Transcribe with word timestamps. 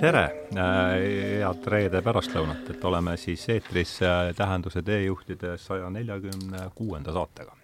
tere, 0.00 0.22
head 0.54 1.66
reede 1.70 2.00
pärastlõunat, 2.04 2.68
et 2.72 2.84
oleme 2.84 3.14
siis 3.20 3.44
eetris 3.52 3.98
Tähenduse 4.36 4.82
teejuhtide 4.82 5.54
saja 5.60 5.90
neljakümne 5.90 6.68
kuuenda 6.74 7.12
saatega. 7.12 7.56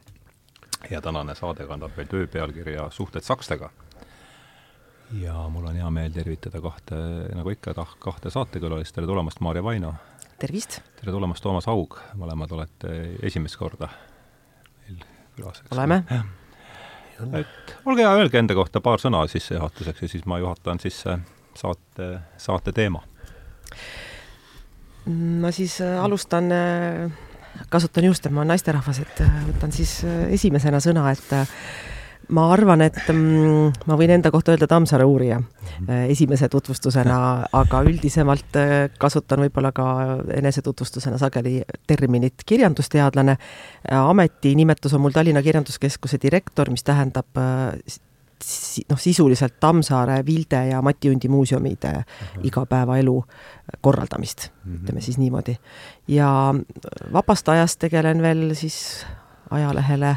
ja 0.91 1.01
tänane 1.01 1.35
saade 1.35 1.67
kannab 1.67 1.97
veel 1.97 2.07
töö 2.07 2.27
pealkirja 2.27 2.91
Suhted 2.91 3.23
sakstega. 3.23 3.71
ja 5.21 5.49
mul 5.49 5.67
on 5.67 5.77
hea 5.77 5.91
meel 5.91 6.13
tervitada 6.13 6.61
kahte, 6.61 6.95
nagu 7.35 7.51
ikka, 7.51 7.75
kahte 7.99 8.31
saatekülalist, 8.31 8.95
tere 8.95 9.07
tulemast, 9.07 9.41
Maarja 9.41 9.65
Vaino! 9.65 9.95
tervist! 10.39 10.81
tere 11.01 11.13
tulemast, 11.13 11.43
Toomas 11.43 11.67
Haug, 11.67 11.99
mõlemad 12.15 12.53
olete 12.53 13.17
esimest 13.23 13.57
korda 13.57 13.89
meil 14.87 15.03
külas. 15.37 15.63
oleme. 15.73 16.05
et 17.33 17.77
olge 17.85 18.03
hea, 18.03 18.15
öelge 18.15 18.39
enda 18.39 18.55
kohta 18.55 18.81
paar 18.81 19.03
sõna 19.03 19.27
sissejuhatuseks 19.29 20.03
ja 20.03 20.09
siis 20.09 20.27
ma 20.27 20.39
juhatan 20.39 20.81
sisse 20.81 21.19
saate, 21.61 22.11
saate 22.41 22.73
teema. 22.73 23.03
ma 25.41 25.51
siis 25.51 25.81
äh, 25.81 25.97
alustan, 26.05 26.53
äh, 26.53 27.11
kasutan 27.69 28.05
just, 28.05 28.27
et 28.27 28.33
ma 28.33 28.45
olen 28.45 28.55
naisterahvas, 28.55 29.01
et 29.03 29.23
äh, 29.25 29.39
võtan 29.49 29.73
siis 29.75 30.01
esimesena 30.31 30.81
sõna, 30.81 31.09
et 31.11 31.33
ma 32.37 32.45
arvan, 32.53 32.85
et 32.85 33.01
mm, 33.09 33.87
ma 33.91 33.97
võin 33.99 34.13
enda 34.15 34.31
kohta 34.31 34.53
öelda 34.53 34.69
Tammsaare 34.71 35.07
uurija 35.09 35.41
esimese 36.13 36.51
tutvustusena, 36.53 37.17
aga 37.59 37.81
üldisemalt 37.89 38.59
kasutan 39.01 39.43
võib-olla 39.47 39.73
ka 39.75 39.87
enesetutvustusena 40.37 41.19
sageli 41.19 41.57
terminit 41.91 42.45
kirjandusteadlane. 42.47 43.37
ametinimetus 43.91 44.95
on 44.95 45.03
mul 45.07 45.17
Tallinna 45.17 45.43
Kirjanduskeskuse 45.43 46.21
direktor, 46.23 46.71
mis 46.71 46.87
tähendab 46.87 47.41
noh, 48.91 48.99
sisuliselt 48.99 49.61
Tammsaare, 49.61 50.27
Vilde 50.27 50.67
ja 50.71 50.83
Mati 50.83 51.11
Undi 51.11 51.29
muuseumide 51.29 51.89
uh 51.89 52.03
-huh. 52.03 52.47
igapäevaelu 52.47 53.25
korraldamist 53.81 54.45
uh, 54.45 54.51
-huh. 54.73 54.77
ütleme 54.77 55.01
siis 55.01 55.19
niimoodi. 55.19 55.57
ja 56.09 56.55
vabast 57.13 57.49
ajast 57.49 57.79
tegelen 57.79 58.23
veel 58.23 58.55
siis 58.55 59.07
ajalehele 59.51 60.17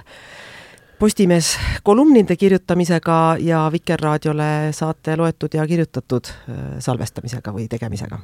Postimees 1.00 1.58
kolumnide 1.84 2.36
kirjutamisega 2.36 3.36
ja 3.40 3.70
Vikerraadiole 3.72 4.72
saate 4.72 5.18
loetud 5.18 5.50
ja 5.54 5.68
kirjutatud 5.68 6.26
äh, 6.28 6.56
salvestamisega 6.80 7.54
või 7.54 7.68
tegemisega 7.68 8.20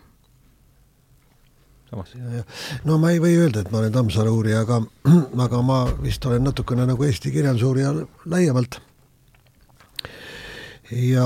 samas. 1.89 2.13
no 2.83 2.97
ma 2.97 3.11
ei 3.11 3.19
või 3.21 3.35
öelda, 3.39 3.63
et 3.63 3.71
ma 3.71 3.81
olen 3.81 3.93
Tammsaare 3.93 4.29
uurija, 4.29 4.61
aga, 4.65 4.81
aga 5.45 5.61
ma 5.65 5.79
vist 6.03 6.25
olen 6.25 6.43
natukene 6.43 6.85
nagu 6.89 7.03
Eesti 7.03 7.31
kirjandusuurija 7.33 7.93
laiemalt 8.25 8.79
ja 10.91 11.25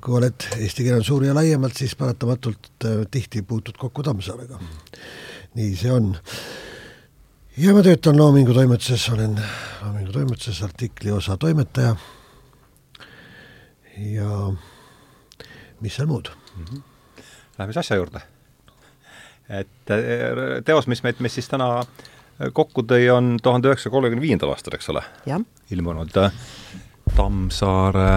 kui 0.00 0.16
oled 0.18 0.46
eesti 0.58 0.84
kirjanduse 0.84 1.12
uurija 1.14 1.34
laiemalt, 1.34 1.76
siis 1.76 1.94
paratamatult 1.98 2.86
äh, 2.86 3.02
tihti 3.10 3.42
puutud 3.42 3.78
kokku 3.78 4.02
Tammsaarega. 4.06 4.60
nii 5.58 5.76
see 5.76 5.92
on. 5.92 6.12
ja 7.56 7.74
ma 7.74 7.82
töötan 7.82 8.18
Loomingu 8.18 8.54
toimetuses, 8.54 9.08
olen 9.10 9.34
Loomingu 9.82 10.12
toimetuses 10.12 10.62
artikliosa 10.62 11.36
toimetaja. 11.36 11.96
ja 13.98 14.52
mis 15.80 15.96
seal 15.96 16.06
muud 16.06 16.30
mm? 16.56 16.64
-hmm. 16.64 16.82
Läheme 17.58 17.72
siis 17.72 17.76
asja 17.86 17.96
juurde. 17.96 18.20
et 19.48 19.90
äh, 19.90 20.62
teos, 20.64 20.86
mis 20.86 21.02
meid, 21.02 21.16
mis 21.18 21.34
siis 21.34 21.48
täna 21.48 21.84
kokku 22.52 22.82
tõi, 22.82 23.10
on 23.10 23.38
tuhande 23.42 23.68
üheksasaja 23.68 23.90
kolmekümne 23.90 24.22
viiendal 24.22 24.50
aastal, 24.54 24.74
eks 24.74 24.88
ole? 24.88 25.02
ilmunud 25.70 26.16
äh, 26.16 26.32
Tammsaare 27.16 28.10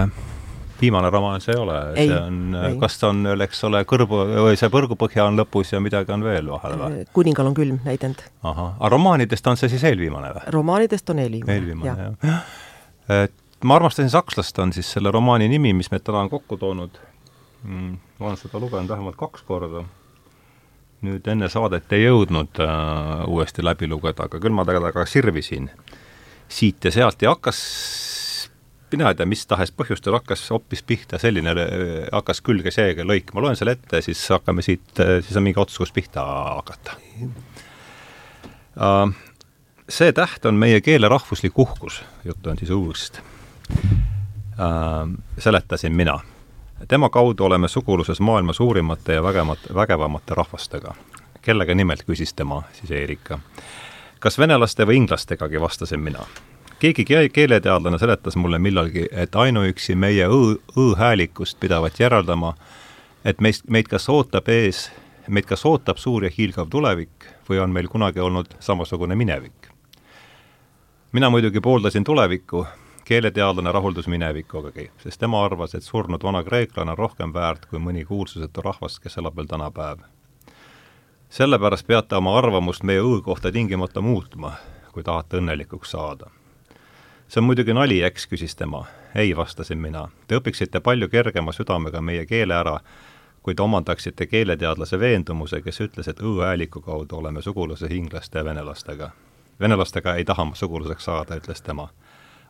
viimane 0.82 1.10
romaan 1.10 1.40
see 1.40 1.54
ei 1.54 1.60
ole, 1.62 1.76
see 1.94 2.16
on, 2.18 2.56
kas 2.80 2.98
ta 2.98 3.12
on, 3.12 3.22
eks 3.44 3.60
ole, 3.68 3.84
kõrbu, 3.88 4.22
või 4.48 4.56
see 4.58 4.70
Põrgupõhja 4.72 5.28
on 5.30 5.38
lõpus 5.38 5.70
ja 5.74 5.80
midagi 5.82 6.10
on 6.14 6.24
veel 6.26 6.50
vahel 6.50 6.74
või? 6.80 7.04
Äh, 7.04 7.12
kuningal 7.14 7.52
on 7.52 7.54
külm 7.54 7.78
näidend. 7.86 8.24
ahah, 8.42 8.74
aga 8.78 8.90
romaanidest 8.96 9.46
on 9.46 9.60
see 9.60 9.70
siis 9.72 9.84
eelviimane 9.92 10.32
või? 10.34 10.48
romaanidest 10.56 11.14
on 11.14 11.22
eelviimane, 11.22 11.58
eelviimane, 11.58 12.10
jah 12.10 12.32
ja.. 12.32 12.40
et 13.22 13.38
Ma 13.62 13.76
armastasin 13.78 14.10
sakslast 14.10 14.58
on 14.58 14.72
siis 14.74 14.88
selle 14.92 15.10
romaani 15.14 15.46
nimi, 15.48 15.70
mis 15.72 15.90
meid 15.92 16.02
täna 16.02 16.24
on 16.24 16.30
kokku 16.30 16.56
toonud 16.58 16.96
mm,. 17.62 17.98
ma 18.18 18.26
olen 18.26 18.40
seda 18.40 18.58
lugenud 18.58 18.90
vähemalt 18.90 19.16
kaks 19.20 19.44
korda. 19.46 19.84
nüüd 21.02 21.26
enne 21.30 21.48
saadet 21.50 21.92
ei 21.94 22.04
jõudnud 22.04 22.58
äh, 22.62 23.22
uuesti 23.30 23.62
läbi 23.62 23.86
lugeda, 23.90 24.26
aga 24.26 24.40
küll 24.42 24.54
ma 24.54 24.66
temaga 24.66 25.06
sirvisin 25.06 25.70
siit 26.48 26.84
ja 26.84 26.90
sealt 26.90 27.22
ja 27.22 27.36
hakkas 27.36 27.62
mina 28.92 29.10
ei 29.10 29.18
tea, 29.18 29.26
mis 29.28 29.44
tahes 29.48 29.72
põhjustel 29.74 30.16
hakkas 30.16 30.44
hoopis 30.52 30.82
pihta 30.86 31.18
selline, 31.20 31.54
hakkas 32.12 32.42
külge 32.44 32.72
seega 32.74 33.04
lõik, 33.06 33.32
ma 33.34 33.44
loen 33.44 33.58
selle 33.58 33.76
ette, 33.76 34.02
siis 34.04 34.20
hakkame 34.32 34.64
siit, 34.64 34.92
siis 34.96 35.36
on 35.38 35.46
mingi 35.46 35.60
otsus, 35.60 35.80
kus 35.82 35.94
pihta 35.94 36.24
hakata. 36.58 36.96
Uh, 38.72 39.12
see 39.88 40.12
täht 40.16 40.46
on 40.48 40.56
meie 40.60 40.80
keele 40.80 41.08
rahvuslik 41.12 41.58
uhkus, 41.58 42.00
juttu 42.24 42.52
on 42.52 42.60
siis 42.60 42.72
õuest 42.72 43.20
uh,. 43.20 45.08
seletasin 45.38 45.92
mina. 45.96 46.20
tema 46.88 47.10
kaudu 47.10 47.44
oleme 47.44 47.68
suguluses 47.68 48.20
maailma 48.20 48.52
suurimate 48.52 49.18
ja 49.18 49.22
vägevat, 49.22 49.68
vägevamate 49.74 50.34
rahvastega. 50.34 50.94
kellega 51.42 51.74
nimelt, 51.74 52.04
küsis 52.08 52.34
tema, 52.34 52.62
siis 52.72 52.90
Erika. 52.90 53.38
kas 54.18 54.38
venelaste 54.38 54.86
või 54.86 55.02
inglastegagi, 55.02 55.60
vastasin 55.60 56.00
mina 56.00 56.24
keegi 56.82 57.28
keeleteadlane 57.32 57.98
seletas 57.98 58.36
mulle 58.36 58.58
millalgi, 58.58 59.06
et 59.12 59.36
ainuüksi 59.36 59.94
meie 59.94 60.26
õ, 60.26 60.56
õ-häälikust 60.74 61.60
pidavat 61.62 62.00
järeldama, 62.00 62.56
et 63.24 63.40
meist, 63.40 63.68
meid 63.70 63.86
kas 63.86 64.08
ootab 64.10 64.48
ees, 64.50 64.88
meid 65.28 65.46
kas 65.46 65.62
ootab 65.68 66.00
suur 66.02 66.26
ja 66.26 66.30
hiilgav 66.38 66.66
tulevik 66.72 67.28
või 67.48 67.60
on 67.62 67.70
meil 67.70 67.86
kunagi 67.92 68.20
olnud 68.20 68.56
samasugune 68.58 69.14
minevik. 69.14 69.70
mina 71.12 71.30
muidugi 71.30 71.60
pooldasin 71.60 72.04
tulevikku, 72.04 72.66
keeleteadlane 73.04 73.72
rahuldus 73.72 74.08
minevikugagi, 74.08 74.90
sest 74.98 75.20
tema 75.20 75.44
arvas, 75.44 75.74
et 75.74 75.82
surnud 75.82 76.22
vana 76.22 76.42
kreeklane 76.42 76.90
on 76.90 76.98
rohkem 76.98 77.34
väärt 77.34 77.66
kui 77.66 77.78
mõni 77.78 78.04
kuulsusetu 78.04 78.62
rahvas, 78.62 78.98
kes 78.98 79.18
elab 79.18 79.36
veel 79.36 79.46
tänapäev. 79.46 79.98
sellepärast 81.28 81.86
peate 81.86 82.16
oma 82.16 82.38
arvamust 82.38 82.82
meie 82.82 83.00
õ 83.00 83.22
kohta 83.22 83.52
tingimata 83.52 84.00
muutma, 84.00 84.56
kui 84.92 85.02
tahate 85.02 85.36
õnnelikuks 85.36 85.90
saada 85.90 86.41
see 87.32 87.40
on 87.40 87.44
muidugi 87.44 87.72
nali, 87.72 88.02
eks, 88.02 88.26
küsis 88.28 88.56
tema. 88.56 88.84
ei, 89.14 89.36
vastasin 89.36 89.78
mina. 89.78 90.08
Te 90.28 90.36
õpiksite 90.36 90.80
palju 90.80 91.08
kergema 91.08 91.52
südamega 91.52 92.00
meie 92.00 92.26
keele 92.26 92.54
ära, 92.54 92.74
kui 93.42 93.54
te 93.54 93.62
omandaksite 93.62 94.26
keeleteadlase 94.26 94.98
veendumuse, 95.00 95.62
kes 95.64 95.80
ütles, 95.80 96.08
et 96.08 96.20
õ-hääliku 96.20 96.82
kaudu 96.84 97.16
oleme 97.16 97.42
suguluses 97.42 97.90
inglaste 97.90 98.38
ja 98.38 98.44
venelastega. 98.44 99.10
venelastega 99.60 100.14
ei 100.14 100.24
taha 100.24 100.44
ma 100.44 100.54
sugulaseks 100.54 101.04
saada, 101.04 101.36
ütles 101.40 101.62
tema. 101.62 101.88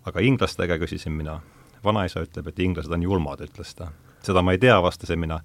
aga 0.05 0.21
inglastega, 0.21 0.79
küsisin 0.79 1.13
mina. 1.13 1.41
vanaisa 1.85 2.21
ütleb, 2.21 2.49
et 2.49 2.59
inglased 2.59 2.93
on 2.93 3.03
julmad, 3.03 3.41
ütles 3.41 3.75
ta. 3.75 3.93
seda 4.23 4.43
ma 4.43 4.53
ei 4.53 4.59
tea, 4.59 4.83
vastasin 4.83 5.19
mina 5.19 5.41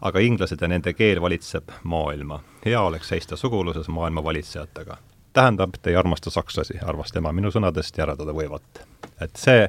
aga 0.00 0.20
inglased 0.20 0.60
ja 0.60 0.68
nende 0.68 0.92
keel 0.92 1.22
valitseb 1.22 1.70
maailma. 1.84 2.40
hea 2.66 2.80
oleks 2.80 3.08
seista 3.08 3.36
suguluses 3.36 3.88
maailma 3.88 4.24
valitsejatega 4.24 4.96
tähendab, 5.34 5.76
te 5.82 5.92
ei 5.92 5.98
armasta 5.98 6.30
sakslasi, 6.30 6.78
arvas 6.82 7.12
tema 7.14 7.32
minu 7.34 7.50
sõnadest 7.54 7.98
järeldada 7.98 8.34
võivat. 8.36 8.84
et 9.20 9.36
see, 9.36 9.68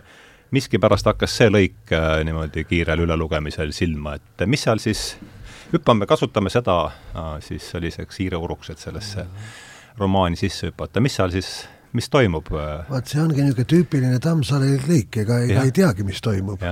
miskipärast 0.56 1.06
hakkas 1.10 1.38
see 1.38 1.52
lõik 1.52 1.94
äh, 1.94 2.24
niimoodi 2.26 2.66
kiirel 2.70 3.06
ülelugemisel 3.06 3.74
silma, 3.76 4.16
et 4.20 4.46
mis 4.50 4.66
seal 4.66 4.82
siis, 4.84 5.16
hüppame, 5.74 6.08
kasutame 6.10 6.54
seda 6.54 6.80
äh, 6.88 7.38
siis 7.46 7.72
selliseks 7.72 8.22
hiireuruks, 8.24 8.70
et 8.74 8.84
sellesse 8.84 9.28
romaani 9.98 10.40
sisse 10.40 10.72
hüpata, 10.72 11.04
mis 11.04 11.16
seal 11.18 11.34
siis 11.34 11.56
mis 11.96 12.10
toimub? 12.12 12.52
Äh? 12.54 12.90
vaat 12.90 13.12
see 13.12 13.22
ongi 13.24 13.42
niisugune 13.42 13.70
tüüpiline 13.72 14.20
Tammsaare 14.24 14.76
lõik, 14.88 15.22
ega, 15.24 15.40
ega 15.48 15.64
ei 15.68 15.74
teagi, 15.76 16.06
mis 16.08 16.22
toimub. 16.24 16.64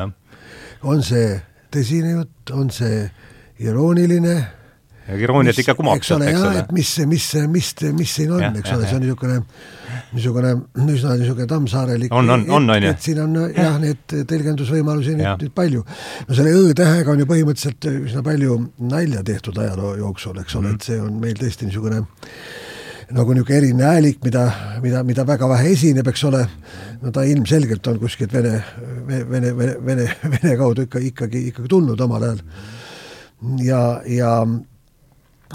on 0.83 1.03
see 1.05 1.37
tõsine 1.73 2.17
jutt, 2.17 2.51
on 2.53 2.69
see 2.73 3.07
irooniline 3.63 4.35
irooniat 5.11 5.57
ikka 5.59 5.75
kumab 5.75 5.99
eks 5.99 6.11
ole. 6.15 6.29
et 6.59 6.71
mis, 6.75 6.91
mis, 7.07 7.27
mis, 7.51 7.71
mis 7.97 8.13
siin 8.19 8.31
on, 8.31 8.43
eks 8.59 8.71
ole, 8.75 8.87
see 8.87 8.97
on 8.97 9.03
niisugune, 9.03 9.39
niisugune 10.15 10.53
üsna 10.95 11.15
niisugune 11.19 11.47
tammsaarelik 11.51 12.15
on, 12.15 12.29
on, 12.29 12.45
on, 12.47 12.69
on 12.71 12.87
ju. 12.87 12.93
et 12.93 13.07
siin 13.07 13.19
on 13.25 13.37
jah, 13.51 13.77
need 13.83 14.17
tõlgendusvõimalusi 14.31 15.17
nüüd, 15.19 15.43
nüüd 15.43 15.55
palju. 15.55 15.83
no 16.27 16.37
selle 16.39 16.55
õ-tähega 16.59 17.15
on 17.15 17.23
ju 17.23 17.29
põhimõtteliselt 17.29 17.89
üsna 17.91 18.23
palju 18.25 18.59
nalja 18.93 19.23
tehtud 19.27 19.59
ajaloo 19.59 19.95
jooksul, 19.99 20.39
eks 20.43 20.55
ole 20.59 20.69
mm, 20.69 20.77
-hmm. 20.77 20.81
et 20.81 20.91
see 20.91 21.01
on 21.01 21.19
meil 21.23 21.39
tõesti 21.39 21.67
niisugune 21.67 22.03
nagu 23.13 23.33
niisugune 23.35 23.57
eriline 23.59 23.83
häälik, 23.83 24.23
mida, 24.23 24.47
mida, 24.81 25.03
mida 25.03 25.27
väga 25.27 25.49
vähe 25.49 25.73
esineb, 25.75 26.07
eks 26.07 26.23
ole. 26.29 26.47
no 27.01 27.11
ta 27.11 27.23
ilmselgelt 27.27 27.87
on 27.87 27.99
kuskilt 27.99 28.33
Vene, 28.33 28.63
Vene, 29.07 29.51
Vene, 29.57 29.75
Vene, 29.85 30.11
Vene 30.23 30.57
kaudu 30.57 30.87
ikka, 30.87 30.99
ikkagi, 30.99 31.47
ikkagi 31.51 31.67
tulnud 31.67 31.99
omal 31.99 32.23
ajal. 32.23 32.45
ja, 33.59 33.81
ja 34.07 34.37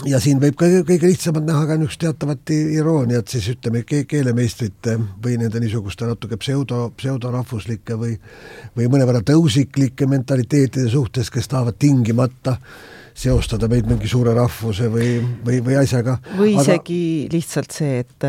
ja 0.06 0.20
siin 0.22 0.40
võib 0.42 0.56
ka 0.58 0.68
kõige 0.86 1.08
lihtsamalt 1.08 1.46
näha 1.48 1.64
ka 1.66 1.78
niisugust 1.78 2.02
teatavat 2.02 2.52
irooniat 2.54 3.32
siis 3.32 3.48
ütleme 3.54 3.82
ke, 3.88 4.04
keelemeistrite 4.08 4.98
või 5.24 5.38
nende 5.40 5.62
niisuguste 5.62 6.06
natuke 6.06 6.38
pseudo, 6.40 6.88
pseudorahvuslike 6.96 7.98
või 7.98 8.14
või 8.76 8.92
mõnevõrra 8.92 9.24
tõusiklike 9.26 10.06
mentaliteetide 10.10 10.88
suhtes, 10.92 11.32
kes 11.34 11.50
tahavad 11.50 11.78
tingimata 11.78 12.58
seostada 13.18 13.66
meid 13.70 13.88
mingi 13.90 14.08
suure 14.10 14.34
rahvuse 14.36 14.86
või, 14.92 15.16
või, 15.44 15.58
või 15.64 15.78
asjaga. 15.80 16.18
või 16.38 16.54
isegi 16.54 17.00
aga... 17.24 17.34
lihtsalt 17.34 17.74
see, 17.74 18.04
et 18.04 18.28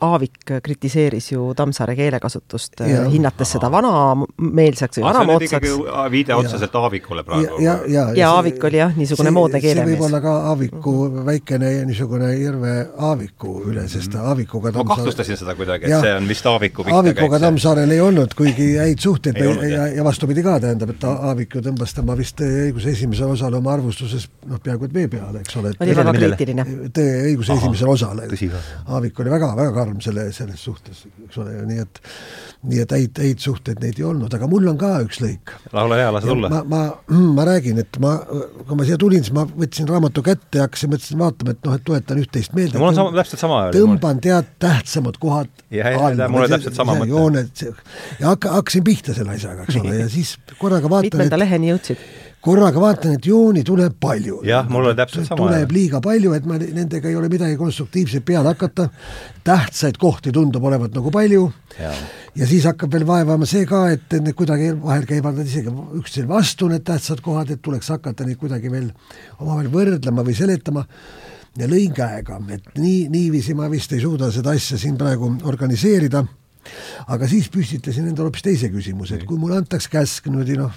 Aavik 0.00 0.50
kritiseeris 0.62 1.30
ju 1.32 1.52
Tammsaare 1.56 1.94
keelekasutust, 1.96 2.82
hinnates 3.12 3.54
seda 3.56 3.70
vanameelseks 3.72 4.98
või 4.98 5.04
vanamoodsaks. 5.06 5.74
viide 6.10 6.34
otseselt 6.34 6.74
Aavikule 6.74 7.24
praegu. 7.24 7.60
ja, 7.62 7.72
ja, 7.72 7.76
ja, 7.88 8.04
ja 8.16 8.30
Aavik 8.34 8.64
oli 8.64 8.80
jah, 8.80 8.96
niisugune 8.96 9.30
see, 9.30 9.36
moodne 9.38 9.60
keelemees. 9.62 9.94
see 9.94 10.00
võib 10.00 10.06
olla 10.08 10.20
ka 10.24 10.34
Aaviku 10.50 10.94
väikene 11.28 11.70
niisugune 11.88 12.32
Irve 12.36 12.74
Aaviku 12.98 13.54
üle, 13.70 13.86
sest 13.88 14.16
Aavikuga 14.18 14.72
Tammsaare... 14.72 14.88
ma 14.88 14.98
kahtlustasin 14.98 15.40
seda 15.40 15.54
kuidagi, 15.58 15.88
et 15.88 16.04
see 16.04 16.14
on 16.18 16.28
vist 16.28 16.50
Aaviku 16.50 16.86
Aavikuga 16.90 17.40
Tammsaarel 17.46 17.94
ei 17.96 18.02
olnud 18.04 18.34
kuigi 18.36 18.68
häid 18.80 19.00
suhteid 19.04 19.40
ja, 19.40 19.54
ja, 19.68 19.86
ja 20.00 20.04
vastupidi 20.04 20.44
ka, 20.44 20.58
tähendab, 20.66 20.94
et 20.96 21.08
Aavik 21.08 21.54
ju 21.58 21.64
tõmbas 21.64 21.94
tema 21.96 22.18
vist 22.18 22.42
õiguse 22.44 22.92
esimesel 22.92 23.32
osal 23.36 23.54
oma 23.60 23.74
arvustuses 23.78 24.28
noh, 24.50 24.60
peaaegu 24.62 24.90
et 24.90 24.94
vee 24.94 25.08
peale, 25.12 25.42
eks 25.44 25.58
ole. 25.60 25.74
oli 25.80 25.96
väga 25.96 26.14
kriitiline. 26.18 26.66
õiguse 26.90 27.56
esimesel 27.58 27.94
osal. 27.94 28.22
Aavik 28.24 29.20
oli 29.22 29.32
väga, 29.32 29.50
väga 29.58 29.83
karm 29.84 29.94
karm 29.94 30.00
selle, 30.04 30.24
selles 30.34 30.62
suhtes, 30.64 31.04
eks 31.26 31.38
ole, 31.42 31.54
nii 31.68 31.82
et 31.82 32.00
nii 32.68 32.80
et 32.84 32.94
häid, 32.94 33.20
häid 33.20 33.42
suhteid 33.42 33.82
neid 33.82 33.98
ei 34.00 34.06
olnud, 34.08 34.32
aga 34.34 34.48
mul 34.50 34.66
on 34.70 34.78
ka 34.80 34.90
üks 35.04 35.20
lõik. 35.22 35.52
laula 35.74 35.98
hea, 36.00 36.10
lase 36.14 36.30
tulla. 36.30 36.50
ma, 36.52 36.62
ma, 36.70 36.82
ma 37.36 37.46
räägin, 37.48 37.78
et 37.82 37.98
ma, 38.02 38.14
kui 38.64 38.78
ma 38.78 38.88
siia 38.88 38.98
tulin, 39.00 39.24
siis 39.24 39.34
ma 39.36 39.46
võtsin 39.48 39.88
raamatu 39.90 40.24
kätte 40.26 40.60
ja 40.60 40.66
hakkasin, 40.68 40.92
mõtlesin 40.94 41.20
vaatama, 41.20 41.54
et 41.54 41.68
noh, 41.68 41.78
et 41.78 41.86
tuletan 41.86 42.22
üht-teist 42.24 42.56
meelde. 42.56 42.80
mul 42.80 42.90
on 42.90 42.98
sama, 42.98 43.14
täpselt 43.20 43.44
sama. 43.44 43.62
tõmban 43.74 44.22
tead 44.24 44.52
tähtsamad 44.62 45.20
kohad. 45.22 45.64
ja, 45.74 45.94
ja 45.94 46.28
mul 46.28 46.44
oli 46.44 46.54
täpselt 46.56 46.78
sama 46.78 46.98
mõte. 46.98 47.12
jooned 47.12 47.64
ja 48.20 48.30
hakka, 48.32 48.56
hakkasin 48.58 48.86
pihta 48.86 49.16
selle 49.16 49.36
asjaga, 49.36 49.68
eks 49.68 49.82
ole, 49.82 49.98
ja 50.04 50.10
siis 50.12 50.36
korraga 50.58 50.90
vaatan, 50.90 51.12
et 51.12 51.18
mitmenda 51.18 51.42
leheni 51.44 51.74
jõudsid? 51.74 52.08
Korraga 52.44 52.80
vaatan, 52.80 53.16
et 53.16 53.26
jooni 53.26 53.62
tuleb 53.64 53.96
palju. 54.00 54.40
jah, 54.44 54.66
mul 54.68 54.90
oli 54.90 54.98
täpselt 54.98 55.28
sama. 55.28 55.40
tuleb 55.40 55.72
liiga 55.72 56.00
palju, 56.04 56.34
et 56.36 56.46
ma 56.48 56.58
nendega 56.60 57.08
ei 57.08 57.16
ole 57.16 57.30
midagi 57.32 57.56
konstruktiivset 57.60 58.24
peale 58.24 58.52
hakata. 58.52 58.88
tähtsaid 59.44 59.98
kohti 60.00 60.32
tundub 60.32 60.64
olevat 60.64 60.94
nagu 60.94 61.10
palju. 61.10 61.50
ja 61.78 62.46
siis 62.46 62.66
hakkab 62.68 62.92
veel 62.92 63.06
vaevama 63.08 63.48
see 63.48 63.66
ka, 63.66 63.86
et 63.96 64.18
need 64.20 64.36
kuidagi 64.36 64.72
vahel 64.82 65.06
käivad 65.08 65.38
nad 65.40 65.46
isegi 65.46 65.72
üksteisele 65.72 66.28
vastu, 66.28 66.68
need 66.68 66.84
tähtsad 66.84 67.22
kohad, 67.24 67.50
et 67.50 67.62
tuleks 67.62 67.88
hakata 67.94 68.26
neid 68.28 68.40
kuidagi 68.40 68.72
veel 68.72 68.90
omavahel 69.40 69.70
võrdlema 69.72 70.26
või 70.26 70.36
seletama 70.36 70.84
ja 71.58 71.68
lõin 71.70 71.92
käega, 71.94 72.40
et 72.52 72.72
nii, 72.76 73.06
niiviisi 73.12 73.54
ma 73.56 73.70
vist 73.72 73.92
ei 73.94 74.02
suuda 74.02 74.30
seda 74.34 74.52
asja 74.56 74.78
siin 74.80 74.98
praegu 75.00 75.32
organiseerida. 75.44 76.24
aga 77.12 77.28
siis 77.28 77.50
püstitasin 77.52 78.08
endale 78.08 78.30
hoopis 78.30 78.42
teise 78.42 78.70
küsimuse, 78.72 79.18
et 79.18 79.24
kui 79.28 79.38
mulle 79.38 79.58
antaks 79.60 79.88
käsk 79.92 80.30
niimoodi 80.30 80.56
noh, 80.56 80.72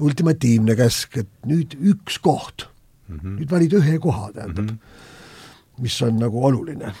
ultimatiivne 0.00 0.76
käsk, 0.78 1.16
et 1.22 1.28
nüüd 1.46 1.76
üks 1.78 2.18
koht 2.22 2.66
mm, 3.08 3.18
-hmm. 3.18 3.34
nüüd 3.40 3.50
valid 3.50 3.76
ühe 3.78 3.98
koha, 4.02 4.30
tähendab 4.32 4.64
mm, 4.64 4.76
-hmm. 4.76 5.82
mis 5.82 6.02
on 6.02 6.18
nagu 6.18 6.44
oluline. 6.46 6.92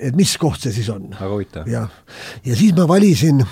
et 0.00 0.16
mis 0.16 0.36
koht 0.38 0.60
see 0.60 0.72
siis 0.72 0.88
on? 0.88 1.10
väga 1.10 1.32
huvitav. 1.34 1.68
jah, 1.68 1.90
ja 2.44 2.56
siis 2.56 2.74
ma 2.76 2.88
valisin, 2.88 3.44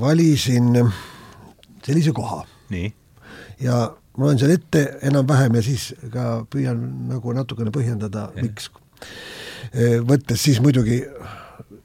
valisin 0.00 0.90
sellise 1.86 2.12
koha. 2.12 2.46
ja 3.60 3.94
ma 4.16 4.24
loen 4.26 4.38
selle 4.38 4.54
ette 4.54 4.98
enam-vähem 5.02 5.54
ja 5.54 5.62
siis 5.62 5.94
ka 6.12 6.46
püüan 6.50 7.08
nagu 7.08 7.32
natukene 7.32 7.70
põhjendada, 7.70 8.30
miks. 8.42 8.70
võttes 10.06 10.42
siis 10.42 10.60
muidugi 10.60 11.02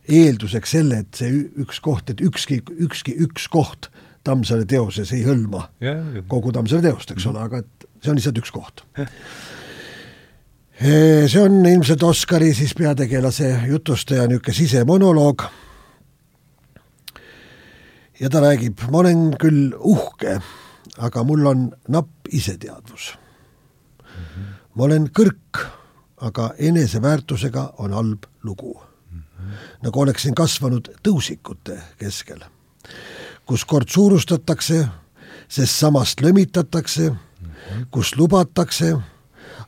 eelduseks 0.09 0.73
selle, 0.77 1.03
et 1.03 1.21
see 1.21 1.31
üks 1.61 1.79
koht, 1.83 2.09
et 2.09 2.21
ükski, 2.21 2.61
ükski 2.85 3.15
üks 3.25 3.47
koht 3.51 3.89
Tammsaare 4.27 4.65
teoses 4.67 5.13
ei 5.15 5.23
hõlma 5.23 5.63
ja, 5.83 5.93
ja. 5.95 6.23
kogu 6.27 6.51
Tammsaare 6.55 6.89
teost, 6.89 7.13
eks 7.13 7.27
ole, 7.29 7.43
aga 7.45 7.61
et 7.63 7.87
see 8.03 8.11
on 8.11 8.19
lihtsalt 8.19 8.41
üks 8.41 8.51
koht. 8.53 8.83
see 10.79 11.41
on 11.41 11.61
ilmselt 11.65 12.03
Oskari 12.03 12.51
siis 12.55 12.73
peategelase 12.77 13.51
jutustaja 13.69 14.27
niisugune 14.27 14.55
sisemonoloog. 14.55 15.45
ja 18.19 18.29
ta 18.29 18.43
räägib, 18.43 18.83
ma 18.91 19.03
olen 19.03 19.31
küll 19.39 19.73
uhke, 19.79 20.39
aga 20.97 21.23
mul 21.23 21.45
on 21.45 21.69
napp 21.87 22.27
iseteadvus 22.31 23.13
mm. 23.15 24.23
-hmm. 24.25 24.53
ma 24.75 24.83
olen 24.83 25.09
kõrk, 25.09 25.65
aga 26.17 26.53
eneseväärtusega 26.57 27.73
on 27.77 27.93
halb 27.93 28.27
lugu 28.43 28.88
nagu 29.83 30.01
oleksin 30.01 30.35
kasvanud 30.35 30.91
tõusikute 31.03 31.77
keskel, 31.99 32.43
kus 33.45 33.65
kord 33.65 33.89
suurustatakse, 33.89 34.83
sest 35.49 35.79
samast 35.79 36.21
lömitatakse, 36.21 37.11
kus 37.91 38.15
lubatakse, 38.17 38.93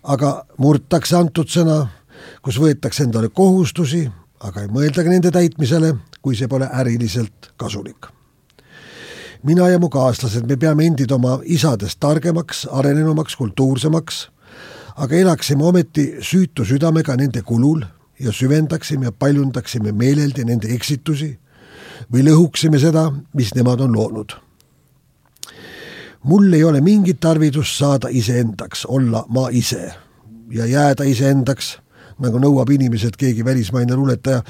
aga 0.04 0.32
murtakse 0.58 1.18
antud 1.18 1.50
sõna, 1.50 1.86
kus 2.42 2.60
võetakse 2.62 3.06
endale 3.06 3.30
kohustusi, 3.34 4.06
aga 4.42 4.64
ei 4.64 4.72
mõeldagi 4.74 5.14
nende 5.14 5.32
täitmisele, 5.34 5.96
kui 6.22 6.38
see 6.38 6.50
pole 6.50 6.70
äriliselt 6.70 7.54
kasulik. 7.58 8.10
mina 9.44 9.68
ja 9.70 9.80
mu 9.80 9.90
kaaslased, 9.90 10.46
me 10.46 10.56
peame 10.58 10.86
endid 10.86 11.12
oma 11.12 11.40
isadest 11.44 12.00
targemaks, 12.00 12.68
arenenumaks, 12.72 13.36
kultuursemaks, 13.36 14.28
aga 14.96 15.16
elaksime 15.16 15.64
ometi 15.64 16.16
süütu 16.22 16.66
südamega 16.66 17.16
nende 17.18 17.42
kulul 17.42 17.82
ja 18.24 18.32
süvendaksime 18.32 19.06
ja 19.06 19.12
paljundaksime 19.12 19.92
meeleldi 19.92 20.46
nende 20.46 20.70
eksitusi 20.74 21.32
või 22.14 22.26
lõhuksime 22.26 22.80
seda, 22.82 23.10
mis 23.34 23.54
nemad 23.56 23.82
on 23.82 23.96
loonud. 23.96 24.32
mul 26.24 26.54
ei 26.54 26.64
ole 26.64 26.82
mingit 26.82 27.20
tarvidust 27.20 27.78
saada 27.78 28.08
iseendaks, 28.10 28.86
olla 28.86 29.26
ma 29.30 29.50
ise 29.50 29.94
ja 30.52 30.66
jääda 30.66 31.04
iseendaks, 31.04 31.78
nagu 32.20 32.40
nõuab 32.40 32.70
inimeselt 32.70 33.18
keegi 33.18 33.46
välismaine 33.46 33.96
luuletaja, 33.96 34.44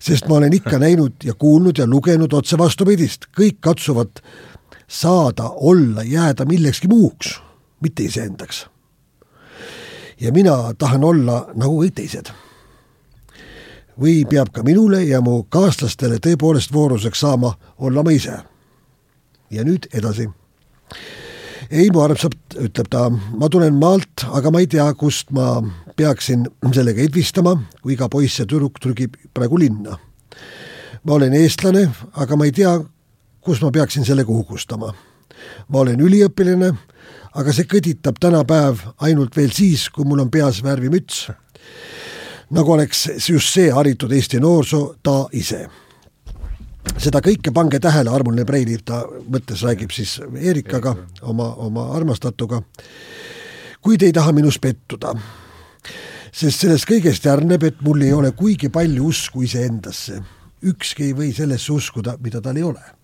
sest 0.00 0.28
ma 0.28 0.38
olen 0.38 0.52
ikka 0.52 0.78
näinud 0.78 1.12
ja 1.24 1.34
kuulnud 1.34 1.78
ja 1.78 1.86
lugenud 1.86 2.32
otse 2.32 2.58
vastupidist, 2.58 3.28
kõik 3.36 3.60
katsuvad 3.60 4.22
saada, 4.88 5.50
olla, 5.50 6.02
jääda 6.02 6.44
millekski 6.44 6.88
muuks, 6.88 7.40
mitte 7.80 8.02
iseendaks. 8.02 8.66
ja 10.20 10.32
mina 10.32 10.74
tahan 10.78 11.04
olla 11.04 11.48
nagu 11.54 11.82
kõik 11.82 11.94
teised 11.94 12.32
või 14.00 14.24
peab 14.28 14.50
ka 14.54 14.64
minule 14.64 15.02
ja 15.04 15.20
mu 15.20 15.42
kaaslastele 15.52 16.18
tõepoolest 16.24 16.72
vooruseks 16.72 17.20
saama 17.20 17.52
olla 17.78 18.02
ma 18.02 18.12
ise. 18.12 18.38
ja 19.50 19.64
nüüd 19.64 19.88
edasi. 19.92 20.28
ei, 21.70 21.90
mu 21.90 22.00
armsad, 22.00 22.34
ütleb 22.56 22.88
ta, 22.90 23.10
ma 23.10 23.48
tulen 23.48 23.74
maalt, 23.74 24.24
aga 24.32 24.50
ma 24.50 24.60
ei 24.60 24.66
tea, 24.66 24.92
kust 24.94 25.30
ma 25.30 25.60
peaksin 25.96 26.46
sellega 26.72 27.02
edvistama, 27.02 27.56
kui 27.82 27.92
iga 27.92 28.08
poiss 28.08 28.38
ja 28.38 28.46
tüdruk 28.46 28.80
trügib 28.80 29.16
praegu 29.34 29.58
linna. 29.58 29.98
ma 31.04 31.12
olen 31.12 31.34
eestlane, 31.34 31.90
aga 32.12 32.36
ma 32.36 32.44
ei 32.44 32.52
tea, 32.52 32.78
kus 33.40 33.60
ma 33.62 33.70
peaksin 33.70 34.04
sellega 34.04 34.32
uhkustama. 34.32 34.94
ma 35.68 35.78
olen 35.78 36.00
üliõpilane, 36.00 36.72
aga 37.34 37.52
see 37.52 37.68
kõditab 37.68 38.16
tänapäev 38.20 38.80
ainult 38.98 39.36
veel 39.36 39.52
siis, 39.52 39.88
kui 39.90 40.04
mul 40.04 40.20
on 40.20 40.30
peas 40.30 40.62
värvimüts 40.64 41.28
nagu 42.50 42.72
oleks 42.72 43.06
just 43.28 43.54
see 43.54 43.70
haritud 43.72 44.12
Eesti 44.12 44.40
noorsoo 44.40 44.96
ta 45.02 45.24
ise. 45.32 45.66
seda 46.96 47.20
kõike 47.20 47.52
pange 47.54 47.78
tähele, 47.78 48.10
armuline 48.10 48.44
Breili, 48.44 48.78
ta 48.84 49.02
mõttes 49.04 49.62
räägib 49.62 49.92
siis 49.92 50.18
Erikaga, 50.34 50.94
oma, 51.22 51.54
oma 51.54 51.90
armastatuga. 51.96 52.62
kui 53.80 53.98
te 53.98 54.06
ei 54.06 54.12
taha 54.12 54.32
minus 54.32 54.58
pettuda, 54.58 55.14
sest 56.32 56.60
sellest 56.60 56.88
kõigest 56.88 57.24
järgneb, 57.24 57.62
et 57.62 57.82
mul 57.82 58.02
ei 58.02 58.12
ole 58.12 58.32
kuigi 58.32 58.68
palju 58.68 59.04
usku 59.04 59.42
iseendasse. 59.42 60.22
ükski 60.62 61.04
ei 61.04 61.12
või 61.12 61.34
sellesse 61.34 61.72
uskuda, 61.72 62.16
mida 62.20 62.40
tal 62.40 62.56
ei 62.56 62.62
ole 62.62 62.99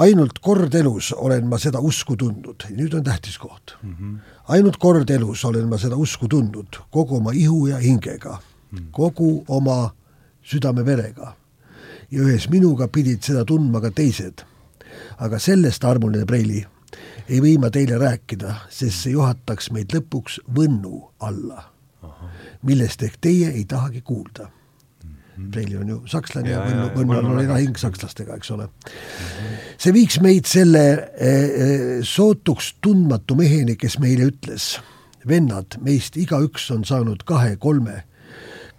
ainult 0.00 0.38
kord 0.40 0.74
elus 0.74 1.12
olen 1.12 1.46
ma 1.48 1.58
seda 1.60 1.80
usku 1.84 2.16
tundnud, 2.16 2.64
nüüd 2.76 2.94
on 2.96 3.04
tähtis 3.04 3.38
koht 3.38 3.76
mm. 3.82 3.94
-hmm. 3.94 4.18
ainult 4.48 4.76
kord 4.80 5.10
elus 5.10 5.44
olen 5.44 5.68
ma 5.68 5.78
seda 5.78 5.96
usku 5.96 6.28
tundnud 6.28 6.80
kogu 6.90 7.16
oma 7.16 7.32
ihu 7.34 7.66
ja 7.66 7.78
hingega 7.78 8.38
mm, 8.38 8.78
-hmm. 8.78 8.90
kogu 8.90 9.44
oma 9.48 9.94
südame-verega. 10.42 11.34
ja 12.10 12.22
ühes 12.22 12.48
minuga 12.50 12.88
pidid 12.88 13.22
seda 13.22 13.44
tundma 13.44 13.80
ka 13.80 13.90
teised. 13.90 14.42
aga 15.18 15.38
sellest, 15.38 15.84
armuline 15.84 16.26
Preili, 16.26 16.66
ei 17.28 17.40
või 17.40 17.58
ma 17.58 17.70
teile 17.70 17.98
rääkida, 17.98 18.54
sest 18.68 19.02
see 19.02 19.12
juhataks 19.12 19.70
meid 19.70 19.92
lõpuks 19.94 20.40
võnnu 20.56 21.10
alla, 21.20 21.62
millest 22.62 23.02
ehk 23.02 23.20
teie 23.20 23.50
ei 23.50 23.64
tahagi 23.64 24.00
kuulda. 24.00 24.50
Preili 25.52 25.76
on 25.80 25.88
ju 25.88 25.98
sakslane 26.10 26.50
ja, 26.52 26.60
ja 26.68 26.86
Võnnul 26.94 27.32
oli 27.34 27.46
lahing 27.48 27.78
sakslastega, 27.78 28.36
eks 28.36 28.52
ole. 28.54 28.68
see 29.80 29.94
viiks 29.96 30.20
meid 30.22 30.46
selle 30.50 30.84
eh, 31.16 31.98
sootuks 32.06 32.74
tundmatu 32.84 33.38
meheni, 33.38 33.76
kes 33.80 33.98
meile 34.02 34.28
ütles, 34.30 34.74
vennad, 35.28 35.78
meist 35.84 36.16
igaüks 36.20 36.70
on 36.74 36.84
saanud 36.88 37.24
kahe-kolme 37.28 38.04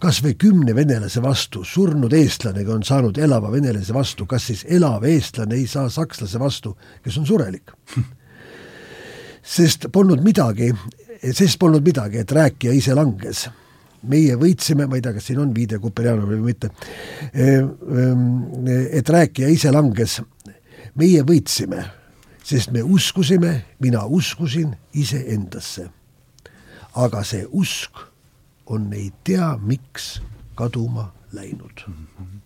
kas 0.02 0.18
või 0.24 0.34
kümne 0.34 0.74
venelase 0.74 1.22
vastu, 1.22 1.60
surnud 1.62 2.12
eestlanegi 2.18 2.72
on 2.74 2.82
saanud 2.82 3.18
elava 3.22 3.52
venelase 3.52 3.94
vastu, 3.94 4.26
kas 4.26 4.48
siis 4.50 4.64
elav 4.66 5.04
eestlane 5.06 5.54
ei 5.54 5.68
saa 5.70 5.86
sakslase 5.92 6.40
vastu, 6.42 6.74
kes 7.04 7.20
on 7.20 7.28
surelik? 7.28 7.70
sest 9.42 9.86
polnud 9.94 10.22
midagi, 10.24 10.72
sest 11.22 11.58
polnud 11.58 11.86
midagi, 11.86 12.22
et 12.22 12.34
rääkija 12.34 12.74
ise 12.74 12.94
langes. 12.98 13.46
Meie 14.08 14.36
võitsime, 14.38 14.86
ma 14.86 14.98
ei 14.98 15.04
tea, 15.04 15.14
kas 15.16 15.28
siin 15.30 15.40
on 15.42 15.54
viide 15.54 15.78
Kuperjanovile 15.82 16.40
või 16.40 16.52
mitte, 16.52 16.70
et 18.98 19.12
rääkija 19.16 19.50
ise 19.52 19.72
langes, 19.74 20.20
meie 20.98 21.24
võitsime, 21.26 21.84
sest 22.42 22.72
me 22.74 22.82
uskusime, 22.82 23.54
mina 23.80 24.04
uskusin 24.06 24.76
iseendasse. 24.92 25.88
aga 26.94 27.22
see 27.24 27.46
usk 27.52 28.02
on 28.66 28.92
ei 28.92 29.12
tea 29.24 29.56
miks 29.56 30.20
kaduma 30.54 31.12
läinud 31.32 31.84
mm. 31.86 32.06
-hmm 32.18 32.42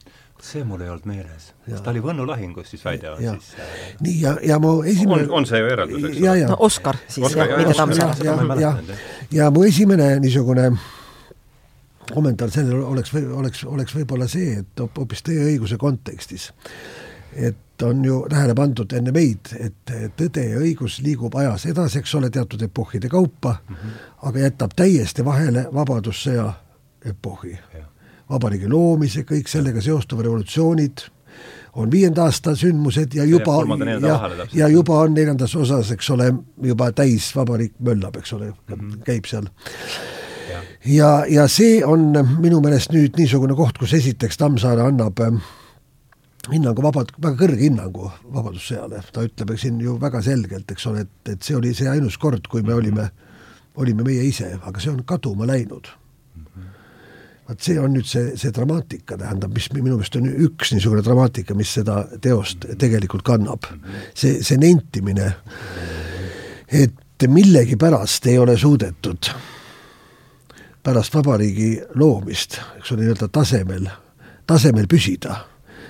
see 0.46 0.64
mul 0.64 0.80
ei 0.80 0.88
olnud 0.88 1.06
meeles. 1.10 1.48
ta 1.82 1.90
oli 1.90 2.02
Võnnu 2.02 2.26
lahingus 2.28 2.70
siis 2.70 2.84
väidavad 2.84 3.18
siis 3.18 3.54
äh... 3.58 3.70
nii, 4.00 4.20
ja, 4.20 4.36
ja 4.42 4.58
mu 4.62 4.82
esimene 4.86 5.24
on, 5.26 5.32
on 5.40 5.48
see 5.48 5.58
ju 5.58 5.70
järeldus, 5.70 6.04
eks 6.10 6.20
ole? 6.20 6.44
no 6.50 6.58
Oskar 6.68 6.98
siis, 7.08 7.36
mitte 7.36 7.74
Tammsaare. 7.74 8.24
ja, 8.24 8.36
ja, 8.44 8.58
ja, 8.60 8.98
ja 9.40 9.50
mu 9.50 9.64
esimene 9.66 10.20
niisugune 10.20 10.68
kommentaar 12.12 12.50
sellele 12.50 12.84
oleks, 12.84 13.14
oleks, 13.14 13.64
oleks 13.64 13.94
võib-olla 13.96 14.28
see, 14.28 14.60
et 14.62 14.82
hoopis 14.98 15.22
teie 15.26 15.44
õiguse 15.50 15.78
kontekstis, 15.80 16.50
et 17.32 17.82
on 17.82 18.04
ju 18.04 18.20
tähele 18.30 18.54
pandud 18.56 18.92
enne 18.96 19.12
meid, 19.12 19.50
et 19.60 19.94
tõde 20.16 20.44
ja 20.48 20.60
õigus 20.60 21.00
liigub 21.04 21.34
ajas 21.36 21.66
edasi, 21.66 22.00
eks 22.00 22.14
ole, 22.14 22.30
teatud 22.30 22.62
epohhide 22.62 23.08
kaupa 23.12 23.56
mm, 23.58 23.74
-hmm. 23.74 23.98
aga 24.30 24.38
jätab 24.38 24.76
täiesti 24.76 25.24
vahele 25.24 25.66
Vabadussõja 25.74 26.52
epohhi. 27.04 27.58
vabariigi 28.30 28.68
loomise, 28.68 29.22
kõik 29.22 29.48
sellega 29.48 29.80
seostuva 29.80 30.22
revolutsioonid, 30.22 31.04
on 31.76 31.90
viienda 31.90 32.24
aasta 32.24 32.54
sündmused 32.56 33.14
ja 33.14 33.24
juba, 33.24 33.60
ja, 34.00 34.20
ja 34.52 34.68
juba 34.68 34.98
on 35.04 35.14
neljandas 35.14 35.54
osas, 35.56 35.90
eks 35.92 36.10
ole, 36.10 36.32
juba 36.62 36.90
täis 36.92 37.28
vabariik 37.36 37.76
möllab, 37.78 38.16
eks 38.16 38.32
ole 38.32 38.46
mm, 38.50 38.74
-hmm. 38.74 39.02
käib 39.04 39.24
seal. 39.24 39.46
Ja, 40.86 41.24
ja, 41.28 41.46
see 41.48 41.84
on 41.84 42.10
minu 42.40 42.60
meelest 42.64 42.92
nüüd 42.94 43.18
niisugune 43.18 43.56
koht, 43.58 43.78
kus 43.80 43.94
esiteks 43.96 44.38
Tammsaare 44.40 44.86
annab 44.86 45.20
äh, 45.24 45.38
hinnangu 46.52 46.84
vabad, 46.84 47.12
väga 47.22 47.38
kõrge 47.40 47.62
hinnangu 47.66 48.10
Vabadussõjale, 48.34 49.02
ta 49.12 49.24
ütleb 49.26 49.54
siin 49.60 49.80
ju 49.82 49.96
väga 50.02 50.22
selgelt, 50.24 50.70
eks 50.72 50.88
ole, 50.90 51.06
et, 51.06 51.32
et 51.34 51.46
see 51.46 51.56
oli 51.58 51.72
see 51.76 51.88
ainus 51.90 52.18
kord, 52.22 52.46
kui 52.50 52.64
me 52.66 52.74
olime, 52.76 53.08
olime 53.82 54.06
meie 54.06 54.26
ise, 54.28 54.52
aga 54.62 54.82
see 54.82 54.92
on 54.92 55.02
kaduma 55.08 55.48
läinud. 55.48 55.90
vaat 57.46 57.62
see 57.62 57.78
on 57.78 57.92
nüüd 57.94 58.06
see, 58.10 58.32
see 58.34 58.50
dramaatika, 58.50 59.18
tähendab, 59.20 59.52
mis 59.54 59.68
minu 59.72 59.94
meelest 59.94 60.16
on 60.18 60.26
üks 60.26 60.72
niisugune 60.74 61.02
dramaatika, 61.06 61.54
mis 61.54 61.74
seda 61.78 62.00
teost 62.22 62.66
tegelikult 62.78 63.22
kannab. 63.26 63.66
see, 64.14 64.42
see 64.42 64.58
nentimine, 64.58 65.32
et 66.66 67.28
millegipärast 67.30 68.26
ei 68.26 68.38
ole 68.38 68.58
suudetud 68.58 69.30
pärast 70.86 71.14
vabariigi 71.14 71.80
loomist, 71.98 72.60
eks 72.78 72.92
ole, 72.94 73.02
nii-öelda 73.02 73.26
tasemel, 73.34 73.88
tasemel 74.46 74.86
püsida. 74.86 75.40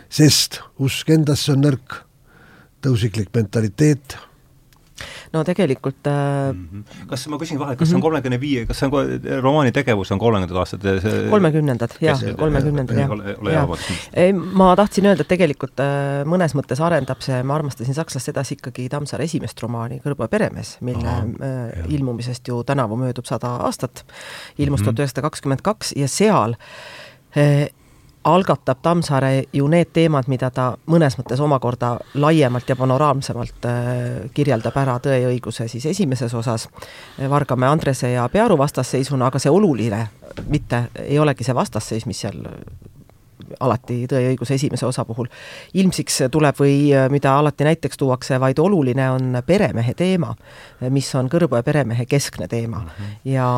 Sest 0.08 0.62
usk 0.80 1.10
endasse 1.12 1.52
on 1.52 1.60
nõrk, 1.66 1.98
tõusiklik 2.80 3.28
mentaliteet 3.36 4.16
no 5.32 5.44
tegelikult 5.44 6.06
äh, 6.06 6.52
mm. 6.52 6.68
-hmm. 6.72 7.08
kas 7.10 7.26
ma 7.28 7.38
küsin 7.38 7.58
vahele, 7.58 7.76
kas 7.76 7.88
see 7.88 7.96
on 7.96 8.00
mhm. 8.00 8.06
kolmekümne 8.06 8.40
viie, 8.40 8.66
kas 8.66 8.80
see 8.80 8.88
on, 8.88 9.42
romaani 9.42 9.72
tegevus 9.72 10.12
on 10.12 10.18
kolmekümnendad 10.18 10.60
aastad? 10.62 11.30
kolmekümnendad, 11.30 11.96
jah, 12.00 12.24
kolmekümnendad, 12.38 12.96
jah. 12.96 13.10
Ja. 13.52 13.66
ma 14.34 14.76
tahtsin 14.76 15.06
öelda, 15.06 15.26
et 15.26 15.32
tegelikult 15.32 15.80
äh, 15.84 16.24
mõnes 16.28 16.56
mõttes 16.58 16.80
arendab 16.82 17.22
see, 17.24 17.42
ma 17.42 17.56
armastasin 17.58 17.96
sakslast 17.96 18.32
edasi 18.32 18.56
ikkagi 18.56 18.88
Tammsaare 18.92 19.24
esimest 19.28 19.60
romaani 19.62 20.00
Kõrboja 20.04 20.30
peremees, 20.32 20.76
mille 20.80 21.08
Aha, 21.08 21.24
äh, 21.46 21.88
ilmumisest 21.98 22.48
ju 22.48 22.62
tänavu 22.66 22.96
möödub 23.00 23.28
sada 23.28 23.56
aastat, 23.68 24.04
ilmus 24.58 24.80
mhm. 24.80 24.84
tuhat 24.88 25.04
üheksasada 25.04 25.26
kakskümmend 25.28 25.64
kaks 25.66 25.92
ja 25.96 26.08
seal 26.08 26.56
äh, 27.36 27.68
algatab 28.26 28.78
Tammsaare 28.82 29.44
ju 29.52 29.68
need 29.70 29.92
teemad, 29.94 30.26
mida 30.28 30.50
ta 30.50 30.72
mõnes 30.90 31.14
mõttes 31.18 31.40
omakorda 31.42 31.92
laiemalt 32.14 32.68
ja 32.68 32.76
panoraamsemalt 32.76 33.68
äh, 33.70 33.76
kirjeldab 34.34 34.76
ära 34.82 34.98
Tõe 35.02 35.20
ja 35.22 35.30
õiguse 35.30 35.68
siis 35.70 35.86
esimeses 35.86 36.34
osas 36.34 36.68
Vargamäe 37.30 37.70
Andrese 37.70 38.10
ja 38.10 38.26
Pearu 38.32 38.58
vastasseisuna, 38.58 39.30
aga 39.30 39.38
see 39.38 39.52
oluline 39.52 40.06
mitte 40.50 40.88
ei 41.04 41.18
olegi 41.22 41.46
see 41.46 41.54
vastasseis, 41.54 42.06
mis 42.06 42.20
seal 42.26 42.42
alati 43.60 44.02
Tõe 44.10 44.24
ja 44.24 44.34
õiguse 44.34 44.58
esimese 44.58 44.86
osa 44.86 45.04
puhul 45.06 45.30
ilmsiks 45.74 46.24
tuleb 46.32 46.58
või 46.58 46.76
äh, 46.94 47.06
mida 47.12 47.36
alati 47.38 47.68
näiteks 47.68 48.00
tuuakse, 48.00 48.40
vaid 48.42 48.58
oluline 48.58 49.10
on 49.10 49.42
peremehe 49.46 49.94
teema, 49.94 50.34
mis 50.90 51.14
on 51.14 51.30
Kõrboja 51.30 51.62
peremehe 51.62 52.06
keskne 52.10 52.48
teema 52.48 52.82
mm 52.82 52.88
-hmm. 52.88 53.20
ja 53.24 53.50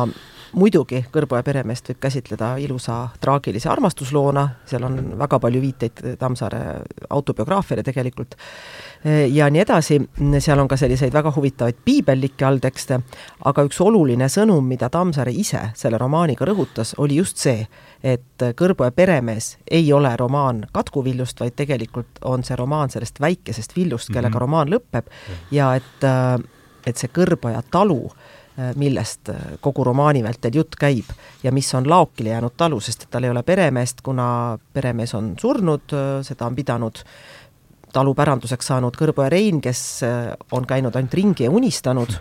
muidugi 0.57 1.01
Kõrboja 1.11 1.43
peremeest 1.45 1.89
võib 1.91 1.99
käsitleda 2.01 2.53
ilusa 2.61 2.97
traagilise 3.21 3.69
armastusloona, 3.69 4.45
seal 4.69 4.85
on 4.87 4.97
väga 5.19 5.39
palju 5.41 5.61
viiteid 5.61 6.01
Tammsaare 6.19 6.61
autobiograafiale 7.09 7.83
tegelikult, 7.85 8.35
ja 9.33 9.49
nii 9.49 9.61
edasi, 9.63 9.99
seal 10.39 10.59
on 10.59 10.69
ka 10.71 10.77
selliseid 10.79 11.13
väga 11.13 11.33
huvitavaid 11.35 11.81
piibellikke 11.85 12.45
alltekste, 12.45 13.01
aga 13.49 13.65
üks 13.67 13.81
oluline 13.83 14.29
sõnum, 14.31 14.65
mida 14.67 14.89
Tammsaare 14.93 15.33
ise 15.33 15.69
selle 15.77 15.99
romaaniga 16.01 16.47
rõhutas, 16.49 16.95
oli 16.97 17.19
just 17.21 17.41
see, 17.41 17.67
et 18.03 18.47
Kõrboja 18.59 18.91
peremees 18.95 19.57
ei 19.71 19.91
ole 19.93 20.11
romaan 20.17 20.65
katkuviljust, 20.73 21.39
vaid 21.39 21.55
tegelikult 21.59 22.23
on 22.25 22.43
see 22.47 22.57
romaan 22.59 22.89
sellest 22.89 23.19
väikesest 23.21 23.75
viljust, 23.75 24.07
kellega 24.07 24.29
mm 24.29 24.33
-hmm. 24.33 24.39
romaan 24.39 24.69
lõpeb. 24.69 25.05
Ja 25.51 25.75
et, 25.75 26.03
et 26.85 26.97
see 26.97 27.09
Kõrboja 27.13 27.61
talu 27.71 28.05
äh, 28.05 28.28
millest 28.75 29.29
äh, 29.29 29.57
kogu 29.61 29.83
romaani 29.87 30.23
vältel 30.25 30.55
jutt 30.59 30.75
käib 30.79 31.09
ja 31.43 31.51
mis 31.55 31.69
on 31.77 31.87
laokile 31.89 32.33
jäänud 32.33 32.55
talu, 32.57 32.79
sest 32.83 33.05
et 33.05 33.11
tal 33.13 33.23
ei 33.23 33.33
ole 33.33 33.43
peremeest, 33.43 34.01
kuna 34.05 34.57
peremees 34.73 35.13
on 35.15 35.33
surnud, 35.39 35.93
äh, 35.95 36.07
seda 36.27 36.47
on 36.49 36.57
pidanud 36.57 37.03
talu 37.93 38.13
päranduseks 38.13 38.67
saanud 38.69 38.97
Kõrboja 38.97 39.31
Rein, 39.33 39.61
kes 39.65 40.03
on 40.53 40.67
käinud 40.69 40.93
ainult 40.93 41.13
ringi 41.17 41.47
ja 41.47 41.49
unistanud, 41.49 42.11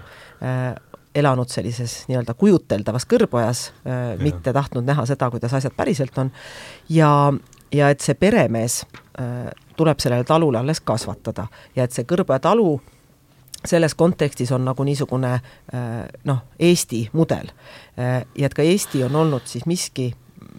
elanud 1.13 1.53
sellises 1.53 2.07
nii-öelda 2.09 2.33
kujuteldavas 2.41 3.05
kõrbojas, 3.05 3.61
mitte 4.23 4.55
tahtnud 4.57 4.89
näha 4.89 5.05
seda, 5.11 5.29
kuidas 5.29 5.53
asjad 5.59 5.77
päriselt 5.77 6.17
on, 6.25 6.31
ja, 6.89 7.11
ja 7.69 7.91
et 7.93 8.01
see 8.01 8.17
peremees 8.17 8.79
tuleb 9.77 10.01
sellele 10.01 10.25
talule 10.25 10.63
alles 10.63 10.81
kasvatada 10.81 11.51
ja 11.77 11.85
et 11.85 11.93
see 11.93 12.09
Kõrboja 12.09 12.41
talu 12.49 12.79
selles 13.65 13.95
kontekstis 13.95 14.53
on 14.53 14.65
nagu 14.65 14.85
niisugune 14.85 15.33
äh, 15.35 15.43
noh, 16.25 16.39
Eesti 16.59 17.09
mudel. 17.13 17.51
Äh, 17.99 18.25
ja 18.39 18.47
et 18.47 18.55
ka 18.55 18.63
Eesti 18.63 19.03
on 19.05 19.17
olnud 19.17 19.47
siis 19.51 19.67
miski, 19.67 20.13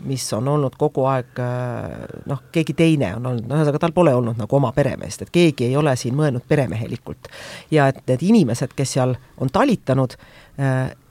mis 0.04 0.26
on 0.34 0.48
olnud 0.48 0.76
kogu 0.80 1.06
aeg 1.08 1.40
äh, 1.44 2.08
noh, 2.28 2.44
keegi 2.52 2.76
teine 2.78 3.14
on 3.16 3.26
olnud, 3.32 3.48
no 3.48 3.58
ühesõnaga 3.58 3.84
tal 3.86 3.96
pole 3.96 4.14
olnud 4.16 4.40
nagu 4.40 4.60
oma 4.60 4.72
peremeest, 4.76 5.24
et 5.26 5.34
keegi 5.34 5.70
ei 5.70 5.78
ole 5.80 5.96
siin 6.00 6.18
mõelnud 6.18 6.48
peremehelikult. 6.48 7.32
ja 7.72 7.88
et 7.88 8.04
need 8.08 8.26
inimesed, 8.32 8.76
kes 8.76 8.98
seal 8.98 9.16
on 9.38 9.50
talitanud, 9.50 10.18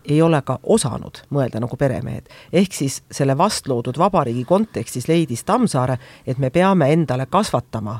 ei 0.08 0.22
ole 0.22 0.40
ka 0.44 0.58
osanud 0.62 1.22
mõelda 1.32 1.60
nagu 1.60 1.76
peremehed. 1.76 2.28
ehk 2.52 2.72
siis 2.72 3.02
selle 3.10 3.38
vastloodud 3.38 3.98
vabariigi 3.98 4.44
kontekstis 4.44 5.08
leidis 5.08 5.44
Tammsaare, 5.44 5.98
et 6.26 6.38
me 6.38 6.50
peame 6.50 6.92
endale 6.92 7.26
kasvatama 7.26 7.98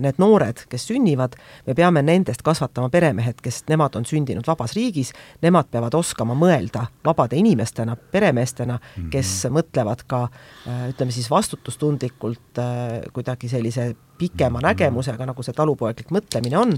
need 0.00 0.16
noored, 0.18 0.62
kes 0.70 0.86
sünnivad, 0.88 1.34
me 1.66 1.74
peame 1.76 2.02
nendest 2.02 2.42
kasvatama 2.46 2.88
peremehed, 2.92 3.42
kes, 3.44 3.62
nemad 3.68 3.96
on 3.98 4.06
sündinud 4.08 4.46
vabas 4.48 4.72
riigis, 4.76 5.12
nemad 5.42 5.68
peavad 5.72 5.94
oskama 5.98 6.36
mõelda 6.38 6.86
vabade 7.04 7.36
inimestena, 7.36 7.96
peremeestena, 7.96 8.78
kes 9.10 9.28
mm 9.28 9.50
-hmm. 9.50 9.58
mõtlevad 9.58 10.06
ka 10.06 10.22
äh, 10.28 10.88
ütleme 10.94 11.12
siis 11.12 11.30
vastutustundlikult 11.30 12.58
äh, 12.58 13.02
kuidagi 13.12 13.48
sellise 13.48 13.96
pikema 14.18 14.58
mm 14.58 14.62
-hmm. 14.62 14.68
nägemusega, 14.68 15.26
nagu 15.26 15.42
see 15.42 15.52
talupoeglik 15.52 16.10
mõtlemine 16.10 16.56
on, 16.56 16.72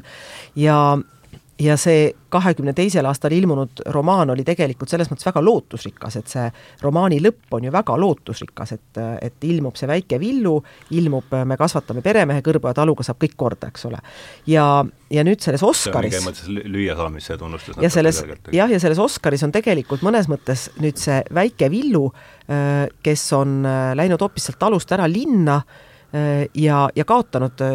ja 0.57 0.99
ja 1.59 1.77
see 1.81 2.13
kahekümne 2.31 2.73
teisel 2.77 3.07
aastal 3.09 3.33
ilmunud 3.35 3.83
romaan 3.95 4.31
oli 4.31 4.45
tegelikult 4.47 4.91
selles 4.91 5.09
mõttes 5.11 5.27
väga 5.27 5.41
lootusrikas, 5.43 6.19
et 6.21 6.31
see 6.31 6.45
romaani 6.85 7.19
lõpp 7.25 7.57
on 7.57 7.67
ju 7.67 7.73
väga 7.75 7.97
lootusrikas, 7.99 8.75
et, 8.77 9.01
et 9.25 9.49
ilmub 9.49 9.79
see 9.79 9.89
väike 9.91 10.21
Villu, 10.21 10.59
ilmub 10.95 11.35
Me 11.49 11.57
kasvatame 11.59 12.03
peremehe 12.05 12.43
kõrbu 12.45 12.71
ja 12.71 12.77
taluga 12.77 13.05
saab 13.07 13.19
kõik 13.23 13.35
korda, 13.37 13.73
eks 13.73 13.87
ole. 13.89 13.99
ja, 14.47 14.65
ja 15.11 15.25
nüüd 15.27 15.43
selles 15.45 15.63
Oscaris 15.67 16.47
lüüasaamise 16.49 17.39
tunnustus. 17.41 17.77
ja 17.83 17.91
selles, 17.91 18.23
jah, 18.53 18.71
ja 18.71 18.81
selles 18.81 19.01
Oscaris 19.03 19.45
on 19.47 19.55
tegelikult 19.55 20.05
mõnes 20.07 20.29
mõttes 20.31 20.69
nüüd 20.83 21.01
see 21.01 21.21
väike 21.35 21.71
Villu, 21.73 22.07
äh, 22.49 22.87
kes 23.03 23.31
on 23.37 23.61
äh, 23.67 23.93
läinud 23.99 24.23
hoopis 24.23 24.51
sealt 24.51 24.61
talust 24.63 24.93
ära 24.95 25.09
linna 25.11 25.63
äh, 25.63 26.47
ja, 26.55 26.87
ja 26.95 27.09
kaotanud 27.09 27.67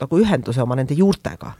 nagu 0.00 0.18
ühenduse 0.22 0.62
oma 0.62 0.76
nende 0.78 0.94
juurtega. 0.94 1.52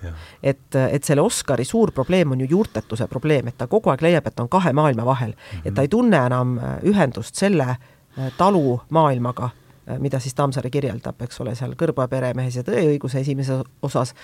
et, 0.42 0.75
et 0.75 1.04
selle 1.04 1.23
Oscari 1.23 1.64
suur 1.64 1.92
probleem 1.92 2.33
on 2.33 2.40
ju 2.40 2.47
juurtetuse 2.50 3.07
probleem, 3.07 3.49
et 3.49 3.59
ta 3.59 3.66
kogu 3.66 3.90
aeg 3.90 4.02
leiab, 4.02 4.26
et 4.26 4.35
ta 4.35 4.42
on 4.42 4.49
kahe 4.49 4.73
maailma 4.73 5.04
vahel 5.04 5.30
mm, 5.30 5.59
-hmm. 5.59 5.68
et 5.68 5.75
ta 5.75 5.83
ei 5.83 5.88
tunne 5.88 6.26
enam 6.26 6.59
äh, 6.59 6.78
ühendust 6.83 7.35
selle 7.35 7.68
äh, 7.68 8.33
talu 8.37 8.80
maailmaga, 8.90 9.50
äh, 9.90 9.99
mida 9.99 10.21
siis 10.21 10.35
Tammsaare 10.35 10.71
kirjeldab, 10.71 11.23
eks 11.23 11.40
ole, 11.40 11.54
seal 11.54 11.75
Kõrboja 11.75 12.09
peremehes 12.09 12.57
ja 12.57 12.62
Tõeõiguse 12.62 13.21
esimeses 13.21 13.64
osas, 13.83 14.14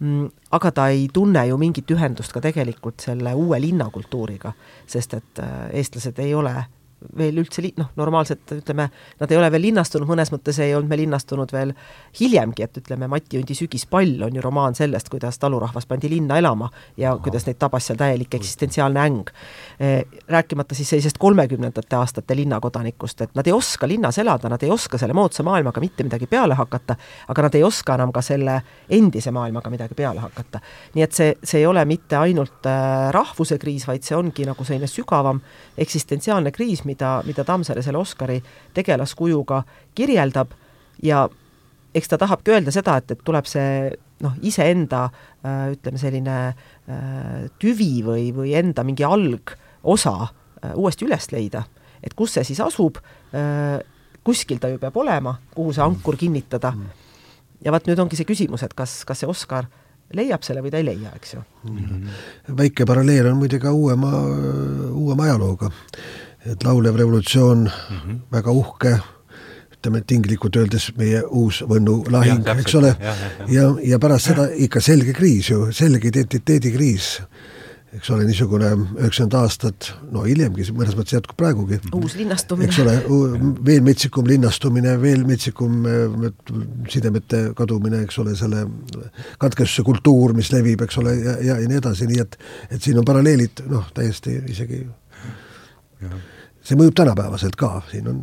mm, 0.00 0.28
aga 0.50 0.70
ta 0.70 0.88
ei 0.88 1.08
tunne 1.12 1.46
ju 1.46 1.58
mingit 1.58 1.90
ühendust 1.90 2.32
ka 2.32 2.40
tegelikult 2.40 3.00
selle 3.00 3.34
uue 3.34 3.60
linnakultuuriga, 3.60 4.52
sest 4.86 5.14
et 5.14 5.44
eestlased 5.72 6.18
ei 6.18 6.34
ole 6.34 6.64
veel 7.18 7.38
üldse 7.42 7.62
li-, 7.64 7.72
noh, 7.78 7.90
normaalselt 7.96 8.54
ütleme, 8.56 8.88
nad 9.20 9.32
ei 9.32 9.38
ole 9.38 9.50
veel 9.52 9.66
linnastunud, 9.68 10.08
mõnes 10.08 10.32
mõttes 10.32 10.58
ei 10.62 10.74
olnud 10.76 10.90
me 10.90 10.98
linnastunud 11.00 11.52
veel 11.52 11.74
hiljemgi, 12.20 12.66
et 12.66 12.80
ütleme, 12.82 13.08
Mati 13.10 13.40
Undi 13.40 13.56
Sügispall 13.56 14.22
on 14.26 14.36
ju 14.36 14.44
romaan 14.44 14.76
sellest, 14.78 15.08
kuidas 15.12 15.38
talurahvas 15.42 15.86
pandi 15.90 16.10
linna 16.12 16.38
elama 16.40 16.70
ja 16.96 17.12
Aha. 17.12 17.22
kuidas 17.24 17.46
neid 17.46 17.58
tabas 17.60 17.86
seal 17.88 17.98
täielik 18.00 18.34
eksistentsiaalne 18.34 19.00
äng. 19.00 19.32
Eh, 19.80 20.04
rääkimata 20.28 20.74
siis 20.74 20.90
sellisest 20.90 21.18
kolmekümnendate 21.18 21.96
aastate 21.96 22.36
linnakodanikust, 22.36 23.20
et 23.20 23.34
nad 23.34 23.46
ei 23.46 23.52
oska 23.52 23.88
linnas 23.88 24.18
elada, 24.18 24.48
nad 24.48 24.62
ei 24.62 24.70
oska 24.70 24.98
selle 24.98 25.16
moodsa 25.16 25.42
maailmaga 25.42 25.80
mitte 25.80 26.04
midagi 26.04 26.26
peale 26.26 26.54
hakata, 26.54 26.96
aga 27.28 27.42
nad 27.48 27.54
ei 27.54 27.62
oska 27.62 27.94
enam 27.94 28.12
ka 28.12 28.22
selle 28.22 28.60
endise 28.90 29.30
maailmaga 29.30 29.70
midagi 29.70 29.94
peale 29.94 30.20
hakata. 30.20 30.60
nii 30.94 31.02
et 31.02 31.12
see, 31.12 31.34
see 31.44 31.60
ei 31.60 31.66
ole 31.66 31.84
mitte 31.84 32.16
ainult 32.16 32.66
äh, 32.66 33.10
rahvuse 33.14 33.58
kriis, 33.58 33.86
vaid 33.88 34.02
see 34.06 34.16
ongi 34.16 34.46
nagu 34.46 34.64
selline 34.64 34.86
sügavam 34.90 35.40
eksistentsiaalne 35.78 36.52
kriis, 36.52 36.84
mida, 36.92 37.20
mida 37.26 37.44
Tammsaare 37.44 37.82
selle 37.82 37.98
Oscari 37.98 38.38
tegelaskujuga 38.76 39.62
kirjeldab 39.94 40.52
ja 41.02 41.26
eks 41.94 42.08
ta 42.08 42.18
tahabki 42.20 42.54
öelda 42.54 42.72
seda, 42.74 42.96
et, 43.00 43.10
et 43.14 43.24
tuleb 43.24 43.48
see 43.48 43.90
noh, 44.22 44.38
iseenda 44.46 45.04
äh, 45.08 45.72
ütleme, 45.74 46.00
selline 46.00 46.38
äh, 46.52 47.44
tüvi 47.60 48.02
või, 48.06 48.30
või 48.36 48.54
enda 48.58 48.84
mingi 48.86 49.06
algosa 49.06 50.14
äh, 50.22 50.74
uuesti 50.74 51.06
üles 51.08 51.30
leida. 51.34 51.66
et 52.02 52.14
kus 52.18 52.32
see 52.34 52.42
siis 52.42 52.58
asub, 52.58 52.96
kuskil 54.26 54.58
ta 54.58 54.66
ju 54.66 54.80
peab 54.82 54.96
olema, 54.98 55.36
kuhu 55.54 55.70
see 55.72 55.84
ankur 55.84 56.16
kinnitada. 56.18 56.72
ja 57.62 57.72
vot 57.72 57.86
nüüd 57.86 58.00
ongi 58.02 58.18
see 58.18 58.26
küsimus, 58.26 58.64
et 58.66 58.74
kas, 58.74 59.04
kas 59.06 59.22
see 59.22 59.30
Oscar 59.30 59.68
leiab 60.12 60.42
selle 60.42 60.64
või 60.64 60.72
ta 60.74 60.80
ei 60.82 60.84
leia, 60.84 61.12
eks 61.16 61.34
ju 61.34 61.40
mm. 61.40 61.78
-hmm. 61.78 62.56
väike 62.58 62.86
paralleel 62.86 63.30
on 63.30 63.38
muide 63.38 63.58
ka 63.58 63.72
uuema, 63.72 64.10
uuema 64.90 65.24
ajalooga 65.24 65.70
et 66.46 66.64
laulev 66.64 66.96
revolutsioon 66.96 67.64
mm, 67.64 67.96
-hmm. 67.96 68.20
väga 68.32 68.50
uhke, 68.50 68.98
ütleme 69.72 70.02
tinglikult 70.06 70.56
öeldes 70.56 70.92
meie 70.96 71.22
uus 71.26 71.62
Võnnu 71.62 72.04
lahing, 72.10 72.46
eks 72.58 72.74
ole, 72.74 72.94
ja, 73.00 73.14
ja, 73.14 73.46
ja, 73.48 73.74
ja 73.94 73.98
pärast 73.98 74.30
seda 74.30 74.48
ikka 74.54 74.80
selge 74.80 75.12
kriis 75.12 75.50
ju, 75.50 75.72
selge 75.72 76.08
identiteedikriis 76.08 77.18
eks 77.92 78.08
ole, 78.14 78.24
niisugune 78.24 78.70
üheksakümmend 78.72 79.34
aastat, 79.36 79.90
no 80.14 80.22
hiljemgi, 80.24 80.64
mõnes 80.72 80.94
mõttes 80.96 81.16
jätkub 81.16 81.36
praegugi. 81.36 81.78
uus 81.92 82.14
linnastumine. 82.16 82.70
eks 82.70 82.78
ole, 82.80 82.94
veel 83.66 83.84
metsikum 83.84 84.28
linnastumine, 84.28 84.94
veel 85.02 85.26
metsikum 85.28 85.84
äh, 85.84 86.30
sidemete 86.92 87.42
kadumine, 87.58 88.00
eks 88.06 88.18
ole, 88.22 88.36
selle 88.38 88.64
katkestuse 89.42 89.84
kultuur, 89.84 90.32
mis 90.36 90.52
levib, 90.54 90.86
eks 90.86 90.98
ole, 91.02 91.14
ja, 91.20 91.36
ja, 91.50 91.60
ja 91.60 91.68
nii 91.68 91.82
edasi, 91.82 92.08
nii 92.08 92.24
et 92.24 92.40
et 92.70 92.80
siin 92.80 92.98
on 92.98 93.04
paralleelid 93.08 93.66
noh, 93.68 93.90
täiesti 93.94 94.38
isegi 94.48 94.86
see 96.62 96.78
mõjub 96.78 96.96
tänapäevaselt 96.98 97.56
ka, 97.58 97.76
siin 97.90 98.10
on 98.10 98.20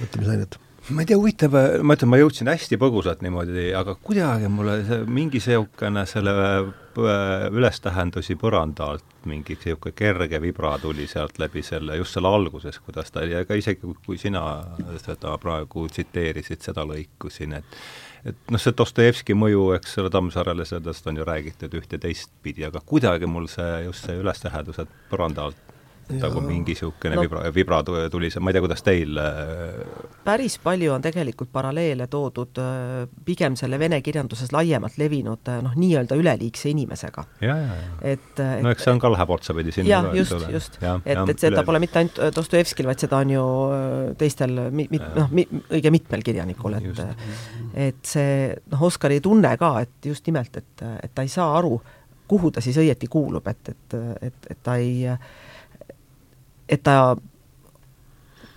mõtlemisainet. 0.00 0.58
Ma 0.88 1.02
ei 1.04 1.08
tea, 1.10 1.18
huvitav, 1.20 1.52
ma 1.84 1.94
ütlen, 1.98 2.08
ma 2.08 2.16
jõudsin 2.16 2.48
hästi 2.48 2.78
põgusalt 2.80 3.20
niimoodi, 3.20 3.66
aga 3.76 3.92
kuidagi 4.00 4.48
mulle 4.48 4.78
see 4.88 5.02
mingi 5.04 5.36
niisugune 5.36 6.04
selle 6.08 6.32
äh, 6.32 7.48
ülestähendusi 7.52 8.38
põranda 8.40 8.94
alt 8.94 9.26
mingi 9.28 9.58
niisugune 9.58 9.92
kerge 9.98 10.40
vibra 10.40 10.78
tuli 10.80 11.04
sealt 11.10 11.36
läbi 11.42 11.60
selle, 11.66 11.98
just 12.00 12.16
selle 12.16 12.32
alguses, 12.32 12.80
kuidas 12.80 13.12
ta, 13.12 13.26
ja 13.28 13.44
ka 13.44 13.58
isegi 13.60 13.92
kui 14.06 14.16
sina 14.16 14.42
seda 15.04 15.36
praegu 15.42 15.84
tsiteerisid, 15.92 16.64
seda 16.64 16.88
lõiku 16.88 17.32
siin, 17.32 17.58
et 17.60 17.80
et 18.26 18.50
noh, 18.50 18.60
see 18.60 18.74
Dostojevski 18.76 19.36
mõju, 19.38 19.68
eks 19.76 19.98
ole, 20.02 20.10
Tammsaarele, 20.12 20.64
sellest 20.66 21.06
on 21.06 21.20
ju 21.20 21.26
räägitud 21.28 21.74
üht 21.78 21.92
ja 21.92 22.00
teistpidi, 22.02 22.64
aga 22.66 22.80
kuidagi 22.84 23.28
mul 23.30 23.46
see, 23.50 23.84
just 23.84 24.08
see 24.08 24.16
ülestähendused 24.18 24.90
põranda 25.12 25.48
alt 25.48 25.67
nagu 26.16 26.40
mingi 26.44 26.72
niisugune 26.72 27.16
no, 27.16 27.22
vibra, 27.24 27.42
vibra 27.52 27.80
tuli 28.10 28.30
see, 28.32 28.40
ma 28.40 28.50
ei 28.50 28.56
tea, 28.56 28.62
kuidas 28.64 28.84
teil 28.86 29.18
äh, 29.20 29.80
päris 30.24 30.58
palju 30.62 30.92
on 30.94 31.04
tegelikult 31.04 31.50
paralleele 31.52 32.06
toodud 32.10 32.60
äh, 32.62 33.02
pigem 33.26 33.56
selle 33.60 33.78
vene 33.80 34.00
kirjanduses 34.04 34.52
laiemalt 34.54 34.98
levinud 35.00 35.50
äh, 35.52 35.60
noh, 35.64 35.74
nii-öelda 35.78 36.16
üleliigse 36.18 36.70
inimesega. 36.72 37.24
et, 38.02 38.42
no 38.62 38.72
eks 38.72 38.86
see 38.86 38.94
on 38.94 39.02
ka, 39.02 39.12
läheb 39.12 39.34
otsapidi 39.36 39.74
sinna 39.74 39.90
jah, 39.90 40.08
just, 40.16 40.48
just, 40.52 40.80
et, 40.82 41.18
et 41.18 41.34
seda 41.36 41.58
üle... 41.58 41.66
pole 41.68 41.82
mitte 41.84 42.02
ainult 42.02 42.22
Dostojevskil, 42.38 42.88
vaid 42.88 43.04
seda 43.04 43.20
on 43.24 43.34
ju 43.34 43.44
teistel 44.20 44.56
mi-, 44.70 44.88
mi-, 44.92 45.02
noh, 45.16 45.28
mi-, 45.34 45.48
õige 45.76 45.92
mitmel 45.94 46.24
kirjanikul, 46.26 46.78
et 46.80 47.04
et 47.88 48.00
see 48.08 48.48
noh, 48.72 48.88
Oskar 48.88 49.12
ei 49.12 49.20
tunne 49.24 49.50
ka, 49.60 49.74
et 49.84 50.08
just 50.08 50.26
nimelt, 50.28 50.56
et, 50.56 50.86
et 51.02 51.12
ta 51.14 51.24
ei 51.26 51.30
saa 51.32 51.52
aru, 51.58 51.76
kuhu 52.28 52.50
ta 52.52 52.62
siis 52.64 52.76
õieti 52.80 53.08
kuulub, 53.10 53.46
et, 53.48 53.72
et, 53.72 53.96
et, 54.28 54.50
et 54.52 54.58
ta 54.64 54.76
ei 54.80 55.06
äh, 55.08 55.20
et 56.68 56.82
ta 56.82 57.16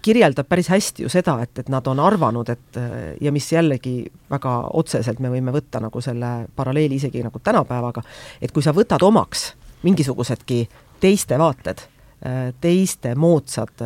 kirjeldab 0.01 0.47
päris 0.49 0.71
hästi 0.73 1.05
ju 1.05 1.09
seda, 1.13 1.37
et, 1.43 1.53
et 1.61 1.69
nad 1.69 1.85
on 1.87 1.99
arvanud, 2.01 2.49
et 2.49 2.79
ja 3.21 3.31
mis 3.31 3.51
jällegi 3.51 3.99
väga 4.31 4.53
otseselt 4.73 5.19
me 5.21 5.29
võime 5.29 5.53
võtta 5.53 5.79
nagu 5.83 6.01
selle 6.01 6.31
paralleeli 6.55 6.97
isegi 6.97 7.21
nagu 7.21 7.39
tänapäevaga, 7.39 8.01
et 8.41 8.51
kui 8.51 8.65
sa 8.65 8.73
võtad 8.73 9.03
omaks 9.05 9.51
mingisugusedki 9.85 10.63
teiste 11.01 11.37
vaated, 11.37 11.85
teiste 12.61 13.13
moodsad 13.15 13.85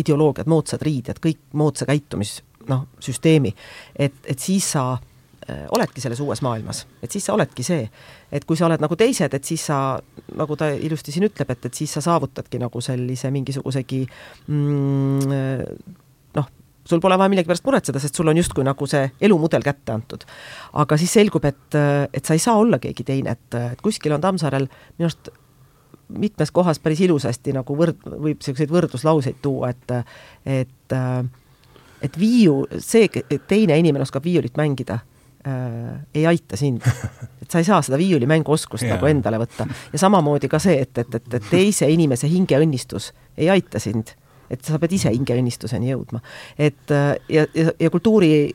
ideoloogiad, 0.00 0.48
moodsad 0.48 0.80
riided, 0.82 1.20
kõik 1.20 1.42
moodsa 1.52 1.84
käitumis 1.88 2.38
noh, 2.72 2.86
süsteemi, 3.04 3.52
et, 4.00 4.16
et 4.24 4.40
siis 4.40 4.72
sa 4.72 4.94
Äh, 4.96 5.09
oledki 5.48 6.02
selles 6.02 6.20
uues 6.20 6.42
maailmas, 6.44 6.84
et 7.02 7.10
siis 7.10 7.24
sa 7.24 7.34
oledki 7.34 7.64
see. 7.64 7.88
et 8.32 8.44
kui 8.44 8.56
sa 8.56 8.66
oled 8.66 8.82
nagu 8.82 8.96
teised, 8.96 9.34
et 9.34 9.44
siis 9.44 9.64
sa, 9.70 9.98
nagu 10.36 10.56
ta 10.56 10.70
ilusti 10.70 11.12
siin 11.14 11.26
ütleb, 11.26 11.50
et, 11.50 11.66
et 11.66 11.74
siis 11.74 11.92
sa 11.92 12.02
saavutadki 12.04 12.60
nagu 12.60 12.80
sellise 12.84 13.30
mingisugusegi 13.34 14.04
mm, 14.46 15.34
noh, 16.36 16.50
sul 16.86 17.02
pole 17.02 17.18
vaja 17.18 17.32
millegipärast 17.32 17.66
muretseda, 17.66 18.02
sest 18.02 18.20
sul 18.20 18.30
on 18.30 18.40
justkui 18.40 18.64
nagu 18.66 18.86
see 18.90 19.10
elumudel 19.20 19.64
kätte 19.64 19.96
antud. 19.96 20.24
aga 20.72 21.00
siis 21.00 21.12
selgub, 21.18 21.44
et, 21.48 21.78
et 22.12 22.24
sa 22.24 22.36
ei 22.36 22.42
saa 22.42 22.58
olla 22.60 22.78
keegi 22.82 23.06
teine, 23.06 23.36
et, 23.36 23.60
et 23.72 23.84
kuskil 23.84 24.14
on 24.16 24.22
Tammsaarel 24.24 24.68
minu 24.70 25.08
arust 25.08 25.32
mitmes 26.10 26.50
kohas 26.50 26.80
päris 26.82 27.00
ilusasti 27.06 27.54
nagu 27.54 27.76
võrd-, 27.76 28.02
võib 28.10 28.40
niisuguseid 28.40 28.72
võrdluslauseid 28.72 29.38
tuua, 29.42 29.70
et 29.70 29.94
et 30.60 30.98
et 32.00 32.16
viiu, 32.18 32.64
see, 32.80 33.08
et 33.30 33.46
teine 33.46 33.76
inimene 33.78 34.02
oskab 34.06 34.24
viiulit 34.24 34.56
mängida 34.56 35.00
äh, 35.46 36.00
ei 36.14 36.26
aita 36.26 36.56
sind. 36.56 36.82
et 37.42 37.50
sa 37.50 37.58
ei 37.58 37.64
saa 37.64 37.82
seda 37.82 37.98
viiulimänguoskust 37.98 38.84
yeah. 38.84 38.96
nagu 38.96 39.10
endale 39.10 39.40
võtta. 39.42 39.68
ja 39.92 39.98
samamoodi 39.98 40.48
ka 40.48 40.58
see, 40.62 40.80
et, 40.82 40.98
et, 40.98 41.14
et, 41.14 41.34
et 41.34 41.50
teise 41.50 41.88
inimese 41.90 42.28
hingeõnnistus 42.30 43.12
ei 43.38 43.50
aita 43.50 43.80
sind. 43.82 44.14
et 44.50 44.64
sa 44.66 44.80
pead 44.82 44.92
ise 44.92 45.12
hingeõnnistuseni 45.14 45.92
jõudma. 45.92 46.20
et 46.58 46.94
äh, 46.94 47.14
ja, 47.28 47.46
ja, 47.54 47.72
ja 47.80 47.90
kultuuri 47.90 48.54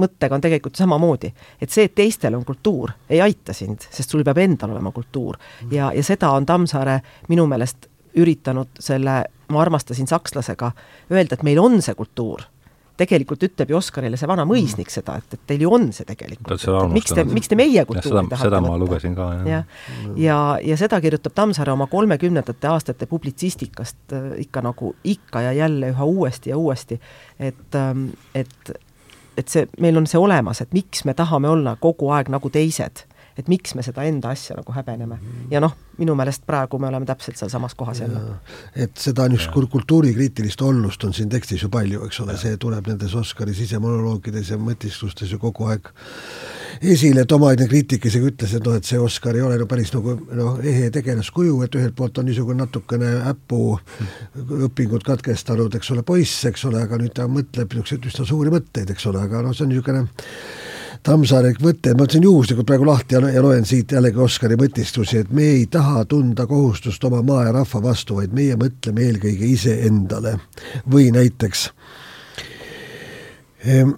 mõttega 0.00 0.34
on 0.34 0.42
tegelikult 0.42 0.74
samamoodi, 0.74 1.30
et 1.62 1.70
see, 1.70 1.86
et 1.86 1.94
teistel 1.94 2.34
on 2.34 2.44
kultuur, 2.44 2.90
ei 3.08 3.20
aita 3.22 3.54
sind, 3.54 3.84
sest 3.90 4.10
sul 4.10 4.24
peab 4.26 4.40
endal 4.42 4.74
olema 4.74 4.90
kultuur. 4.92 5.38
ja, 5.70 5.92
ja 5.94 6.02
seda 6.02 6.32
on 6.34 6.46
Tammsaare 6.46 7.00
minu 7.28 7.46
meelest 7.46 7.88
üritanud 8.14 8.78
selle, 8.80 9.24
ma 9.50 9.62
armastasin 9.62 10.06
sakslasega, 10.06 10.72
öelda, 11.10 11.34
et 11.34 11.46
meil 11.46 11.58
on 11.62 11.80
see 11.82 11.94
kultuur 11.98 12.42
tegelikult 12.96 13.42
ütleb 13.42 13.72
ju 13.72 13.78
Oskarile 13.78 14.18
see 14.20 14.28
vana 14.30 14.44
mõisnik 14.48 14.88
mm. 14.88 14.94
seda, 14.94 15.16
et, 15.18 15.36
et 15.36 15.42
teil 15.50 15.64
ju 15.66 15.72
on 15.74 15.88
see 15.94 16.06
tegelikult. 16.08 16.66
miks 16.92 17.14
te, 17.14 17.24
miks 17.26 17.50
te 17.50 17.58
meie 17.58 17.84
kultuuri 17.88 18.26
tahate 18.30 18.48
seda 18.48 18.60
ma 18.64 18.76
lugesin 18.80 19.16
ka, 19.18 19.28
jah. 19.40 19.48
ja, 19.48 19.60
ja, 20.04 20.14
ja, 20.26 20.38
ja 20.72 20.78
seda 20.80 21.00
kirjutab 21.04 21.34
Tammsaare 21.34 21.74
oma 21.74 21.88
kolmekümnendate 21.90 22.70
aastate 22.70 23.08
publitsistikast 23.10 24.14
äh, 24.14 24.30
ikka 24.46 24.62
nagu 24.64 24.94
ikka 25.04 25.42
ja 25.48 25.52
jälle 25.64 25.90
üha 25.94 26.06
uuesti 26.06 26.54
ja 26.54 26.58
uuesti, 26.60 27.00
et 27.38 27.80
ähm,, 27.80 28.10
et 28.34 28.74
et 29.34 29.50
see, 29.50 29.66
meil 29.82 29.96
on 29.98 30.06
see 30.06 30.20
olemas, 30.20 30.60
et 30.62 30.70
miks 30.76 31.02
me 31.04 31.14
tahame 31.14 31.50
olla 31.50 31.74
kogu 31.80 32.12
aeg 32.14 32.30
nagu 32.30 32.50
teised 32.54 33.02
et 33.38 33.48
miks 33.48 33.74
me 33.74 33.82
seda 33.82 34.04
enda 34.08 34.30
asja 34.34 34.56
nagu 34.56 34.72
häbeneme. 34.72 35.18
ja 35.50 35.60
noh, 35.60 35.74
minu 35.98 36.14
meelest 36.18 36.44
praegu 36.46 36.78
me 36.78 36.88
oleme 36.88 37.06
täpselt 37.06 37.36
sealsamas 37.36 37.74
kohas 37.74 38.00
jälle. 38.00 38.20
et 38.76 38.96
seda 38.96 39.28
niisugust 39.28 39.70
kultuurikriitilist 39.72 40.62
ollust 40.62 41.04
on 41.04 41.14
siin 41.14 41.28
tekstis 41.28 41.62
ju 41.62 41.68
palju, 41.68 42.04
eks 42.06 42.20
ole, 42.20 42.36
see 42.36 42.56
tuleb 42.56 42.86
nendes 42.86 43.14
Oskari 43.14 43.54
sisemonoloogides 43.54 44.50
ja 44.50 44.58
mõtisklustes 44.58 45.32
ju 45.32 45.38
kogu 45.38 45.70
aeg 45.70 45.90
esile, 46.82 47.24
et 47.24 47.32
omaaegne 47.32 47.66
kriitik 47.70 48.06
isegi 48.08 48.30
ütles, 48.30 48.54
et 48.56 48.66
noh, 48.66 48.76
et 48.78 48.86
see 48.88 48.98
Oskar 49.00 49.36
ei 49.36 49.44
ole 49.44 49.58
no 49.60 49.66
päris 49.70 49.92
nagu 49.94 50.16
noh, 50.34 50.58
ehe 50.62 50.90
tegelaskuju, 50.94 51.60
et 51.66 51.78
ühelt 51.78 51.96
poolt 51.98 52.18
on 52.18 52.28
niisugune 52.28 52.62
natukene 52.64 53.10
äpu 53.30 53.78
õpingud 54.68 55.06
katkestanud, 55.06 55.74
eks 55.78 55.92
ole, 55.94 56.04
poiss, 56.06 56.44
eks 56.50 56.66
ole, 56.70 56.82
aga 56.84 56.98
nüüd 57.00 57.14
ta 57.16 57.28
mõtleb 57.30 57.74
niisuguseid 57.74 58.10
üsna 58.10 58.28
suuri 58.28 58.52
mõtteid, 58.54 58.94
eks 58.94 59.10
ole, 59.10 59.22
aga 59.24 59.42
noh, 59.44 59.54
see 59.56 59.66
on 59.66 59.74
niisugune 59.74 60.06
Tammsaarelik 61.04 61.60
mõte, 61.60 61.92
ma 61.92 62.06
võtsin 62.06 62.24
juhuslikult 62.24 62.66
praegu 62.68 62.86
lahti 62.88 63.18
ja 63.18 63.42
loen 63.44 63.66
siit 63.68 63.92
jällegi 63.92 64.22
Oskari 64.24 64.56
mõtistusi, 64.56 65.18
et 65.20 65.32
me 65.36 65.44
ei 65.58 65.66
taha 65.68 66.06
tunda 66.08 66.46
kohustust 66.48 67.04
oma 67.04 67.20
maa 67.22 67.44
ja 67.44 67.52
rahva 67.58 67.82
vastu, 67.90 68.16
vaid 68.22 68.32
meie 68.32 68.56
mõtleme 68.56 69.04
eelkõige 69.04 69.50
iseendale. 69.52 70.38
või 70.88 71.10
näiteks 71.12 71.68
ehm, 73.68 73.92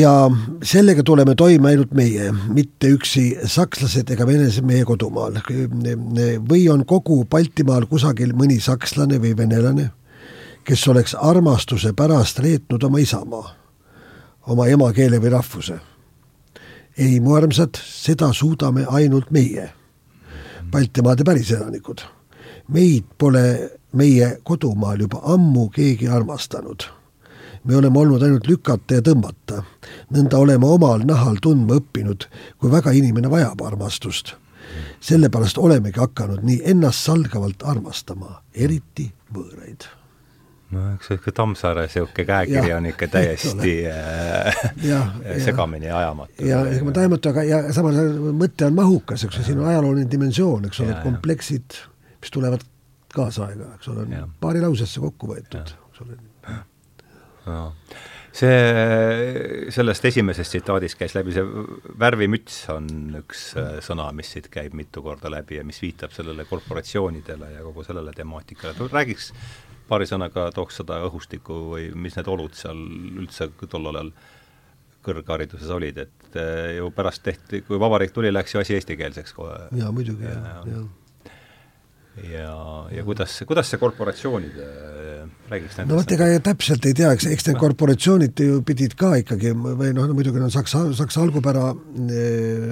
ja 0.00 0.30
sellega 0.62 1.02
tuleme 1.02 1.34
toime 1.34 1.68
ainult 1.68 1.92
meie, 1.92 2.32
mitte 2.48 2.94
üksi 2.96 3.36
sakslased 3.44 4.10
ega 4.10 4.26
venelased 4.26 4.64
meie 4.64 4.84
kodumaal. 4.84 5.40
või 6.48 6.68
on 6.72 6.86
kogu 6.86 7.24
Baltimaal 7.24 7.86
kusagil 7.86 8.32
mõni 8.32 8.60
sakslane 8.60 9.18
või 9.20 9.36
venelane, 9.36 9.90
kes 10.64 10.88
oleks 10.88 11.14
armastuse 11.14 11.92
pärast 11.92 12.38
reetnud 12.38 12.82
oma 12.82 12.98
isamaa, 12.98 13.61
oma 14.46 14.66
emakeele 14.66 15.20
või 15.22 15.30
rahvuse. 15.30 15.78
ei, 16.98 17.20
mu 17.20 17.34
armsad, 17.34 17.78
seda 17.78 18.32
suudame 18.32 18.86
ainult 18.88 19.30
meie, 19.30 19.72
Baltimaade 20.70 21.24
päriselanikud. 21.24 22.00
meid 22.68 23.04
pole 23.18 23.70
meie 23.92 24.38
kodumaal 24.42 25.00
juba 25.00 25.20
ammu 25.24 25.68
keegi 25.68 26.08
armastanud 26.08 26.88
me 27.64 27.76
oleme 27.76 27.98
olnud 27.98 28.22
ainult 28.22 28.46
lükata 28.46 28.94
ja 28.94 29.02
tõmmata. 29.02 29.62
nõnda 30.10 30.36
oleme 30.36 30.66
omal 30.66 31.04
nahal 31.06 31.36
tundma 31.42 31.78
õppinud, 31.78 32.26
kui 32.58 32.70
väga 32.70 32.90
inimene 32.90 33.30
vajab 33.30 33.62
armastust. 33.62 34.34
sellepärast 35.00 35.58
olemegi 35.58 36.00
hakanud 36.00 36.42
nii 36.42 36.62
ennastsalgavalt 36.64 37.62
armastama, 37.62 38.42
eriti 38.54 39.12
võõraid 39.34 40.01
no 40.72 40.86
eks 40.94 41.10
see 41.12 41.34
Tammsaare 41.36 41.86
niisugune 41.86 42.26
käekiri 42.28 42.74
on 42.76 42.88
ikka 42.90 43.08
täiesti 43.12 43.74
äh, 43.92 44.62
ja, 44.86 45.00
segamini 45.44 45.90
ajamatu. 45.90 46.46
ja 46.46 46.62
ega 46.70 46.86
ma 46.88 46.94
taimatu, 46.96 47.32
aga 47.32 47.46
ja 47.48 47.62
samas 47.74 47.98
mõte 48.38 48.68
on 48.68 48.78
mahukas, 48.78 49.26
eks 49.28 49.40
ju, 49.40 49.46
siin 49.50 49.60
on 49.62 49.70
ajalooline 49.72 50.08
dimensioon, 50.10 50.70
eks 50.70 50.84
ole, 50.84 50.96
kompleksid, 51.04 51.82
mis 52.22 52.32
tulevad 52.34 52.64
kaasaega, 53.12 53.74
eks 53.76 53.92
ole, 53.92 54.06
paari 54.40 54.64
lausesse 54.64 55.02
kokku 55.02 55.34
võetud, 55.34 55.76
eks 55.92 56.04
ole. 56.06 56.18
See, 58.32 59.68
sellest 59.74 60.06
esimesest 60.08 60.54
tsitaadist 60.54 60.96
käis 60.96 61.12
läbi, 61.12 61.34
see 61.36 61.42
värvimüts 62.00 62.62
on 62.72 62.86
üks 63.18 63.50
äh, 63.60 63.74
sõna, 63.84 64.06
mis 64.16 64.30
siit 64.32 64.48
käib 64.52 64.72
mitu 64.78 65.02
korda 65.04 65.28
läbi 65.28 65.58
ja 65.58 65.66
mis 65.68 65.82
viitab 65.82 66.14
sellele 66.16 66.46
korporatsioonidele 66.48 67.50
ja 67.58 67.66
kogu 67.66 67.84
sellele 67.84 68.14
temaatikale, 68.16 68.88
räägiks 68.88 69.34
paari 69.92 70.08
sõnaga, 70.08 70.48
tooks 70.56 70.80
seda 70.80 71.02
õhustikku 71.08 71.58
või 71.74 71.90
mis 72.06 72.16
need 72.18 72.30
olud 72.32 72.56
seal 72.56 72.80
üldse 73.22 73.50
tollel 73.68 74.00
ajal 74.00 74.14
kõrghariduses 75.02 75.70
olid, 75.74 75.96
et 76.04 76.36
äh, 76.38 76.76
ju 76.78 76.88
pärast 76.94 77.24
tehti, 77.26 77.64
kui 77.66 77.80
vabariik 77.82 78.14
tuli, 78.14 78.30
läks 78.32 78.54
ju 78.54 78.62
asi 78.62 78.76
eestikeelseks 78.78 79.34
kohe. 79.34 79.56
jaa, 79.74 79.90
muidugi, 79.94 80.28
jah, 80.28 80.60
jah 80.68 80.84
ja, 82.20 82.86
ja 82.92 83.04
kuidas, 83.04 83.34
kuidas 83.48 83.70
see 83.72 83.80
korporatsioonide, 83.80 84.66
räägiks 85.50 85.78
nendest? 85.78 85.88
no 85.88 86.00
vot, 86.00 86.12
ega 86.16 86.28
täpselt 86.44 86.88
ei 86.88 86.96
tea, 86.96 87.12
eks, 87.16 87.28
eks 87.32 87.48
need 87.48 87.60
korporatsioonid 87.60 88.42
ju 88.44 88.58
pidid 88.68 88.96
ka 89.00 89.14
ikkagi 89.22 89.54
või 89.56 89.92
noh, 89.96 90.12
muidugi 90.12 90.42
on 90.42 90.52
saksa, 90.52 90.84
saksa 90.98 91.22
algupära 91.24 91.70
eh, 91.72 92.66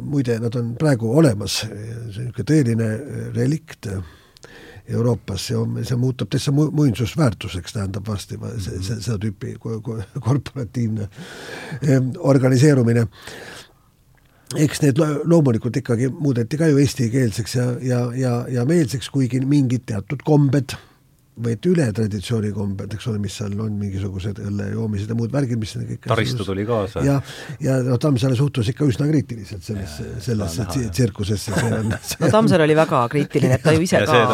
muide, 0.00 0.38
nad 0.42 0.56
on 0.60 0.72
praegu 0.80 1.12
olemas, 1.20 1.62
see 1.66 1.74
on 1.74 2.08
niisugune 2.08 2.48
tõeline 2.52 2.90
relikt 3.36 3.90
Euroopas 4.90 5.50
ja 5.50 5.62
see 5.86 5.98
muutub 6.00 6.30
täitsa 6.32 6.52
mu-, 6.54 6.70
muinsusväärtuseks, 6.74 7.76
tähendab 7.76 8.08
varsti 8.08 8.38
see, 8.58 8.82
see, 8.82 8.98
seda 8.98 9.18
tüüpi 9.22 9.56
korporatiivne 9.60 11.08
organiseerumine. 12.18 13.06
Eks 14.58 14.80
need 14.82 14.98
loomulikult 15.30 15.76
ikkagi 15.78 16.08
muudeti 16.10 16.58
ka 16.58 16.66
ju 16.66 16.80
eestikeelseks 16.82 17.54
ja, 17.54 17.66
ja, 17.86 18.00
ja, 18.18 18.32
ja 18.50 18.64
meelseks, 18.66 19.10
kuigi 19.14 19.38
mingid 19.46 19.86
teatud 19.86 20.24
kombed 20.26 20.74
võeti 21.40 21.70
üle 21.70 21.86
traditsioonikombed, 21.94 22.94
eks 22.96 23.06
ole, 23.10 23.20
mis 23.22 23.36
seal 23.38 23.54
on, 23.62 23.72
mingisugused 23.80 24.40
õlle 24.44 24.66
joomised 24.72 25.10
ja 25.10 25.16
muud 25.16 25.32
värgid, 25.32 25.60
mis 25.60 25.72
kõik 25.78 26.08
taristu 26.10 26.44
tuli 26.46 26.66
kaasa. 26.68 27.04
ja, 27.06 27.16
ja 27.62 27.78
noh, 27.86 27.98
Tammsaare 28.02 28.36
suhtus 28.38 28.68
ikka 28.72 28.88
üsna 28.90 29.06
kriitiliselt 29.08 29.64
sellesse, 29.64 30.08
sellesse 30.24 30.66
tsirkusesse, 30.90 31.54
no 32.22 32.32
Tammsaare 32.32 32.66
oli 32.66 32.76
väga 32.78 33.04
kriitiline, 33.12 33.56
et 33.60 33.64
ta 33.64 33.74
ju 33.76 33.84
ise 33.86 34.02
ka, 34.04 34.24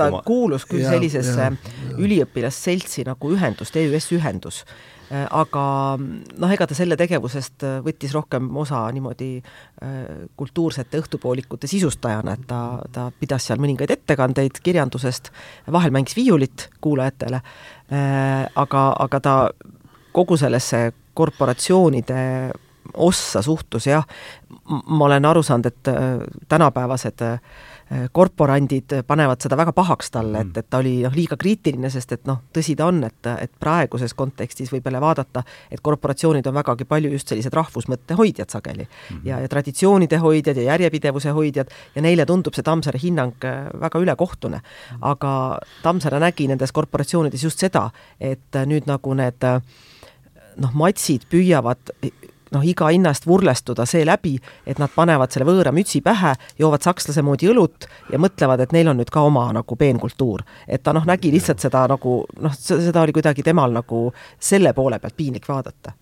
ta 0.00 0.10
kuulus 0.26 0.66
küll 0.70 0.86
sellisesse 0.86 1.52
üliõpilasseltsi 2.00 3.06
nagu 3.10 3.34
ühendus, 3.36 3.74
TÜS 3.74 4.10
ühendus 4.16 4.64
aga 5.10 5.62
noh, 5.98 6.52
ega 6.54 6.66
ta 6.70 6.76
selle 6.78 6.96
tegevusest 6.98 7.64
äh, 7.66 7.78
võttis 7.82 8.12
rohkem 8.14 8.46
osa 8.62 8.84
niimoodi 8.94 9.30
äh, 9.40 9.96
kultuursete 10.38 11.00
õhtupoolikute 11.02 11.70
sisustajana, 11.70 12.36
et 12.38 12.46
ta, 12.50 12.60
ta 12.92 13.08
pidas 13.18 13.48
seal 13.48 13.58
mõningaid 13.62 13.90
ettekandeid 13.96 14.60
kirjandusest, 14.62 15.32
vahel 15.72 15.94
mängis 15.94 16.14
viiulit 16.18 16.68
kuulajatele, 16.80 17.40
aga, 17.90 18.82
aga 19.02 19.20
ta 19.20 19.34
kogu 20.14 20.36
sellesse 20.38 20.92
korporatsioonide 21.18 22.20
ossa 23.02 23.42
suhtus 23.42 23.88
jah, 23.90 24.06
ma 24.70 25.08
olen 25.08 25.26
aru 25.26 25.42
saanud, 25.42 25.66
et 25.66 25.90
tänapäevased 26.48 27.26
äh, 27.26 27.34
Äh, 27.34 27.69
korporandid 28.12 28.92
panevad 29.06 29.42
seda 29.42 29.56
väga 29.58 29.72
pahaks 29.74 30.12
talle, 30.14 30.44
et, 30.44 30.52
mm. 30.52 30.58
et 30.62 30.68
ta 30.70 30.78
oli 30.78 30.92
noh, 31.02 31.14
liiga 31.14 31.34
kriitiline, 31.40 31.90
sest 31.90 32.12
et 32.14 32.28
noh, 32.30 32.38
tõsi 32.54 32.76
ta 32.78 32.86
on, 32.86 33.00
et, 33.06 33.30
et 33.42 33.52
praeguses 33.60 34.14
kontekstis 34.14 34.70
võib 34.70 34.86
jälle 34.86 35.00
vaadata, 35.02 35.42
et 35.70 35.82
korporatsioonid 35.82 36.46
on 36.46 36.54
vägagi 36.60 36.86
palju 36.86 37.10
just 37.16 37.32
sellised 37.32 37.54
rahvusmõtte 37.56 38.14
hoidjad 38.14 38.50
sageli 38.50 38.84
mm. 38.84 39.16
-hmm. 39.16 39.26
ja, 39.26 39.40
ja 39.40 39.48
traditsioonide 39.48 40.22
hoidjad 40.22 40.56
ja 40.56 40.68
järjepidevuse 40.70 41.34
hoidjad 41.34 41.74
ja 41.94 42.02
neile 42.02 42.26
tundub 42.26 42.54
see 42.54 42.62
Tammsaare 42.62 42.98
hinnang 43.02 43.44
äh, 43.44 43.66
väga 43.80 43.98
ülekohtune. 43.98 44.60
Mm. 44.60 44.98
aga 45.00 45.58
Tammsaare 45.82 46.20
nägi 46.20 46.48
nendes 46.48 46.72
korporatsioonides 46.72 47.44
just 47.44 47.58
seda, 47.58 47.90
et 48.20 48.54
nüüd 48.66 48.86
nagu 48.86 49.14
need 49.14 49.42
noh, 50.60 50.72
matsid 50.74 51.26
püüavad 51.30 51.92
noh, 52.54 52.64
iga 52.66 52.90
hinna 52.90 53.12
eest 53.14 53.26
vurlestuda 53.26 53.86
seeläbi, 53.88 54.36
et 54.66 54.80
nad 54.82 54.92
panevad 54.94 55.32
selle 55.32 55.46
võõra 55.48 55.72
mütsi 55.74 56.02
pähe, 56.04 56.34
joovad 56.58 56.84
sakslase 56.86 57.22
moodi 57.26 57.50
õlut 57.52 57.88
ja 58.12 58.20
mõtlevad, 58.22 58.64
et 58.64 58.74
neil 58.76 58.90
on 58.92 59.00
nüüd 59.00 59.10
ka 59.12 59.24
oma 59.26 59.48
nagu 59.56 59.76
peenkultuur. 59.76 60.44
et 60.68 60.82
ta 60.82 60.92
noh, 60.92 61.06
nägi 61.06 61.32
lihtsalt 61.32 61.60
seda 61.60 61.86
nagu 61.90 62.24
noh, 62.40 62.54
seda 62.54 63.02
oli 63.02 63.12
kuidagi 63.12 63.42
temal 63.46 63.72
nagu 63.72 64.10
selle 64.38 64.72
poole 64.72 64.98
pealt 64.98 65.16
piinlik 65.16 65.48
vaadata 65.48 65.94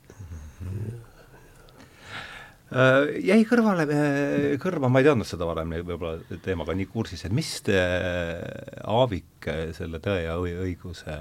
jäi 3.25 3.45
kõrvale, 3.49 3.87
äh, 3.89 4.59
kõrva, 4.61 4.91
ma 4.93 5.01
ei 5.01 5.07
teadnud 5.07 5.29
seda 5.29 5.47
varem 5.49 5.73
võib-olla 5.73 6.39
teemaga 6.45 6.75
nii 6.77 6.89
kursis, 6.93 7.25
et 7.25 7.33
mis 7.33 7.49
te, 7.65 7.79
Aavik 8.85 9.49
selle 9.77 10.01
Tõe 10.05 10.21
ja 10.27 10.37
õiguse 10.37 11.17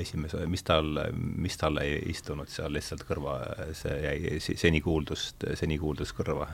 esimese, 0.00 0.46
mis 0.48 0.64
tal, 0.64 0.96
mis 1.12 1.60
talle 1.60 1.84
ei 1.84 2.00
istunud 2.14 2.48
seal 2.48 2.72
lihtsalt 2.72 3.04
kõrva, 3.08 3.38
see 3.76 4.00
jäi 4.06 4.40
seni 4.40 4.80
kuuldust, 4.84 5.44
seni 5.60 5.78
kuuldus 5.80 6.14
kõrva? 6.16 6.48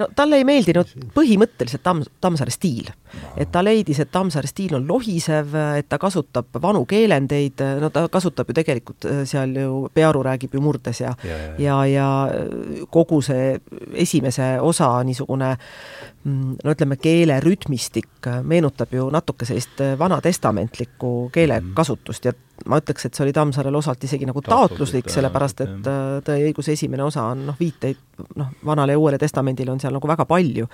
No 0.00 0.08
talle 0.16 0.40
ei 0.40 0.46
meeldinud 0.48 0.90
põhimõtteliselt 1.14 1.82
Tamm, 1.84 2.04
Tammsaare 2.20 2.52
stiil. 2.54 2.90
et 3.36 3.50
ta 3.52 3.62
leidis, 3.64 4.00
et 4.00 4.10
Tammsaare 4.12 4.48
stiil 4.48 4.76
on 4.78 4.86
lohisev, 4.88 5.54
et 5.78 5.88
ta 5.88 5.98
kasutab 5.98 6.60
vanu 6.62 6.84
keelendeid, 6.88 7.62
no 7.80 7.90
ta 7.90 8.06
kasutab 8.12 8.50
ju 8.50 8.56
tegelikult 8.60 9.06
äh, 9.10 9.22
seal 9.28 9.54
ju, 9.56 9.88
Pearu 9.94 10.22
räägib 10.26 10.54
ju 10.54 10.62
murdes 10.64 11.00
ja 11.00 11.14
ja, 11.24 11.38
ja, 11.58 11.58
ja, 11.58 11.78
ja 11.90 12.86
kogu 12.90 13.20
see 13.22 13.56
esimese 13.94 14.52
osa 14.60 14.92
niisugune 15.04 15.50
mm, 15.56 16.60
no 16.64 16.74
ütleme, 16.76 16.96
keelerütmistik 17.00 18.30
meenutab 18.42 18.94
ju 18.94 19.08
natuke 19.10 19.48
sellist 19.48 19.82
vanatestamentlikku 19.98 21.30
keelekasutust 21.34 22.30
ja 22.30 22.34
ma 22.68 22.80
ütleks, 22.80 23.06
et 23.06 23.16
see 23.16 23.24
oli 23.24 23.32
Tammsaarel 23.36 23.74
osalt 23.78 24.04
isegi 24.04 24.26
nagu 24.28 24.42
taotluslik, 24.44 25.08
sellepärast 25.12 25.64
et 25.64 25.90
äh, 25.90 26.08
Tõe 26.24 26.44
õiguse 26.50 26.74
esimene 26.76 27.04
osa 27.06 27.24
on 27.32 27.46
noh, 27.50 27.58
viiteid 27.60 27.98
noh, 28.36 28.50
Vanale 28.66 28.96
ja 28.96 29.00
Uuele 29.00 29.18
Testamendile 29.18 29.72
on 29.72 29.80
seal 29.80 29.94
nagu 29.96 30.08
väga 30.08 30.26
palju 30.28 30.66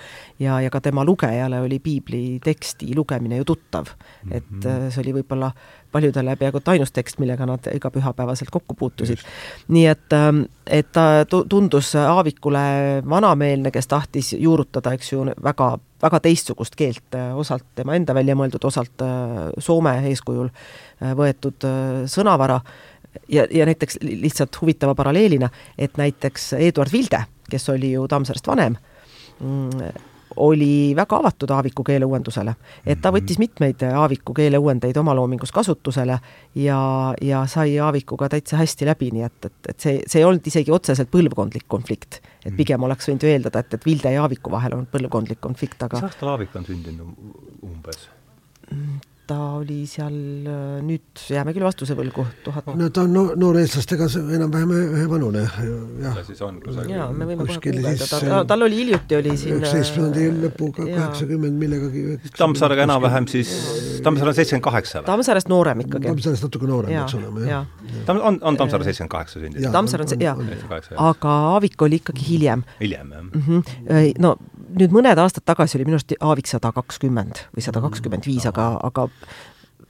ja, 0.43 0.59
ja 0.63 0.71
ka 0.73 0.81
tema 0.83 1.05
lugejale 1.07 1.61
oli 1.63 1.79
piibli 1.83 2.23
teksti 2.43 2.91
lugemine 2.95 3.39
ju 3.39 3.47
tuttav. 3.53 3.87
et 4.31 4.49
mm 4.51 4.59
-hmm. 4.59 4.89
see 4.91 5.01
oli 5.01 5.13
võib-olla 5.21 5.51
paljudele 5.91 6.35
peaaegu 6.35 6.57
et 6.57 6.67
ainus 6.67 6.91
tekst, 6.91 7.19
millega 7.19 7.45
nad 7.45 7.69
igapühapäevaselt 7.73 8.49
kokku 8.51 8.75
puutusid. 8.75 9.23
nii 9.67 9.85
et, 9.87 10.13
ähm, 10.13 10.43
et 10.65 10.91
ta 10.91 11.25
tundus 11.49 11.95
Aavikule 11.95 13.03
vanameelne, 13.09 13.71
kes 13.71 13.87
tahtis 13.87 14.33
juurutada, 14.33 14.93
eks 14.93 15.11
ju, 15.11 15.25
väga, 15.43 15.77
väga 16.01 16.19
teistsugust 16.23 16.75
keelt, 16.77 17.15
osalt 17.35 17.65
tema 17.75 17.95
enda 17.97 18.13
välja 18.13 18.35
mõeldud, 18.37 18.67
osalt 18.69 19.05
Soome 19.63 19.95
eeskujul 20.11 20.51
võetud 21.17 21.65
sõnavara. 22.09 22.59
Ja, 23.33 23.47
ja 23.49 23.65
näiteks 23.65 23.97
lihtsalt 24.03 24.59
huvitava 24.61 24.93
paralleelina, 24.95 25.49
et 25.77 25.97
näiteks 25.97 26.51
Eduard 26.59 26.93
Vilde, 26.93 27.23
kes 27.49 27.65
oli 27.73 27.95
ju 27.95 28.05
Tammsaarest 28.07 28.47
vanem, 28.47 28.75
mm, 29.39 29.87
oli 30.37 30.95
väga 30.95 31.17
avatud 31.17 31.49
Aaviku 31.49 31.83
keeleuuendusele. 31.83 32.55
et 32.85 33.01
ta 33.01 33.11
võttis 33.13 33.39
mitmeid 33.39 33.83
Aaviku 33.89 34.33
keeleuuendeid 34.37 34.97
oma 34.97 35.15
loomingus 35.15 35.51
kasutusele 35.51 36.19
ja, 36.55 36.79
ja 37.21 37.45
sai 37.47 37.79
Aavikuga 37.79 38.29
täitsa 38.29 38.57
hästi 38.57 38.85
läbi, 38.85 39.11
nii 39.11 39.23
et, 39.27 39.45
et, 39.45 39.57
et 39.69 39.79
see, 39.79 40.01
see 40.07 40.21
ei 40.21 40.27
olnud 40.27 40.47
isegi 40.47 40.71
otseselt 40.71 41.11
põlvkondlik 41.13 41.67
konflikt. 41.67 42.21
et 42.45 42.55
pigem 42.57 42.83
oleks 42.83 43.09
võinud 43.09 43.23
ju 43.23 43.31
eeldada, 43.31 43.59
et, 43.65 43.73
et 43.73 43.85
Vilde 43.85 44.13
ja 44.13 44.23
Aaviku 44.25 44.51
vahel 44.51 44.77
on 44.77 44.85
põlvkondlik 44.91 45.41
konflikt, 45.41 45.81
aga 45.83 46.01
mis 46.01 46.11
aastal 46.11 46.35
Aavik 46.35 46.55
on 46.55 46.65
sündinud 46.67 47.33
umbes? 47.63 48.07
Ta 49.27 49.37
oli 49.57 49.81
seal, 49.89 50.13
äh, 50.47 50.77
nüüd 50.87 51.21
jääme 51.27 51.51
küll 51.51 51.65
vastuse 51.67 51.97
võlgu, 51.97 52.23
tuhat 52.45 52.69
no 52.79 52.87
ta 52.95 53.03
on 53.03 53.11
no, 53.11 53.23
nooreestlastega 53.35 54.07
enam-vähem 54.37 54.69
ühevanune, 54.75 55.41
jah. 55.43 56.15
ta 56.15 56.23
siis 56.23 56.39
on 56.45 56.61
kusagil 56.63 56.93
jaa, 56.95 57.09
me 57.11 57.27
võime 57.27 57.43
kohe 57.43 57.57
guugeldada, 57.65 58.39
tal 58.47 58.63
oli 58.63 58.79
hiljuti 58.79 59.17
oli 59.17 59.33
siin 59.39 59.57
üheksateistkümnenda 59.57 60.23
äh, 60.23 60.37
lõpuga, 60.45 60.85
kaheksakümmend 60.87 61.59
millegagi 61.59 62.31
Tammsaarega 62.37 62.85
enam-vähem 62.87 63.27
siis, 63.31 63.51
Tammsaar 64.05 64.31
on 64.31 64.37
seitsekümmend 64.37 64.67
kaheksa 64.69 65.01
või? 65.01 65.09
Tammsaarest 65.09 65.51
noorem 65.51 65.83
ikkagi. 65.83 66.07
Tammsaarest 66.07 66.47
natuke 66.47 66.69
noorem 66.71 66.93
peaks 66.95 67.17
olema, 67.19 67.43
jah. 67.49 67.67
ta 68.07 68.15
on, 68.15 68.39
on 68.39 68.61
Tammsaar 68.61 68.87
seitsekümmend 68.87 69.15
kaheksa 69.17 69.43
sündinud? 69.43 69.73
Tammsaar 69.75 70.05
on 70.05 70.13
see, 70.13 70.23
jaa, 70.23 70.37
aga 71.09 71.35
Aavik 71.57 71.83
oli 71.83 71.99
ikkagi 71.99 72.29
hiljem. 72.29 72.63
hiljem, 72.79 73.11
jah. 73.11 73.27
-hmm. 73.35 74.15
No 74.23 74.37
nüüd 74.81 74.95
mõned 74.95 75.19
aastad 75.21 75.45
tagasi 75.47 75.77
oli 75.77 75.87
minu 75.87 75.99
arust 75.99 76.15
Aavik 76.19 76.49
sada 76.49 76.71
kakskümmend 76.75 77.43
või 77.55 77.65
sada 77.65 77.83
kakskümmend 77.83 78.27
viis, 78.27 78.45
aga, 78.49 78.69
aga 78.87 79.07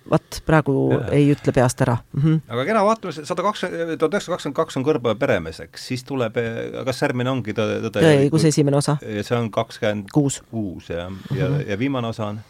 vot 0.08 0.39
praegu 0.47 0.76
ja. 0.93 1.02
ei 1.17 1.30
ütle 1.34 1.54
peast 1.56 1.82
ära 1.84 1.97
mm. 2.00 2.21
-hmm. 2.23 2.41
aga 2.56 2.65
kena, 2.69 2.84
vaatame, 2.88 3.13
sada 3.17 3.45
kakskümmend, 3.45 3.95
tuhat 4.00 4.17
üheksasada 4.17 4.36
kakskümmend 4.36 4.60
kaks 4.62 4.80
on 4.80 4.88
Kõrbe 4.88 5.15
peremees, 5.19 5.62
eks, 5.67 5.88
siis 5.91 6.04
tuleb, 6.08 6.39
kas 6.88 7.00
Särmine 7.04 7.32
ongi 7.32 7.56
tõde, 7.58 7.80
tõde? 7.88 8.04
tõeõiguse 8.04 8.52
esimene 8.54 8.80
osa. 8.80 8.97
ja 9.02 9.23
see 9.23 9.38
on 9.38 9.52
kakskümmend 9.52 10.12
kuus, 10.13 10.41
kuus, 10.52 10.91
jah, 10.93 11.12
ja, 11.32 11.45
ja, 11.45 11.63
ja 11.73 11.80
viimane 11.80 12.13
osa 12.13 12.32
on? 12.34 12.43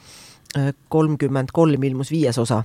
kolmkümmend 0.89 1.53
kolm 1.53 1.83
ilmus 1.83 2.11
viies 2.11 2.37
osa. 2.37 2.63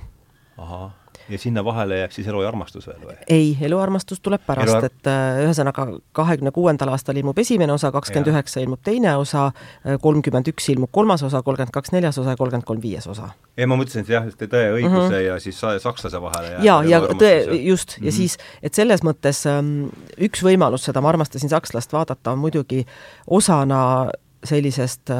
ahah 0.57 1.02
ja 1.29 1.39
sinna 1.39 1.63
vahele 1.65 1.97
jääb 1.99 2.11
siis 2.11 2.27
Elu 2.27 2.41
ja 2.43 2.47
armastus 2.51 2.87
veel 2.87 2.99
või? 3.03 3.15
ei, 3.31 3.53
Elu 3.61 3.77
ja 3.77 3.83
armastus 3.83 4.21
tuleb 4.23 4.41
pärast 4.47 4.75
Elu..., 4.75 4.89
et 4.89 5.09
äh, 5.09 5.41
ühesõnaga 5.45 5.87
kahekümne 6.15 6.51
kuuendal 6.55 6.91
aastal 6.93 7.17
ilmub 7.19 7.39
esimene 7.39 7.73
osa, 7.73 7.91
kakskümmend 7.95 8.31
üheksa 8.33 8.63
ilmub 8.63 8.83
teine 8.83 9.15
osa, 9.19 9.49
äh, 9.85 9.97
kolmkümmend 10.01 10.49
üks 10.53 10.69
ilmub 10.73 10.91
kolmas 10.91 11.23
osa, 11.23 11.43
kolmkümmend 11.45 11.73
kaks 11.75 11.93
neljas 11.95 12.19
osa 12.21 12.35
ja 12.35 12.39
kolmkümmend 12.39 12.67
kolm 12.67 12.83
viies 12.83 13.07
osa. 13.07 13.29
ei, 13.57 13.67
ma 13.69 13.77
mõtlesin, 13.79 14.05
et 14.05 14.13
jah, 14.15 14.27
et 14.27 14.43
tõe 14.43 14.63
ja 14.63 14.73
õiguse 14.73 14.97
mm 14.97 15.13
-hmm. 15.13 15.25
ja 15.27 15.39
siis 15.39 15.61
sakslase 15.83 16.21
vahele 16.21 16.55
jääb 16.55 16.63
ja, 16.65 16.81
ja 16.89 17.01
tõe, 17.01 17.33
just, 17.61 17.97
ja 17.97 18.01
mm 18.01 18.07
-hmm. 18.07 18.17
siis, 18.17 18.37
et 18.61 18.73
selles 18.73 19.03
mõttes 19.03 19.45
um, 19.49 19.89
üks 20.17 20.43
võimalus 20.43 20.89
seda 20.89 21.01
Ma 21.03 21.09
armastasin 21.09 21.49
sakslast 21.49 21.93
vaadata 21.93 22.31
on 22.31 22.39
muidugi 22.39 22.85
osana 23.27 24.09
sellisest 24.43 25.09
äh, 25.09 25.17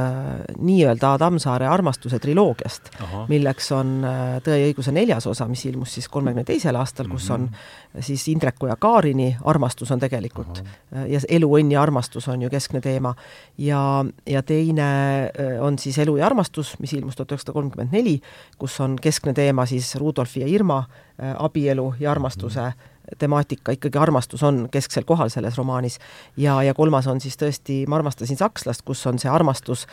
nii-öelda 0.58 1.18
Tammsaare 1.20 1.68
armastuse 1.68 2.20
triloogiast, 2.20 2.90
milleks 3.32 3.72
on 3.76 3.96
äh, 4.08 4.22
Tõe 4.44 4.58
ja 4.60 4.68
õiguse 4.70 4.92
neljas 4.96 5.28
osa, 5.30 5.48
mis 5.48 5.66
ilmus 5.70 5.94
siis 5.98 6.10
kolmekümne 6.12 6.44
teisel 6.48 6.76
aastal, 6.80 7.08
kus 7.12 7.30
on 7.32 7.48
mhm. 7.48 8.04
siis 8.04 8.28
Indreku 8.32 8.68
ja 8.68 8.76
Kaarini 8.80 9.32
armastus 9.50 9.92
on 9.92 10.02
tegelikult 10.02 10.62
Aha. 10.64 11.06
ja 11.12 11.22
elu, 11.30 11.50
õnn 11.60 11.74
ja 11.74 11.82
armastus 11.82 12.28
on 12.32 12.42
ju 12.44 12.52
keskne 12.52 12.82
teema. 12.82 13.16
ja, 13.58 14.06
ja 14.28 14.44
teine 14.44 14.90
äh, 15.30 15.60
on 15.64 15.80
siis 15.80 15.98
Elu 15.98 16.18
ja 16.18 16.26
armastus, 16.26 16.76
mis 16.80 16.94
ilmus 16.94 17.16
tuhat 17.16 17.32
üheksasada 17.32 17.54
kolmkümmend 17.54 17.94
neli, 17.96 18.20
kus 18.58 18.80
on 18.84 18.98
keskne 19.02 19.34
teema 19.34 19.66
siis 19.66 19.96
Rudolfi 19.96 20.42
ja 20.44 20.48
Irma 20.48 20.84
äh, 20.84 21.36
abielu 21.38 21.94
ja 22.00 22.12
armastuse 22.12 22.62
mm 22.62 22.68
-hmm 22.70 22.93
temaatika, 23.18 23.76
ikkagi 23.76 24.00
armastus 24.00 24.44
on 24.44 24.68
kesksel 24.72 25.04
kohal 25.04 25.30
selles 25.30 25.58
romaanis. 25.58 26.00
ja, 26.38 26.64
ja 26.64 26.74
kolmas 26.74 27.08
on 27.08 27.22
siis 27.22 27.38
tõesti 27.38 27.84
Ma 27.88 27.96
armastasin 27.96 28.38
sakslast, 28.38 28.82
kus 28.86 29.06
on 29.08 29.20
see 29.20 29.32
armastus 29.32 29.88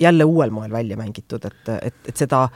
jälle 0.00 0.24
uuel 0.24 0.50
moel 0.50 0.72
välja 0.72 0.96
mängitud, 0.96 1.44
et, 1.44 1.68
et, 1.82 1.94
et 2.08 2.16
seda 2.16 2.48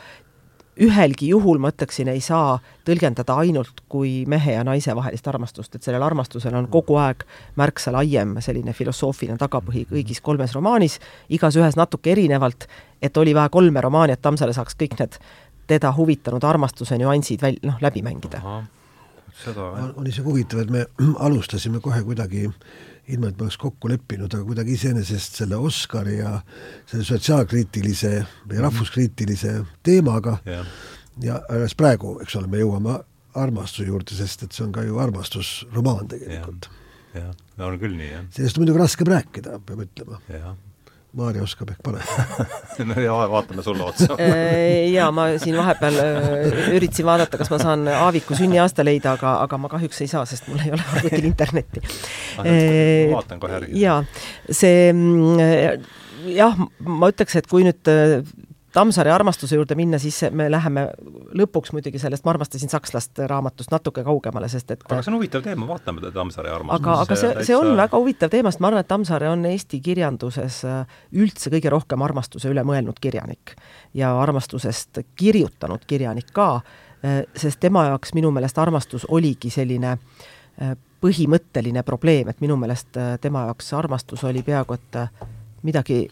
ühelgi 0.81 1.31
juhul, 1.31 1.59
ma 1.59 1.71
ütleksin, 1.73 2.09
ei 2.13 2.21
saa 2.21 2.59
tõlgendada 2.85 3.39
ainult 3.41 3.81
kui 3.89 4.25
mehe 4.29 4.57
ja 4.59 4.65
naise 4.67 4.93
vahelist 4.97 5.29
armastust, 5.31 5.75
et 5.75 5.87
sellel 5.87 6.05
armastusel 6.05 6.55
on 6.59 6.69
kogu 6.73 6.99
aeg 7.01 7.25
märksa 7.57 7.95
laiem 7.95 8.37
selline 8.45 8.75
filosoofiline 8.77 9.39
tagapõhi 9.41 9.87
kõigis 9.93 10.21
kolmes 10.23 10.53
romaanis, 10.57 10.99
igas 11.33 11.57
ühes 11.57 11.81
natuke 11.81 12.13
erinevalt, 12.13 12.69
et 13.01 13.17
oli 13.17 13.35
vaja 13.37 13.53
kolme 13.53 13.81
romaani, 13.81 14.17
et 14.17 14.23
Tammsaare 14.23 14.53
saaks 14.57 14.77
kõik 14.77 14.99
need 15.01 15.21
teda 15.67 15.93
huvitanud 15.97 16.45
armastuse 16.45 16.99
nüansid 17.01 17.43
väl-, 17.43 17.63
noh, 17.65 17.81
läbi 17.83 18.05
mängida 18.05 18.43
seda 19.45 19.71
on 19.97 20.07
isegi 20.09 20.27
huvitav, 20.27 20.63
et 20.65 20.73
me 20.73 20.85
alustasime 21.27 21.81
kohe 21.85 22.03
kuidagi 22.07 22.45
ilma, 22.47 23.31
et 23.31 23.39
me 23.39 23.47
oleks 23.47 23.59
kokku 23.63 23.91
leppinud, 23.91 24.33
aga 24.33 24.45
kuidagi 24.47 24.75
iseenesest 24.77 25.41
selle 25.43 25.59
Oscari 25.63 26.19
ja 26.19 26.39
selle 26.91 27.07
sotsiaalkriitilise 27.07 28.13
või 28.17 28.57
mhm. 28.57 28.65
rahvuskriitilise 28.69 29.59
teemaga 29.87 30.39
ja, 30.49 30.65
ja 31.23 31.41
alles 31.53 31.77
praegu, 31.79 32.17
eks 32.25 32.39
ole, 32.41 32.51
me 32.51 32.63
jõuame 32.63 32.99
armastuse 33.37 33.87
juurde, 33.91 34.17
sest 34.17 34.47
et 34.47 34.57
see 34.57 34.65
on 34.65 34.73
ka 34.73 34.85
ju 34.87 34.97
armastusromaan 35.03 36.09
tegelikult. 36.09 36.71
jah, 37.15 37.35
on 37.61 37.77
küll 37.81 37.99
nii, 37.99 38.13
jah. 38.15 38.31
sellest 38.33 38.57
on 38.59 38.65
muidugi 38.65 38.81
raskem 38.81 39.13
rääkida, 39.13 39.61
peab 39.67 39.85
ütlema. 39.85 40.23
jah 40.33 40.55
Maarja 41.17 41.45
oskab 41.47 41.71
ehk 41.73 41.81
paremini 41.85 42.87
no 42.91 42.97
ja 43.01 43.17
vaatame 43.33 43.65
sulle 43.65 43.87
otsa 43.87 44.19
äh, 44.21 44.91
jaa, 44.93 45.09
ma 45.15 45.29
siin 45.41 45.57
vahepeal 45.57 46.01
äh, 46.03 46.73
üritasin 46.77 47.09
vaadata, 47.09 47.41
kas 47.41 47.51
ma 47.53 47.61
saan 47.63 47.89
Aaviku 47.89 48.37
sünniaasta 48.39 48.85
leida, 48.85 49.15
aga, 49.17 49.39
aga 49.47 49.61
ma 49.61 49.71
kahjuks 49.73 50.03
ei 50.05 50.11
saa, 50.13 50.27
sest 50.29 50.51
mul 50.51 50.61
ei 50.65 50.75
ole 50.77 50.85
arvutil 50.93 51.29
internetti 51.33 51.85
ah,. 51.85 52.45
ma 52.45 52.57
vaatan 53.17 53.41
kohe 53.41 53.57
järgi. 53.57 53.81
jaa, 53.81 54.03
see 54.51 54.91
mm, 54.93 55.87
jah, 56.37 56.61
ma 56.85 57.13
ütleks, 57.15 57.39
et 57.41 57.49
kui 57.51 57.65
nüüd 57.67 57.95
Tammsaare 58.77 59.09
armastuse 59.13 59.57
juurde 59.57 59.75
minna, 59.75 59.97
siis 59.99 60.19
me 60.37 60.51
läheme 60.53 60.83
lõpuks 61.39 61.73
muidugi 61.73 61.97
sellest 62.01 62.27
Ma 62.27 62.35
armastasin 62.35 62.69
sakslast 62.69 63.23
raamatust 63.31 63.73
natuke 63.73 64.03
kaugemale, 64.05 64.51
sest 64.53 64.75
et 64.75 64.85
aga 64.85 64.99
see 65.01 65.13
on 65.13 65.17
huvitav 65.17 65.45
teema, 65.47 65.65
vaatame 65.71 66.11
Tammsaare 66.13 66.53
armastust. 66.53 66.85
aga, 66.85 66.97
aga 67.07 67.19
see, 67.23 67.47
see 67.49 67.57
on 67.57 67.73
väga 67.79 67.97
huvitav 67.97 68.33
teema, 68.35 68.53
sest 68.53 68.61
ma 68.61 68.69
arvan, 68.69 68.85
et 68.85 68.91
Tammsaare 68.91 69.31
on 69.33 69.49
Eesti 69.49 69.81
kirjanduses 69.81 70.61
äh, 70.69 70.99
üldse 71.17 71.53
kõige 71.57 71.73
rohkem 71.73 72.05
armastuse 72.05 72.53
üle 72.53 72.67
mõelnud 72.69 73.01
kirjanik. 73.01 73.57
ja 73.95 74.13
armastusest 74.21 75.01
kirjutanud 75.17 75.89
kirjanik 75.89 76.29
ka, 76.37 76.61
äh, 77.01 77.23
sest 77.33 77.61
tema 77.65 77.87
jaoks 77.89 78.13
minu 78.13 78.31
meelest 78.31 78.59
armastus 78.61 79.09
oligi 79.09 79.51
selline 79.51 79.97
äh, 79.97 80.77
põhimõtteline 81.01 81.81
probleem, 81.83 82.29
et 82.29 82.45
minu 82.45 82.61
meelest 82.61 82.93
tema 83.25 83.49
jaoks 83.49 83.73
armastus 83.73 84.25
oli 84.25 84.45
peaaegu 84.45 84.77
et 84.77 85.01
midagi 85.65 86.11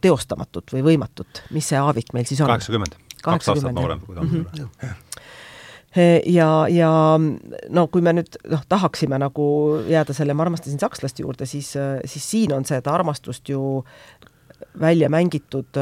teostamatut 0.00 0.72
või 0.76 0.84
võimatut, 0.92 1.42
mis 1.56 1.68
see 1.72 1.80
Aavik 1.80 2.12
meil 2.16 2.28
siis 2.28 2.40
on? 2.40 2.50
kaheksakümmend, 2.52 2.98
kaks 3.22 3.52
aastat 3.52 3.74
noorem 3.74 4.00
kui 4.04 4.14
Tammsaare 4.18 4.44
mm. 4.44 4.70
-hmm 4.80 5.04
ja, 6.26 6.66
ja 6.68 6.90
no 7.68 7.86
kui 7.92 8.02
me 8.04 8.12
nüüd 8.16 8.36
noh, 8.50 8.64
tahaksime 8.68 9.18
nagu 9.20 9.46
jääda 9.88 10.12
selle 10.16 10.34
Ma 10.36 10.44
armastasin 10.44 10.80
sakslast 10.80 11.22
juurde, 11.22 11.46
siis, 11.46 11.72
siis 12.04 12.30
siin 12.30 12.52
on 12.52 12.64
seda 12.68 12.92
armastust 12.92 13.48
ju 13.48 13.84
välja 14.80 15.08
mängitud 15.08 15.80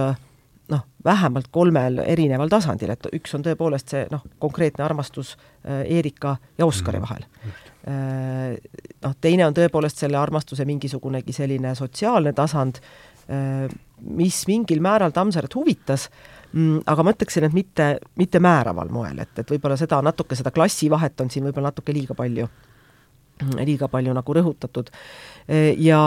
noh, 0.70 0.85
vähemalt 1.05 1.48
kolmel 1.50 1.98
erineval 2.07 2.53
tasandil, 2.53 2.94
et 2.94 3.09
üks 3.12 3.35
on 3.35 3.42
tõepoolest 3.42 3.90
see 3.96 4.05
noh, 4.12 4.22
konkreetne 4.38 4.85
armastus 4.85 5.35
Erika 5.64 6.37
ja 6.59 6.66
Oskari 6.66 7.00
mhm. 7.00 7.09
vahel. 7.09 7.24
-hmm. 7.24 7.70
Noh, 9.05 9.16
teine 9.20 9.46
on 9.46 9.55
tõepoolest 9.55 9.98
selle 9.98 10.16
armastuse 10.16 10.64
mingisugunegi 10.64 11.33
selline 11.33 11.74
sotsiaalne 11.74 12.33
tasand, 12.33 12.79
Äh, 13.24 13.68
mis 14.05 14.43
mingil 14.51 14.83
määral 14.85 15.14
Tammsaaret 15.14 15.55
huvitas, 15.57 16.09
mm, 16.53 16.85
aga 16.90 17.05
ma 17.05 17.14
ütleksin, 17.14 17.49
et 17.49 17.57
mitte, 17.57 17.88
mitte 18.21 18.40
määraval 18.43 18.93
moel, 18.93 19.19
et, 19.25 19.33
et 19.40 19.51
võib-olla 19.55 19.79
seda 19.81 20.01
natuke, 20.05 20.37
seda 20.38 20.53
klassivahet 20.55 21.21
on 21.25 21.33
siin 21.33 21.47
võib-olla 21.49 21.73
natuke 21.73 21.95
liiga 21.97 22.17
palju, 22.19 22.49
liiga 23.61 23.88
palju 23.93 24.14
nagu 24.17 24.37
rõhutatud. 24.38 24.93
Ja, 25.79 26.01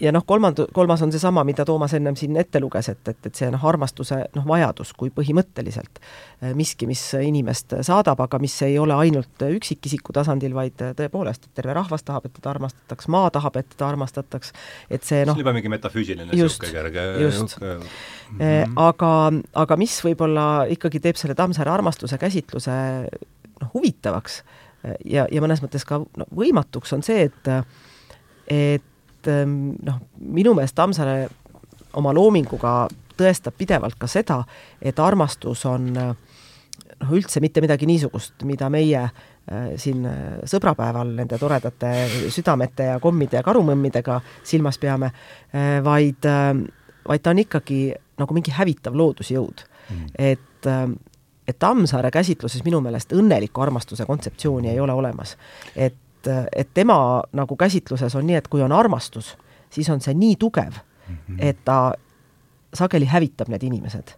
ja 0.00 0.12
noh, 0.12 0.24
kolmand-, 0.26 0.62
kolmas 0.72 1.02
on 1.02 1.12
seesama, 1.12 1.42
mida 1.44 1.64
Toomas 1.66 1.94
ennem 1.96 2.16
siin 2.16 2.36
ette 2.40 2.60
luges, 2.60 2.88
et, 2.92 3.00
et, 3.08 3.18
et 3.26 3.34
see 3.34 3.48
noh, 3.50 3.62
armastuse 3.66 4.20
noh, 4.36 4.46
vajadus 4.46 4.92
kui 4.98 5.10
põhimõtteliselt 5.14 6.00
eh, 6.00 6.52
miski, 6.56 6.86
mis 6.90 7.02
inimest 7.18 7.74
saadab, 7.86 8.22
aga 8.24 8.40
mis 8.42 8.54
ei 8.66 8.78
ole 8.78 8.94
ainult 8.94 9.44
üksikisiku 9.46 10.14
tasandil, 10.16 10.54
vaid 10.56 10.78
tõepoolest, 10.78 11.48
et 11.48 11.60
terve 11.60 11.74
rahvas 11.76 12.06
tahab, 12.06 12.28
et 12.28 12.36
teda 12.38 12.52
armastataks, 12.54 13.10
maa 13.12 13.32
tahab, 13.34 13.58
et 13.60 13.68
teda 13.74 13.90
armastataks, 13.90 14.54
et 14.90 15.06
see 15.06 15.24
noh 15.24 15.34
see 15.34 15.42
on 15.42 15.44
juba 15.46 15.56
mingi 15.56 15.72
metafüüsiline 15.72 16.30
niisugune 16.30 16.72
kerge 16.76 17.06
just. 17.24 17.58
Mm 17.60 17.82
-hmm. 18.38 18.72
aga, 18.76 19.12
aga 19.64 19.76
mis 19.76 19.98
võib-olla 20.04 20.66
ikkagi 20.70 21.00
teeb 21.00 21.18
selle 21.18 21.34
Tammsaare 21.34 21.70
armastuse 21.70 22.18
käsitluse 22.18 22.72
noh, 23.60 23.70
huvitavaks 23.74 24.42
ja, 25.04 25.26
ja 25.30 25.42
mõnes 25.42 25.62
mõttes 25.64 25.84
ka 25.86 26.00
no, 26.00 26.26
võimatuks, 26.36 26.94
on 26.96 27.02
see, 27.02 27.26
et 27.28 27.50
et 28.50 28.82
Ehm, 29.28 29.74
noh, 29.84 30.00
minu 30.20 30.54
meelest 30.56 30.76
Tammsaare 30.78 31.28
oma 31.98 32.12
loominguga 32.14 32.88
tõestab 33.18 33.56
pidevalt 33.58 33.98
ka 34.00 34.08
seda, 34.08 34.40
et 34.80 34.98
armastus 34.98 35.64
on 35.68 35.90
noh, 35.92 37.12
üldse 37.12 37.42
mitte 37.42 37.60
midagi 37.60 37.88
niisugust, 37.88 38.44
mida 38.48 38.70
meie 38.72 39.02
äh, 39.02 39.70
siin 39.80 40.06
äh, 40.08 40.40
sõbrapäeval 40.48 41.14
nende 41.18 41.38
toredate 41.40 41.92
südamete 42.32 42.90
ja 42.92 42.98
kommide 43.02 43.40
ja 43.40 43.44
karumõmmidega 43.46 44.20
silmas 44.42 44.78
peame 44.78 45.10
äh,, 45.10 45.80
vaid 45.84 46.28
vaid 47.08 47.22
ta 47.24 47.32
on 47.32 47.40
ikkagi 47.42 47.80
nagu 48.20 48.36
mingi 48.36 48.52
hävitav 48.54 48.96
loodusjõud 48.96 49.64
mm.. 49.64 50.12
et 50.18 50.68
et 51.50 51.58
Tammsaare 51.58 52.12
käsitluses 52.14 52.62
minu 52.62 52.78
meelest 52.84 53.12
õnneliku 53.16 53.64
armastuse 53.64 54.04
kontseptsiooni 54.06 54.70
ei 54.70 54.80
ole 54.80 54.92
olemas. 54.92 55.36
et 55.74 55.96
et, 56.20 56.48
et 56.56 56.70
tema 56.74 57.22
nagu 57.32 57.56
käsitluses 57.56 58.14
on 58.14 58.26
nii, 58.26 58.36
et 58.36 58.48
kui 58.48 58.62
on 58.62 58.72
armastus, 58.72 59.36
siis 59.70 59.90
on 59.90 60.00
see 60.00 60.14
nii 60.14 60.36
tugev 60.36 60.72
mm, 60.72 61.16
-hmm. 61.16 61.36
et 61.38 61.64
ta 61.64 61.92
sageli 62.74 63.06
hävitab 63.06 63.48
need 63.48 63.62
inimesed. 63.62 64.08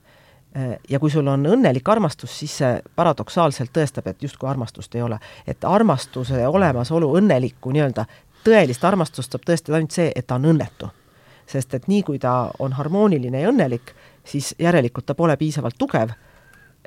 ja 0.89 0.99
kui 1.01 1.11
sul 1.11 1.27
on 1.27 1.47
õnnelik 1.47 1.89
armastus, 1.89 2.39
siis 2.39 2.59
see 2.59 2.83
paradoksaalselt 2.97 3.71
tõestab, 3.73 4.09
et 4.11 4.23
justkui 4.23 4.49
armastust 4.49 4.95
ei 4.95 5.03
ole. 5.03 5.19
et 5.47 5.65
armastuse 5.65 6.49
olemasolu, 6.49 7.17
õnnelikku 7.17 7.73
nii-öelda 7.73 8.05
tõelist 8.45 8.85
armastust 8.85 9.33
saab 9.33 9.47
tõestada 9.47 9.79
ainult 9.79 9.91
see, 9.91 10.13
et 10.17 10.27
ta 10.27 10.35
on 10.35 10.45
õnnetu. 10.45 10.91
sest 11.47 11.75
et 11.75 11.89
nii, 11.89 12.03
kui 12.03 12.19
ta 12.19 12.51
on 12.59 12.73
harmooniline 12.73 13.41
ja 13.41 13.49
õnnelik, 13.49 13.95
siis 14.25 14.55
järelikult 14.59 15.07
ta 15.07 15.15
pole 15.15 15.37
piisavalt 15.37 15.75
tugev, 15.79 16.11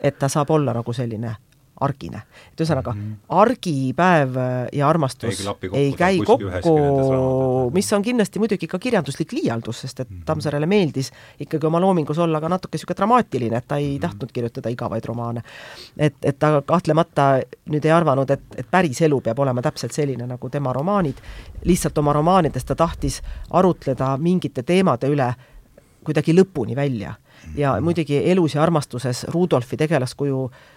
et 0.03 0.19
ta 0.19 0.29
saab 0.29 0.49
olla 0.49 0.73
nagu 0.73 0.93
selline 0.93 1.35
argine. 1.81 2.21
et 2.53 2.61
ühesõnaga 2.61 2.93
mm, 2.93 3.01
-hmm. 3.01 3.15
argipäev 3.29 4.35
ja 4.73 4.89
armastus 4.89 5.39
ei, 5.39 5.69
ei 5.73 5.93
käi 5.93 6.19
kokku, 6.25 7.71
mis 7.73 7.93
on 7.93 8.01
kindlasti 8.01 8.39
muidugi 8.39 8.67
ka 8.67 8.79
kirjanduslik 8.79 9.31
liialdus, 9.31 9.81
sest 9.81 9.99
et 9.99 10.09
mm 10.09 10.17
-hmm. 10.17 10.25
Tammsaarele 10.25 10.65
meeldis 10.65 11.11
ikkagi 11.39 11.67
oma 11.67 11.79
loomingus 11.79 12.19
olla 12.19 12.41
ka 12.41 12.49
natuke 12.49 12.75
niisugune 12.75 12.95
dramaatiline, 12.95 13.57
et 13.57 13.67
ta 13.67 13.77
ei 13.77 13.89
mm 13.89 13.97
-hmm. 13.97 14.01
tahtnud 14.01 14.31
kirjutada 14.31 14.69
igavaid 14.69 15.05
romaane. 15.05 15.41
et, 15.97 16.15
et 16.23 16.39
ta 16.39 16.61
kahtlemata 16.61 17.39
nüüd 17.69 17.85
ei 17.85 17.91
arvanud, 17.91 18.29
et, 18.29 18.41
et 18.57 18.67
päris 18.71 19.01
elu 19.01 19.21
peab 19.21 19.39
olema 19.39 19.61
täpselt 19.61 19.91
selline, 19.91 20.27
nagu 20.27 20.49
tema 20.49 20.73
romaanid, 20.73 21.15
lihtsalt 21.63 21.97
oma 21.97 22.13
romaanides 22.13 22.65
ta 22.65 22.75
tahtis 22.75 23.21
arutleda 23.49 24.17
mingite 24.17 24.63
teemade 24.63 25.07
üle 25.07 25.33
kuidagi 26.03 26.33
lõpuni 26.33 26.75
välja 26.75 27.13
ja 27.55 27.81
muidugi 27.81 28.31
elus 28.31 28.55
ja 28.55 28.63
armastuses 28.63 29.25
Rudolfi 29.33 29.77
tegelaskuju 29.77 30.45
äh, 30.45 30.74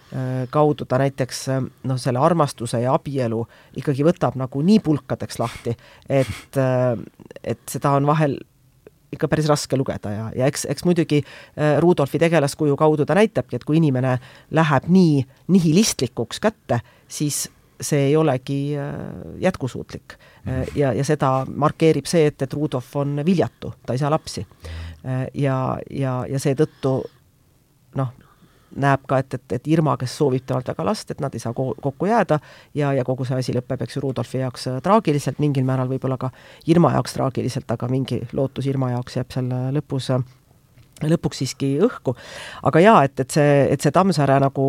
kaudu 0.49 0.85
ta 0.89 0.99
näiteks 1.01 1.41
äh, 1.53 1.65
noh, 1.83 1.99
selle 2.01 2.21
armastuse 2.23 2.81
ja 2.83 2.93
abielu 2.97 3.43
ikkagi 3.79 4.05
võtab 4.07 4.37
nagu 4.39 4.61
nii 4.65 4.79
pulkadeks 4.85 5.39
lahti, 5.41 5.75
et, 6.09 6.57
äh, 6.57 6.95
et 7.43 7.61
seda 7.69 7.95
on 7.97 8.07
vahel 8.09 8.39
ikka 9.13 9.27
päris 9.29 9.47
raske 9.49 9.77
lugeda 9.77 10.11
ja, 10.13 10.25
ja 10.37 10.49
eks, 10.49 10.67
eks 10.69 10.85
muidugi 10.85 11.23
Rudolfi 11.81 12.19
tegelaskuju 12.21 12.75
kaudu 12.77 13.07
ta 13.09 13.15
näitabki, 13.17 13.57
et 13.57 13.63
kui 13.65 13.79
inimene 13.79 14.19
läheb 14.53 14.85
nii 14.85 15.23
nihilistlikuks 15.49 16.37
kätte, 16.43 16.77
siis 17.09 17.47
see 17.81 18.11
ei 18.11 18.13
olegi 18.19 18.75
jätkusuutlik. 19.41 20.13
ja, 20.75 20.91
ja 20.93 21.03
seda 21.07 21.31
markeerib 21.49 22.05
see, 22.05 22.27
et, 22.29 22.37
et 22.45 22.53
Rudolf 22.53 22.91
on 23.01 23.23
viljatu, 23.25 23.73
ta 23.81 23.97
ei 23.97 24.03
saa 24.03 24.13
lapsi 24.13 24.45
Äh, 25.05 25.27
ja, 25.33 25.77
ja, 25.89 26.25
ja 26.27 26.39
seetõttu 26.43 26.91
noh, 27.95 28.09
näeb 28.75 29.05
ka, 29.09 29.19
et, 29.23 29.33
et, 29.33 29.55
et 29.57 29.67
Irma, 29.67 29.95
kes 29.97 30.17
soovib 30.17 30.45
temalt 30.47 30.67
väga 30.69 30.85
last, 30.85 31.11
et 31.11 31.21
nad 31.23 31.33
ei 31.33 31.41
saa 31.41 31.53
ko 31.57 31.71
kokku 31.81 32.09
jääda 32.09 32.39
ja, 32.77 32.93
ja 32.93 33.05
kogu 33.07 33.25
see 33.25 33.39
asi 33.39 33.55
lõpeb, 33.55 33.83
eks 33.85 33.97
ju, 33.97 34.03
Rudolfi 34.03 34.43
jaoks 34.43 34.67
äh, 34.69 34.81
traagiliselt, 34.85 35.39
mingil 35.39 35.65
määral 35.67 35.89
võib-olla 35.89 36.17
ka 36.21 36.31
Irma 36.69 36.93
jaoks 36.97 37.15
traagiliselt, 37.17 37.71
aga 37.71 37.89
mingi 37.91 38.21
lootus 38.33 38.67
Irma 38.69 38.91
jaoks 38.95 39.19
jääb 39.19 39.31
seal 39.33 39.53
lõpus 39.75 40.11
äh, 40.15 40.25
lõpuks 40.99 41.39
siiski 41.43 41.77
õhku. 41.85 42.15
aga 42.63 42.83
jaa, 42.83 43.03
et, 43.07 43.19
et 43.19 43.31
see, 43.31 43.55
et 43.71 43.81
see 43.81 43.95
Tammsaare 43.95 44.39
nagu 44.43 44.67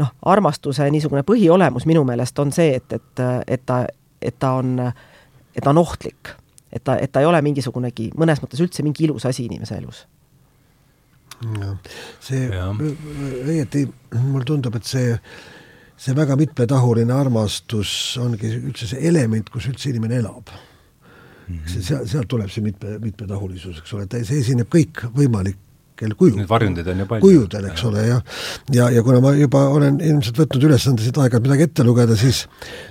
noh, 0.00 0.10
armastuse 0.26 0.90
niisugune 0.90 1.22
põhiolemus 1.22 1.86
minu 1.86 2.04
meelest 2.04 2.38
on 2.38 2.52
see, 2.52 2.74
et, 2.80 2.92
et, 2.92 3.24
et 3.46 3.64
ta, 3.66 3.84
et 4.22 4.38
ta 4.38 4.56
on, 4.58 4.76
et 5.54 5.62
ta 5.62 5.70
on 5.70 5.84
ohtlik 5.84 6.34
et 6.72 6.84
ta, 6.84 6.96
et 6.98 7.12
ta 7.12 7.22
ei 7.22 7.28
ole 7.28 7.40
mingisugunegi, 7.44 8.10
mõnes 8.18 8.42
mõttes 8.42 8.60
üldse 8.60 8.84
mingi 8.84 9.06
ilus 9.06 9.26
asi 9.28 9.46
inimese 9.48 9.78
elus. 9.80 10.04
See 12.24 12.48
õieti, 12.50 13.84
mulle 14.18 14.46
tundub, 14.48 14.74
et 14.78 14.88
see, 14.88 15.12
see 15.98 16.16
väga 16.16 16.36
mitmetahuline 16.38 17.14
armastus 17.14 17.92
ongi 18.22 18.50
üldse 18.58 18.88
see 18.90 19.04
element, 19.08 19.50
kus 19.52 19.68
üldse 19.70 19.92
inimene 19.92 20.18
elab 20.18 20.50
mm. 20.50 21.54
-hmm. 21.54 21.70
see, 21.70 21.82
seal, 21.82 22.06
sealt 22.06 22.28
tuleb 22.28 22.50
see 22.50 22.64
mitme, 22.64 22.98
mitmetahulisus, 23.02 23.80
eks 23.82 23.94
ole, 23.96 24.06
ta, 24.10 24.20
see 24.26 24.42
esineb 24.42 24.70
kõikvõimalikel 24.72 26.14
kujul. 26.18 26.40
Neid 26.40 26.50
varjundeid 26.50 26.90
on 26.92 27.04
ju 27.04 27.10
palju. 27.12 27.26
kujudel, 27.26 27.68
eks 27.72 27.84
ja. 27.84 27.90
ole, 27.90 28.06
jah. 28.06 28.40
ja, 28.74 28.88
ja 28.94 29.04
kuna 29.06 29.20
ma 29.24 29.34
juba 29.38 29.64
olen 29.74 30.00
ilmselt 30.04 30.42
võtnud 30.42 30.66
ülesande 30.70 31.06
siit 31.06 31.18
aeg-ajalt 31.18 31.46
midagi 31.46 31.68
ette 31.68 31.86
lugeda, 31.86 32.16
siis 32.18 32.46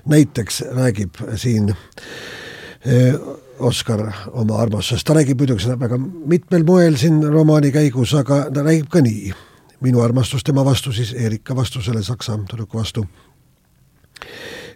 näiteks 0.08 0.64
räägib 0.78 1.20
siin 1.36 1.74
eh, 1.74 3.14
Oskar 3.60 4.02
oma 4.38 4.60
armastusest, 4.62 5.06
ta 5.08 5.16
räägib 5.18 5.40
muidugi 5.42 5.66
seda 5.66 5.78
väga 5.80 5.98
mitmel 6.00 6.66
moel 6.68 6.98
siin 7.00 7.22
romaani 7.34 7.72
käigus, 7.74 8.14
aga 8.18 8.48
ta 8.54 8.64
räägib 8.66 8.90
ka 8.94 9.02
nii. 9.02 9.34
minu 9.82 10.02
armastus 10.02 10.44
tema 10.44 10.64
vastu 10.66 10.92
siis, 10.92 11.14
Erika 11.14 11.56
vastu, 11.56 11.82
selle 11.82 12.02
saksa 12.04 12.34
tüdruku 12.50 12.80
vastu, 12.80 13.04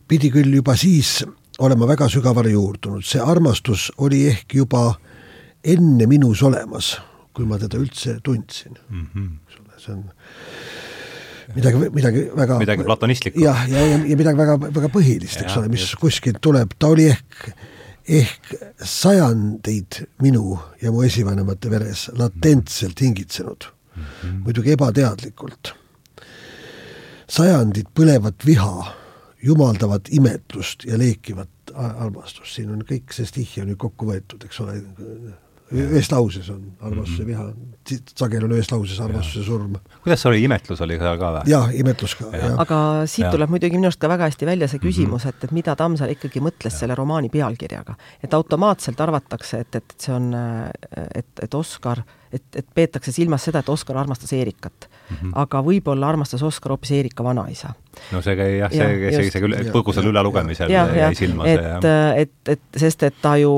pidi 0.07 0.29
küll 0.29 0.53
juba 0.53 0.75
siis 0.77 1.23
olema 1.59 1.87
väga 1.87 2.09
sügavale 2.09 2.51
juurdunud, 2.53 3.01
see 3.05 3.21
armastus 3.21 3.89
oli 3.97 4.27
ehk 4.29 4.53
juba 4.55 4.95
enne 5.63 6.05
minus 6.09 6.43
olemas, 6.43 6.95
kui 7.33 7.45
ma 7.49 7.57
teda 7.61 7.79
üldse 7.81 8.19
tundsin 8.23 8.77
mm. 8.89 9.07
-hmm. 9.15 9.29
see 9.77 9.93
on 9.93 10.03
midagi, 11.55 11.89
midagi 11.93 12.23
väga 12.35 12.59
midagi 12.59 12.83
platonistlikku. 12.83 13.41
jah, 13.43 13.65
ja, 13.69 13.77
ja, 13.77 13.85
ja, 13.85 13.99
ja 14.05 14.17
midagi 14.17 14.37
väga, 14.37 14.57
väga 14.61 14.89
põhilist, 14.93 15.41
eks 15.41 15.57
ole, 15.57 15.69
mis 15.69 15.85
just. 15.85 15.99
kuskilt 16.01 16.41
tuleb, 16.41 16.73
ta 16.79 16.87
oli 16.87 17.09
ehk 17.11 17.51
ehk 18.07 18.53
sajandeid 18.83 20.01
minu 20.21 20.57
ja 20.81 20.91
mu 20.91 21.03
esivanemate 21.05 21.69
veres 21.69 22.09
latentselt 22.17 23.01
hingitsenud 23.01 23.67
mm, 23.67 24.03
-hmm. 24.03 24.41
muidugi 24.43 24.71
ebateadlikult. 24.71 25.73
sajandid 27.27 27.87
põlevat 27.95 28.45
viha, 28.45 28.95
jumaldavat 29.43 30.09
imetlust 30.11 30.83
ja 30.85 30.97
leekivat 30.97 31.49
armastust, 31.73 32.55
siin 32.55 32.71
on 32.71 32.81
kõik 32.83 33.13
see 33.15 33.25
stihhi 33.25 33.61
on 33.61 33.69
ju 33.69 33.77
kokku 33.77 34.05
võetud, 34.05 34.43
eks 34.45 34.59
ole, 34.59 34.81
ühes 35.71 36.09
lauses 36.11 36.49
on 36.51 36.63
armastus 36.83 37.21
ja 37.21 37.25
viha, 37.25 37.45
sageli 38.17 38.45
on 38.45 38.53
ühes 38.55 38.69
lauses 38.71 38.99
armastus 39.03 39.41
ja 39.41 39.45
surm. 39.47 39.77
kuidas 40.03 40.21
see 40.21 40.29
oli, 40.31 40.43
imetlus 40.47 40.81
oli 40.83 40.97
seal 40.99 41.19
ka 41.21 41.31
või? 41.37 41.51
jah, 41.51 41.69
imetlus 41.81 42.15
ka, 42.19 42.29
jah. 42.35 42.55
aga 42.61 42.79
siit 43.09 43.25
ja. 43.25 43.31
tuleb 43.33 43.53
muidugi 43.53 43.79
minu 43.79 43.89
arust 43.89 44.01
ka 44.01 44.09
väga 44.11 44.27
hästi 44.29 44.49
välja 44.49 44.69
see 44.71 44.81
küsimus, 44.83 45.25
et, 45.29 45.45
et 45.47 45.53
mida 45.55 45.75
Tammsaar 45.79 46.11
ikkagi 46.13 46.43
mõtles 46.43 46.75
ja. 46.75 46.83
selle 46.83 46.97
romaani 46.97 47.31
pealkirjaga. 47.33 47.95
et 48.23 48.33
automaatselt 48.37 48.99
arvatakse, 49.01 49.61
et, 49.65 49.79
et 49.79 49.95
see 49.97 50.15
on, 50.15 50.33
et, 51.15 51.31
et 51.47 51.55
Oskar, 51.61 52.03
et, 52.31 52.43
et 52.55 52.67
peetakse 52.75 53.15
silmas 53.15 53.47
seda, 53.47 53.63
et 53.63 53.71
Oskar 53.71 54.01
armastas 54.03 54.33
Eerikat 54.35 54.89
mm. 54.89 55.15
-hmm. 55.15 55.31
aga 55.45 55.63
võib-olla 55.63 56.11
armastas 56.11 56.43
Oskar 56.43 56.75
hoopis 56.75 56.91
Eerika 56.99 57.23
vanaisa. 57.23 57.73
no 58.11 58.21
see 58.21 58.35
käi 58.35 58.59
jah, 58.59 58.71
see, 58.71 59.15
see, 59.15 59.31
see 59.31 59.41
küll 59.47 59.57
põgusal 59.71 60.11
ülelugemisel 60.11 60.69
jäi 60.75 61.15
silma. 61.15 61.47
et, 61.47 61.89
et, 62.25 62.37
et 62.57 62.61
sest, 62.77 63.03
et 63.03 63.15
ta 63.21 63.37
ju 63.39 63.55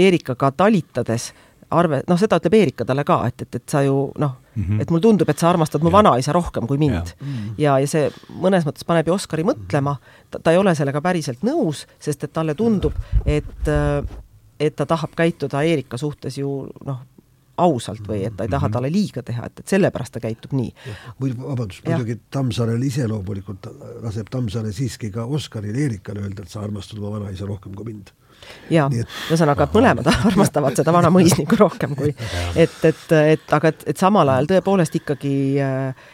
Eerikaga 0.00 0.50
talitades 0.56 1.30
arve, 1.70 2.00
noh, 2.08 2.18
seda 2.18 2.38
ütleb 2.40 2.56
Eerika 2.58 2.86
talle 2.86 3.04
ka, 3.06 3.20
et, 3.30 3.44
et, 3.44 3.60
et 3.60 3.70
sa 3.70 3.82
ju 3.86 4.10
noh 4.18 4.32
mm, 4.54 4.62
-hmm. 4.62 4.80
et 4.82 4.90
mulle 4.90 5.02
tundub, 5.02 5.28
et 5.28 5.38
sa 5.38 5.50
armastad 5.50 5.82
mu 5.82 5.92
vanaisa 5.92 6.32
rohkem 6.32 6.66
kui 6.66 6.78
mind. 6.78 6.94
ja, 6.94 7.02
mm 7.20 7.28
-hmm. 7.28 7.54
ja, 7.58 7.78
ja 7.78 7.86
see 7.86 8.10
mõnes 8.30 8.66
mõttes 8.66 8.86
paneb 8.86 9.06
ju 9.06 9.14
Oskari 9.14 9.44
mõtlema, 9.44 9.96
ta, 10.30 10.50
ei 10.50 10.58
ole 10.58 10.74
sellega 10.74 11.00
päriselt 11.00 11.42
nõus, 11.42 11.86
sest 11.98 12.24
et 12.24 12.32
talle 12.32 12.54
tundub, 12.54 12.92
et 13.26 13.68
et 14.60 14.76
ta 14.76 14.86
tahab 14.86 15.10
käituda 15.16 15.62
Eerika 15.62 15.96
suhtes 15.96 16.38
ju 16.38 16.68
noh, 16.84 16.98
ausalt 17.56 18.08
või 18.08 18.24
et 18.24 18.36
ta 18.36 18.44
ei 18.44 18.48
taha 18.48 18.68
mhm. 18.68 18.72
talle 18.72 18.90
liiga 18.92 19.22
teha, 19.22 19.46
et, 19.46 19.58
et 19.60 19.68
sellepärast 19.68 20.12
ta 20.12 20.20
käitub 20.20 20.52
nii. 20.52 20.74
muidu, 21.18 21.42
vabandust, 21.42 21.84
muidugi 21.86 22.20
Tammsaarel 22.30 22.82
iseloomulikult 22.82 23.66
laseb 24.02 24.30
Tammsaare 24.30 24.72
siiski 24.72 25.10
ka 25.10 25.24
Oskarile, 25.24 25.78
Eerikale 25.78 26.20
öelda, 26.20 26.42
et 26.42 26.48
sa 26.48 26.60
armastad 26.60 26.98
oma 26.98 27.18
vanaisa 27.18 27.46
rohkem 27.46 27.74
kui 27.74 27.92
mind 27.92 28.12
jaa, 28.70 28.88
ühesõnaga, 29.30 29.68
mõlemad 29.74 30.08
armastavad 30.12 30.78
seda 30.78 30.94
vana 30.94 31.10
mõisnikku 31.14 31.58
rohkem 31.60 31.96
kui, 31.98 32.14
et, 32.64 32.78
et, 32.84 33.04
et 33.36 33.54
aga 33.56 33.74
et, 33.74 33.84
et 33.92 34.00
samal 34.00 34.28
ajal 34.34 34.50
tõepoolest 34.54 35.00
ikkagi 35.02 35.34
äh, 35.64 36.08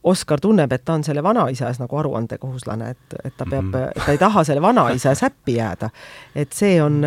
Oskar 0.00 0.40
tunneb, 0.40 0.72
et 0.72 0.80
ta 0.84 0.94
on 0.96 1.02
selle 1.04 1.20
vanaisa 1.20 1.68
ees 1.68 1.76
nagu 1.76 1.96
aruandekohuslane, 2.00 2.86
et, 2.94 3.16
et 3.20 3.34
ta 3.36 3.44
peab 3.44 3.66
mm, 3.66 3.74
-hmm. 3.74 4.04
ta 4.06 4.12
ei 4.12 4.18
taha 4.18 4.44
selle 4.48 4.62
vanaisa 4.62 5.10
ees 5.10 5.20
häppi 5.22 5.56
jääda. 5.58 5.90
et 6.34 6.52
see 6.52 6.82
on, 6.82 7.04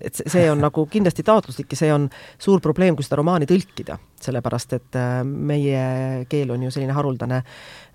et 0.00 0.22
see 0.26 0.50
on 0.50 0.60
nagu 0.66 0.86
kindlasti 0.86 1.22
taotluslik 1.22 1.72
ja 1.72 1.76
see 1.76 1.92
on 1.92 2.08
suur 2.38 2.60
probleem, 2.60 2.96
kui 2.96 3.04
seda 3.04 3.16
romaani 3.20 3.44
tõlkida, 3.46 3.98
sellepärast 4.20 4.72
et 4.72 4.96
äh, 4.96 5.20
meie 5.24 6.24
keel 6.28 6.50
on 6.50 6.62
ju 6.62 6.70
selline 6.70 6.92
haruldane 6.92 7.42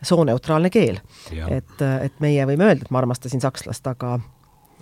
sooneutraalne 0.02 0.70
keel. 0.70 1.00
et, 1.50 1.82
et 2.02 2.20
meie 2.20 2.46
võime 2.46 2.70
öelda, 2.70 2.86
et 2.86 2.92
ma 2.92 3.00
armastasin 3.00 3.42
sakslast, 3.42 3.88
aga 3.88 4.20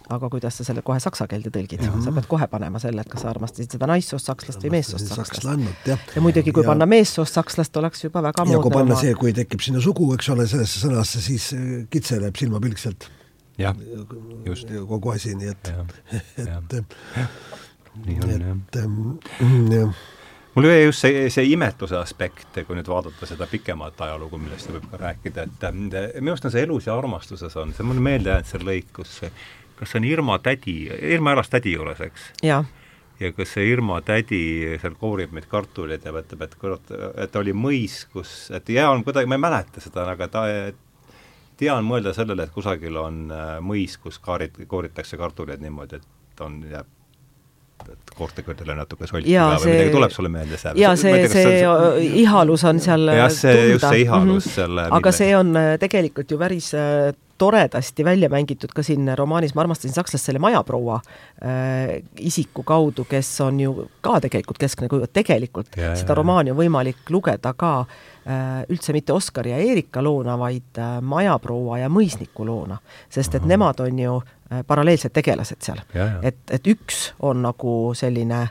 aga 0.10 0.30
kuidas 0.30 0.60
sa 0.60 0.66
selle 0.68 0.84
kohe 0.86 0.99
saksa 1.01 1.28
keelde 1.30 1.51
tõlgid, 1.53 1.84
sa 2.03 2.14
pead 2.14 2.28
kohe 2.30 2.47
panema 2.51 2.82
selle, 2.82 3.01
et 3.06 3.12
kas 3.12 3.24
sa 3.26 3.32
armastasid 3.32 3.76
seda 3.76 3.89
naissoost 3.89 4.30
sakslast 4.30 4.66
või 4.66 4.76
meessoost 4.78 5.12
sakslast. 5.12 5.88
ja 5.89 6.24
muidugi, 6.24 6.53
kui 6.56 6.66
ja... 6.66 6.72
panna 6.72 6.88
meessoost 6.89 7.39
sakslast, 7.39 7.78
oleks 7.82 8.06
juba 8.06 8.24
väga 8.28 8.45
moodne. 8.45 8.58
ja 8.58 8.64
kui 8.64 8.76
panna 8.78 8.99
see, 9.01 9.14
kui 9.20 9.34
tekib 9.36 9.64
sinna 9.66 9.82
sugu, 9.84 10.12
eks 10.18 10.30
ole, 10.36 10.47
sellesse 10.51 10.82
sõnasse, 10.84 11.24
siis 11.26 11.51
äh, 11.58 11.70
kitseneb 11.91 12.38
silmapilk 12.38 12.82
sealt. 12.82 13.10
jah, 13.62 13.78
just. 14.45 14.70
kogu 14.89 15.16
asi, 15.16 15.34
nii 15.39 15.53
et, 15.56 15.72
et, 16.43 16.76
on 16.76 18.12
jah. 18.12 18.30
et 18.51 18.80
ähm, 18.84 18.99
jah 19.74 19.95
mul 20.56 20.70
jäi 20.70 20.86
just 20.86 21.03
see, 21.03 21.26
see 21.34 21.49
imetluse 21.51 21.97
aspekt, 21.99 22.62
kui 22.68 22.78
nüüd 22.78 22.88
vaadata 22.88 23.28
seda 23.28 23.47
pikemat 23.51 23.99
ajalugu, 24.06 24.39
millest 24.39 24.70
võib 24.72 24.86
ka 24.91 25.01
rääkida, 25.01 25.49
et 25.49 25.66
minu 25.76 26.32
arust 26.32 26.47
on 26.47 26.53
see 26.53 26.64
elus 26.64 26.88
ja 26.88 26.95
armastuses 26.95 27.58
on, 27.60 27.74
see 27.76 27.88
mulle 27.88 28.03
meelde 28.03 28.32
jäänud 28.32 28.47
see 28.47 28.62
lõik, 28.64 28.93
kus 28.95 29.18
kas 29.80 29.91
see 29.91 30.01
on 30.01 30.09
Irma 30.09 30.39
tädi, 30.39 30.76
Irma 31.13 31.36
elas 31.36 31.51
tädi 31.51 31.76
juures, 31.76 32.01
eks? 32.05 32.32
ja 32.43 32.63
kas 33.36 33.53
see 33.55 33.67
Irma 33.71 34.01
tädi 34.05 34.41
seal 34.82 34.97
koorib 34.99 35.36
meid 35.36 35.47
kartuleid 35.51 36.05
ja 36.05 36.15
ütleb, 36.15 36.41
et 36.47 36.57
kurat, 36.59 36.95
et 37.23 37.36
oli 37.39 37.53
mõis, 37.55 38.01
kus, 38.11 38.49
et 38.55 38.73
hea 38.76 38.89
on 38.91 39.03
kuidagi, 39.07 39.30
ma 39.30 39.39
ei 39.39 39.45
mäleta 39.47 39.84
seda, 39.84 40.07
aga 40.15 40.28
ta, 40.32 40.43
tean 41.59 41.88
mõelda 41.88 42.13
sellele, 42.15 42.47
et 42.47 42.55
kusagil 42.55 42.99
on 42.99 43.23
äh, 43.32 43.55
mõis, 43.63 43.95
kus 44.01 44.19
kaarit-, 44.23 44.65
kooritakse 44.67 45.17
kartuleid 45.19 45.63
niimoodi, 45.63 46.01
et 46.01 46.43
on, 46.43 46.59
jääb 46.71 46.91
et 47.86 48.13
koortekõrdele 48.17 48.76
natuke 48.78 49.07
solki 49.09 49.34
ka 49.36 49.57
või 49.59 49.73
midagi 49.73 49.91
tuleb 49.93 50.13
sulle 50.13 50.30
meelde 50.32 50.57
seal? 50.57 50.78
jaa, 50.80 50.93
see, 50.99 51.11
see, 51.28 51.43
see, 51.43 51.57
see 51.59 52.21
ihalus 52.21 52.63
on 52.65 52.80
seal 52.82 53.11
jah, 53.11 53.28
see, 53.34 53.53
just 53.73 53.86
see 53.86 54.05
ihalus 54.05 54.45
mm 54.45 54.49
-hmm. 54.49 54.55
selle 54.55 54.86
aga 54.88 55.01
mille... 55.01 55.17
see 55.17 55.36
on 55.38 55.51
äh, 55.59 55.67
tegelikult 55.82 56.32
ju 56.32 56.39
päris 56.39 56.71
äh, 56.73 57.11
toredasti 57.38 58.05
välja 58.05 58.29
mängitud 58.29 58.71
ka 58.75 58.83
siin 58.83 59.09
romaanis 59.17 59.55
Ma 59.55 59.61
armastasin 59.61 59.93
sakslast 59.95 60.25
selle 60.25 60.39
majaproua 60.39 60.95
äh, 60.95 62.03
isiku 62.19 62.63
kaudu, 62.63 63.05
kes 63.09 63.41
on 63.41 63.59
ju 63.59 63.89
ka 64.01 64.19
tegelikult 64.23 64.57
keskne 64.57 64.88
kuju, 64.91 65.03
et 65.03 65.13
tegelikult 65.13 65.77
ja, 65.77 65.93
seda 65.95 66.13
ja, 66.13 66.19
romaani 66.21 66.51
on 66.51 66.59
võimalik 66.59 67.09
lugeda 67.09 67.53
ka 67.53 67.73
äh, 67.81 68.63
üldse 68.69 68.93
mitte 68.95 69.13
Oskari 69.13 69.51
ja 69.51 69.57
Erika 69.57 70.03
loona, 70.03 70.38
vaid 70.39 70.79
äh, 70.79 70.97
majaproua 71.01 71.79
ja 71.83 71.89
mõisniku 71.89 72.47
loona. 72.47 72.77
sest 73.09 73.36
et 73.36 73.41
Aha. 73.41 73.49
nemad 73.53 73.79
on 73.79 73.99
ju 73.99 74.19
äh, 74.21 74.63
paralleelsed 74.67 75.13
tegelased 75.13 75.61
seal. 75.61 75.81
et, 76.21 76.39
et 76.51 76.67
üks 76.67 77.11
on 77.19 77.43
nagu 77.45 77.75
selline 77.95 78.41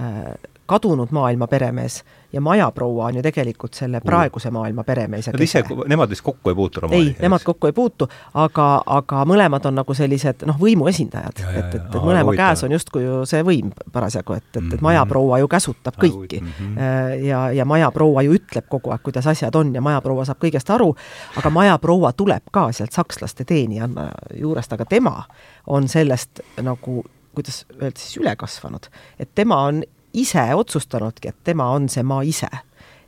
äh, 0.00 0.32
kadunud 0.70 1.10
maailma 1.14 1.48
peremees 1.50 2.00
ja 2.32 2.40
majaproua 2.40 3.08
on 3.08 3.18
ju 3.18 3.22
tegelikult 3.22 3.74
selle 3.74 4.00
praeguse 4.04 4.50
maailma 4.54 4.84
peremees 4.86 5.26
ja 5.26 5.34
Nad 5.34 5.42
ise, 5.42 5.62
nemad 5.90 6.10
vist 6.10 6.22
kokku 6.22 6.52
ei 6.52 6.54
puutu 6.54 6.80
romaani? 6.84 7.08
ei, 7.08 7.16
nemad 7.22 7.44
kokku 7.44 7.66
ei 7.66 7.74
puutu, 7.74 8.08
aga, 8.38 8.68
aga 8.86 9.24
mõlemad 9.26 9.66
on 9.66 9.80
nagu 9.80 9.94
sellised 9.96 10.46
noh, 10.46 10.58
võimu 10.60 10.86
esindajad, 10.90 11.42
et, 11.42 11.58
et, 11.58 11.76
et 11.80 11.98
mõlema 11.98 12.34
Aa, 12.34 12.38
käes 12.38 12.64
on 12.66 12.74
justkui 12.76 13.04
ju 13.04 13.20
see 13.28 13.42
võim 13.46 13.74
parasjagu, 13.92 14.38
et, 14.38 14.46
et, 14.52 14.56
et 14.62 14.66
mhm. 14.76 14.84
majaproua 14.86 15.40
ju 15.42 15.50
käsutab 15.50 15.98
kõiki 16.00 16.40
mm. 16.40 16.56
-hmm. 16.58 17.24
ja, 17.26 17.44
ja 17.56 17.64
majaproua 17.64 18.22
ju 18.26 18.38
ütleb 18.38 18.68
kogu 18.70 18.94
aeg, 18.94 19.02
kuidas 19.02 19.26
asjad 19.26 19.54
on 19.58 19.74
ja 19.74 19.82
majaproua 19.82 20.24
saab 20.28 20.42
kõigest 20.44 20.70
aru, 20.74 20.92
aga 21.36 21.50
majaproua 21.50 22.12
tuleb 22.12 22.52
ka 22.52 22.70
sealt 22.72 22.92
sakslaste 22.92 23.44
teenijanna 23.44 24.10
juurest, 24.38 24.72
aga 24.72 24.84
tema 24.84 25.24
on 25.66 25.88
sellest 25.88 26.44
nagu 26.62 27.02
kuidas 27.34 27.64
öelda 27.82 27.98
siis, 27.98 28.16
üle 28.20 28.36
kasvanud. 28.36 28.86
et 29.18 29.30
tema 29.34 29.62
on 29.62 29.82
ise 30.14 30.54
otsustanudki, 30.54 31.28
et 31.28 31.36
tema 31.44 31.70
on 31.70 31.88
see 31.88 32.02
ma 32.02 32.22
ise. 32.22 32.48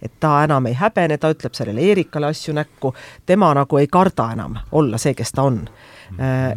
et 0.02 0.12
ta 0.20 0.44
enam 0.44 0.66
ei 0.66 0.74
häbene, 0.74 1.14
ta 1.18 1.28
ütleb 1.30 1.54
sellele 1.54 1.80
Eerikale 1.80 2.26
asju 2.26 2.54
näkku, 2.54 2.94
tema 3.26 3.52
nagu 3.54 3.78
ei 3.78 3.86
karda 3.86 4.32
enam 4.32 4.56
olla 4.72 4.98
see, 4.98 5.14
kes 5.14 5.30
ta 5.32 5.42
on 5.42 5.60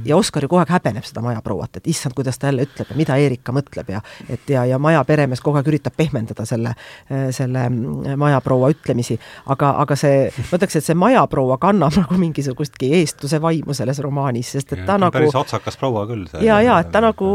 ja 0.06 0.18
Oskar 0.18 0.44
ju 0.44 0.50
kogu 0.50 0.62
aeg 0.62 0.72
häbeneb 0.76 1.06
seda 1.08 1.22
majaprouat, 1.26 1.80
et 1.80 1.88
issand, 1.92 2.16
kuidas 2.18 2.40
ta 2.40 2.50
jälle 2.50 2.66
ütleb 2.68 2.92
ja 2.92 2.98
mida 2.98 3.18
Erika 3.22 3.54
mõtleb 3.56 3.92
ja 3.94 4.02
et 4.30 4.50
ja, 4.50 4.66
ja 4.66 4.80
maja 4.82 5.04
peremees 5.08 5.42
kogu 5.44 5.60
aeg 5.60 5.70
üritab 5.72 5.96
pehmendada 5.98 6.46
selle, 6.46 6.74
äh, 7.12 7.28
selle 7.36 7.68
mm, 7.70 8.16
majaproua 8.22 8.72
ütlemisi, 8.74 9.18
aga, 9.52 9.72
aga 9.84 9.98
see, 10.00 10.26
ma 10.38 10.60
ütleks, 10.60 10.80
et 10.80 10.88
see 10.88 10.98
majaproua 11.00 11.60
kannab 11.62 11.96
nagu 12.00 12.20
mingisugustki 12.20 12.92
eestluse 13.00 13.42
vaimu 13.42 13.76
selles 13.78 14.02
romaanis, 14.04 14.56
sest 14.58 14.76
et 14.76 14.84
ta, 14.84 14.94
ta 14.94 15.00
nagu 15.06 15.16
päris 15.16 15.38
otsakas 15.38 15.80
proua 15.82 16.06
küll. 16.10 16.28
ja, 16.42 16.60
ja 16.66 16.80
et 16.84 16.92
ta 16.94 17.04
nagu 17.06 17.30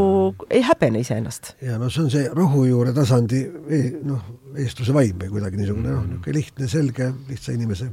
ei 0.49 0.63
häbene 0.67 1.01
iseennast. 1.05 1.55
ja 1.61 1.79
no 1.81 1.89
see 1.89 2.05
on 2.05 2.13
see 2.13 2.29
rohujuure 2.35 2.93
tasandi 2.95 3.43
noh, 4.07 4.23
eestluse 4.57 4.95
vaim 4.95 5.19
või 5.21 5.35
kuidagi 5.37 5.61
niisugune 5.61 5.91
noh, 5.91 6.07
niisugune 6.07 6.39
lihtne, 6.39 6.71
selge, 6.71 7.11
lihtsa 7.29 7.55
inimese 7.57 7.91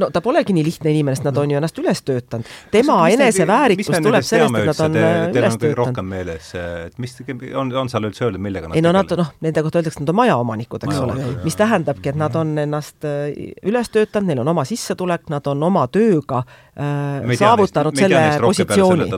no 0.00 0.08
ta 0.12 0.20
polegi 0.24 0.54
nii 0.56 0.64
lihtne 0.66 0.92
inimene, 0.92 1.16
sest 1.16 1.26
nad 1.26 1.38
on 1.40 1.50
ju 1.52 1.58
ennast 1.58 1.78
üles 1.80 2.02
töötanud. 2.06 2.50
tema 2.72 2.96
eneseväärikus 3.14 3.90
tuleb 4.02 4.26
sellest, 4.26 4.58
et 4.60 4.68
nad 4.70 4.82
on 4.86 4.96
te, 4.96 5.04
äh, 5.04 5.22
üles 5.32 5.56
töötanud. 5.56 5.78
rohkem 5.80 6.08
meeles, 6.10 6.50
et 6.54 6.98
mis, 7.02 7.16
on, 7.54 7.72
on 7.82 7.90
seal 7.92 8.08
üldse 8.08 8.26
öeldud, 8.26 8.42
millega 8.44 8.70
nad 8.70 8.78
ei 8.78 8.84
no 8.84 8.92
nad, 8.94 9.14
noh, 9.18 9.32
nende 9.44 9.64
kohta 9.66 9.80
öeldakse, 9.80 10.02
nad 10.02 10.12
on 10.14 10.18
majaomanikud, 10.20 10.86
eks 10.88 11.00
ole, 11.04 11.16
mis 11.44 11.58
tähendabki, 11.60 12.12
et 12.12 12.20
nad 12.20 12.38
on 12.40 12.54
ennast 12.64 13.08
äh, 13.08 13.26
üles 13.66 13.92
töötanud, 13.94 14.30
neil 14.30 14.44
on 14.44 14.52
oma 14.54 14.66
sissetulek, 14.68 15.28
nad 15.32 15.50
on 15.50 15.66
oma 15.70 15.86
tööga 15.92 16.44
äh, 16.44 17.34
saavutanud 17.38 17.98
selle 17.98 18.24
positsiooni. 18.44 19.10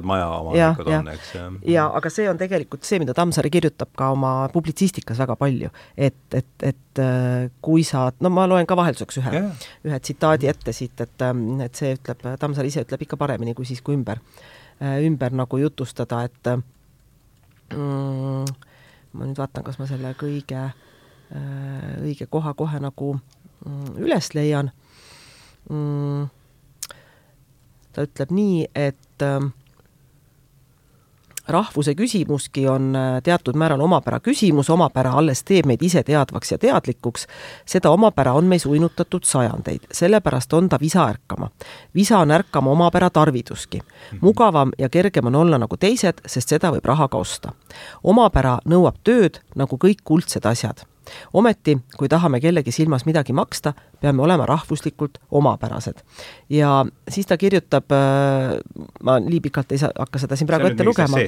ja, 0.57 0.72
ja, 0.87 1.03
ja 1.77 1.91
aga 2.01 2.12
see 2.12 2.29
on 2.31 2.41
tegelikult 2.41 2.85
see, 2.87 3.01
mida 3.03 3.14
Tammsaare 3.16 3.51
kirjutab 3.53 3.93
ka 3.97 4.11
oma 4.14 4.35
publitsistikas 4.53 5.18
väga 5.24 5.39
palju, 5.41 5.72
et, 5.97 6.20
et, 6.35 6.53
et 6.62 6.83
äh, 7.03 7.49
kui 7.64 7.84
sa, 7.86 8.07
no 8.20 8.30
ma 8.32 8.47
loen 8.49 8.66
ka 8.68 8.76
vahelduseks 8.78 9.20
ühe, 9.22 9.42
ühe 9.88 9.99
tsitaadi 10.01 10.51
ette 10.51 10.74
siit, 10.76 11.01
et, 11.05 11.16
ähm, 11.26 11.61
et 11.64 11.74
see 11.78 11.94
ütleb, 11.97 12.24
Tammsaar 12.40 12.68
ise 12.68 12.84
ütleb 12.86 13.07
ikka 13.07 13.18
paremini 13.20 13.55
kui 13.57 13.68
siis, 13.68 13.82
kui 13.84 13.97
ümber, 13.99 14.22
äh, 14.80 14.99
ümber 15.07 15.34
nagu 15.36 15.61
jutustada, 15.61 16.22
et 16.28 16.53
mm, 17.74 18.57
ma 19.12 19.28
nüüd 19.28 19.38
vaatan, 19.40 19.66
kas 19.66 19.80
ma 19.80 19.88
selle 19.90 20.14
kõige, 20.20 20.68
õige 22.07 22.28
koha 22.30 22.53
kohe 22.55 22.78
nagu 22.78 23.16
mm, 23.16 23.97
üles 23.99 24.30
leian. 24.36 24.70
Mm, 25.66 26.28
ta 27.97 28.05
ütleb 28.05 28.32
nii, 28.36 28.66
et 28.76 29.24
äh, 29.24 29.40
rahvuse 31.49 31.94
küsimuski 31.94 32.68
on 32.68 32.97
äh, 32.97 33.22
teatud 33.22 33.57
määral 33.57 33.80
omapära 33.80 34.20
küsimus, 34.20 34.70
omapära 34.70 35.12
alles 35.12 35.44
teeb 35.44 35.66
meid 35.66 35.82
ise 35.82 36.03
teadvaks 36.03 36.53
ja 36.53 36.59
teadlikuks. 36.59 37.26
seda 37.66 37.90
omapära 37.90 38.32
on 38.32 38.44
meis 38.44 38.66
uinutatud 38.66 39.24
sajandeid, 39.24 39.86
sellepärast 39.92 40.53
on 40.53 40.68
ta 40.68 40.78
visa 40.80 41.09
ärkama. 41.09 41.51
visa 41.94 42.18
on 42.18 42.30
ärkama 42.30 42.70
omapära 42.70 43.11
tarviduski. 43.11 43.80
mugavam 44.20 44.70
ja 44.78 44.88
kergem 44.88 45.26
on 45.26 45.34
olla 45.34 45.59
nagu 45.59 45.76
teised, 45.76 46.20
sest 46.26 46.49
seda 46.49 46.70
võib 46.70 46.84
rahaga 46.84 47.18
osta. 47.18 47.53
omapära 48.03 48.59
nõuab 48.64 48.97
tööd 49.05 49.40
nagu 49.55 49.76
kõik 49.76 50.05
kuldsed 50.05 50.47
asjad 50.47 50.86
ometi, 51.35 51.77
kui 51.97 52.09
tahame 52.09 52.41
kellegi 52.41 52.73
silmas 52.75 53.07
midagi 53.07 53.33
maksta, 53.37 53.73
peame 54.01 54.23
olema 54.23 54.47
rahvuslikult 54.47 55.19
omapärased. 55.31 56.03
ja 56.51 56.87
siis 57.09 57.27
ta 57.27 57.37
kirjutab, 57.37 57.93
äh, 57.93 58.59
ma 59.03 59.19
nii 59.21 59.41
pikalt 59.41 59.73
ei 59.73 59.79
saa, 59.79 59.91
hakka 59.99 60.19
seda 60.19 60.37
siin 60.37 60.47
praegu 60.49 60.67
ette 60.71 60.85
lugema. 60.85 61.19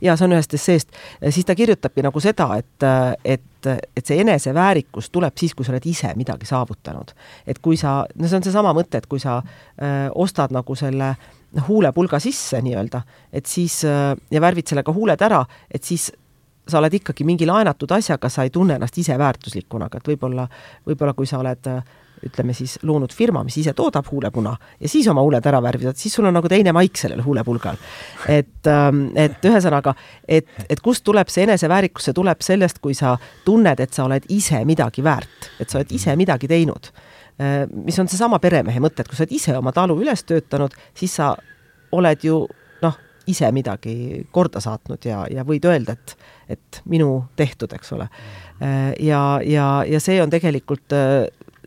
jaa, 0.00 0.16
see 0.16 0.28
on 0.28 0.36
ühest 0.36 0.54
esseest, 0.54 0.96
siis 1.30 1.46
ta 1.46 1.54
kirjutabki 1.54 2.02
nagu 2.02 2.20
seda, 2.20 2.48
et, 2.56 2.88
et, 3.24 3.70
et 3.96 4.06
see 4.06 4.20
eneseväärikus 4.20 5.10
tuleb 5.10 5.36
siis, 5.38 5.54
kui 5.54 5.66
sa 5.66 5.74
oled 5.74 5.86
ise 5.86 6.14
midagi 6.16 6.46
saavutanud. 6.46 7.14
et 7.46 7.58
kui 7.58 7.76
sa, 7.76 8.02
no 8.14 8.28
see 8.28 8.40
on 8.40 8.48
seesama 8.48 8.74
mõte, 8.76 9.02
et 9.02 9.06
kui 9.06 9.20
sa 9.22 9.38
äh, 9.42 10.08
ostad 10.14 10.54
nagu 10.54 10.76
selle 10.78 11.14
huulepulga 11.68 12.18
sisse 12.22 12.60
nii-öelda, 12.64 13.02
et 13.32 13.46
siis 13.46 13.82
äh, 13.84 14.16
ja 14.30 14.40
värvid 14.40 14.68
sellega 14.68 14.92
huuled 14.92 15.20
ära, 15.22 15.44
et 15.70 15.84
siis 15.84 16.10
sa 16.68 16.78
oled 16.78 16.94
ikkagi 16.94 17.24
mingi 17.26 17.46
laenatud 17.48 17.90
asjaga, 17.90 18.28
sa 18.30 18.46
ei 18.46 18.50
tunne 18.54 18.78
ennast 18.78 18.98
ise 18.98 19.18
väärtuslikuna, 19.18 19.90
aga 19.90 19.98
et 19.98 20.08
võib-olla, 20.12 20.46
võib-olla 20.86 21.14
kui 21.18 21.26
sa 21.26 21.40
oled 21.42 21.68
ütleme 22.26 22.54
siis 22.54 22.76
loonud 22.86 23.12
firma, 23.14 23.42
mis 23.46 23.56
ise 23.58 23.74
toodab 23.76 24.06
huulepuna 24.10 24.52
ja 24.80 24.88
siis 24.88 25.08
oma 25.10 25.24
huuled 25.24 25.46
ära 25.48 25.58
värvid, 25.62 25.96
siis 25.98 26.14
sul 26.14 26.28
on 26.28 26.36
nagu 26.36 26.48
teine 26.50 26.74
maik 26.74 26.98
sellel 26.98 27.22
huulepulgal. 27.24 27.78
et, 28.28 28.66
ähm, 28.70 29.08
et 29.18 29.42
ühesõnaga, 29.48 29.94
et, 30.28 30.46
et 30.68 30.80
kust 30.80 31.04
tuleb 31.04 31.28
see 31.32 31.46
eneseväärikus, 31.48 32.08
see 32.08 32.16
tuleb 32.16 32.44
sellest, 32.44 32.78
kui 32.78 32.94
sa 32.94 33.16
tunned, 33.44 33.80
et 33.80 33.92
sa 33.92 34.06
oled 34.06 34.28
ise 34.30 34.64
midagi 34.68 35.04
väärt, 35.04 35.50
et 35.60 35.70
sa 35.70 35.80
oled 35.80 35.92
ise 35.92 36.16
midagi 36.16 36.48
teinud. 36.48 36.92
Äh, 37.42 37.66
mis 37.72 37.98
on 37.98 38.10
seesama 38.10 38.38
peremehe 38.38 38.80
mõte, 38.80 39.02
et 39.02 39.10
kui 39.10 39.18
sa 39.18 39.26
oled 39.26 39.38
ise 39.38 39.56
oma 39.58 39.74
talu 39.74 39.98
üles 40.02 40.22
töötanud, 40.28 40.74
siis 40.94 41.18
sa 41.18 41.34
oled 41.92 42.24
ju 42.24 42.44
ise 43.26 43.50
midagi 43.54 44.26
korda 44.34 44.60
saatnud 44.62 45.04
ja, 45.06 45.22
ja 45.30 45.44
võid 45.46 45.66
öelda, 45.68 45.94
et, 45.94 46.16
et 46.56 46.82
minu 46.90 47.24
tehtud, 47.36 47.72
eks 47.76 47.94
ole. 47.96 48.08
Äh, 48.62 48.92
ja, 49.04 49.22
ja, 49.46 49.68
ja 49.88 50.00
see 50.02 50.18
on 50.22 50.32
tegelikult 50.32 50.94
äh, 50.96 51.26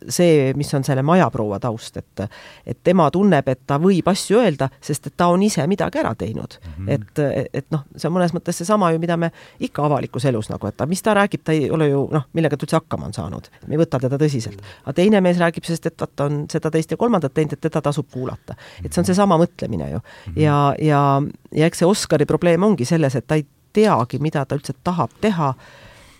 see, 0.09 0.53
mis 0.57 0.73
on 0.73 0.83
selle 0.83 1.03
majaproua 1.05 1.59
taust, 1.59 1.97
et 1.97 2.23
et 2.65 2.77
tema 2.83 3.07
tunneb, 3.11 3.47
et 3.47 3.61
ta 3.67 3.77
võib 3.81 4.07
asju 4.07 4.39
öelda, 4.39 4.69
sest 4.81 5.07
et 5.07 5.15
ta 5.17 5.27
on 5.31 5.43
ise 5.43 5.65
midagi 5.67 5.99
ära 5.99 6.13
teinud 6.15 6.57
mm. 6.59 6.85
-hmm. 6.85 6.91
et, 6.91 7.49
et 7.53 7.65
noh, 7.71 7.85
see 7.95 8.09
on 8.09 8.15
mõnes 8.17 8.33
mõttes 8.35 8.57
seesama 8.57 8.91
ju, 8.91 8.99
mida 8.99 9.17
me 9.17 9.31
ikka 9.59 9.85
avalikus 9.85 10.25
elus 10.25 10.49
nagu, 10.49 10.67
et 10.67 10.85
mis 10.87 11.01
ta 11.01 11.13
räägib, 11.13 11.43
ta 11.43 11.51
ei 11.51 11.69
ole 11.71 11.89
ju 11.89 12.07
noh, 12.11 12.27
millega 12.33 12.57
ta 12.57 12.65
üldse 12.67 12.79
hakkama 12.79 13.05
on 13.05 13.13
saanud, 13.13 13.49
me 13.67 13.75
ei 13.75 13.81
võta 13.81 13.99
teda 13.99 14.17
tõsiselt. 14.17 14.61
aga 14.83 14.93
teine 14.93 15.21
mees 15.21 15.39
räägib, 15.39 15.63
sest 15.63 15.85
et 15.85 16.01
vaata, 16.01 16.25
on 16.29 16.45
seda, 16.51 16.71
teist 16.71 16.91
ja 16.91 16.97
kolmandat 16.97 17.33
teinud, 17.33 17.53
et 17.53 17.61
teda 17.61 17.81
tasub 17.81 18.09
kuulata. 18.11 18.55
et 18.83 18.93
see 18.93 19.01
on 19.01 19.05
seesama 19.05 19.37
mõtlemine 19.37 19.91
ju. 19.91 19.99
ja, 20.35 20.75
ja, 20.79 21.21
ja 21.51 21.65
eks 21.65 21.83
see 21.83 21.87
Oskari 21.87 22.25
probleem 22.25 22.63
ongi 22.63 22.85
selles, 22.85 23.15
et 23.15 23.27
ta 23.27 23.35
ei 23.35 23.45
teagi, 23.73 24.19
mida 24.19 24.45
ta 24.45 24.55
üldse 24.55 24.73
tahab 24.83 25.11
teha 25.21 25.53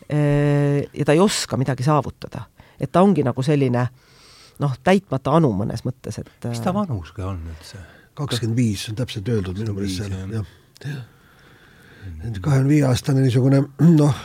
eh, 0.09 0.83
ja 0.93 1.05
ta 1.05 1.13
ei 1.13 1.19
oska 1.19 1.57
midagi 1.57 1.83
saavutada 1.83 2.43
et 2.79 2.91
ta 2.91 3.03
ongi 3.05 3.23
nagu 3.25 3.43
selline 3.45 3.87
noh, 4.61 4.77
täitmata 4.83 5.35
anu 5.35 5.51
mõnes 5.55 5.83
mõttes, 5.87 6.19
et 6.21 6.47
mis 6.49 6.63
ta 6.63 6.73
vanus 6.75 7.11
ka 7.15 7.27
on 7.31 7.41
üldse? 7.51 7.81
kakskümmend 8.15 8.55
viis 8.57 8.85
on 8.89 8.95
täpselt 8.95 9.27
öeldud 9.27 9.59
minu 9.59 9.73
meelest 9.75 9.99
seal, 9.99 10.13
jah, 10.31 10.53
jah. 10.85 11.01
et 12.29 12.39
kahekümne 12.39 12.71
viie 12.71 12.85
aastane 12.87 13.25
niisugune 13.25 13.65
noh, 13.89 14.21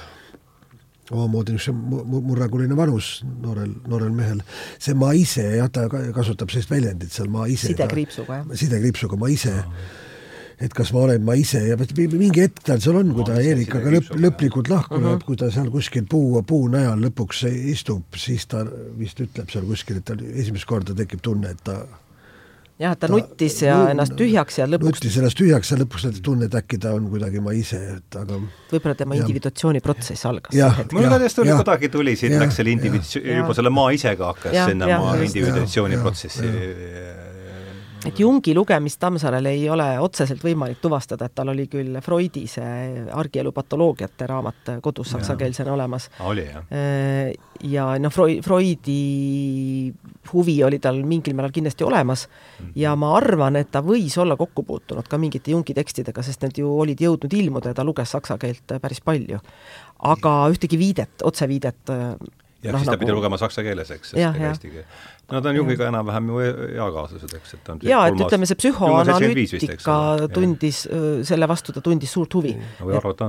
omamoodi 1.11 1.57
niisugune 1.57 2.22
murranguline 2.28 2.76
vanus 2.78 3.16
noorel, 3.26 3.72
noorel 3.90 4.14
mehel. 4.14 4.44
see 4.78 4.94
ma 4.94 5.11
ise, 5.18 5.48
jah, 5.59 5.72
ta 5.74 5.88
kasutab 5.90 6.55
sellist 6.55 6.70
väljendit 6.70 7.11
seal 7.11 7.32
ma 7.32 7.48
ise. 7.51 7.72
sidekriipsuga, 7.72 8.44
jah. 8.44 8.55
sidekriipsuga 8.62 9.18
ma 9.18 9.32
ise 9.34 9.57
oh 9.64 9.98
et 10.61 10.74
kas 10.76 10.92
ma 10.92 11.06
olen 11.06 11.24
ma 11.24 11.36
ise 11.40 11.62
ja 11.64 11.78
mingi 11.78 12.44
hetk 12.44 12.61
tal 12.66 12.82
seal 12.84 12.98
on, 13.00 13.14
kui 13.16 13.24
ta 13.28 13.38
Erikaga 13.40 13.94
lõpp, 13.94 14.12
lõplikult 14.20 14.68
lahku 14.72 14.98
mhm. 14.98 15.06
läheb 15.06 15.16
uh 15.16 15.22
-huh., 15.22 15.26
kui 15.30 15.40
ta 15.40 15.48
seal 15.54 15.70
kuskil 15.72 16.04
puu, 16.11 16.42
puunajal 16.46 17.00
lõpuks 17.06 17.46
istub, 17.72 18.04
siis 18.16 18.46
ta 18.50 18.66
vist 18.98 19.20
ütleb 19.24 19.48
seal 19.52 19.64
kuskil, 19.64 20.02
et 20.02 20.08
tal 20.12 20.20
esimest 20.20 20.68
korda 20.68 20.96
tekib 20.96 21.24
tunne, 21.24 21.54
et 21.56 21.64
ta 21.64 21.80
jah, 22.80 22.96
ta 22.96 23.08
nuttis 23.08 23.56
ja 23.62 23.78
nut, 23.78 23.94
ennast 23.94 24.16
tühjaks 24.20 24.61
ja 24.61 24.66
lõpuks 24.68 25.00
nuttis 25.00 25.16
ennast 25.20 25.40
tühjaks 25.40 25.72
ja 25.72 25.80
lõpuks 25.80 26.04
ta 26.06 26.12
tunne, 26.28 26.50
et 26.50 26.58
äkki 26.61 26.80
ta 26.82 26.92
on 26.96 27.08
kuidagi 27.12 27.40
ma 27.40 27.56
ise, 27.56 27.80
et 27.96 28.20
aga 28.20 28.36
võib-olla 28.72 28.94
tema 29.00 29.16
individuatsiooniprotsess 29.16 30.28
algas. 30.28 30.61
mul 30.92 31.08
igatahes 31.08 31.40
tuli, 31.40 31.56
kuidagi 31.56 31.92
tuli 31.96 32.16
siit, 32.20 32.36
läks 32.36 32.61
selle 32.61 32.76
individu-, 32.76 33.24
juba 33.24 33.56
selle 33.56 33.72
ma 33.72 33.88
isega 33.96 34.32
hakkas 34.34 34.61
sinna 34.61 34.92
ma 34.92 35.16
individuatsiooniprotsessi 35.24 36.52
et 38.07 38.20
Jungi 38.20 38.55
lugemist 38.55 39.01
Tammsaarel 39.01 39.46
ei 39.51 39.64
ole 39.70 39.86
otseselt 40.01 40.42
võimalik 40.44 40.80
tuvastada, 40.82 41.26
et 41.26 41.34
tal 41.36 41.53
oli 41.53 41.66
küll 41.70 41.98
Freudi 42.05 42.46
see 42.51 43.05
argielu 43.12 43.53
patoloogiate 43.53 44.28
raamat 44.30 44.72
kodus 44.82 45.12
saksakeelsena 45.14 45.72
olemas. 45.74 46.09
oli 46.24 46.46
jah. 46.46 46.64
Äh, 46.72 47.32
ja 47.70 47.86
noh, 48.01 48.12
Freudi 48.12 49.01
huvi 50.32 50.57
oli 50.64 50.78
tal 50.78 51.03
mingil 51.05 51.36
määral 51.36 51.53
kindlasti 51.55 51.84
olemas 51.84 52.26
mhm. 52.28 52.72
ja 52.80 52.94
ma 52.96 53.14
arvan, 53.16 53.61
et 53.61 53.70
ta 53.72 53.84
võis 53.84 54.16
olla 54.20 54.36
kokku 54.40 54.64
puutunud 54.66 55.09
ka 55.09 55.18
mingite 55.18 55.55
Jungi 55.55 55.74
tekstidega, 55.76 56.22
sest 56.22 56.42
need 56.46 56.62
ju 56.62 56.70
olid 56.70 57.01
jõudnud 57.01 57.32
ilmuda 57.36 57.72
ja 57.72 57.80
ta 57.80 57.86
luges 57.86 58.12
saksa 58.16 58.38
keelt 58.40 58.78
päris 58.80 59.01
palju. 59.05 59.40
aga 60.01 60.30
ühtegi 60.48 60.78
viidet, 60.80 61.22
otseviidet 61.22 61.90
ja 62.62 62.72
no, 62.74 62.78
siis 62.78 62.88
ta 62.88 62.94
nagu... 62.94 63.00
pidi 63.04 63.16
lugema 63.16 63.38
saksa 63.40 63.64
keeles, 63.64 63.90
eks, 63.94 64.12
sest 64.12 64.20
ega 64.20 64.50
eesti 64.50 64.70
keel. 64.74 64.86
no 65.32 65.40
ta 65.40 65.52
on 65.52 65.58
Jungiga 65.61 65.88
enam-vähem 65.88 66.30
ju 66.32 66.40
eakaaslased, 66.44 67.34
eks, 67.40 67.54
et 67.56 67.62
ta 67.66 67.74
on 67.74 67.82
jaa, 67.88 68.02
et 68.11 68.24
ütleme, 68.24 68.48
see 68.48 68.61
psühhoanalüütika 68.61 69.98
tundis, 70.34 70.82
selle 71.28 71.48
vastu 71.50 71.74
ta 71.76 71.84
tundis 71.84 72.12
suurt 72.16 72.36
huvi. 72.36 72.56
et, 72.56 73.22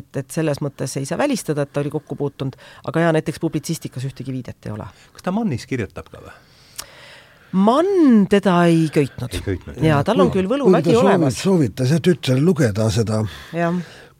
et, 0.00 0.22
et 0.24 0.38
selles 0.38 0.62
mõttes 0.64 0.96
ei 1.00 1.08
saa 1.08 1.20
välistada, 1.20 1.66
et 1.68 1.72
ta 1.72 1.84
oli 1.84 1.92
kokku 1.92 2.16
puutunud, 2.20 2.56
aga 2.90 3.08
jaa, 3.08 3.16
näiteks 3.18 3.42
publitsistikas 3.42 4.06
ühtegi 4.08 4.32
viidet 4.32 4.70
ei 4.70 4.76
ole. 4.76 4.88
kas 5.12 5.28
ta 5.28 5.34
Mannis 5.34 5.68
kirjutab 5.68 6.08
ka 6.12 6.24
või? 6.24 6.38
Mann 7.52 8.26
teda 8.30 8.60
ei 8.70 8.84
köitnud. 8.94 9.34
jaa, 9.82 10.04
tal 10.06 10.22
on 10.22 10.30
küll 10.30 10.48
Võlumägi 10.48 10.94
olemas. 10.96 11.40
soovitas 11.42 11.90
jah 11.90 12.02
tütrel 12.02 12.44
lugeda 12.46 12.86
seda 12.94 13.24
ja. 13.56 13.72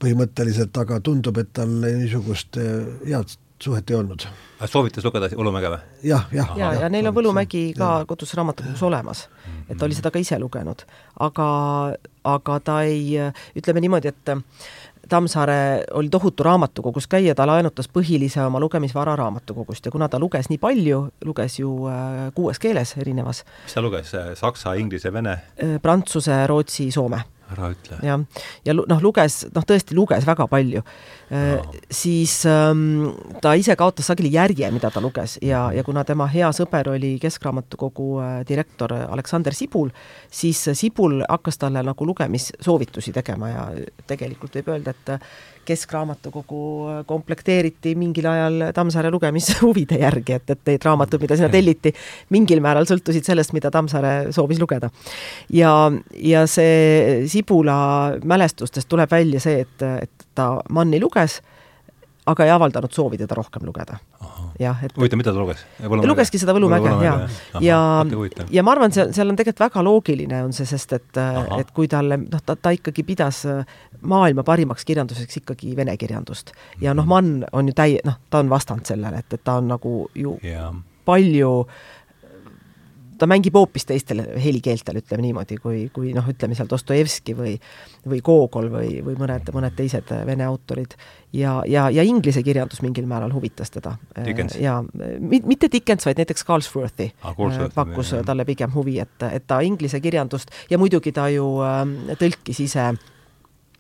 põhimõtteliselt, 0.02 0.74
aga 0.82 0.98
tundub, 1.04 1.38
et 1.38 1.52
tal 1.54 1.70
niisugust 1.84 2.58
head 2.58 3.36
suhet 3.62 3.90
ei 3.90 3.96
olnud. 3.96 4.26
soovitas 4.66 5.04
lugeda 5.04 5.28
Võlumäge 5.36 5.72
või? 5.72 5.80
jah, 6.02 6.28
jah. 6.32 6.52
ja, 6.56 6.72
ja, 6.72 6.80
ja 6.84 6.88
neil 6.92 7.11
on 7.11 7.14
Võlumägi 7.16 7.70
ka 7.78 7.90
ja. 8.02 8.06
kodus 8.08 8.34
raamatukogus 8.38 8.82
olemas, 8.86 9.26
et 9.68 9.78
ta 9.78 9.88
oli 9.88 9.98
seda 9.98 10.12
ka 10.12 10.22
ise 10.22 10.38
lugenud, 10.40 10.84
aga, 11.20 11.48
aga 12.24 12.61
ta 12.64 12.80
ei, 12.88 13.18
ütleme 13.56 13.84
niimoodi, 13.84 14.14
et 14.14 14.36
Tammsaare 15.11 15.84
oli 15.98 16.08
tohutu 16.08 16.44
raamatukogus 16.46 17.08
käija, 17.11 17.34
ta 17.34 17.46
laenutas 17.48 17.88
põhilise 17.90 18.44
oma 18.44 18.61
lugemisvara 18.62 19.16
raamatukogust 19.18 19.86
ja 19.88 19.90
kuna 19.90 20.06
ta 20.08 20.20
luges 20.22 20.46
nii 20.52 20.61
palju, 20.62 21.00
luges 21.26 21.58
ju 21.58 21.72
äh, 21.90 22.28
kuues 22.36 22.61
keeles 22.62 22.94
erinevas. 23.00 23.42
mis 23.64 23.74
ta 23.74 23.82
luges, 23.82 24.14
saksa, 24.38 24.76
inglise, 24.78 25.12
vene? 25.12 25.32
Äh, 25.58 25.78
prantsuse, 25.82 26.44
rootsi, 26.46 26.90
soome 26.94 27.24
ära 27.55 27.70
ütle. 27.74 27.98
jah, 28.07 28.22
ja 28.66 28.74
noh, 28.76 29.03
luges, 29.03 29.42
noh 29.55 29.66
tõesti 29.66 29.96
luges 29.98 30.26
väga 30.28 30.46
palju. 30.51 30.84
No.. 31.30 31.61
siis 31.94 32.40
ähm, 32.51 33.12
ta 33.38 33.53
ise 33.55 33.76
kaotas 33.78 34.09
sageli 34.11 34.32
järje, 34.34 34.66
mida 34.74 34.88
ta 34.90 34.98
luges 34.98 35.36
ja, 35.46 35.68
ja 35.70 35.84
kuna 35.86 36.03
tema 36.03 36.26
hea 36.26 36.48
sõber 36.57 36.90
oli 36.90 37.12
Keskraamatukogu 37.22 38.09
äh, 38.18 38.32
direktor 38.48 38.96
Aleksander 39.05 39.55
Sibul, 39.55 39.92
siis 40.26 40.64
Sibul 40.74 41.20
hakkas 41.28 41.61
talle 41.62 41.84
nagu 41.86 42.09
lugemissoovitusi 42.09 43.14
tegema 43.14 43.53
ja 43.53 43.68
tegelikult 44.11 44.59
võib 44.59 44.74
öelda, 44.74 44.96
et 44.96 45.14
Keskraamatukogu 45.71 46.62
komplekteeriti 47.07 47.95
mingil 47.99 48.27
ajal 48.31 48.71
Tammsaare 48.77 49.12
lugemishuvide 49.14 50.01
järgi, 50.07 50.39
et, 50.41 50.55
et 50.57 50.73
need 50.73 50.87
raamatud, 50.87 51.23
mida 51.23 51.39
sinna 51.39 51.51
telliti, 51.53 51.93
mingil 52.35 52.62
määral 52.64 52.89
sõltusid 52.91 53.27
sellest, 53.27 53.55
mida 53.57 53.71
Tammsaare 53.75 54.14
soovis 54.35 54.61
lugeda. 54.62 54.91
ja, 55.55 55.75
ja 56.14 56.45
see 56.51 57.23
Sibula 57.31 57.79
mälestustest 58.25 58.89
tuleb 58.91 59.11
välja 59.11 59.41
see, 59.43 59.64
et, 59.66 59.89
et 60.05 60.29
ta 60.35 60.53
Manni 60.75 61.01
luges 61.01 61.41
aga 62.31 62.47
ei 62.47 62.53
avaldanud 62.55 62.93
soovi 62.95 63.18
teda 63.20 63.37
rohkem 63.39 63.66
lugeda. 63.66 63.99
jah, 64.61 64.83
et 64.85 64.97
huvitav, 64.97 65.18
mida 65.20 65.33
ta 65.33 65.41
luges? 65.41 65.64
lugeski 66.09 66.41
seda 66.41 66.55
Võlumäge, 66.57 66.91
jaa. 67.05 67.28
ja, 67.61 67.61
ja, 67.64 67.78
ja 68.53 68.64
ma 68.66 68.74
arvan, 68.74 68.93
see, 68.93 69.07
seal 69.16 69.33
on 69.33 69.39
tegelikult 69.39 69.64
väga 69.66 69.85
loogiline, 69.87 70.43
on 70.47 70.53
see, 70.57 70.68
sest 70.68 70.93
et, 70.99 71.22
et 71.59 71.70
kui 71.76 71.89
talle, 71.91 72.20
noh, 72.24 72.43
ta, 72.45 72.57
ta 72.57 72.74
ikkagi 72.76 73.05
pidas 73.09 73.45
maailma 74.01 74.45
parimaks 74.47 74.85
kirjanduseks 74.89 75.43
ikkagi 75.43 75.72
vene 75.78 75.97
kirjandust. 76.01 76.53
ja 76.81 76.95
noh, 76.97 77.09
Mann 77.09 77.45
on 77.53 77.72
ju 77.72 77.76
täi-, 77.76 78.01
noh, 78.05 78.20
ta 78.31 78.45
on 78.45 78.53
vastand 78.53 78.89
sellele, 78.91 79.24
et, 79.24 79.39
et 79.39 79.45
ta 79.45 79.59
on 79.62 79.72
nagu 79.72 79.95
ju 80.14 80.37
ja. 80.45 80.68
palju 81.09 81.55
äh, 81.64 81.99
ta 83.21 83.29
mängib 83.29 83.57
hoopis 83.57 83.85
teistel 83.89 84.23
helikeeltel, 84.41 85.01
ütleme 85.03 85.25
niimoodi, 85.27 85.59
kui, 85.61 85.83
kui 85.95 86.14
noh, 86.16 86.27
ütleme 86.33 86.57
seal 86.57 86.68
Dostojevski 86.71 87.37
või 87.37 87.55
või 88.09 88.23
Gogol 88.25 88.71
või, 88.73 88.95
või 89.05 89.16
mõned, 89.21 89.51
mõned 89.53 89.77
teised 89.77 90.09
vene 90.27 90.47
autorid. 90.49 90.97
ja, 91.33 91.61
ja, 91.68 91.91
ja 91.91 92.03
inglise 92.03 92.43
kirjandus 92.43 92.83
mingil 92.83 93.07
määral 93.07 93.33
huvitas 93.33 93.71
teda. 93.71 93.97
ja 94.61 94.83
mitte 95.21 95.68
Dickens, 95.73 96.07
vaid 96.07 96.18
näiteks 96.18 96.45
Galsworthi 96.45 97.12
ah, 97.23 97.35
pakkus 97.75 98.12
jah. 98.12 98.25
talle 98.25 98.45
pigem 98.45 98.73
huvi, 98.75 98.99
et, 99.01 99.23
et 99.31 99.47
ta 99.47 99.61
inglise 99.61 100.01
kirjandust 100.01 100.51
ja 100.71 100.79
muidugi 100.79 101.12
ta 101.12 101.29
ju 101.29 101.47
äh, 101.64 102.16
tõlkis 102.21 102.64
ise 102.64 102.93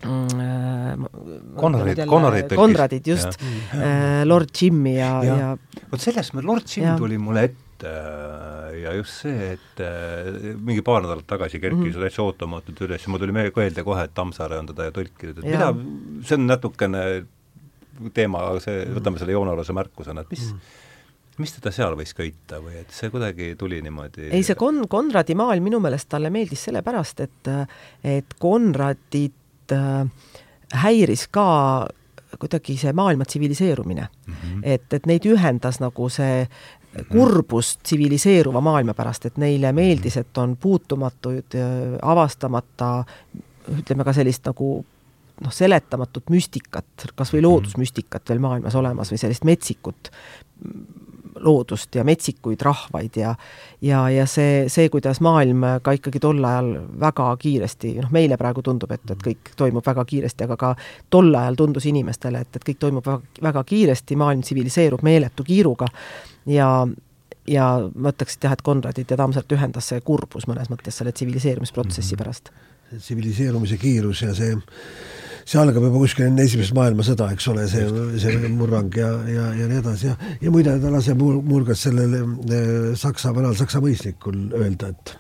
Konradit, 0.00 2.06
Konradit 2.08 2.46
tõlkis. 2.48 2.56
Konradit, 2.56 3.06
just, 3.06 3.42
äh, 3.76 4.22
Lord 4.24 4.48
Jimmy 4.56 4.94
ja, 4.96 5.10
ja, 5.24 5.34
ja 5.36 5.50
vot 5.90 6.00
sellest, 6.00 6.32
Lord 6.40 6.76
Jim 6.76 6.96
tuli 6.96 7.18
mulle 7.20 7.50
ette 7.50 7.69
Äh, 7.84 8.82
ja 8.82 8.92
just 8.94 9.22
see, 9.22 9.54
et 9.54 9.82
äh, 9.84 10.54
mingi 10.56 10.82
paar 10.86 11.02
nädalat 11.04 11.26
tagasi 11.26 11.60
kerkis 11.60 11.78
mm 11.78 11.90
-hmm. 11.90 12.06
täitsa 12.06 12.22
ootamatult 12.22 12.80
üles 12.86 13.04
ja 13.04 13.10
mul 13.10 13.18
tuli 13.18 13.32
meelde 13.32 13.84
kohe, 13.84 14.04
et 14.04 14.14
Tammsaare 14.14 14.58
on 14.58 14.66
teda 14.66 14.90
ju 14.90 14.96
tõlkinud, 14.98 15.38
et 15.38 15.44
mida, 15.44 15.74
see 16.24 16.36
on 16.36 16.46
natukene 16.46 17.02
teema, 18.14 18.44
aga 18.50 18.60
see, 18.60 18.84
võtame 18.94 19.18
selle 19.18 19.32
joonealuse 19.32 19.72
märkusena, 19.72 20.20
et 20.20 20.30
mis 20.30 20.52
mm 20.52 20.56
-hmm 20.56 20.78
mis 21.40 21.52
teda 21.56 21.70
seal 21.72 21.94
võis 21.96 22.12
köita 22.12 22.58
või 22.60 22.80
et 22.82 22.90
see 22.90 23.10
kuidagi 23.10 23.54
tuli 23.56 23.80
niimoodi? 23.82 24.28
ei, 24.30 24.42
see 24.42 24.54
Kon-, 24.54 24.86
Konradi 24.88 25.34
maailm 25.34 25.64
minu 25.64 25.80
meelest 25.80 26.08
talle 26.08 26.30
meeldis 26.30 26.64
sellepärast, 26.68 27.20
et 27.20 27.50
et 28.04 28.34
Konradit 28.38 29.72
äh, 29.72 30.04
häiris 30.84 31.28
ka 31.32 31.88
kuidagi 32.38 32.76
see 32.78 32.92
maailma 32.92 33.24
tsiviliseerumine 33.24 34.08
mm. 34.26 34.34
-hmm. 34.34 34.60
et, 34.62 34.92
et 34.92 35.06
neid 35.06 35.26
ühendas 35.26 35.80
nagu 35.80 36.08
see 36.08 36.48
kurbust 37.08 37.82
tsiviliseeruva 37.82 38.60
maailma 38.60 38.94
pärast, 38.98 39.26
et 39.26 39.36
neile 39.38 39.72
meeldis, 39.72 40.16
et 40.20 40.38
on 40.38 40.56
puutumatuid, 40.60 41.54
avastamata, 42.02 42.92
ütleme 43.78 44.06
ka 44.06 44.14
sellist 44.16 44.48
nagu 44.50 44.72
noh, 45.40 45.52
seletamatut 45.54 46.30
müstikat, 46.30 47.10
kas 47.14 47.34
või 47.34 47.44
loodusmüstikat 47.46 48.32
veel 48.32 48.42
maailmas 48.42 48.74
olemas 48.76 49.12
või 49.12 49.22
sellist 49.22 49.46
metsikut 49.48 50.10
loodust 51.40 51.94
ja 51.94 52.04
metsikuid 52.04 52.60
rahvaid 52.62 53.16
ja 53.16 53.34
ja, 53.80 54.00
ja 54.10 54.26
see, 54.26 54.68
see, 54.68 54.88
kuidas 54.92 55.20
maailm 55.24 55.62
ka 55.82 55.94
ikkagi 55.96 56.20
tol 56.20 56.44
ajal 56.44 56.72
väga 57.00 57.28
kiiresti, 57.40 57.94
noh, 58.02 58.10
meile 58.12 58.36
praegu 58.36 58.62
tundub, 58.66 58.90
et, 58.92 59.06
et 59.14 59.22
kõik 59.24 59.54
toimub 59.56 59.86
väga 59.86 60.04
kiiresti, 60.04 60.44
aga 60.44 60.58
ka 60.60 60.74
tol 61.10 61.30
ajal 61.34 61.56
tundus 61.62 61.86
inimestele, 61.88 62.42
et, 62.44 62.58
et 62.58 62.66
kõik 62.66 62.82
toimub 62.82 63.06
väga, 63.06 63.40
väga 63.48 63.64
kiiresti, 63.72 64.18
maailm 64.20 64.42
tsiviliseerub 64.44 65.06
meeletu 65.06 65.46
kiiruga 65.46 65.88
ja 66.46 66.70
ja 67.50 67.68
ma 67.94 68.12
ütleks, 68.14 68.36
et 68.36 68.44
jah, 68.46 68.56
et 68.56 68.62
Konradit 68.62 69.10
ja 69.10 69.18
Tammsaart 69.18 69.54
ühendas 69.56 69.88
see 69.90 70.02
kurbus 70.04 70.46
mõnes 70.50 70.70
mõttes 70.72 71.00
selle 71.00 71.12
tsiviliseerumisprotsessi 71.12 72.14
mhm. 72.14 72.22
pärast. 72.22 72.52
tsiviliseerumise 72.98 73.78
kiirus 73.78 74.22
ja 74.22 74.34
see 74.34 74.56
see 75.50 75.58
algab 75.58 75.82
juba 75.82 76.02
kuskil 76.02 76.28
enne 76.28 76.44
esimest 76.46 76.74
maailmasõda, 76.76 77.30
eks 77.34 77.48
ole, 77.50 77.64
see, 77.70 77.86
see 78.22 78.50
murrang 78.54 78.94
ja, 78.94 79.08
ja, 79.26 79.48
ja 79.56 79.70
nii 79.70 79.80
edasi 79.80 80.10
ja, 80.10 80.14
ja 80.42 80.52
muide, 80.52 80.76
ta 80.82 80.92
laseb 80.92 81.18
muuhulgas 81.18 81.86
sellel 81.88 82.14
eh, 82.20 82.68
Saksa, 82.98 83.32
vanal 83.34 83.56
Saksa 83.58 83.82
mõisnikul 83.82 84.38
öelda, 84.60 84.92
et 84.92 85.14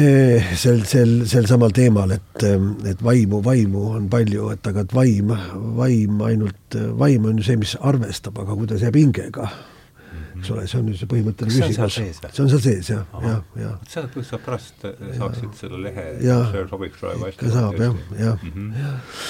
eh, 0.00 0.50
sel, 0.58 0.82
sel, 0.88 1.14
sel 1.30 1.46
samal 1.50 1.74
teemal, 1.76 2.16
et, 2.16 2.46
et 2.90 3.04
vaimu, 3.04 3.42
vaimu 3.44 3.86
on 4.00 4.10
palju, 4.10 4.50
et 4.56 4.70
aga 4.72 4.86
et 4.86 4.94
vaim, 4.98 5.34
vaim 5.78 6.22
ainult, 6.32 6.78
vaim 6.98 7.28
on 7.30 7.38
ju 7.38 7.50
see, 7.50 7.60
mis 7.60 7.76
arvestab, 7.78 8.40
aga 8.42 8.58
kuidas 8.58 8.86
jääb 8.86 8.98
hingega 8.98 9.50
eks 10.38 10.50
ole, 10.54 10.66
see 10.70 10.80
on 10.80 10.88
nüüd 10.88 10.98
see 11.00 11.10
põhimõtteline 11.10 11.68
küsimus. 11.68 11.98
see 12.32 12.42
on 12.44 12.50
seal 12.52 12.62
sees, 12.64 12.90
jah, 12.92 13.06
jah, 13.24 13.40
jah. 13.58 13.78
seda 13.90 14.24
sa 14.26 14.40
pärast 14.42 14.84
saaksid 14.84 15.56
selle 15.58 15.80
lehe, 15.86 16.04
see 16.22 16.66
sobiks 16.70 17.00
praegu 17.02 17.26
hästi. 17.28 17.38
ikka 17.38 17.54
saab 17.54 17.80
jah, 17.82 17.96
jah, 18.18 18.44
mhm. 18.50 18.68
jah. 18.82 19.24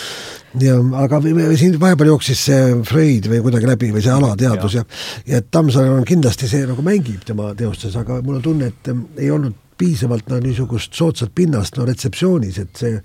Ja 0.58 0.78
aga 1.02 1.18
siin 1.60 1.74
vahepeal 1.80 2.08
jooksis 2.14 2.40
see 2.48 2.76
Freud 2.88 3.26
või 3.28 3.42
kuidagi 3.44 3.68
läbi 3.68 3.90
või 3.92 4.00
see 4.04 4.14
alateadvus 4.14 4.78
ja, 4.78 4.84
ja 5.28 5.42
et 5.42 5.50
Tammsaar 5.52 5.90
on 5.92 6.06
kindlasti 6.08 6.48
see 6.48 6.64
nagu 6.68 6.84
mängib 6.86 7.26
tema 7.28 7.50
teostes, 7.58 7.96
aga 8.00 8.22
mul 8.24 8.38
on 8.38 8.46
tunne, 8.46 8.70
et 8.72 8.92
ei 9.20 9.28
olnud 9.34 9.56
piisavalt 9.78 10.30
no 10.32 10.40
niisugust 10.42 10.96
soodsat 10.96 11.34
pinnast 11.36 11.76
no 11.76 11.84
retseptsioonis, 11.88 12.62
et 12.64 12.80
see 12.80 12.96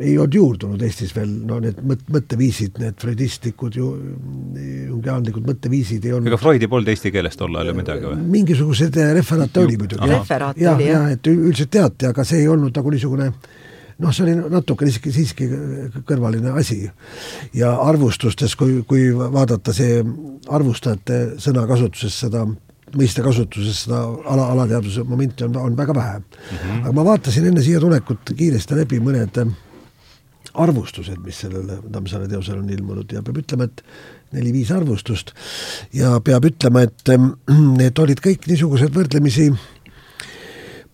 ei 0.00 0.14
olnud 0.18 0.34
juurdunud 0.34 0.82
Eestis 0.86 1.14
veel, 1.16 1.30
no 1.48 1.58
need 1.62 1.78
mõt-, 1.86 2.04
mõtteviisid, 2.14 2.78
need 2.82 2.98
freudistlikud 3.02 3.78
ju, 3.78 3.92
jungiaanlikud 4.88 5.46
mõtteviisid 5.48 6.06
ei 6.06 6.14
olnud 6.16 6.30
ega 6.30 6.40
Freudi 6.40 6.68
polnud 6.70 6.92
eesti 6.92 7.12
keeles 7.14 7.38
tol 7.38 7.54
ajal 7.56 7.72
ju 7.72 7.78
midagi 7.78 8.06
või? 8.06 8.18
mingisuguseid 8.36 9.00
referaate 9.18 9.64
oli 9.64 9.78
muidugi. 9.80 10.10
referaat 10.12 10.60
ja, 10.60 10.74
oli, 10.76 10.90
jah. 10.90 11.08
jah, 11.08 11.16
et 11.16 11.32
üldiselt 11.32 11.72
teati, 11.74 12.10
aga 12.10 12.26
see 12.28 12.44
ei 12.44 12.52
olnud 12.52 12.76
nagu 12.78 12.94
niisugune 12.94 13.28
noh, 13.98 14.14
see 14.14 14.24
oli 14.26 14.36
natukene 14.54 14.94
siiski, 14.94 15.12
siiski 15.14 15.50
kõrvaline 16.06 16.54
asi. 16.60 16.80
ja 17.56 17.74
arvustustes, 17.82 18.54
kui, 18.58 18.80
kui 18.88 19.10
vaadata 19.18 19.74
see 19.76 20.02
arvustajate 20.48 21.20
sõnakasutuses 21.42 22.22
seda 22.26 22.46
mõistekasutuses 22.96 23.84
seda 23.84 24.00
ala, 24.00 24.46
alateadvuse 24.54 25.02
momenti 25.04 25.44
on, 25.44 25.56
on 25.60 25.74
väga 25.76 25.94
vähe 25.94 26.18
mm. 26.18 26.26
-hmm. 26.56 26.84
aga 26.84 26.92
ma 26.96 27.04
vaatasin 27.04 27.46
enne 27.50 27.62
siia 27.62 27.80
tulekut 27.80 28.32
kiiresti 28.36 28.78
läbi 28.78 29.00
mõned 29.04 29.42
arvustused, 30.58 31.18
mis 31.24 31.40
sellele 31.44 31.78
Tammsaare 31.92 32.28
teosele 32.30 32.62
on 32.62 32.70
ilmunud 32.74 33.12
ja 33.14 33.22
peab 33.24 33.40
ütlema, 33.42 33.68
et 33.68 33.82
neli-viis 34.36 34.70
arvustust. 34.74 35.32
Ja 35.96 36.18
peab 36.24 36.48
ütlema, 36.50 36.84
et 36.88 37.12
need 37.48 38.04
olid 38.04 38.22
kõik 38.24 38.48
niisugused 38.50 38.94
võrdlemisi 38.94 39.48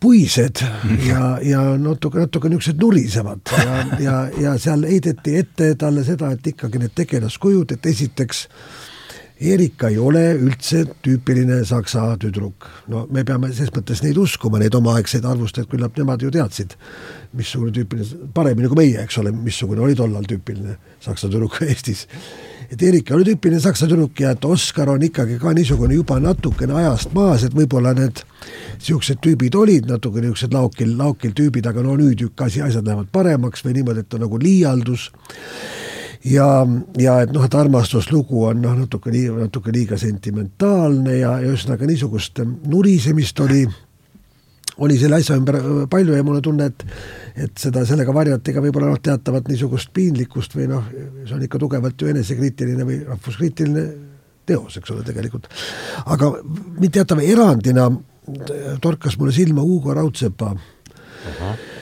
puised 0.05 0.61
ja, 1.09 1.37
ja 1.43 1.61
natuke, 1.81 2.27
natuke 2.27 2.51
niisugused 2.53 2.81
nurisevad 2.83 3.55
ja, 3.57 3.77
ja, 4.05 4.17
ja 4.41 4.57
seal 4.61 4.85
heideti 4.85 5.39
ette 5.41 5.71
talle 5.81 6.05
seda, 6.05 6.35
et 6.35 6.53
ikkagi 6.53 6.83
need 6.83 6.93
tegelaskujud, 6.99 7.73
et 7.73 7.89
esiteks 7.89 8.45
äh, 8.45 8.84
Erika 9.41 9.89
ei 9.91 9.99
ole 9.99 10.37
üldse 10.39 10.85
tüüpiline 11.03 11.64
saksa 11.64 12.16
tüdruk. 12.22 12.68
no 12.89 13.09
me 13.11 13.24
peame 13.26 13.51
ses 13.53 13.72
mõttes 13.74 13.99
neid 14.05 14.16
uskuma, 14.16 14.61
neid 14.62 14.74
omaaegseid 14.78 15.24
arvustajaid, 15.26 15.68
küllap 15.72 15.99
nemad 15.99 16.22
ju 16.22 16.30
teadsid, 16.30 16.76
missugune 17.35 17.74
tüüpiline, 17.74 18.30
paremini 18.35 18.70
kui 18.70 18.78
meie, 18.78 19.03
eks 19.03 19.18
ole, 19.18 19.32
missugune 19.35 19.82
oli 19.82 19.97
tollal 19.99 20.22
tüüpiline 20.30 20.76
saksa 21.03 21.26
tüdruk 21.26 21.59
Eestis. 21.66 22.07
et 22.70 22.82
Erika 22.82 23.16
oli 23.16 23.26
tüüpiline 23.32 23.61
saksa 23.61 23.89
tüdruk 23.91 24.20
ja 24.22 24.30
et 24.39 24.45
Oskar 24.45 24.89
on 24.89 25.03
ikkagi 25.03 25.41
ka 25.43 25.53
niisugune 25.53 25.99
juba 25.99 26.20
natukene 26.22 26.78
ajast 26.85 27.11
maas, 27.14 27.43
et 27.43 27.59
võib-olla 27.59 27.91
need 27.99 28.22
niisugused 28.78 29.18
tüübid 29.18 29.59
olid 29.59 29.91
natuke 29.91 30.22
niisugused 30.22 30.55
laokil, 30.55 30.95
laokil 30.97 31.35
tüübid, 31.35 31.66
aga 31.66 31.82
no 31.82 31.99
nüüd 31.99 32.22
ikka 32.28 32.47
asi, 32.47 32.62
asjad 32.62 32.87
lähevad 32.87 33.11
paremaks 33.11 33.66
või 33.66 33.80
niimoodi, 33.80 34.07
et 34.07 34.14
on 34.14 34.28
nagu 34.28 34.39
liialdus 34.39 35.11
ja, 36.25 36.49
ja 36.99 37.16
et 37.25 37.33
noh, 37.35 37.45
et 37.45 37.57
armastuslugu 37.59 38.45
on 38.49 38.62
noh, 38.64 38.77
natuke 38.85 39.12
nii, 39.12 39.33
natuke 39.45 39.72
liiga 39.75 39.99
sentimentaalne 40.01 41.18
ja, 41.18 41.35
ja 41.43 41.51
ühesõnaga 41.51 41.89
niisugust 41.89 42.41
nurisemist 42.45 43.41
oli, 43.45 43.64
oli 44.85 44.97
selle 45.01 45.20
asja 45.20 45.37
ümber 45.39 45.61
palju 45.91 46.16
ja 46.16 46.25
mul 46.27 46.41
on 46.41 46.49
tunne, 46.49 46.70
et 46.72 46.87
et 47.35 47.59
seda, 47.59 47.83
sellega 47.83 48.14
varjati 48.14 48.53
ka 48.55 48.62
võib-olla 48.62 48.93
noh, 48.93 49.03
teatavat 49.03 49.49
niisugust 49.51 49.91
piinlikkust 49.95 50.55
või 50.55 50.68
noh, 50.70 50.89
see 51.27 51.37
on 51.37 51.45
ikka 51.45 51.61
tugevalt 51.61 52.01
ju 52.01 52.11
enesekriitiline 52.12 52.87
või 52.87 53.01
rahvuskriitiline 53.09 53.87
teos, 54.47 54.77
eks 54.79 54.93
ole, 54.95 55.05
tegelikult. 55.07 55.49
aga 56.07 56.31
teatava 56.93 57.25
erandina 57.25 57.89
torkas 58.81 59.18
mulle 59.20 59.35
silma 59.37 59.64
Hugo 59.64 59.93
Raudsepa 59.97 60.53
uh 60.55 61.41
-huh 61.41 61.74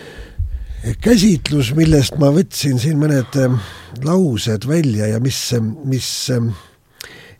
käsitlus, 1.03 1.71
millest 1.79 2.17
ma 2.19 2.33
võtsin 2.35 2.79
siin 2.83 2.99
mõned 2.99 3.37
ähm, 3.39 3.59
laused 4.03 4.67
välja 4.69 5.07
ja 5.13 5.21
mis, 5.23 5.39
ähm, 5.55 5.75
mis 5.89 6.09
ähm, 6.35 6.51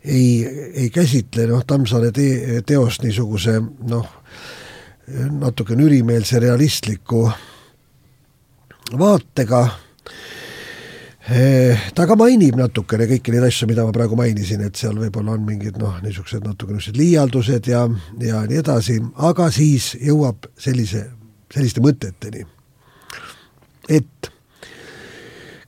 ei, 0.03 0.43
ei 0.73 0.89
käsitle 0.93 1.47
noh, 1.49 1.63
Tammsaare 1.67 2.11
te 2.15 2.61
teost 2.67 3.03
niisuguse 3.03 3.57
noh, 3.89 4.07
natuke 5.33 5.75
nürimeelse 5.75 6.39
realistliku 6.39 7.25
vaatega. 8.99 9.63
Äh, 11.23 11.83
ta 11.95 12.07
ka 12.07 12.15
mainib 12.19 12.55
natukene 12.59 13.07
kõiki 13.11 13.35
neid 13.35 13.47
asju, 13.47 13.67
mida 13.67 13.83
ma 13.87 13.95
praegu 13.95 14.15
mainisin, 14.19 14.63
et 14.63 14.79
seal 14.79 14.95
võib-olla 14.99 15.35
on 15.35 15.45
mingid 15.47 15.79
noh, 15.83 15.99
niisugused 16.03 16.47
natuke 16.47 16.75
niisugused 16.75 16.99
liialdused 16.99 17.71
ja, 17.71 17.85
ja 18.23 18.43
nii 18.47 18.59
edasi, 18.63 18.99
aga 19.23 19.51
siis 19.51 19.93
jõuab 19.99 20.47
sellise, 20.59 21.09
selliste 21.51 21.83
mõteteni 21.83 22.47
et 23.89 24.31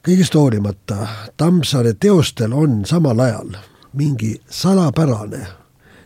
kõigest 0.06 0.36
hoolimata 0.38 1.08
Tammsaare 1.38 1.94
teostel 2.00 2.54
on 2.54 2.84
samal 2.86 3.20
ajal 3.20 3.56
mingi 3.94 4.36
salapärane 4.50 5.46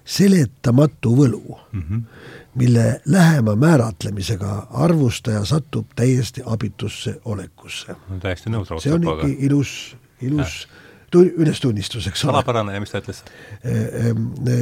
seletamatu 0.10 1.14
võlu 1.16 1.44
mm, 1.72 1.82
-hmm. 1.82 2.02
mille 2.56 3.02
lähema 3.06 3.56
määratlemisega 3.56 4.68
arvustaja 4.72 5.46
satub 5.46 5.86
täiesti 5.96 6.42
abitusse 6.46 7.20
olekusse. 7.26 7.96
täiesti 8.20 8.50
nõus. 8.50 8.74
see 8.82 8.94
on 8.94 9.04
ikka 9.04 9.28
ilus, 9.40 9.96
ilus 10.22 10.68
tu-, 11.12 11.32
ülestunnistus, 11.38 12.08
eks 12.08 12.26
ole. 12.26 12.32
salapärane 12.32 12.74
ja 12.74 12.80
mis 12.80 12.92
ta 12.92 13.02
ütles? 13.04 13.24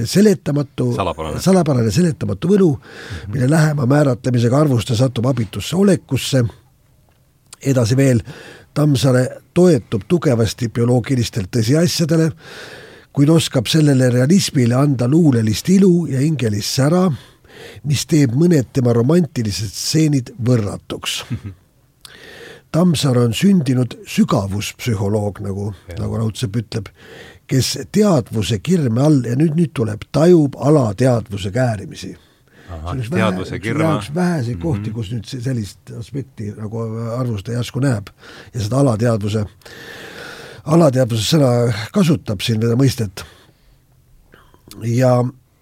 seletamatu, 0.06 0.96
salapärane 1.40 1.92
seletamatu 1.92 2.48
võlu 2.48 2.72
mm, 2.76 2.82
-hmm. 2.82 3.34
mille 3.34 3.50
lähema 3.50 3.86
määratlemisega 3.86 4.58
arvustaja 4.58 4.98
satub 4.98 5.26
abitusse 5.26 5.76
olekusse 5.76 6.44
edasi 7.62 7.98
veel, 7.98 8.22
Tammsaare 8.78 9.24
toetub 9.58 10.04
tugevasti 10.06 10.68
bioloogilistele 10.70 11.50
tõsiasjadele, 11.50 12.28
kuid 13.10 13.32
oskab 13.34 13.66
sellele 13.66 14.12
realismile 14.14 14.76
anda 14.78 15.08
luulelist 15.10 15.72
ilu 15.74 16.06
ja 16.12 16.22
hingelist 16.22 16.78
sära, 16.78 17.08
mis 17.90 18.06
teeb 18.06 18.36
mõned 18.38 18.70
tema 18.78 18.94
romantilised 18.94 19.74
stseenid 19.74 20.30
võrratuks. 20.38 21.24
Tammsaar 22.78 23.18
on 23.24 23.34
sündinud 23.34 23.96
sügavuspsühholoog, 24.06 25.42
nagu, 25.42 25.72
nagu 25.98 26.22
Raudsepp 26.22 26.62
ütleb, 26.62 26.94
kes 27.50 27.74
teadvuse 27.96 28.60
kirme 28.62 29.02
all 29.08 29.24
ja 29.26 29.34
nüüd, 29.40 29.58
nüüd 29.58 29.74
tuleb, 29.74 30.06
tajub 30.14 30.60
alateadvuse 30.62 31.50
käärimisi 31.56 32.14
teadvuse 33.10 33.60
kirma. 33.60 33.96
üks 33.98 34.12
väheseid 34.16 34.60
kohti, 34.62 34.90
mhm. 34.90 34.96
kus 34.96 35.12
nüüd 35.14 35.28
sellist 35.28 35.92
aspekti 36.00 36.52
nagu 36.58 36.84
arvustaja 37.18 37.62
järsku 37.62 37.82
näeb 37.84 38.12
ja 38.54 38.62
seda 38.64 38.82
alateadvuse, 38.84 39.46
alateadvuse 40.76 41.28
sõna 41.36 41.52
kasutab 41.96 42.44
siin, 42.44 42.62
seda 42.62 42.78
mõistet. 42.80 43.24
ja 44.84 45.14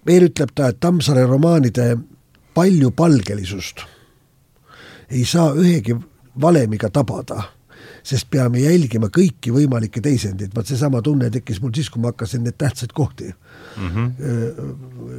veel 0.06 0.28
ütleb 0.30 0.54
ta, 0.54 0.70
et 0.70 0.80
Tammsaare 0.80 1.26
romaanide 1.26 1.96
paljupalgelisust 2.54 3.84
ei 5.10 5.24
saa 5.24 5.52
ühegi 5.54 5.94
valemiga 6.40 6.90
tabada 6.90 7.55
sest 8.06 8.28
peame 8.30 8.62
jälgima 8.62 9.10
kõiki 9.12 9.52
võimalikke 9.54 10.02
teisendeid, 10.04 10.52
vaat 10.54 10.70
seesama 10.70 11.02
tunne 11.04 11.30
tekkis 11.34 11.58
mul 11.62 11.74
siis, 11.74 11.90
kui 11.90 12.02
ma 12.02 12.12
hakkasin 12.12 12.44
neid 12.46 12.58
tähtsaid 12.58 12.94
kohti 12.96 13.32
mm 13.32 13.90
-hmm. 13.90 14.06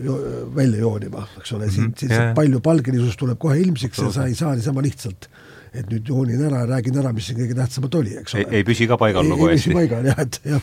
jo 0.06 0.18
välja 0.56 0.80
joonima, 0.80 1.28
eks 1.42 1.52
ole, 1.58 1.72
siin, 1.72 1.94
siin 1.98 2.12
yeah. 2.12 2.34
palju 2.36 2.62
palgelisus 2.64 3.18
tuleb 3.18 3.40
kohe 3.40 3.60
ilmsiks 3.60 4.00
ja 4.00 4.12
sa 4.12 4.26
ei 4.26 4.36
saa 4.36 4.56
niisama 4.56 4.82
lihtsalt 4.82 5.30
et 5.74 5.90
nüüd 5.92 6.08
joonin 6.08 6.42
ära 6.48 6.64
ja 6.64 6.66
räägin 6.66 6.98
ära, 6.98 7.14
mis 7.14 7.28
siin 7.28 7.40
kõige 7.40 7.56
tähtsamat 7.56 7.96
oli, 7.96 8.18
eks 8.22 8.36
ole. 8.36 8.48
ei 8.52 8.64
püsi 8.64 8.88
ka 8.88 8.98
paigal 8.98 9.28
nagu 9.28 9.50
hästi. 9.50 9.70
ei 9.70 9.76
püsi 9.76 9.78
paigal 9.80 10.06
jah, 10.06 10.20
et 10.20 10.42
jah 10.46 10.62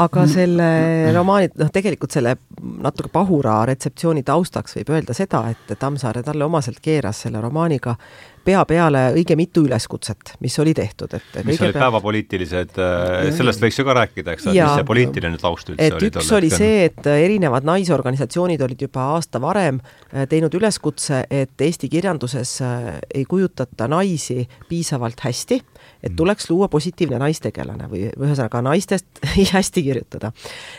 aga 0.00 0.26
selle 0.30 0.68
romaani, 1.14 1.50
noh, 1.60 1.70
tegelikult 1.72 2.14
selle 2.14 2.36
natuke 2.82 3.10
pahura 3.12 3.60
retseptsiooni 3.68 4.22
taustaks 4.26 4.78
võib 4.78 4.92
öelda 4.96 5.16
seda, 5.16 5.44
et 5.52 5.74
Tammsaare 5.78 6.22
talle 6.26 6.46
omaselt 6.46 6.80
keeras 6.84 7.24
selle 7.26 7.40
romaaniga 7.42 7.96
pea 8.44 8.62
peale 8.66 9.02
õige 9.14 9.36
mitu 9.38 9.62
üleskutset, 9.66 10.34
mis 10.42 10.56
oli 10.62 10.74
tehtud, 10.74 11.12
et 11.14 11.38
mis 11.46 11.60
olid 11.62 11.76
pea... 11.76 11.84
päevapoliitilised, 11.84 12.74
äh, 12.82 13.28
sellest 13.36 13.62
võiks 13.62 13.78
ju 13.78 13.86
ka 13.86 13.96
rääkida, 14.00 14.34
eks, 14.34 14.48
et 14.48 14.56
mis 14.56 14.78
see 14.80 14.88
poliitiline 14.88 15.40
taust 15.42 15.70
üldse 15.72 15.86
et 15.86 15.98
oli? 15.98 16.10
üks 16.10 16.32
oli 16.38 16.50
see, 16.52 16.88
et 16.88 17.06
erinevad 17.12 17.66
naisorganisatsioonid 17.68 18.64
olid 18.66 18.86
juba 18.88 19.06
aasta 19.14 19.40
varem 19.42 19.78
äh, 19.82 20.26
teinud 20.30 20.54
üleskutse, 20.58 21.24
et 21.30 21.66
Eesti 21.68 21.90
kirjanduses 21.92 22.56
äh, 22.66 22.90
ei 23.14 23.24
kujutata 23.28 23.88
naisi 23.90 24.42
piisavalt 24.68 25.22
hästi 25.22 25.62
et 26.02 26.10
mm. 26.10 26.16
tuleks 26.16 26.50
luua 26.50 26.68
positiivne 26.68 27.18
naistegelane 27.22 27.86
või 27.90 28.06
ühesõnaga 28.10 28.62
naistest 28.66 29.22
hästi 29.54 29.82
kirjutada. 29.86 30.32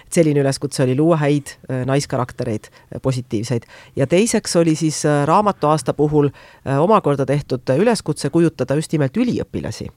et 0.05 0.13
selline 0.13 0.43
üleskutse 0.43 0.83
oli 0.83 0.95
luua 0.99 1.17
häid 1.21 1.55
äh, 1.55 1.83
naiskaraktereid, 1.87 2.67
äh, 2.67 3.01
positiivseid. 3.01 3.63
ja 3.95 4.07
teiseks 4.07 4.55
oli 4.55 4.75
siis 4.75 5.05
äh, 5.05 5.23
raamatuaasta 5.27 5.93
puhul 5.93 6.29
omakorda 6.79 7.25
tehtud 7.25 7.69
üleskutse 7.77 8.29
kujutada 8.29 8.75
just 8.75 8.91
nimelt 8.91 9.17
üliõpilasi 9.17 9.87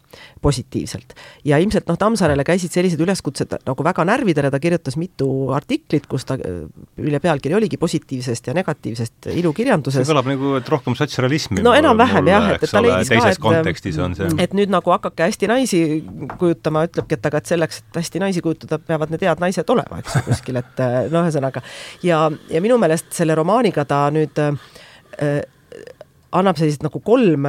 positiivselt. 0.43 1.15
ja 1.45 1.59
ilmselt 1.59 1.89
noh, 1.89 1.99
Tammsaarele 1.99 2.45
käisid 2.45 2.71
sellised 2.71 3.01
üleskutsed 3.01 3.57
nagu 3.67 3.85
väga 3.85 4.05
närvidele, 4.05 4.51
ta 4.51 4.61
kirjutas 4.61 4.97
mitu 4.97 5.51
artiklit, 5.55 6.07
kus 6.07 6.25
ta 6.25 6.37
üle 6.39 7.21
pealkiri 7.21 7.55
oligi 7.55 7.77
positiivsest 7.77 8.47
ja 8.47 8.55
negatiivsest 8.55 9.31
ilukirjanduses. 9.35 10.07
see 10.07 10.13
kõlab 10.13 10.31
nagu, 10.31 10.55
et 10.61 10.69
rohkem 10.69 10.95
sotsialismi. 10.99 11.63
no 11.67 11.75
enam-vähem 11.75 12.31
jah, 12.31 12.51
et, 12.55 12.63
et 12.63 12.71
ta 12.71 12.83
leidis 12.85 13.11
ka, 13.11 13.31
et 13.31 13.43
kontekstis 13.43 13.99
on 13.99 14.15
see. 14.19 14.31
et 14.39 14.55
nüüd 14.57 14.71
nagu 14.73 14.93
hakake 15.17 15.31
hästi 15.33 15.51
naisi 15.51 15.81
kujutama, 16.39 16.85
ütlebki, 16.91 17.17
et 17.17 17.27
aga 17.27 17.41
et 17.41 17.51
selleks, 17.51 17.83
et 17.83 18.01
hästi 18.03 18.23
naisi 18.23 18.45
kujutada, 18.45 18.79
peavad 18.79 19.13
need 19.13 19.25
head 19.25 19.43
naised 19.43 19.69
olema, 19.73 20.01
eks 20.03 20.19
ju, 20.19 20.25
kuskil, 20.29 20.61
et 20.61 20.87
no 21.13 21.25
ühesõnaga. 21.25 21.65
ja, 22.05 22.27
ja 22.53 22.65
minu 22.65 22.79
meelest 22.79 23.13
selle 23.17 23.35
romaaniga 23.39 23.87
ta 23.89 24.07
nüüd 24.15 24.41
äh, 24.43 25.45
annab 26.37 26.59
sellised 26.59 26.83
nagu 26.85 27.01
kolm, 27.01 27.47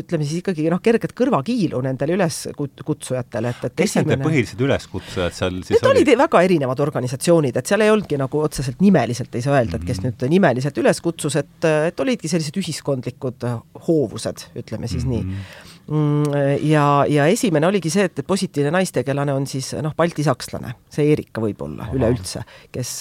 ütleme 0.00 0.26
siis 0.26 0.40
ikkagi 0.40 0.66
noh, 0.72 0.80
kerget 0.82 1.12
kõrvakiilu 1.14 1.78
nendele 1.84 2.16
üleskutsujatele, 2.16 3.52
et, 3.52 3.66
et 3.68 3.76
kes 3.76 3.92
esimene... 3.92 4.16
need 4.16 4.24
põhilised 4.24 4.64
üleskutsujad 4.66 5.36
seal 5.36 5.60
siis 5.60 5.76
Need 5.76 5.90
olid? 5.90 6.08
olid 6.08 6.22
väga 6.24 6.42
erinevad 6.48 6.82
organisatsioonid, 6.82 7.60
et 7.60 7.70
seal 7.70 7.84
ei 7.84 7.92
olnudki 7.92 8.18
nagu 8.18 8.42
otseselt 8.42 8.82
nimeliselt 8.82 9.36
ei 9.36 9.44
saa 9.44 9.60
öelda, 9.60 9.78
et 9.78 9.86
kes 9.86 10.00
-hmm. 10.02 10.16
nüüd 10.16 10.32
nimeliselt 10.32 10.82
üles 10.82 11.00
kutsus, 11.04 11.36
et, 11.38 11.68
et 11.68 12.02
olidki 12.02 12.32
sellised 12.32 12.56
ühiskondlikud 12.64 13.46
hoovused, 13.86 14.48
ütleme 14.56 14.90
siis 14.90 15.04
mm 15.04 15.12
-hmm. 15.12 15.22
nii 15.22 15.26
Mm, 15.26 15.75
ja, 16.62 17.04
ja 17.08 17.26
esimene 17.30 17.66
oligi 17.66 17.90
see, 17.92 18.06
et, 18.08 18.20
positiivne 18.26 18.72
naistegelane 18.74 19.34
on 19.34 19.46
siis 19.46 19.70
noh, 19.82 19.94
baltisakslane, 19.96 20.72
see 20.90 21.12
Erika 21.12 21.42
võib-olla 21.42 21.86
üleüldse, 21.94 22.42
kes, 22.74 22.92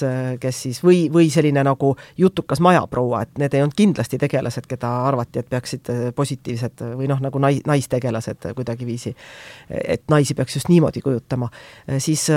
kes 0.42 0.62
siis 0.68 0.82
või, 0.86 1.06
või 1.14 1.32
selline 1.34 1.64
nagu 1.66 1.96
jutukas 2.18 2.62
majaproua, 2.62 3.24
et 3.26 3.42
need 3.42 3.58
ei 3.58 3.66
olnud 3.66 3.78
kindlasti 3.78 4.20
tegelased, 4.22 4.68
keda 4.70 4.92
arvati, 5.08 5.42
et 5.42 5.50
peaksid 5.50 5.90
positiivsed 6.16 6.86
või 7.00 7.10
noh, 7.10 7.24
nagu 7.26 7.42
nai-, 7.42 7.64
naistegelased 7.66 8.52
kuidagiviisi, 8.54 9.16
et 9.82 10.06
naisi 10.14 10.38
peaks 10.38 10.60
just 10.60 10.70
niimoodi 10.70 11.02
kujutama, 11.06 11.50
siis 11.98 12.28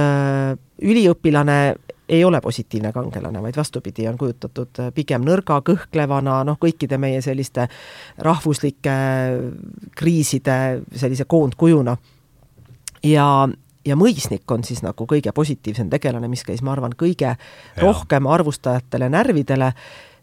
üliõpilane 0.79 1.61
ei 2.09 2.25
ole 2.25 2.41
positiivne 2.41 2.93
kangelane, 2.93 3.43
vaid 3.43 3.57
vastupidi, 3.57 4.09
on 4.09 4.19
kujutatud 4.19 4.81
äh, 4.81 4.91
pigem 4.95 5.25
nõrga, 5.27 5.61
kõhklevana, 5.65 6.41
noh, 6.49 6.59
kõikide 6.61 6.99
meie 6.99 7.21
selliste 7.25 7.69
rahvuslike 8.25 8.99
kriiside 9.97 10.59
sellise 10.97 11.25
koondkujuna. 11.29 11.97
ja, 13.05 13.49
ja 13.87 13.97
mõisnik 13.97 14.51
on 14.51 14.65
siis 14.65 14.83
nagu 14.83 15.07
kõige 15.07 15.33
positiivsem 15.33 15.91
tegelane, 15.91 16.29
mis 16.29 16.45
käis, 16.45 16.63
ma 16.63 16.73
arvan, 16.73 16.97
kõige 16.97 17.35
ja. 17.35 17.37
rohkem 17.83 18.27
arvustajatele 18.27 19.09
närvidele, 19.09 19.73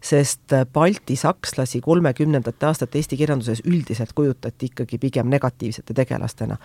sest 0.02 0.52
Balti 0.72 1.16
sakslasi 1.16 1.80
kolmekümnendate 1.80 2.66
aastate 2.66 2.98
eesti 2.98 3.16
kirjanduses 3.16 3.62
üldiselt 3.64 4.12
kujutati 4.14 4.68
ikkagi 4.70 4.98
pigem 4.98 5.30
negatiivsete 5.30 5.94
tegelastena. 5.94 6.58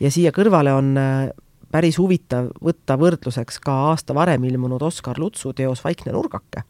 ja 0.00 0.10
siia 0.10 0.32
kõrvale 0.34 0.72
on 0.74 0.96
äh, 0.96 1.28
päris 1.72 1.98
huvitav 1.98 2.50
võtta 2.64 2.96
võrdluseks 3.00 3.60
ka 3.64 3.74
aasta 3.90 4.14
varem 4.16 4.44
ilmunud 4.48 4.82
Oskar 4.82 5.18
Lutsu 5.20 5.52
teos 5.52 5.84
Vaikne 5.84 6.12
nurgake, 6.12 6.64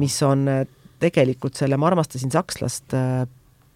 mis 0.00 0.16
on 0.26 0.48
äh, 0.48 0.64
tegelikult 1.00 1.58
selle 1.58 1.76
Ma 1.76 1.90
armastasin 1.90 2.32
sakslast 2.32 2.94
äh, 2.96 3.26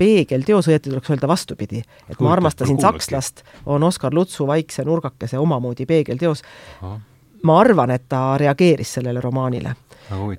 peegelteos, 0.01 0.68
õieti 0.70 0.90
tuleks 0.90 1.12
öelda 1.12 1.28
vastupidi, 1.28 1.82
et 2.09 2.20
Ma 2.20 2.32
armastasin 2.32 2.80
sakslast 2.80 3.44
on 3.66 3.82
Oskar 3.86 4.14
Lutsu 4.16 4.46
Vaikse 4.46 4.84
nurgakese 4.84 5.38
omamoodi 5.38 5.86
peegelteos. 5.86 6.42
ma 7.42 7.61
arvan, 7.61 7.90
et 7.90 8.03
ta 8.09 8.36
reageeris 8.38 8.94
sellele 8.98 9.20
romaanile, 9.20 9.74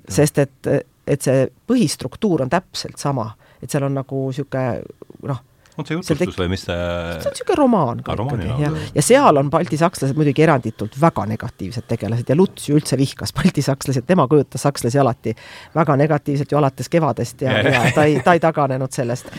sest 0.08 0.38
et, 0.38 0.68
et 1.06 1.22
see 1.22 1.48
põhistruktuur 1.66 2.44
on 2.44 2.50
täpselt 2.50 2.98
sama, 2.98 3.32
et 3.62 3.70
seal 3.70 3.88
on 3.88 3.94
nagu 3.94 4.26
niisugune 4.28 4.82
noh, 5.26 5.40
on 5.78 5.88
see 5.88 5.96
jutustus 5.96 6.38
või 6.38 6.50
mis 6.52 6.64
see 6.66 6.76
see 6.76 7.30
on 7.30 7.36
niisugune 7.36 7.58
romaan 7.58 8.02
ka 8.04 8.16
ikkagi, 8.16 8.48
jah. 8.60 8.78
ja 8.96 9.04
seal 9.04 9.40
on 9.40 9.50
baltisakslased 9.52 10.18
muidugi 10.18 10.44
eranditult 10.44 10.98
väga 11.00 11.24
negatiivsed 11.32 11.88
tegelased 11.88 12.28
ja 12.28 12.36
Luts 12.36 12.68
ju 12.68 12.76
üldse 12.78 12.98
vihkas 13.00 13.32
baltisakslasi, 13.36 14.02
et 14.02 14.08
tema 14.08 14.26
kujutas 14.28 14.66
sakslasi 14.68 15.00
alati 15.00 15.34
väga 15.74 15.96
negatiivselt 16.00 16.52
ju 16.52 16.60
alates 16.60 16.92
kevadest 16.92 17.44
ja, 17.46 17.58
ja, 17.58 17.74
ja 17.78 17.84
ta 17.94 18.06
ei, 18.08 18.20
ta 18.24 18.36
ei 18.36 18.42
taganenud 18.42 18.92
sellest. 18.92 19.32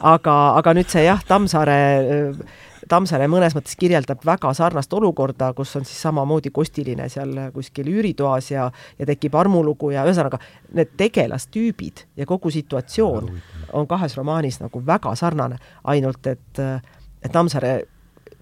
aga, 0.00 0.36
aga 0.58 0.76
nüüd 0.76 0.90
see 0.90 1.06
jah, 1.06 1.22
Tammsaare 1.26 1.78
Tammsaare 2.88 3.26
mõnes 3.30 3.54
mõttes 3.56 3.74
kirjeldab 3.78 4.22
väga 4.26 4.52
sarnast 4.54 4.92
olukorda, 4.94 5.50
kus 5.58 5.74
on 5.78 5.86
siis 5.88 5.98
samamoodi 6.06 6.52
kostiline 6.54 7.08
seal 7.10 7.34
kuskil 7.54 7.88
üüritoas 7.90 8.52
ja, 8.52 8.68
ja 8.98 9.08
tekib 9.08 9.34
armulugu 9.34 9.90
ja 9.94 10.04
ühesõnaga 10.06 10.38
need 10.76 10.94
tegelastüübid 11.00 12.06
ja 12.16 12.26
kogu 12.26 12.52
situatsioon 12.54 13.32
on 13.72 13.90
kahes 13.90 14.16
romaanis 14.16 14.60
nagu 14.62 14.82
väga 14.86 15.14
sarnane, 15.18 15.58
ainult 15.84 16.30
et, 16.30 16.62
et 16.62 17.32
Tammsaare 17.32 17.74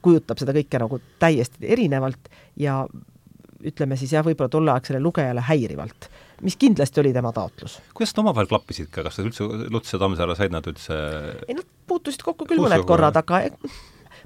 kujutab 0.05 0.41
seda 0.41 0.53
kõike 0.57 0.81
nagu 0.83 1.01
täiesti 1.23 1.73
erinevalt 1.73 2.29
ja 2.61 2.83
ütleme 3.65 3.97
siis 3.97 4.13
jah, 4.13 4.25
võib-olla 4.27 4.53
tolleaegsele 4.53 5.01
lugejale 5.01 5.41
häirivalt, 5.49 6.11
mis 6.45 6.59
kindlasti 6.61 7.01
oli 7.01 7.15
tema 7.17 7.33
taotlus. 7.33 7.79
kuidas 7.97 8.13
nad 8.13 8.27
omavahel 8.27 8.51
klappisid 8.51 8.91
ka, 8.93 9.07
kas 9.07 9.19
nad 9.19 9.31
üldse, 9.31 9.49
Luts 9.73 9.95
ja 9.95 10.01
Tammsaare 10.03 10.37
said 10.37 10.53
nad 10.53 10.69
üldse 10.69 11.01
ei, 11.49 11.57
nad 11.57 11.67
puutusid 11.89 12.25
kokku 12.27 12.49
küll 12.51 12.61
mõned 12.61 12.85
korrad, 12.89 13.17
aga 13.17 13.41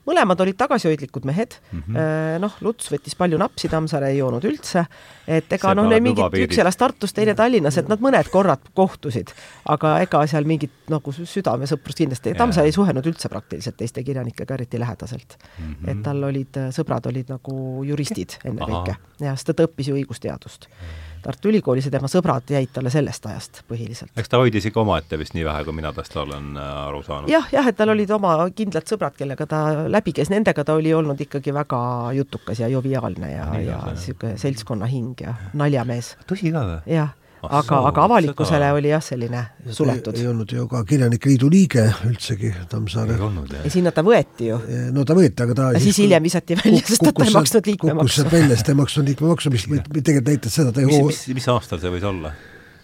mõlemad 0.08 0.40
olid 0.44 0.56
tagasihoidlikud 0.58 1.26
mehed. 1.28 1.56
Mm 1.72 1.82
-hmm., 1.82 2.42
noh, 2.42 2.56
Luts 2.64 2.90
võttis 2.92 3.16
palju 3.18 3.38
napsi, 3.40 3.68
Tammsaare 3.68 4.10
ei 4.12 4.18
joonud 4.18 4.44
üldse, 4.48 4.84
et 5.26 5.52
ega 5.52 5.74
noh, 5.76 5.88
neil 5.90 6.02
mingit, 6.04 6.38
üks 6.44 6.60
elas 6.62 6.76
Tartus, 6.80 7.12
teine 7.16 7.34
Tallinnas, 7.38 7.78
et 7.78 7.88
nad 7.88 8.02
mõned 8.04 8.30
korrad 8.32 8.70
kohtusid, 8.74 9.34
aga 9.68 9.98
ega 10.04 10.24
seal 10.26 10.48
mingit 10.48 10.88
nagu 10.92 11.12
südamesõprust 11.12 12.04
kindlasti, 12.04 12.34
Tammsaare 12.38 12.68
ei 12.70 12.76
suhelnud 12.76 13.06
üldse 13.06 13.28
praktiliselt 13.32 13.76
teiste 13.76 14.04
kirjanikega 14.04 14.54
eriti 14.54 14.80
lähedaselt. 14.80 15.36
Mm. 15.58 15.74
-hmm. 15.74 15.90
et 15.90 16.02
tal 16.02 16.24
olid, 16.24 16.62
sõbrad 16.74 17.06
olid 17.06 17.28
nagu 17.28 17.84
juristid 17.84 18.38
ennekõike. 18.44 18.96
Ja 19.20 19.36
sest 19.36 19.56
ta 19.56 19.66
õppis 19.66 19.88
ju 19.88 19.98
õigusteadust. 19.98 20.68
Mm. 20.68 20.86
-hmm 20.86 21.07
Tartu 21.22 21.52
Ülikoolis 21.52 21.88
ja 21.88 21.92
tema 21.94 22.10
sõbrad 22.10 22.50
jäid 22.52 22.72
talle 22.72 22.90
sellest 22.92 23.26
ajast 23.26 23.62
põhiliselt. 23.70 24.12
eks 24.16 24.30
ta 24.30 24.40
hoidis 24.42 24.68
ikka 24.70 24.82
omaette 24.84 25.18
vist 25.20 25.36
nii 25.36 25.44
vähe, 25.48 25.64
kui 25.66 25.76
mina 25.76 25.92
tast 25.96 26.16
olen 26.16 26.56
äh, 26.56 26.72
aru 26.88 27.02
saanud 27.06 27.32
ja,. 27.32 27.42
jah, 27.42 27.52
jah, 27.58 27.70
et 27.72 27.78
tal 27.78 27.94
olid 27.94 28.10
oma 28.14 28.34
kindlad 28.56 28.88
sõbrad, 28.88 29.16
kellega 29.18 29.46
ta 29.50 29.62
läbi 29.88 30.14
käis, 30.16 30.32
nendega 30.32 30.64
ta 30.64 30.78
oli 30.78 30.94
olnud 30.94 31.20
ikkagi 31.26 31.54
väga 31.54 31.80
jutukas 32.18 32.62
ja 32.62 32.68
joviaalne 32.72 33.32
ja, 33.32 33.48
ja 33.62 33.80
niisugune 33.92 34.38
seltskonna 34.40 34.90
hing 34.90 35.20
ja 35.26 35.34
naljamees. 35.54 36.16
tõsi 36.28 36.52
ka 36.54 36.66
või? 36.72 36.82
jah 36.98 37.14
aga, 37.42 37.78
aga 37.90 38.04
avalikkusele 38.08 38.58
seda... 38.64 38.72
oli 38.74 38.90
jah, 38.92 39.04
selline 39.04 39.44
suletud. 39.74 40.16
ei 40.18 40.26
olnud 40.30 40.52
ju 40.52 40.66
ka 40.70 40.82
Kirjanike 40.88 41.30
Liidu 41.30 41.50
liige 41.52 41.84
üldsegi 42.08 42.52
Tammsaare. 42.70 43.18
ja 43.64 43.72
sinna 43.72 43.92
ta 43.94 44.04
võeti 44.06 44.50
ju. 44.50 44.58
no 44.94 45.04
ta 45.08 45.16
võeti, 45.18 45.46
aga 45.46 45.56
ta 45.58 45.70
ja 45.76 45.82
siis 45.82 46.02
hiljem 46.02 46.26
visati 46.26 46.58
välja, 46.58 46.84
sest 46.84 47.06
ta 47.06 47.24
ei 47.24 47.34
maksnud 47.34 47.72
liikmemaksu. 47.72 48.04
kukkus 48.04 48.20
sealt 48.20 48.32
välja, 48.32 48.54
sest 48.56 48.68
ta 48.68 48.74
ei 48.74 48.80
maksnud 48.82 49.10
liikmemaksu, 49.12 49.54
mis 49.54 49.66
tegelikult 49.68 50.30
näitas 50.32 50.60
seda, 50.60 50.72
ta 50.74 50.84
ei 50.84 50.88
mis, 50.90 51.02
mis, 51.10 51.26
mis 51.40 51.50
aastal 51.54 51.82
see 51.82 51.92
võis 51.94 52.06
olla? 52.08 52.32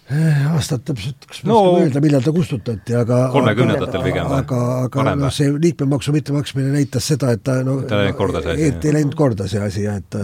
Eh, 0.05 0.41
aastat 0.53 0.83
täpselt, 0.85 1.23
kas 1.25 1.39
ma 1.41 1.49
no, 1.49 1.55
oskan 1.63 1.87
öelda, 1.87 2.01
millal 2.03 2.21
ta 2.21 2.29
kustutati, 2.35 2.93
aga 2.93 3.23
kolmekümnendatel 3.33 4.03
pigem 4.05 4.27
või? 4.29 4.37
aga, 4.37 4.59
aga 4.83 5.15
noh, 5.17 5.33
see 5.33 5.49
liikmemaksu 5.49 6.13
mittemaksmine 6.13 6.69
näitas 6.75 7.07
seda, 7.09 7.31
et 7.33 7.41
ta 7.41 7.57
no 7.65 7.79
ta 7.89 8.03
ei 8.03 8.11
läinud 8.11 8.19
korda 8.19 8.43
see 8.45 8.53
asi. 8.53 8.69
et 8.69 8.85
ei 8.85 8.95
läinud 8.99 9.17
korda 9.17 9.49
see 9.49 9.63
asi 9.65 9.87
jah, 9.87 9.97
et 9.97 10.19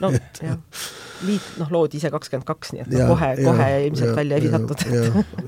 no 0.00 0.12
et, 0.16 0.40
jah 0.40 0.56
liit 1.26 1.52
noh, 1.60 1.70
loodi 1.72 2.00
ise 2.00 2.10
kakskümmend 2.12 2.48
kaks, 2.48 2.74
nii 2.74 2.84
et 2.84 2.90
noh, 2.94 3.12
kohe, 3.12 3.30
kohe 3.44 3.68
ilmselt 3.86 4.12
ja, 4.12 4.16
välja 4.16 4.40
ei 4.40 4.46
visatud. 4.46 4.84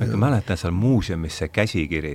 ma 0.02 0.22
mäletan 0.28 0.60
seal 0.60 0.74
muuseumis 0.76 1.42
see 1.42 1.52
käsikiri 1.52 2.14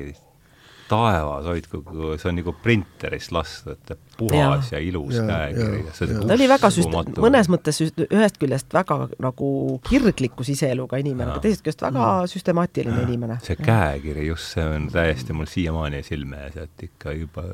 taevas, 0.90 1.46
hoidku, 1.48 1.82
see 2.18 2.30
on 2.30 2.38
nagu 2.40 2.54
printerist 2.64 3.34
lastud, 3.36 3.78
et 3.88 4.08
puhas 4.18 4.72
ja, 4.72 4.78
ja 4.78 4.84
ilus 4.84 5.16
ja, 5.16 5.24
käekiri. 5.28 5.82
ta 6.28 6.36
oli 6.36 6.48
väga 6.50 6.70
süst-, 6.74 7.12
mõnes 7.22 7.50
mõttes 7.52 7.82
ühest 7.84 8.40
küljest 8.42 8.74
väga 8.74 9.00
nagu 9.24 9.50
kirgliku 9.88 10.46
siseeluga 10.48 11.00
inimene, 11.02 11.36
aga 11.36 11.44
teisest 11.44 11.66
küljest 11.66 11.84
väga 11.86 12.04
mm. 12.06 12.32
süstemaatiline 12.34 13.02
ja. 13.02 13.08
inimene. 13.08 13.40
see 13.46 13.60
käekiri, 13.60 14.28
just 14.30 14.56
see 14.56 14.66
on 14.66 14.90
täiesti 14.94 15.36
mul 15.38 15.50
siiamaani 15.52 16.04
silme 16.08 16.46
ees, 16.48 16.60
et 16.68 16.88
ikka 16.90 17.16
juba 17.18 17.46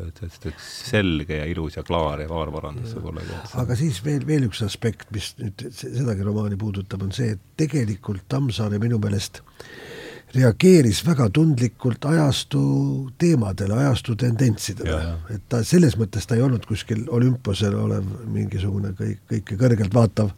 selge 0.63 1.41
ja 1.41 1.47
ilus 1.49 1.79
ja 1.79 1.85
klaar 1.87 2.23
ja 2.23 2.29
vaarvarandus 2.31 2.95
võib-olla. 2.97 3.41
aga 3.63 3.79
siis 3.79 4.03
veel, 4.05 4.27
veel 4.27 4.47
üks 4.49 4.63
aspekt, 4.65 5.09
mis 5.15 5.33
nüüd 5.41 5.67
sedagi 5.73 6.25
romaani 6.25 6.59
puudutab, 6.59 7.03
on 7.05 7.15
see, 7.15 7.35
et 7.37 7.49
tegelikult 7.59 8.25
Tammsaare 8.31 8.79
minu 8.81 8.97
meelest 9.01 9.43
reageeris 10.33 11.03
väga 11.05 11.27
tundlikult 11.33 12.05
ajastu 12.09 12.61
teemadele, 13.21 13.75
ajastu 13.83 14.15
tendentsidele, 14.19 15.01
et 15.33 15.45
ta 15.49 15.61
selles 15.65 15.97
mõttes 15.99 16.25
ta 16.27 16.37
ei 16.37 16.41
olnud 16.45 16.65
kuskil 16.69 17.05
olümposel 17.13 17.75
olev 17.77 18.07
mingisugune 18.33 18.95
kõik, 18.97 19.21
kõike 19.29 19.59
kõrgelt 19.59 19.93
vaatav. 19.93 20.33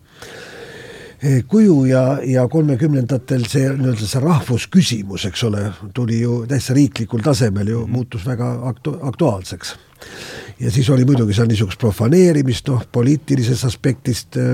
E, 1.25 1.41
kuju 1.47 1.85
ja, 1.87 2.03
ja 2.27 2.43
kolmekümnendatel 2.51 3.45
see 3.49 3.69
nii-öelda 3.71 4.07
see 4.09 4.21
rahvusküsimus, 4.21 5.25
eks 5.29 5.45
ole, 5.47 5.63
tuli 5.95 6.19
ju 6.21 6.41
täitsa 6.49 6.75
riiklikul 6.75 7.23
tasemel 7.23 7.71
ju, 7.71 7.85
mhm. 7.85 7.95
muutus 7.95 8.27
väga 8.27 8.51
aktu-, 8.73 8.97
aktuaalseks 9.13 9.77
ja 10.60 10.72
siis 10.72 10.89
oli 10.89 11.06
muidugi 11.06 11.36
seal 11.36 11.49
niisugust 11.49 11.80
profaneerimist, 11.80 12.70
noh, 12.72 12.84
poliitilisest 12.91 13.68
aspektist 13.68 14.38
äh, 14.39 14.45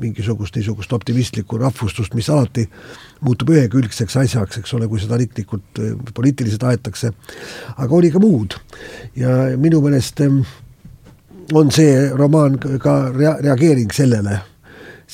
mingisugust 0.00 0.56
niisugust 0.58 0.92
optimistlikku 0.92 1.58
rahvustust, 1.58 2.14
mis 2.14 2.28
alati 2.30 2.66
muutub 3.24 3.54
ühekülgseks 3.54 4.18
asjaks, 4.20 4.60
eks 4.60 4.74
ole, 4.76 4.88
kui 4.88 5.00
seda 5.02 5.18
riiklikult 5.20 5.80
äh, 5.80 5.94
poliitiliselt 6.14 6.66
aetakse, 6.68 7.14
aga 7.76 7.90
oli 7.96 8.12
ka 8.12 8.22
muud. 8.22 8.58
ja 9.16 9.56
minu 9.56 9.80
meelest 9.84 10.20
ähm, 10.20 10.42
on 11.52 11.70
see 11.72 12.10
romaan 12.12 12.58
ka 12.58 12.98
rea-, 13.14 13.38
reageering 13.42 13.92
sellele 13.92 14.40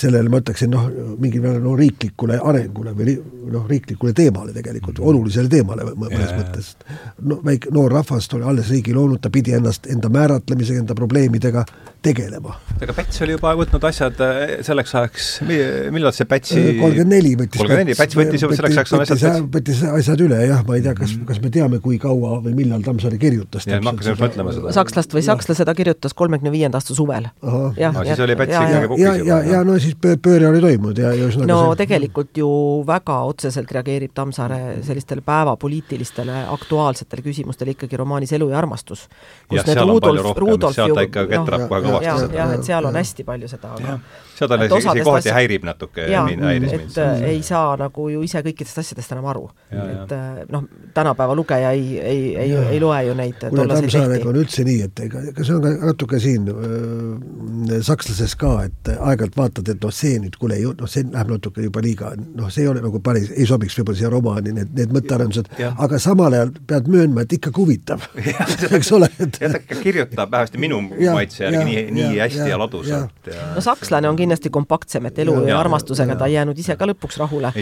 sellele 0.01 0.32
ma 0.32 0.40
ütleksin 0.40 0.72
noh, 0.72 0.86
mingil 1.20 1.42
määral 1.44 1.62
no 1.64 1.74
riiklikule 1.78 2.38
arengule 2.40 2.94
või 2.96 3.16
noh, 3.53 3.66
riiklikule 3.68 4.14
teemale 4.16 4.55
tegelikult 4.57 4.98
mm, 4.98 5.03
-hmm. 5.03 5.11
olulisele 5.11 5.53
teemale 5.53 5.86
mõnes 5.92 6.32
mõttes. 6.36 6.72
no 7.20 7.40
väike 7.44 7.72
noor 7.74 7.92
rahvas 7.92 8.28
oli 8.34 8.48
alles 8.53 8.70
riigi 8.72 8.94
loonud, 8.96 9.20
ta 9.20 9.30
pidi 9.30 9.55
ennast 9.57 9.86
enda 9.86 10.09
määratlemisega, 10.09 10.84
enda 10.84 10.94
probleemidega 10.94 11.64
tegelema. 12.05 12.57
aga 12.80 12.94
Päts 12.96 13.20
oli 13.24 13.34
juba 13.34 13.53
võtnud 13.59 13.84
asjad 13.84 14.20
äh, 14.24 14.53
selleks 14.64 14.94
ajaks, 14.96 15.26
millal 15.44 16.14
see 16.16 16.26
Pätsi 16.28 16.57
äh, 16.57 16.68
kolmkümmend 16.78 17.12
neli 17.12 17.32
võttis 17.36 17.61
kolmkümmend 17.61 17.90
neli, 17.90 17.96
Päts 17.98 18.16
võttis 18.16 18.44
juba 18.44 18.57
selleks 18.57 18.78
ajaks 18.80 18.94
asjad 18.96 19.18
Päts 19.20 19.42
võttis 19.57 19.82
asjad 19.90 20.22
üle 20.24 20.38
jah, 20.46 20.62
ma 20.66 20.78
ei 20.78 20.84
tea, 20.84 20.94
kas, 20.96 21.12
mhm. 21.12 21.26
kas 21.28 21.42
me 21.44 21.53
teame, 21.53 21.80
kui 21.84 21.98
kaua 22.01 22.38
või 22.44 22.55
millal 22.57 22.84
Tammsaare 22.86 23.20
kirjutas 23.20 23.68
ja 23.68 23.80
ma 23.84 23.92
hakkasin 23.92 24.14
just 24.14 24.24
mõtlema 24.24 24.55
seda. 24.57 24.72
sakslast 24.78 25.16
või 25.16 25.24
sakslase 25.26 25.66
ta 25.68 25.74
kirjutas 25.76 26.16
kolmekümne 26.16 26.53
viienda 26.55 26.80
aasta 26.80 26.96
suvel. 26.96 27.28
siis 27.76 28.24
oli 28.24 28.38
Päts 28.40 28.57
ikkagi 28.57 28.90
pukis 28.94 29.05
juba. 29.05 29.28
ja, 29.28 29.40
ja 29.57 29.62
no 29.68 29.76
siis 29.82 29.98
pööre 30.01 30.48
oli 30.48 30.64
toimunud 30.64 31.03
ja, 31.05 31.12
ja 31.12 31.28
ühesõnaga 31.28 31.53
no 31.53 31.61
see... 31.68 31.82
tegelikult 31.84 32.40
ju 32.40 32.51
väga 32.88 33.18
otseselt 33.28 33.76
reageerib 33.76 34.16
Tammsaare 34.16 34.80
sellistele 34.88 35.24
päevapoliitilistele 35.26 36.46
aktuaalsetele 36.57 37.28
küsimustele 37.28 37.76
ikkagi 37.76 38.01
romaanis 38.01 38.32
Elu 38.36 38.48
ja 38.55 38.59
armastus. 38.62 39.05
jah, 39.53 39.66
seal 39.68 39.84
Rudolf, 39.84 40.01
on 40.01 40.09
palju 40.09 40.26
rohkem, 40.30 40.46
Rudolf 40.46 40.76
sealt 40.78 40.96
ta 40.96 41.05
ikka 41.05 41.26
ketrab 41.30 41.68
kohe 41.68 41.89
kõvasti 41.91 42.26
seda. 42.26 42.38
jah, 42.38 42.55
et 42.57 42.68
seal 42.70 42.91
on 42.91 43.01
hästi 43.01 43.26
palju 43.28 43.51
seda, 43.51 43.74
aga 43.78 43.99
seda 44.41 44.59
isegi 44.66 45.05
kohati 45.07 45.34
häirib 45.34 45.66
natuke. 45.68 46.07
et 46.07 46.99
äh, 46.99 47.22
ei 47.34 47.43
saa 47.47 47.76
nagu 47.80 48.09
ju 48.12 48.22
ise 48.26 48.43
kõikidest 48.47 48.80
asjadest 48.82 49.12
enam 49.14 49.28
aru. 49.32 49.45
et 49.70 50.14
äh, 50.16 50.43
noh, 50.53 50.64
tänapäeva 50.95 51.36
lugeja 51.36 51.70
ei, 51.76 51.99
ei, 51.99 52.24
ei, 52.36 52.55
ei 52.74 52.80
loe 52.80 53.03
ju 53.07 53.14
neid 53.18 53.45
kuule, 53.49 53.68
Tammsaarega 53.74 54.28
on 54.30 54.41
üldse 54.41 54.64
nii, 54.66 54.86
et 54.88 55.05
ega, 55.07 55.22
ega 55.32 55.47
see 55.47 55.57
on 55.57 55.64
ka 55.64 55.74
natuke 55.93 56.20
siin 56.22 56.49
äh, 56.51 57.76
sakslases 57.86 58.36
ka, 58.41 58.55
et 58.68 58.93
aeg-ajalt 58.97 59.38
vaatad, 59.38 59.72
et 59.74 59.84
noh, 59.84 59.95
see 59.95 60.18
nüüd 60.22 60.38
kuule, 60.41 60.59
noh, 60.80 60.91
see 60.91 61.07
läheb 61.07 61.34
natuke 61.34 61.64
juba 61.66 61.84
liiga, 61.84 62.12
noh, 62.36 62.51
see 62.53 62.64
ei 62.64 62.72
ole 62.72 62.82
nagu 62.84 63.03
päris, 63.05 63.30
ei 63.36 63.47
sobiks 63.49 63.78
võib-olla 63.78 64.01
siia 64.01 64.12
romaani, 64.12 64.55
need, 64.57 64.74
need 64.76 64.95
mõttearendused, 64.97 65.53
aga 65.70 66.01
samal 66.03 66.36
ajal 66.36 66.55
pead 66.70 66.91
möönma, 66.91 67.26
et 67.26 67.36
ikka 67.38 67.53
huvitav 67.57 68.05
eks 68.78 68.93
ole, 68.97 69.11
et 69.20 69.41
ja 69.41 69.53
ta 69.53 69.61
ikka 69.62 69.80
kirjutab 69.82 70.32
vähemasti 70.32 70.61
minu 70.62 70.80
maitse 70.91 71.45
järgi 71.47 71.64
nii, 71.66 71.84
nii 71.97 72.18
hästi 72.18 72.43
ja, 72.43 72.49
ja 72.55 72.59
ladusalt. 72.61 73.30
no 73.55 73.64
sakslane 73.64 74.09
on 74.09 74.18
kindlasti 74.18 74.30
kompaktsem, 74.51 75.07
et 75.07 75.18
elu 75.18 75.35
ja, 75.43 75.49
ja 75.49 75.61
armastusega 75.61 76.12
ja, 76.12 76.18
ta 76.18 76.26
ei 76.26 76.39
jäänud 76.39 76.59
ise 76.59 76.76
ka 76.76 76.87
lõpuks 76.87 77.18
rahule. 77.18 77.53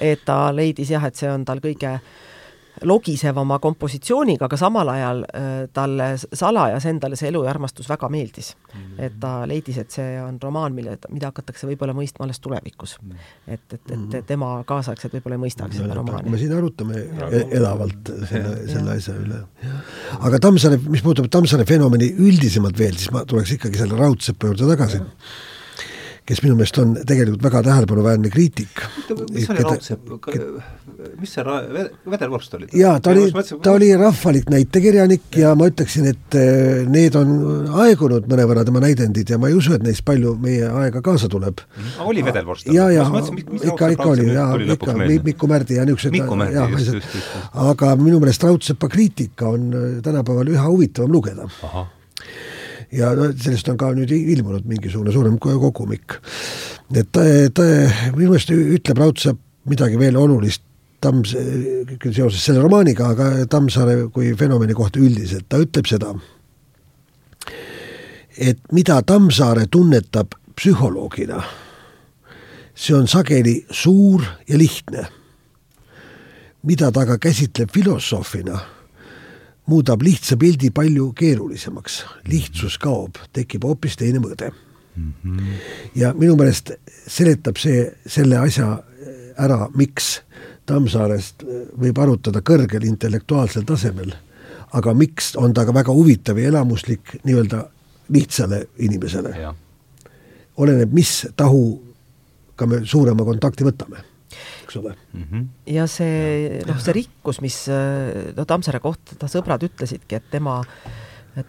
et 0.00 0.24
ta 0.24 0.38
leidis 0.54 0.90
jah, 0.90 1.04
et 1.04 1.16
see 1.16 1.30
on 1.30 1.44
tal 1.44 1.60
kõige 1.60 1.98
logisevama 2.84 3.58
kompositsiooniga, 3.58 4.46
aga 4.46 4.56
samal 4.60 4.88
ajal 4.92 5.22
äh, 5.24 5.54
talle 5.72 6.08
salajas 6.18 6.86
endale 6.90 7.16
see 7.16 7.30
elu 7.30 7.42
ja 7.46 7.50
armastus 7.50 7.88
väga 7.88 8.08
meeldis 8.12 8.52
mm. 8.56 8.80
-hmm. 8.80 9.02
et 9.06 9.18
ta 9.20 9.32
leidis, 9.48 9.78
et 9.78 9.90
see 9.90 10.20
on 10.22 10.38
romaan, 10.42 10.74
mille, 10.74 10.98
mida 11.10 11.30
hakatakse 11.32 11.66
võib-olla 11.66 11.94
mõistma 11.96 12.26
alles 12.26 12.40
tulevikus 12.40 12.96
mm. 13.02 13.10
-hmm. 13.10 13.54
et, 13.54 13.72
et, 13.72 13.80
et 13.90 13.98
mm. 13.98 14.26
tema 14.26 14.50
kaasaegsed 14.66 15.16
võib-olla 15.16 15.38
ei 15.38 15.44
mõistagi 15.46 15.80
seda 15.80 15.94
romaani. 15.94 16.30
me 16.30 16.38
siin 16.38 16.52
arutame 16.52 17.00
e-, 17.30 17.46
elavalt 17.60 18.12
selle, 18.28 18.56
selle 18.68 18.96
asja 18.96 19.14
üle. 19.14 19.42
aga 20.20 20.38
Tammsaare, 20.38 20.80
mis 20.88 21.02
puudutab 21.02 21.30
Tammsaare 21.30 21.64
fenomeni 21.64 22.12
üldisemalt 22.18 22.78
veel, 22.78 22.96
siis 22.96 23.12
ma 23.12 23.24
tuleks 23.24 23.56
ikkagi 23.56 23.78
selle 23.78 23.96
raudsepa 23.96 24.52
juurde 24.52 24.68
tagasi 24.74 25.00
kes 26.26 26.42
minu 26.42 26.56
meelest 26.58 26.78
on 26.82 26.94
tegelikult 27.06 27.44
väga 27.44 27.62
tähelepanuväärne 27.68 28.30
kriitik. 28.34 28.82
mis 29.32 29.50
oli 29.50 29.62
Raudsepp, 29.62 30.08
mis 31.20 31.34
see 31.36 31.44
ra-, 31.46 31.60
Vedelvorst 32.10 32.54
oli? 32.58 32.66
jaa, 32.74 32.96
ta 33.00 33.12
oli, 33.12 33.28
ta 33.62 33.74
oli 33.76 33.90
rahvalik 34.00 34.50
näitekirjanik 34.50 35.38
ja 35.38 35.54
ma 35.58 35.68
ütleksin, 35.70 36.08
et 36.10 36.38
eh, 36.38 36.82
need 36.90 37.14
on 37.18 37.32
aegunud 37.84 38.26
mõnevõrra, 38.30 38.66
tema 38.66 38.82
näidendid, 38.82 39.30
ja 39.30 39.38
ma 39.38 39.52
ei 39.52 39.58
usu, 39.58 39.76
et 39.78 39.86
neist 39.86 40.04
palju 40.06 40.34
meie 40.42 40.66
aega 40.82 41.02
kaasa 41.04 41.30
tuleb. 41.32 41.62
oli 42.04 42.24
Vedelvorst? 42.26 42.70
jaa, 42.74 42.90
jaa, 42.94 43.06
ikka, 43.62 43.92
ikka 43.94 44.10
oli, 44.10 44.30
jaa, 44.32 44.50
ikka, 44.76 44.96
Mikku 45.26 45.50
Märdi 45.50 45.78
ja 45.78 45.86
niisugused 45.86 46.16
jah, 46.54 46.78
asjad. 46.80 47.04
aga 47.70 47.94
minu 48.00 48.18
meelest 48.22 48.42
Raudsepa 48.42 48.90
kriitika 48.90 49.52
on 49.54 49.70
eh, 49.70 49.90
tänapäeval 50.02 50.56
üha 50.56 50.66
huvitavam 50.70 51.14
lugeda. 51.14 51.46
ahah 51.62 51.92
ja 52.92 53.10
no 53.16 53.30
sellest 53.32 53.68
on 53.72 53.78
ka 53.80 53.90
nüüd 53.96 54.12
ilmunud 54.14 54.66
mingisugune 54.68 55.12
suurem 55.12 55.38
kogumik. 55.38 56.18
et 56.94 57.10
ta, 57.12 57.24
ta 57.54 57.66
minu 58.14 58.30
meelest 58.30 58.52
ütleb 58.52 58.98
Raudsepp 59.02 59.40
midagi 59.66 59.98
veel 59.98 60.16
olulist 60.16 60.62
Tams-, 61.02 61.34
seoses 62.14 62.40
selle 62.40 62.62
romaaniga, 62.64 63.10
aga 63.12 63.44
Tammsaare 63.52 64.06
kui 64.14 64.30
fenomeni 64.38 64.74
kohta 64.74 65.00
üldiselt, 65.02 65.44
ta 65.48 65.58
ütleb 65.60 65.84
seda, 65.90 66.14
et 68.38 68.62
mida 68.72 69.02
Tammsaare 69.04 69.66
tunnetab 69.70 70.32
psühholoogina, 70.56 71.42
see 72.72 72.96
on 72.96 73.04
sageli 73.12 73.58
suur 73.70 74.24
ja 74.48 74.58
lihtne. 74.58 75.08
mida 76.66 76.90
ta 76.90 77.04
aga 77.04 77.18
käsitleb 77.18 77.70
filosoofina 77.70 78.58
muudab 79.66 80.02
lihtsa 80.02 80.36
pildi 80.36 80.70
palju 80.70 81.12
keerulisemaks, 81.16 82.04
lihtsus 82.30 82.78
kaob, 82.78 83.18
tekib 83.32 83.64
hoopis 83.66 83.96
teine 83.96 84.20
mõõde 84.22 84.50
mm. 84.50 85.12
-hmm. 85.24 85.56
ja 85.94 86.12
minu 86.14 86.36
meelest 86.36 86.72
seletab 87.06 87.58
see 87.58 87.86
selle 88.06 88.38
asja 88.38 88.78
ära, 89.38 89.68
miks 89.74 90.20
Tammsaarest 90.66 91.44
võib 91.78 91.98
arutada 92.02 92.40
kõrgel 92.42 92.82
intellektuaalsel 92.88 93.62
tasemel, 93.62 94.10
aga 94.74 94.94
miks 94.94 95.36
on 95.36 95.54
ta 95.54 95.64
ka 95.64 95.74
väga 95.74 95.94
huvitav 95.94 96.38
ja 96.38 96.48
elamuslik 96.48 97.20
nii-öelda 97.24 97.68
lihtsale 98.08 98.66
inimesele. 98.78 99.54
oleneb, 100.56 100.92
mis 100.92 101.26
tahuga 101.36 102.66
me 102.66 102.80
suurema 102.84 103.24
kontakti 103.24 103.64
võtame 103.64 104.02
eks 104.76 104.84
ole 104.84 104.94
mm. 105.12 105.24
-hmm. 105.24 105.48
ja 105.74 105.86
see, 105.90 106.62
noh, 106.68 106.78
see 106.82 106.96
rikkus, 107.00 107.40
mis 107.40 107.64
no 108.36 108.44
Tammsaare 108.44 108.80
kohta 108.84 109.18
ta 109.18 109.30
sõbrad 109.30 109.64
ütlesidki, 109.66 110.20
et 110.20 110.30
tema 110.30 110.62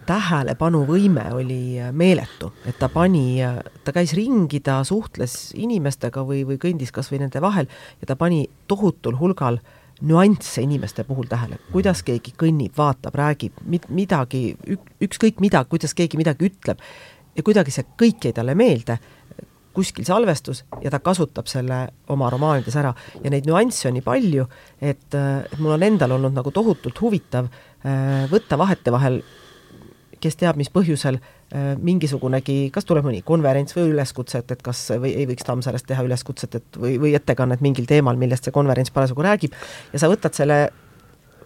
tähelepanuvõime 0.06 1.30
oli 1.32 1.80
meeletu, 1.96 2.52
et 2.68 2.76
ta 2.78 2.90
pani, 2.92 3.40
ta 3.84 3.92
käis 3.96 4.12
ringi, 4.12 4.60
ta 4.60 4.82
suhtles 4.84 5.54
inimestega 5.56 6.24
või, 6.28 6.44
või 6.44 6.58
kõndis 6.60 6.92
kas 6.92 7.08
või 7.12 7.22
nende 7.22 7.40
vahel 7.40 7.68
ja 8.00 8.06
ta 8.10 8.16
pani 8.16 8.44
tohutul 8.68 9.16
hulgal 9.16 9.60
nüansse 10.00 10.62
inimeste 10.62 11.04
puhul 11.04 11.26
tähele, 11.26 11.58
kuidas 11.72 12.02
keegi 12.06 12.34
kõnnib, 12.38 12.76
vaatab, 12.76 13.16
räägib 13.18 13.56
mid, 13.64 13.88
midagi, 13.88 14.56
ükskõik 15.02 15.40
mida, 15.40 15.64
kuidas 15.64 15.94
keegi 15.94 16.20
midagi 16.20 16.52
ütleb 16.52 16.84
ja 17.34 17.42
kuidagi 17.42 17.74
see 17.74 17.86
kõik 17.98 18.28
jäi 18.28 18.36
talle 18.36 18.54
meelde 18.58 18.98
kuskil 19.78 20.06
salvestus 20.06 20.64
ja 20.82 20.90
ta 20.92 21.00
kasutab 21.04 21.48
selle 21.50 21.84
oma 22.10 22.30
romaanides 22.34 22.76
ära. 22.80 22.94
ja 23.22 23.32
neid 23.32 23.46
nüansse 23.48 23.88
on 23.90 23.98
nii 23.98 24.06
palju, 24.06 24.46
et, 24.80 25.10
et 25.14 25.58
mul 25.58 25.76
on 25.76 25.86
endal 25.86 26.16
olnud 26.18 26.34
nagu 26.36 26.52
tohutult 26.54 26.98
huvitav 27.02 27.48
äh, 27.48 28.24
võtta 28.30 28.58
vahetevahel, 28.58 29.20
kes 30.18 30.38
teab, 30.40 30.58
mis 30.58 30.70
põhjusel, 30.74 31.20
äh, 31.54 31.68
mingisugunegi, 31.78 32.58
kas 32.74 32.88
tuleb 32.88 33.06
mõni 33.06 33.22
konverents 33.26 33.76
või 33.76 33.92
üleskutse, 33.92 34.42
et, 34.42 34.56
et 34.56 34.64
kas 34.66 34.82
või 34.98 35.14
ei 35.14 35.28
võiks 35.30 35.46
Tammsaarest 35.46 35.86
teha 35.90 36.06
üleskutset, 36.06 36.58
et 36.58 36.80
või, 36.80 36.96
või 36.98 37.14
ettekannet 37.18 37.62
mingil 37.64 37.86
teemal, 37.90 38.18
millest 38.18 38.48
see 38.48 38.56
konverents 38.56 38.94
parasjagu 38.94 39.26
räägib, 39.26 39.54
ja 39.92 40.02
sa 40.02 40.10
võtad 40.10 40.34
selle 40.38 40.64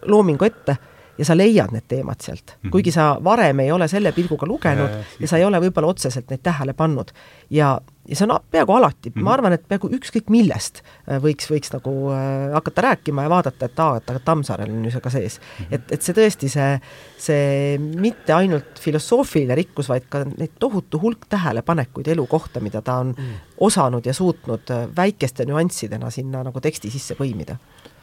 loomingu 0.08 0.48
ette 0.48 0.78
ja 1.18 1.24
sa 1.28 1.36
leiad 1.36 1.72
need 1.72 1.84
teemad 1.88 2.20
sealt 2.20 2.44
mm, 2.46 2.58
-hmm. 2.66 2.70
kuigi 2.70 2.92
sa 2.92 3.16
varem 3.24 3.60
ei 3.60 3.72
ole 3.72 3.88
selle 3.88 4.12
pilguga 4.12 4.46
lugenud 4.46 4.90
ja, 4.90 5.04
ja 5.20 5.28
sa 5.28 5.36
ei 5.36 5.44
ole 5.44 5.60
võib-olla 5.60 5.92
otseselt 5.92 6.30
neid 6.30 6.40
tähele 6.42 6.72
pannud. 6.72 7.12
ja, 7.50 7.80
ja 8.08 8.16
see 8.16 8.26
on 8.26 8.38
peaaegu 8.50 8.72
alati 8.72 9.10
mm, 9.10 9.12
-hmm. 9.12 9.24
ma 9.24 9.30
mhm. 9.30 9.32
arvan, 9.32 9.52
et 9.52 9.68
peaaegu 9.68 9.90
ükskõik 9.98 10.30
millest 10.30 10.82
äh, 10.82 11.20
võiks, 11.22 11.50
võiks 11.50 11.72
nagu 11.72 11.92
äh, 12.12 12.52
hakata 12.52 12.82
rääkima 12.82 13.22
ja 13.22 13.30
vaadata, 13.30 13.66
et 13.66 13.80
aa, 13.80 13.96
et 13.96 14.10
aga 14.10 14.18
Tammsaarel 14.24 14.70
on 14.70 14.84
ju 14.84 14.90
see 14.90 15.00
ka 15.00 15.10
sees 15.10 15.40
mm. 15.40 15.64
-hmm. 15.64 15.74
et, 15.74 15.92
et 15.92 16.02
see 16.02 16.14
tõesti, 16.14 16.48
see, 16.48 16.80
see 17.18 17.78
mitte 17.78 18.32
ainult 18.32 18.80
filosoofiline 18.80 19.54
rikkus, 19.54 19.88
vaid 19.88 20.08
ka 20.08 20.24
neid 20.24 20.56
tohutu 20.58 21.00
hulk 21.00 21.26
tähelepanekuid 21.28 22.08
elu 22.08 22.26
kohta, 22.26 22.60
mida 22.60 22.82
ta 22.82 22.94
on 22.94 23.06
mm 23.06 23.24
-hmm. 23.24 23.56
osanud 23.60 24.06
ja 24.06 24.14
suutnud 24.14 24.70
äh, 24.70 24.88
väikeste 24.96 25.44
nüanssidena 25.44 26.10
sinna 26.10 26.42
nagu 26.42 26.60
teksti 26.60 26.90
sisse 26.90 27.14
põimida. 27.14 27.56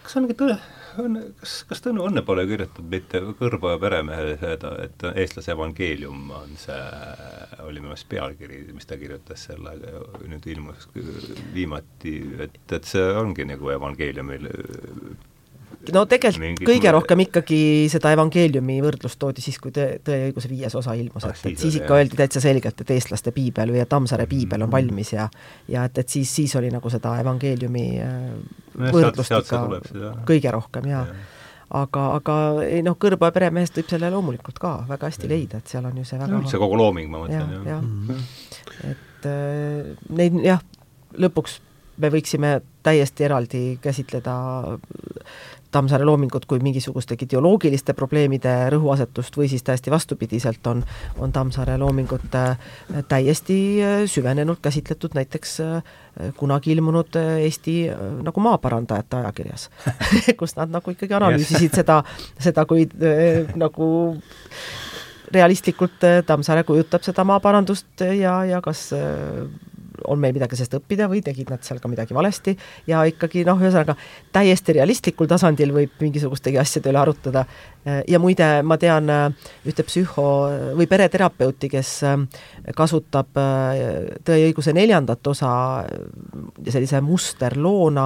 kas 0.03 0.15
on 0.17 0.29
tõe, 0.29 0.57
on, 1.03 1.19
kas, 1.39 1.55
kas 1.69 1.83
Tõnu 1.85 2.05
Õnne 2.07 2.23
pole 2.27 2.45
kirjutatud 2.49 2.89
mitte 2.91 3.21
Kõrva 3.39 3.75
ja 3.75 3.81
peremehele 3.81 4.35
seda, 4.41 4.73
et 4.85 5.05
eestlase 5.13 5.53
evangeelium 5.55 6.31
on 6.35 6.53
see, 6.59 6.79
oli 7.65 7.81
minu 7.81 7.93
meelest 7.93 8.09
pealkiri, 8.11 8.61
mis 8.75 8.89
ta 8.89 8.99
kirjutas 8.99 9.47
selle, 9.49 9.75
nüüd 10.29 10.47
ilmus 10.53 10.89
viimati, 11.55 12.15
et, 12.45 12.61
et 12.75 12.93
see 12.93 13.05
ongi 13.21 13.47
nagu 13.49 13.73
evangeeliumil 13.75 14.49
no 15.93 16.03
tegelikult 16.09 16.63
kõige 16.67 16.91
rohkem 16.93 17.23
ikkagi 17.25 17.61
seda 17.91 18.11
evangeeliumi 18.15 18.77
võrdlust 18.83 19.19
toodi 19.21 19.43
siis, 19.43 19.57
kui 19.61 19.73
Tõe, 19.75 19.99
Tõe 20.05 20.19
ja 20.19 20.29
õiguse 20.29 20.51
viies 20.51 20.75
osa 20.75 20.93
ilmus, 20.99 21.25
et, 21.29 21.41
et 21.51 21.65
siis 21.65 21.79
ikka 21.81 21.97
öeldi 21.97 22.19
täitsa 22.19 22.43
selgelt, 22.43 22.81
et 22.81 22.93
eestlaste 22.95 23.33
piibel 23.35 23.73
või 23.75 23.85
Tammsaare 23.89 24.27
piibel 24.29 24.67
on 24.67 24.71
valmis 24.71 25.13
ja 25.15 25.29
ja 25.67 25.87
et, 25.89 25.97
et 25.97 26.09
siis, 26.09 26.29
siis 26.35 26.55
oli 26.59 26.71
nagu 26.73 26.89
seda 26.89 27.15
evangeeliumi 27.23 27.87
äh, 28.05 28.15
võrdlust 28.89 29.35
ikka 29.39 29.65
kõige 30.27 30.55
rohkem 30.55 30.89
ja, 30.91 31.03
ja 31.07 31.27
aga, 31.69 32.05
aga 32.17 32.35
ei 32.65 32.81
noh, 32.85 32.97
Kõrboja 32.99 33.33
peremehest 33.35 33.77
võib 33.77 33.91
selle 33.91 34.09
loomulikult 34.13 34.59
ka 34.61 34.73
väga 34.89 35.09
hästi 35.11 35.29
leida, 35.29 35.61
et 35.61 35.71
seal 35.71 35.85
on 35.85 35.97
ju 36.01 36.05
see 36.07 36.19
väga 36.19 36.41
üldse 36.41 36.61
kogu 36.61 36.77
looming, 36.79 37.09
ma 37.11 37.23
mõtlen, 37.23 37.55
jah. 37.55 37.65
jah. 37.75 37.81
mm 37.83 38.07
-hmm. 38.07 38.91
et 38.91 39.29
äh, 39.29 39.91
neid 40.17 40.39
jah, 40.45 40.63
lõpuks 41.13 41.59
me 41.99 42.09
võiksime 42.09 42.59
täiesti 42.83 43.27
eraldi 43.27 43.63
käsitleda 43.81 44.35
Tammsaare 45.71 46.05
loomingut 46.05 46.45
kui 46.49 46.59
mingisugustegi 46.65 47.27
ideoloogiliste 47.27 47.93
probleemide 47.93 48.51
rõhuasetust 48.73 49.35
või 49.37 49.49
siis 49.51 49.61
täiesti 49.63 49.91
vastupidiselt 49.93 50.65
on, 50.67 50.81
on 51.21 51.31
Tammsaare 51.31 51.77
loomingut 51.77 52.35
äh, 52.35 52.57
täiesti 53.07 53.59
äh, 53.85 54.01
süvenenult 54.09 54.63
käsitletud 54.65 55.13
näiteks 55.13 55.59
äh, 55.61 55.93
kunagi 56.37 56.73
ilmunud 56.73 57.15
Eesti 57.19 57.75
nagu 58.25 58.41
maaparandajate 58.41 59.21
ajakirjas 59.21 59.69
kus 60.39 60.57
nad 60.57 60.73
nagu 60.73 60.95
ikkagi 60.95 61.13
analüüsisid 61.19 61.77
seda, 61.81 62.01
seda 62.41 62.65
kui 62.65 62.89
nagu 63.55 63.89
realistlikult 65.29 66.01
Tammsaare 66.25 66.65
kujutab 66.65 67.05
seda 67.05 67.23
maaparandust 67.29 68.01
ja, 68.17 68.39
ja 68.49 68.61
kas 68.65 68.89
on 70.07 70.19
meil 70.19 70.33
midagi 70.35 70.57
sellest 70.57 70.77
õppida 70.79 71.09
või 71.11 71.21
tegid 71.25 71.49
nad 71.51 71.63
seal 71.65 71.81
ka 71.81 71.91
midagi 71.91 72.15
valesti 72.15 72.55
ja 72.87 73.03
ikkagi 73.09 73.43
noh, 73.47 73.59
ühesõnaga 73.59 73.95
täiesti 74.35 74.75
realistlikul 74.79 75.29
tasandil 75.29 75.73
võib 75.75 76.01
mingisugustegi 76.01 76.59
asjade 76.61 76.91
üle 76.91 77.01
arutada. 77.01 77.45
ja 78.07 78.19
muide, 78.19 78.61
ma 78.63 78.77
tean 78.77 79.09
ühte 79.65 79.83
psühho- 79.83 80.75
või 80.75 80.87
pereterapeuti, 80.87 81.69
kes 81.69 82.01
kasutab 82.75 83.27
Tõe 83.33 84.37
ja 84.37 84.47
õiguse 84.49 84.73
neljandat 84.73 85.27
osa 85.27 85.49
sellise 86.67 87.01
musterloona, 87.01 88.05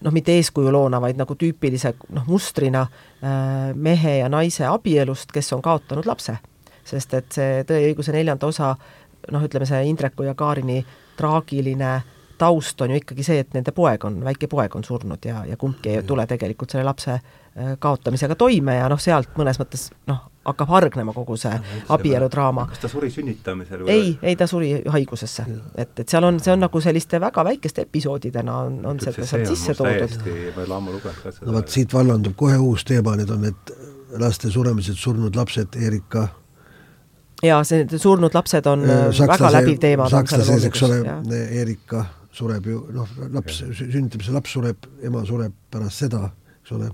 noh, 0.00 0.12
mitte 0.14 0.34
eeskujuloona, 0.38 1.00
vaid 1.00 1.18
nagu 1.18 1.34
tüüpilise 1.38 1.94
noh, 2.14 2.26
mustrina 2.26 2.86
mehe 3.74 4.18
ja 4.18 4.28
naise 4.28 4.66
abielust, 4.68 5.32
kes 5.32 5.52
on 5.52 5.62
kaotanud 5.62 6.06
lapse. 6.06 6.38
sest 6.88 7.14
et 7.14 7.32
see 7.32 7.64
Tõe 7.68 7.82
ja 7.82 7.88
õiguse 7.90 8.12
neljanda 8.12 8.46
osa 8.46 8.76
noh, 9.32 9.44
ütleme 9.44 9.66
see 9.68 9.82
Indreku 9.90 10.26
ja 10.26 10.34
Kaarini 10.38 10.84
traagiline 11.16 11.96
taust 12.38 12.80
on 12.80 12.90
ju 12.90 13.00
ikkagi 13.00 13.26
see, 13.26 13.42
et 13.42 13.54
nende 13.56 13.74
poeg 13.74 14.04
on, 14.06 14.20
väike 14.24 14.48
poeg 14.50 14.74
on 14.78 14.84
surnud 14.86 15.24
ja, 15.26 15.42
ja 15.48 15.56
kumbki 15.58 15.96
ei 15.96 16.02
tule 16.06 16.26
tegelikult 16.30 16.70
selle 16.70 16.86
lapse 16.86 17.16
äh, 17.16 17.72
kaotamisega 17.78 18.36
toime 18.38 18.78
ja 18.78 18.86
noh, 18.90 19.00
sealt 19.02 19.34
mõnes 19.38 19.58
mõttes 19.58 19.88
noh, 20.06 20.28
hakkab 20.46 20.70
hargnema 20.70 21.12
kogu 21.16 21.36
see 21.40 21.52
abieludraama. 21.94 22.68
kas 22.70 22.84
ta 22.84 22.92
suri 22.92 23.10
sünnitamisel 23.12 23.84
või? 23.84 23.96
ei, 23.96 24.14
ei 24.22 24.38
ta 24.38 24.46
suri 24.46 24.70
haigusesse. 24.86 25.46
et, 25.74 25.92
et 25.98 26.08
seal 26.08 26.24
on, 26.24 26.40
see 26.42 26.54
on 26.54 26.62
nagu 26.62 26.82
selliste 26.84 27.20
väga 27.20 27.44
väikeste 27.50 27.88
episoodidena 27.88 28.56
on, 28.68 28.80
on 28.86 29.02
see, 29.02 29.12
see 29.18 29.30
sealt 29.32 29.50
sisse 29.50 29.74
toodud. 29.78 30.18
ma 30.22 30.62
ei 30.62 30.66
ole 30.66 30.78
ammu 30.80 30.96
lugenud 30.96 31.22
ka 31.22 31.34
seda. 31.34 31.50
no 31.50 31.58
vot, 31.58 31.74
siit 31.74 31.94
vallandub 31.94 32.38
kohe 32.38 32.58
uus 32.62 32.86
teema, 32.88 33.16
need 33.18 33.34
on 33.34 33.46
need 33.48 33.74
laste 34.18 34.50
suremised, 34.50 34.96
surnud 34.96 35.36
lapsed, 35.36 35.76
Erika 35.84 36.28
jaa, 37.42 37.62
see, 37.64 37.86
surnud 37.96 38.34
lapsed 38.34 38.66
on 38.66 38.84
sakslase, 38.88 39.28
väga 39.32 39.52
läbiv 39.60 39.82
teema. 39.82 40.08
saksa 40.12 40.42
sees, 40.44 40.68
eks 40.70 40.86
ole, 40.88 41.02
Erika 41.62 42.04
sureb 42.38 42.66
ju, 42.70 42.82
noh, 42.94 43.14
laps, 43.34 43.62
sünnitamise 43.78 44.34
laps 44.34 44.52
sureb, 44.58 44.90
ema 45.04 45.24
sureb 45.26 45.54
pärast 45.72 46.04
seda, 46.04 46.28
eks 46.60 46.74
ole. 46.76 46.90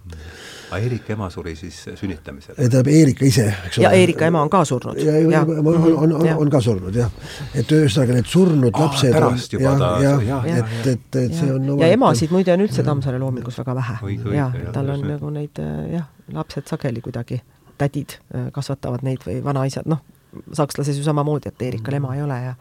aga 0.70 0.78
Erika 0.86 1.12
ema 1.14 1.28
suri 1.32 1.54
siis 1.58 1.80
sünnitamisel? 1.98 2.56
tähendab, 2.56 2.88
Erika 2.92 3.26
ise, 3.28 3.46
eks 3.68 3.78
ole. 3.78 3.84
ja 3.86 3.92
Erika 4.04 4.28
ema 4.30 4.42
on 4.44 4.52
ka 4.52 4.62
surnud. 4.68 5.00
ja, 5.02 5.16
ja, 5.20 5.42
on, 5.44 5.66
on, 5.66 6.14
on, 6.20 6.28
on 6.46 6.52
ka 6.52 6.60
surnud, 6.64 6.96
jah. 6.96 7.10
et 7.54 7.74
ühesõnaga 7.76 8.18
need 8.18 8.30
surnud 8.30 8.70
Aa, 8.70 8.86
lapsed 8.86 9.16
pärast 9.16 9.56
juba 9.56 9.74
ta 9.80 9.90
jah, 10.04 10.24
jah, 10.28 10.48
et, 10.54 10.88
et, 10.94 11.20
et 11.24 11.36
see 11.40 11.50
on 11.52 11.74
ja 11.82 11.90
emasid 11.96 12.34
muide 12.34 12.54
on 12.54 12.64
üldse 12.64 12.86
Tammsaare 12.86 13.20
loomingus 13.22 13.58
väga 13.64 13.76
vähe. 13.80 13.98
jaa, 14.38 14.50
tal 14.76 14.94
on 14.96 15.04
nagu 15.08 15.34
neid 15.34 15.60
jah, 15.92 16.08
lapsed 16.32 16.70
sageli 16.70 17.04
kuidagi 17.04 17.42
tädid 17.78 18.18
äh, 18.34 18.48
kasvatavad 18.54 19.02
neid 19.02 19.24
või 19.26 19.40
vanaisad, 19.44 19.88
noh, 19.90 20.04
sakslases 20.52 20.98
ju 20.98 21.04
samamoodi, 21.06 21.48
et 21.48 21.62
Eerikal 21.62 21.98
ema 22.00 22.14
ei 22.14 22.22
ole 22.22 22.40
ja 22.44 22.54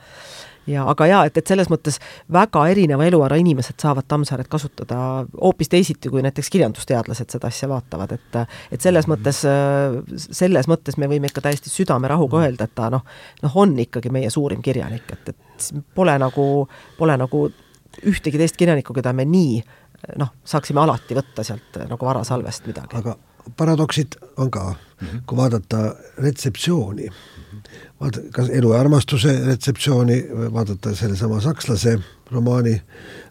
ja 0.67 0.85
aga 0.87 1.07
jaa, 1.07 1.23
et, 1.27 1.37
et 1.37 1.47
selles 1.47 1.67
mõttes 1.71 1.97
väga 2.31 2.61
erineva 2.71 3.05
eluala 3.05 3.35
inimesed 3.39 3.75
saavad 3.83 4.07
Tammsaaret 4.07 4.47
kasutada 4.51 4.97
hoopis 5.41 5.69
teisiti, 5.69 6.11
kui 6.11 6.23
näiteks 6.23 6.49
kirjandusteadlased 6.53 7.35
seda 7.35 7.49
asja 7.51 7.67
vaatavad, 7.71 8.13
et 8.15 8.39
et 8.71 8.81
selles 8.81 9.07
mõttes, 9.11 9.43
selles 10.23 10.69
mõttes 10.71 10.97
me 10.97 11.09
võime 11.11 11.27
ikka 11.31 11.43
täiesti 11.43 11.71
südamerahuga 11.73 12.45
öelda, 12.45 12.69
et 12.69 12.75
ta 12.75 12.89
noh, 12.93 13.03
noh 13.43 13.59
on 13.59 13.75
ikkagi 13.79 14.11
meie 14.13 14.31
suurim 14.33 14.63
kirjanik, 14.63 15.11
et, 15.11 15.33
et 15.33 15.69
pole 15.95 16.15
nagu, 16.19 16.47
pole 16.97 17.17
nagu 17.19 17.45
ühtegi 18.09 18.39
teist 18.39 18.57
kirjanikku, 18.57 18.95
keda 18.95 19.13
me 19.13 19.27
nii 19.27 19.59
noh, 20.19 20.33
saaksime 20.47 20.81
alati 20.83 21.15
võtta 21.17 21.45
sealt 21.45 21.83
nagu 21.89 22.05
varasalvest 22.05 22.67
midagi. 22.71 22.97
aga 22.97 23.17
paradoksid 23.57 24.15
on 24.37 24.51
ka 24.51 24.63
mm, 24.63 25.07
-hmm. 25.07 25.21
kui 25.25 25.37
vaadata 25.37 25.95
retseptsiooni 26.17 27.09
vaata, 28.01 28.21
kas 28.35 28.49
Elu 28.49 28.73
ja 28.73 28.79
armastuse 28.79 29.33
retseptsiooni, 29.45 30.19
vaadata 30.53 30.95
sellesama 30.95 31.41
sakslase 31.41 31.97
romaani 32.31 32.75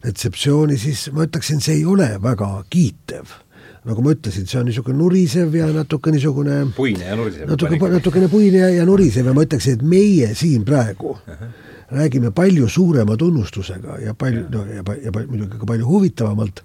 retseptsiooni, 0.04 0.78
siis 0.78 1.08
ma 1.12 1.26
ütleksin, 1.28 1.60
see 1.60 1.80
ei 1.80 1.84
ole 1.88 2.08
väga 2.22 2.50
kiitev 2.70 3.40
nagu 3.82 4.02
ma 4.04 4.12
ütlesin, 4.14 4.46
see 4.46 4.60
on 4.60 4.68
niisugune 4.70 4.98
nurisev 4.98 5.54
ja 5.58 5.66
natuke 5.74 6.12
niisugune 6.14 6.60
puine 6.76 7.06
ja 7.08 7.16
nurisev. 7.18 7.48
natuke, 7.50 7.78
natukene 7.90 8.28
puine 8.30 8.60
ja, 8.62 8.68
ja 8.70 8.86
nurisev 8.86 9.26
ja 9.26 9.34
ma 9.34 9.42
ütleksin, 9.42 9.80
et 9.80 9.82
meie 9.82 10.34
siin 10.38 10.64
praegu 10.64 11.16
uh 11.16 11.22
-huh. 11.26 11.48
räägime 11.90 12.30
palju 12.30 12.68
suurema 12.68 13.16
tunnustusega 13.16 13.98
ja 13.98 14.14
palju, 14.14 14.44
no 14.50 14.64
ja, 14.66 14.84
ja, 14.86 14.98
ja 15.04 15.12
muidugi 15.26 15.58
ka 15.58 15.66
palju 15.66 15.86
huvitavamalt 15.86 16.62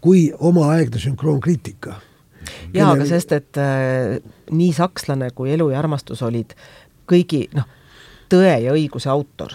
kui 0.00 0.32
omaaegne 0.38 1.00
sünkroonkriitika. 1.00 1.94
jaa, 2.74 2.90
aga 2.92 3.06
sest, 3.08 3.32
et 3.32 3.56
äh, 3.56 4.20
nii 4.50 4.72
sakslane 4.76 5.30
kui 5.34 5.52
Elu 5.54 5.70
ja 5.70 5.78
armastus 5.78 6.22
olid 6.22 6.52
kõigi 7.10 7.46
noh, 7.54 7.70
Tõe 8.32 8.54
ja 8.64 8.72
õiguse 8.72 9.10
autor 9.12 9.52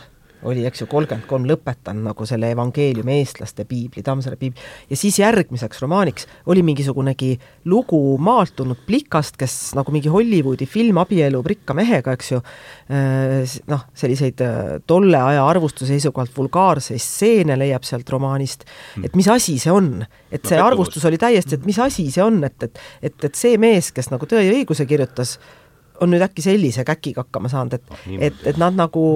oli, 0.48 0.64
eks 0.68 0.84
ju, 0.84 0.88
kolmkümmend 0.90 1.28
kolm 1.28 1.46
lõpetanud 1.50 2.06
nagu 2.10 2.26
selle 2.28 2.52
evangeeliumi 2.54 3.18
eestlaste 3.20 3.66
piibli, 3.68 4.04
Tammsaare 4.06 4.38
piibli, 4.40 4.62
ja 4.90 4.98
siis 5.00 5.20
järgmiseks 5.20 5.82
romaaniks 5.84 6.28
oli 6.52 6.64
mingisugunegi 6.66 7.34
lugu 7.72 8.00
maalt 8.24 8.56
tulnud 8.60 8.80
plikast, 8.88 9.36
kes 9.40 9.58
nagu 9.78 9.92
mingi 9.96 10.12
Hollywoodi 10.12 10.68
film 10.70 11.02
abiellub 11.04 11.48
rikka 11.50 11.76
mehega, 11.78 12.16
eks 12.16 12.32
ju, 12.32 12.42
äh, 12.96 13.58
noh, 13.72 13.86
selliseid 14.00 14.44
äh, 14.46 14.72
tolle 14.88 15.20
aja 15.20 15.44
arvustuse 15.48 15.92
seisukohalt 15.92 16.36
vulgaarseid 16.38 17.04
stseene 17.04 17.60
leiab 17.60 17.88
sealt 17.88 18.10
romaanist, 18.10 18.64
hmm. 18.96 19.10
et 19.10 19.20
mis 19.20 19.28
asi 19.32 19.60
see 19.60 19.74
on. 19.74 20.06
et 20.32 20.46
see 20.46 20.60
arvustus 20.62 21.04
oli 21.10 21.18
täiesti, 21.18 21.58
et 21.58 21.66
mis 21.66 21.80
asi 21.82 22.06
see 22.14 22.24
on, 22.24 22.44
et, 22.46 22.64
et, 22.64 22.84
et, 23.02 23.24
et 23.26 23.36
see 23.36 23.58
mees, 23.60 23.92
kes 23.92 24.12
nagu 24.14 24.28
Tõe 24.30 24.44
ja 24.46 24.54
õiguse 24.54 24.86
kirjutas, 24.86 25.40
on 26.02 26.14
nüüd 26.14 26.24
äkki 26.26 26.46
sellise 26.46 26.86
käkiga 26.88 27.26
hakkama 27.26 27.52
saanud, 27.52 27.80
et 27.80 27.90
oh, 27.92 28.06
et, 28.20 28.46
et 28.52 28.62
nad 28.62 28.78
nagu 28.78 29.08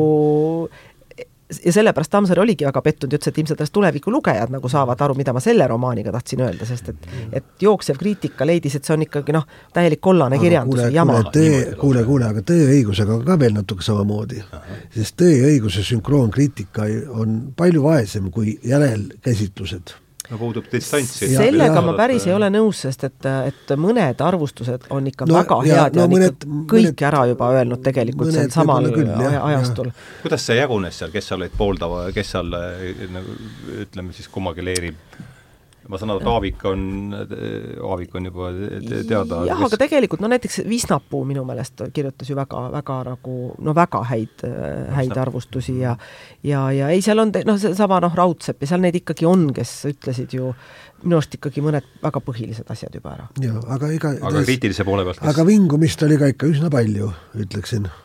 ja 1.65 1.73
sellepärast 1.73 2.11
Tammsaare 2.11 2.41
oligi 2.41 2.65
väga 2.65 2.81
pettunud 2.81 3.13
ja 3.13 3.19
ütles, 3.19 3.29
et 3.29 3.37
ilmselt 3.37 3.61
alles 3.61 3.71
tuleviku 3.73 4.11
lugejad 4.11 4.51
nagu 4.53 4.69
saavad 4.69 5.01
aru, 5.05 5.15
mida 5.19 5.33
ma 5.35 5.41
selle 5.43 5.67
romaaniga 5.69 6.11
tahtsin 6.15 6.41
öelda, 6.45 6.65
sest 6.65 6.89
et 6.93 7.07
et 7.39 7.65
jooksev 7.65 7.97
kriitika 7.99 8.47
leidis, 8.47 8.75
et 8.77 8.85
see 8.85 8.95
on 8.95 9.05
ikkagi 9.05 9.35
noh, 9.35 9.45
täielik 9.73 10.01
kollane 10.01 10.37
aga 10.37 10.43
kirjanduse 10.45 10.87
kuule, 10.87 10.95
jama. 10.95 11.19
tõe, 11.35 11.63
kuule, 11.79 12.05
kuule, 12.07 12.29
aga 12.29 12.45
tõeõigusega 12.51 13.17
on 13.17 13.25
ka 13.27 13.39
veel 13.39 13.57
natuke 13.57 13.85
samamoodi. 13.85 14.43
sest 14.95 15.17
tõeõiguse 15.21 15.83
sünkroonkriitika 15.89 16.87
on 17.09 17.41
palju 17.57 17.83
vaesem 17.83 18.31
kui 18.31 18.57
järelkäsitlused 18.63 19.97
no 20.33 20.39
puudub 20.41 20.67
distants. 20.71 21.13
sellega 21.21 21.81
ma 21.85 21.95
päris 21.97 22.27
ei 22.27 22.33
ole 22.35 22.49
nõus, 22.53 22.83
sest 22.87 23.05
et, 23.07 23.27
et 23.49 23.73
mõned 23.79 24.23
arvustused 24.25 24.87
on 24.93 25.09
ikka 25.11 25.27
no, 25.29 25.37
väga 25.39 25.59
ja, 25.67 25.81
head 25.83 25.97
no, 25.97 26.03
ja 26.03 26.07
on 26.07 26.15
mõned, 26.15 26.39
ikka 26.39 26.61
kõik 26.73 26.87
mõned, 26.89 27.05
ära 27.09 27.25
juba 27.31 27.51
öelnud 27.57 27.83
tegelikult 27.85 28.33
sel 28.35 28.49
samal 28.53 28.89
ajastul. 28.93 29.91
kuidas 30.23 30.47
see 30.49 30.57
jagunes 30.57 30.97
seal, 31.01 31.13
kes 31.13 31.29
seal 31.31 31.43
olid 31.43 31.57
pooldava, 31.57 32.07
kes 32.15 32.33
seal 32.35 32.49
nagu 33.13 33.37
ütleme 33.85 34.15
siis 34.17 34.31
kummagi 34.33 34.65
leeri 34.65 34.93
ma 35.89 35.99
saan 35.99 36.13
aru, 36.13 36.23
et 36.23 36.29
Aavik 36.31 36.65
on, 36.69 36.83
Aavik 37.89 38.15
on 38.15 38.29
juba 38.29 38.51
teada. 39.09 39.41
jah, 39.49 39.63
aga 39.67 39.79
tegelikult 39.81 40.23
no 40.23 40.29
näiteks 40.31 40.61
Visnapuu 40.69 41.23
minu 41.27 41.43
meelest 41.47 41.85
kirjutas 41.93 42.29
ju 42.29 42.37
väga, 42.37 42.61
väga 42.73 42.99
nagu 43.09 43.37
no 43.63 43.75
väga 43.75 44.03
häid, 44.11 44.45
häid 44.95 45.17
arvustusi 45.25 45.79
ja 45.81 45.97
ja, 46.43 46.65
ja 46.71 46.89
ei, 46.93 47.01
seal 47.03 47.19
on 47.23 47.33
noh, 47.45 47.59
seesama 47.59 47.99
noh, 48.03 48.15
Raudsepp 48.15 48.63
ja 48.63 48.73
seal 48.73 48.83
neid 48.83 48.97
ikkagi 49.01 49.27
on, 49.29 49.49
kes 49.55 49.75
ütlesid 49.91 50.35
ju 50.37 50.53
minu 51.03 51.19
arust 51.19 51.35
ikkagi 51.37 51.63
mõned 51.63 51.87
väga 52.03 52.21
põhilised 52.23 52.69
asjad 52.71 52.95
juba 52.95 53.17
ära. 53.17 53.27
jaa, 53.43 53.59
aga 53.75 53.91
ega 53.95 54.15
aga 54.21 54.43
kriitilise 54.47 54.85
poole 54.87 55.05
pealt 55.07 55.19
kes... 55.19 55.29
aga 55.33 55.47
vingumist 55.47 56.03
oli 56.07 56.19
ka 56.21 56.31
ikka 56.31 56.49
üsna 56.51 56.71
palju, 56.73 57.11
ütleksin 57.43 57.87
mm. 57.87 57.97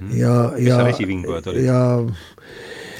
-hmm. 0.00 0.14
ja, 0.16 0.36
ja 0.56 0.56
kes 0.56 0.76
seal 0.76 0.92
esivingujad 0.94 1.50
olid? 1.52 1.66
ja 1.68 1.80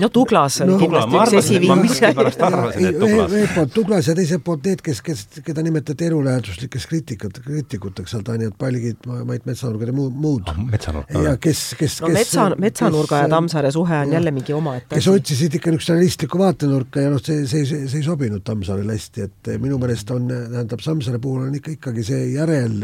no 0.03 0.09
Douglas 0.15 0.59
oli 0.65 0.73
no, 0.73 0.79
kindlasti 0.81 1.61
üks 1.63 2.39
Douglas. 2.41 3.33
ühelt 3.33 3.55
poolt 3.55 3.77
Douglas 3.77 4.09
ja 4.11 4.17
teiselt 4.19 4.45
poolt 4.47 4.67
need, 4.69 4.83
kes, 4.85 5.01
kes, 5.07 5.25
keda 5.47 5.65
nimetati 5.65 6.09
eluläheduslikeks 6.11 6.89
kriitikud, 6.91 7.41
kriitikuteks 7.45 8.15
seal, 8.15 8.25
Daniel 8.27 8.53
Palgid, 8.59 9.07
Mait 9.29 9.47
Metsanurgad 9.49 9.93
ja 9.93 9.97
muud, 9.97 10.51
oh,. 10.51 10.61
metsanurk. 10.69 11.13
ja 11.27 11.37
kes, 11.43 11.65
kes 11.79 11.99
no 12.05 12.13
metsa, 12.15 12.49
Metsanurga 12.63 13.23
ja 13.25 13.33
Tammsaare 13.33 13.73
suhe 13.75 14.03
on 14.07 14.13
jälle 14.19 14.35
mingi 14.35 14.57
omaette 14.57 14.95
kes 14.97 15.09
otsisid 15.13 15.59
ikka 15.59 15.73
niisugust 15.73 15.95
realistlikku 15.95 16.41
vaatenurka 16.43 17.07
ja 17.07 17.13
noh, 17.13 17.23
see, 17.23 17.47
see, 17.47 17.67
see, 17.69 17.89
see 17.89 18.03
ei 18.03 18.07
sobinud 18.07 18.45
Tammsaarele 18.47 18.99
hästi, 18.99 19.29
et 19.29 19.55
minu 19.63 19.81
meelest 19.83 20.11
on, 20.15 20.29
tähendab, 20.29 20.85
Tammsaare 20.85 21.23
puhul 21.23 21.47
on 21.47 21.61
ikka, 21.61 21.77
ikkagi 21.79 22.07
see 22.07 22.31
järel 22.35 22.81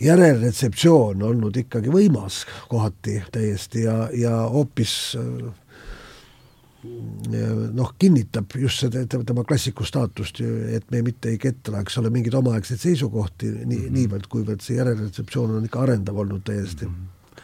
järelretseptsioon 0.00 1.22
olnud 1.22 1.56
ikkagi 1.60 1.92
võimas 1.92 2.44
kohati 2.70 3.18
täiesti 3.32 3.84
ja, 3.84 4.06
ja 4.16 4.36
hoopis 4.48 4.94
noh, 6.84 7.92
kinnitab 7.98 8.54
just 8.56 8.80
seda 8.84 9.04
tema 9.08 9.44
klassiku 9.44 9.84
staatust, 9.84 10.40
et 10.72 10.86
me 10.90 11.02
mitte 11.04 11.28
ei 11.32 11.38
ketra, 11.40 11.82
eks 11.84 11.98
ole, 12.00 12.12
mingeid 12.12 12.36
omaaegseid 12.38 12.80
seisukohti 12.80 13.50
nii 13.50 13.64
mm, 13.64 13.82
-hmm. 13.84 13.96
niivõrd, 13.98 14.28
kuivõrd 14.32 14.64
see 14.64 14.78
järelretseptsioon 14.78 15.58
on 15.58 15.64
ikka 15.68 15.82
arendav 15.82 16.16
olnud 16.16 16.42
täiesti 16.44 16.86
mm. 16.86 16.94
-hmm. 16.94 17.42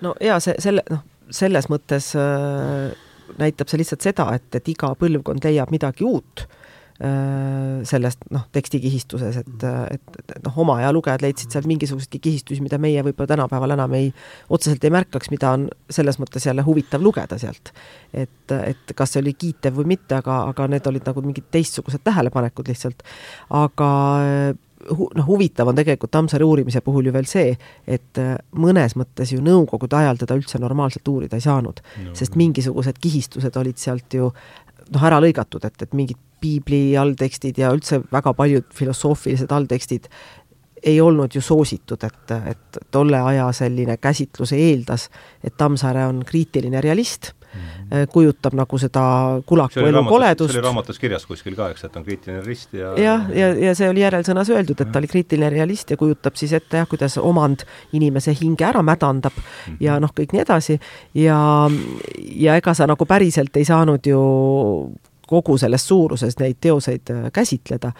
no 0.00 0.14
ja 0.20 0.40
see, 0.40 0.54
selle, 0.58 0.82
noh, 0.90 1.04
selles 1.30 1.70
mõttes 1.70 2.10
äh, 2.18 2.90
näitab 3.38 3.70
see 3.70 3.78
lihtsalt 3.78 4.02
seda, 4.02 4.28
et, 4.34 4.50
et 4.54 4.68
iga 4.68 4.94
põlvkond 4.98 5.44
leiab 5.44 5.70
midagi 5.70 6.04
uut 6.04 6.48
sellest 6.94 8.20
noh, 8.30 8.44
tekstikihistuses, 8.54 9.40
et, 9.40 9.64
et, 9.90 10.18
et 10.22 10.44
noh, 10.44 10.58
oma 10.62 10.76
aja 10.78 10.92
lugejad 10.94 11.24
leidsid 11.24 11.50
sealt 11.50 11.66
mingisuguseidki 11.66 12.20
kihistusi, 12.22 12.62
mida 12.62 12.78
meie 12.78 13.02
võib-olla 13.02 13.32
tänapäeval 13.32 13.74
enam 13.74 13.96
ei, 13.98 14.12
otseselt 14.54 14.84
ei 14.86 14.92
märkaks, 14.94 15.32
mida 15.34 15.50
on 15.56 15.64
selles 15.90 16.20
mõttes 16.22 16.46
jälle 16.46 16.62
huvitav 16.62 17.02
lugeda 17.02 17.38
sealt. 17.40 17.72
et, 18.14 18.54
et 18.54 18.94
kas 18.94 19.10
see 19.10 19.24
oli 19.24 19.34
kiitev 19.34 19.74
või 19.80 19.90
mitte, 19.96 20.20
aga, 20.22 20.44
aga 20.52 20.68
need 20.70 20.86
olid 20.86 21.10
nagu 21.10 21.24
mingid 21.26 21.50
teistsugused 21.50 22.04
tähelepanekud 22.06 22.70
lihtsalt. 22.70 23.02
aga 23.50 23.90
hu-, 24.90 25.10
noh, 25.18 25.26
huvitav 25.26 25.68
on 25.68 25.78
tegelikult 25.78 26.14
Tammsaare 26.14 26.46
uurimise 26.46 26.80
puhul 26.84 27.08
ju 27.08 27.14
veel 27.14 27.26
see, 27.26 27.56
et 27.86 28.22
mõnes 28.54 28.94
mõttes 29.00 29.34
ju 29.34 29.42
nõukogude 29.42 29.98
ajal 29.98 30.20
teda 30.22 30.38
üldse 30.38 30.62
normaalselt 30.62 31.08
uurida 31.10 31.40
ei 31.40 31.44
saanud 31.44 31.82
no., 31.82 32.14
sest 32.14 32.38
mingisugused 32.38 33.02
kihistused 33.02 33.58
olid 33.58 33.82
sealt 33.82 34.14
ju 34.14 34.30
noh, 34.92 35.04
ära 35.06 35.20
lõigatud, 35.22 35.64
et, 35.66 35.82
et 35.82 35.96
mingid 35.96 36.20
piibli 36.44 36.82
alltekstid 37.00 37.58
ja 37.58 37.72
üldse 37.72 38.02
väga 38.12 38.34
paljud 38.36 38.66
filosoofilised 38.76 39.52
alltekstid 39.54 40.10
ei 40.84 41.00
olnud 41.00 41.32
ju 41.34 41.40
soositud, 41.40 42.02
et, 42.04 42.34
et 42.50 42.78
tolle 42.92 43.20
aja 43.20 43.46
selline 43.56 43.96
käsitlus 43.96 44.52
eeldas, 44.52 45.08
et 45.44 45.56
Tammsaare 45.56 46.04
on 46.06 46.20
kriitiline 46.26 46.80
realist 46.84 47.30
mm, 47.32 47.60
-hmm. 47.60 48.10
kujutab 48.12 48.54
nagu 48.54 48.78
seda 48.78 49.04
kulaku 49.46 49.80
elu 49.80 49.92
raamatus, 49.92 50.10
koledust. 50.10 50.52
see 50.52 50.58
oli 50.58 50.64
raamatus 50.66 50.98
kirjas 50.98 51.26
kuskil 51.26 51.56
ka, 51.56 51.70
eks, 51.70 51.84
et 51.84 51.96
on 51.96 52.04
kriitiline 52.04 52.40
realist 52.40 52.74
ja 52.74 52.92
jah, 52.98 53.30
ja, 53.30 53.48
ja, 53.48 53.54
ja 53.68 53.74
see 53.74 53.88
oli 53.88 54.04
järelsõnas 54.04 54.50
öeldud, 54.50 54.80
et 54.80 54.92
ta 54.92 54.98
oli 54.98 55.08
kriitiline 55.08 55.50
realist 55.50 55.90
ja 55.90 55.96
kujutab 55.96 56.36
siis 56.36 56.52
ette 56.52 56.76
jah, 56.76 56.88
kuidas 56.88 57.18
omand 57.18 57.64
inimese 57.92 58.36
hinge 58.40 58.64
ära 58.64 58.82
mädandab 58.82 59.32
mm 59.32 59.72
-hmm. 59.72 59.76
ja 59.80 60.00
noh, 60.00 60.12
kõik 60.20 60.36
nii 60.36 60.44
edasi 60.44 60.78
ja, 61.14 61.70
ja 62.36 62.56
ega 62.56 62.74
sa 62.74 62.86
nagu 62.86 63.06
päriselt 63.06 63.56
ei 63.56 63.64
saanud 63.64 64.06
ju 64.06 64.20
kogu 65.28 65.58
selles 65.60 65.86
suuruses 65.88 66.38
neid 66.40 66.60
teoseid 66.60 67.12
äh, 67.14 67.26
käsitleda, 67.34 67.92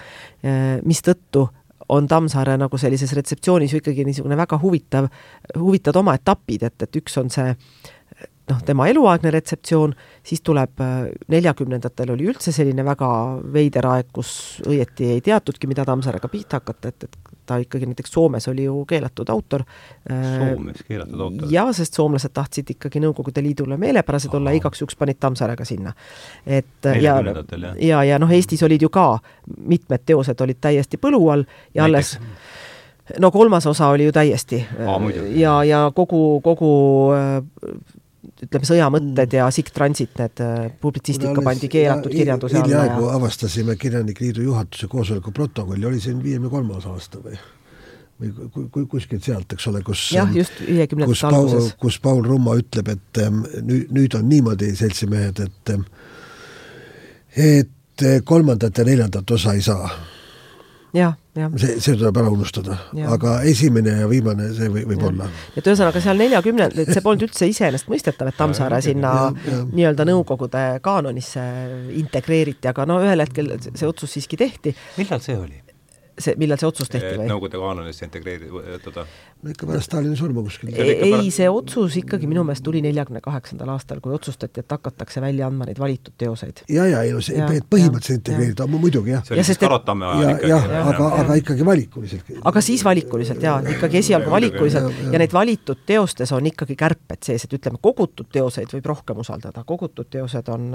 äh, 0.44 0.62
mistõttu 0.84 1.48
on 1.88 2.06
Tammsaare 2.08 2.56
nagu 2.56 2.78
sellises 2.80 3.12
retseptsioonis 3.12 3.74
ju 3.74 3.82
ikkagi 3.82 4.06
niisugune 4.08 4.36
väga 4.40 4.58
huvitav, 4.62 5.10
huvitavad 5.58 6.00
oma 6.00 6.14
etapid, 6.16 6.64
et, 6.64 6.86
et 6.86 6.96
üks 7.00 7.18
on 7.20 7.28
see 7.32 7.50
noh, 8.50 8.62
tema 8.66 8.88
eluaegne 8.88 9.32
retseptsioon, 9.34 9.94
siis 10.26 10.42
tuleb 10.44 10.80
äh, 10.84 10.96
neljakümnendatel 11.32 12.14
oli 12.14 12.28
üldse 12.32 12.52
selline 12.54 12.84
väga 12.86 13.10
veider 13.54 13.88
aeg, 13.92 14.10
kus 14.14 14.34
õieti 14.66 15.14
ei 15.16 15.24
teatudki, 15.24 15.70
mida 15.70 15.86
Tammsaarega 15.88 16.30
pihta 16.32 16.60
hakata, 16.60 16.92
et, 16.92 17.08
et 17.08 17.33
ta 17.46 17.58
ikkagi 17.62 17.86
näiteks 17.86 18.12
Soomes 18.12 18.48
oli 18.48 18.64
ju 18.64 18.84
keelatud 18.88 19.28
autor. 19.28 19.64
Soomes 20.08 20.82
keelatud 20.88 21.20
autor? 21.20 21.48
jaa, 21.50 21.72
sest 21.72 21.94
soomlased 21.94 22.34
tahtsid 22.34 22.70
ikkagi 22.76 23.02
Nõukogude 23.04 23.42
Liidule 23.42 23.76
meelepärased 23.80 24.32
Aha. 24.32 24.40
olla, 24.40 24.56
igaks 24.56 24.82
juhuks 24.82 24.96
panid 24.96 25.20
Tammsaarega 25.20 25.64
sinna. 25.64 25.92
et 26.46 26.90
ja, 27.00 27.16
ja, 27.78 28.04
ja 28.04 28.18
noh, 28.18 28.30
Eestis 28.30 28.62
olid 28.62 28.82
ju 28.82 28.88
ka 28.88 29.18
mitmed 29.56 30.06
teosed 30.06 30.40
olid 30.40 30.60
täiesti 30.60 31.00
põlu 31.00 31.22
all 31.30 31.44
ja 31.74 31.88
näiteks? 31.88 32.16
alles 32.16 32.18
no 33.20 33.30
kolmas 33.30 33.66
osa 33.66 33.88
oli 33.88 34.04
ju 34.04 34.12
täiesti 34.12 34.66
Aa, 34.86 35.00
ja, 35.34 35.64
ja 35.64 35.92
kogu, 35.94 36.40
kogu 36.40 36.70
ütleme, 38.44 38.68
sõjamõtted 38.68 39.26
mm. 39.26 39.36
ja 39.38 39.48
Sikk 39.54 39.74
Transit, 39.74 40.14
need 40.20 40.44
äh, 40.44 40.68
publitsistika 40.80 41.44
pandi 41.44 41.70
keelatud 41.72 42.14
kirjanduse 42.14 42.58
alla. 42.58 42.68
hiljaaegu 42.68 43.08
ja... 43.08 43.18
avastasime 43.18 43.76
Kirjanike 43.80 44.24
Liidu 44.24 44.46
juhatuse 44.46 44.88
koosoleku 44.92 45.34
protokolli, 45.34 45.86
oli 45.88 46.00
see 46.02 46.16
viiekümne 46.16 46.52
kolmas 46.52 46.86
aasta 46.90 47.20
või? 47.24 47.38
või 48.20 48.30
ku, 48.54 48.64
ku, 48.70 48.86
kuskilt 48.94 49.26
sealt, 49.26 49.56
eks 49.56 49.66
ole, 49.72 49.82
kus 49.86 50.06
jah, 50.14 50.30
just 50.34 50.60
viiekümnendate 50.62 51.26
alguses. 51.30 51.72
kus 51.80 51.98
Paul 52.02 52.22
Rummo 52.26 52.54
ütleb, 52.60 52.92
et 52.94 53.22
ähm, 53.24 53.42
nüüd, 53.60 53.90
nüüd 53.94 54.18
on 54.18 54.28
niimoodi, 54.30 54.70
seltsimehed, 54.78 55.42
et 55.48 55.74
ähm, 55.74 55.86
et 57.34 58.04
kolmandat 58.24 58.78
ja 58.78 58.84
neljandat 58.86 59.30
osa 59.34 59.54
ei 59.58 59.62
saa 59.62 59.90
jah. 60.94 61.18
See, 61.34 61.80
see 61.82 61.96
tuleb 61.98 62.20
ära 62.22 62.30
unustada, 62.32 62.78
aga 63.10 63.34
esimene 63.50 63.96
ja 64.02 64.10
viimane, 64.10 64.50
see 64.56 64.70
või, 64.72 64.84
võib 64.92 65.02
ja. 65.02 65.10
olla. 65.10 65.28
et 65.54 65.66
ühesõnaga 65.66 66.02
seal 66.04 66.20
neljakümnend, 66.20 66.78
et 66.84 66.92
see 66.94 67.04
polnud 67.04 67.26
üldse 67.28 67.48
iseenesestmõistetav, 67.50 68.30
et 68.30 68.38
Tammsaare 68.38 68.80
sinna 68.84 69.14
nii-öelda 69.34 70.06
Nõukogude 70.08 70.64
kaanonisse 70.84 71.42
integreeriti, 71.98 72.70
aga 72.70 72.86
no 72.88 73.00
ühel 73.02 73.24
hetkel 73.24 73.54
see 73.66 73.86
otsus 73.88 74.16
siiski 74.18 74.38
tehti. 74.40 74.74
millal 75.00 75.22
see 75.24 75.38
oli? 75.38 75.64
see, 76.18 76.34
millal 76.38 76.60
see 76.60 76.68
otsus 76.68 76.90
tehti 76.92 77.16
või? 77.18 77.28
Nõukogude 77.30 77.60
kaanonisse 77.62 78.06
integreerida? 78.06 79.06
No 79.44 79.52
ikka 79.52 79.66
pärast 79.68 79.90
Stalini 79.90 80.16
surma 80.16 80.42
kuskil. 80.44 80.70
ei, 80.74 81.28
see 81.34 81.46
otsus 81.50 81.98
ikkagi 82.00 82.28
minu 82.30 82.44
meelest 82.46 82.64
tuli 82.64 82.80
neljakümne 82.84 83.20
kaheksandal 83.24 83.74
aastal, 83.74 84.00
kui 84.04 84.14
otsustati, 84.16 84.62
et 84.64 84.72
hakatakse 84.72 85.20
välja 85.20 85.48
andma 85.50 85.66
neid 85.68 85.78
valitud 85.80 86.14
teoseid. 86.18 86.64
ja, 86.68 86.86
ja 86.88 87.02
ei 87.04 87.12
no 87.12 87.20
see, 87.24 87.36
et 87.36 87.66
põhimõtteliselt 87.70 88.22
integreerida, 88.22 88.66
muidugi 88.70 89.12
jah. 89.12 89.24
see 89.26 89.36
oli 89.36 89.44
siis 89.44 89.60
Karotamme 89.60 90.08
ajal 90.08 90.32
ikkagi. 90.32 90.52
jah, 90.54 90.68
aga, 90.92 91.08
aga 91.22 91.36
ikkagi 91.40 91.66
valikuliselt. 91.68 92.32
aga 92.52 92.62
siis 92.64 92.84
valikuliselt 92.84 93.44
jaa, 93.44 93.58
ikkagi 93.74 94.00
esialgu 94.00 94.32
valikuliselt 94.32 94.88
ja, 94.90 95.10
ja 95.12 95.22
neid 95.22 95.36
valitud 95.36 95.84
teostes 95.86 96.32
on 96.32 96.48
ikkagi 96.48 96.78
kärped 96.80 97.28
sees, 97.28 97.44
et 97.44 97.58
ütleme, 97.58 97.80
kogutud 97.84 98.30
teoseid 98.32 98.72
võib 98.78 98.90
rohkem 98.94 99.20
usaldada, 99.20 99.64
kogutud 99.68 100.08
teosed 100.10 100.48
on, 100.54 100.70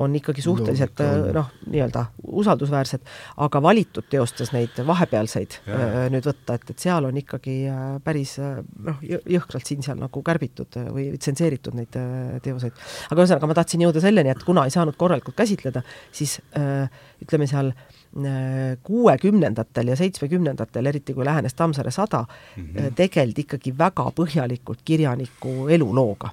on 0.00 0.16
ikkagi 0.16 0.44
suhteliselt 0.44 1.04
noh, 1.36 1.52
nii-öelda 1.68 2.06
usaldusväärsed, 2.24 3.04
aga 3.44 3.62
valitud 3.62 4.08
teostes 4.10 4.54
neid 4.56 4.80
vahepealseid 4.86 5.60
ja. 5.66 6.08
nüüd 6.12 6.24
võtta, 6.24 6.56
et, 6.56 6.72
et 6.72 6.88
seal 6.88 7.04
on 7.08 7.20
ikkagi 7.20 7.58
päris 8.04 8.36
noh, 8.38 8.98
jõhkralt 9.02 9.68
siin-seal 9.68 9.98
nagu 10.00 10.22
kärbitud 10.24 10.78
või 10.94 11.10
tsenseeritud 11.18 11.76
neid 11.78 11.98
äh, 11.98 12.38
teoseid. 12.44 12.76
aga 13.10 13.22
ühesõnaga, 13.22 13.50
ma 13.50 13.56
tahtsin 13.58 13.84
jõuda 13.84 14.02
selleni, 14.02 14.32
et 14.32 14.44
kuna 14.46 14.64
ei 14.66 14.74
saanud 14.74 14.96
korralikult 14.98 15.36
käsitleda, 15.38 15.82
siis 16.14 16.38
äh, 16.58 16.88
ütleme 17.24 17.48
seal 17.50 17.72
äh, 17.72 18.78
kuuekümnendatel 18.86 19.92
ja 19.92 19.98
seitsmekümnendatel, 20.00 20.90
eriti 20.92 21.16
kui 21.16 21.26
lähenes 21.28 21.54
Tammsaare 21.58 21.90
sada 21.94 22.24
mm, 22.24 22.64
-hmm. 22.64 22.94
tegeldi 22.94 23.46
ikkagi 23.46 23.74
väga 23.78 24.10
põhjalikult 24.16 24.84
kirjaniku 24.84 25.68
elulooga. 25.68 26.30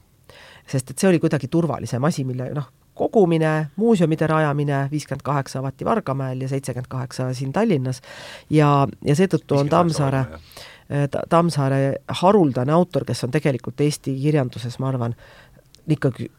sest 0.68 0.90
et 0.90 0.98
see 0.98 1.10
oli 1.10 1.20
kuidagi 1.20 1.48
turvalisem 1.48 2.04
asi, 2.04 2.24
mille 2.24 2.50
noh, 2.54 2.72
kogumine, 2.96 3.70
muuseumide 3.76 4.28
rajamine, 4.28 4.88
viiskümmend 4.92 5.22
kaheksa 5.22 5.60
avati 5.60 5.86
Vargamäel 5.86 6.42
ja 6.42 6.48
seitsekümmend 6.48 6.88
kaheksa 6.90 7.34
siin 7.34 7.52
Tallinnas 7.54 8.02
ja, 8.50 8.88
ja 9.06 9.16
seetõttu 9.16 9.60
on 9.60 9.70
Tammsaare 9.70 10.20
äh, 10.20 10.40
Äh, 10.40 10.75
Tammsaare 11.30 11.96
haruldane 12.22 12.74
autor, 12.76 13.06
kes 13.08 13.24
on 13.26 13.32
tegelikult 13.34 13.82
Eesti 13.82 14.14
kirjanduses, 14.22 14.78
ma 14.80 14.92
arvan, 14.92 15.16
ikkagi 15.90 16.30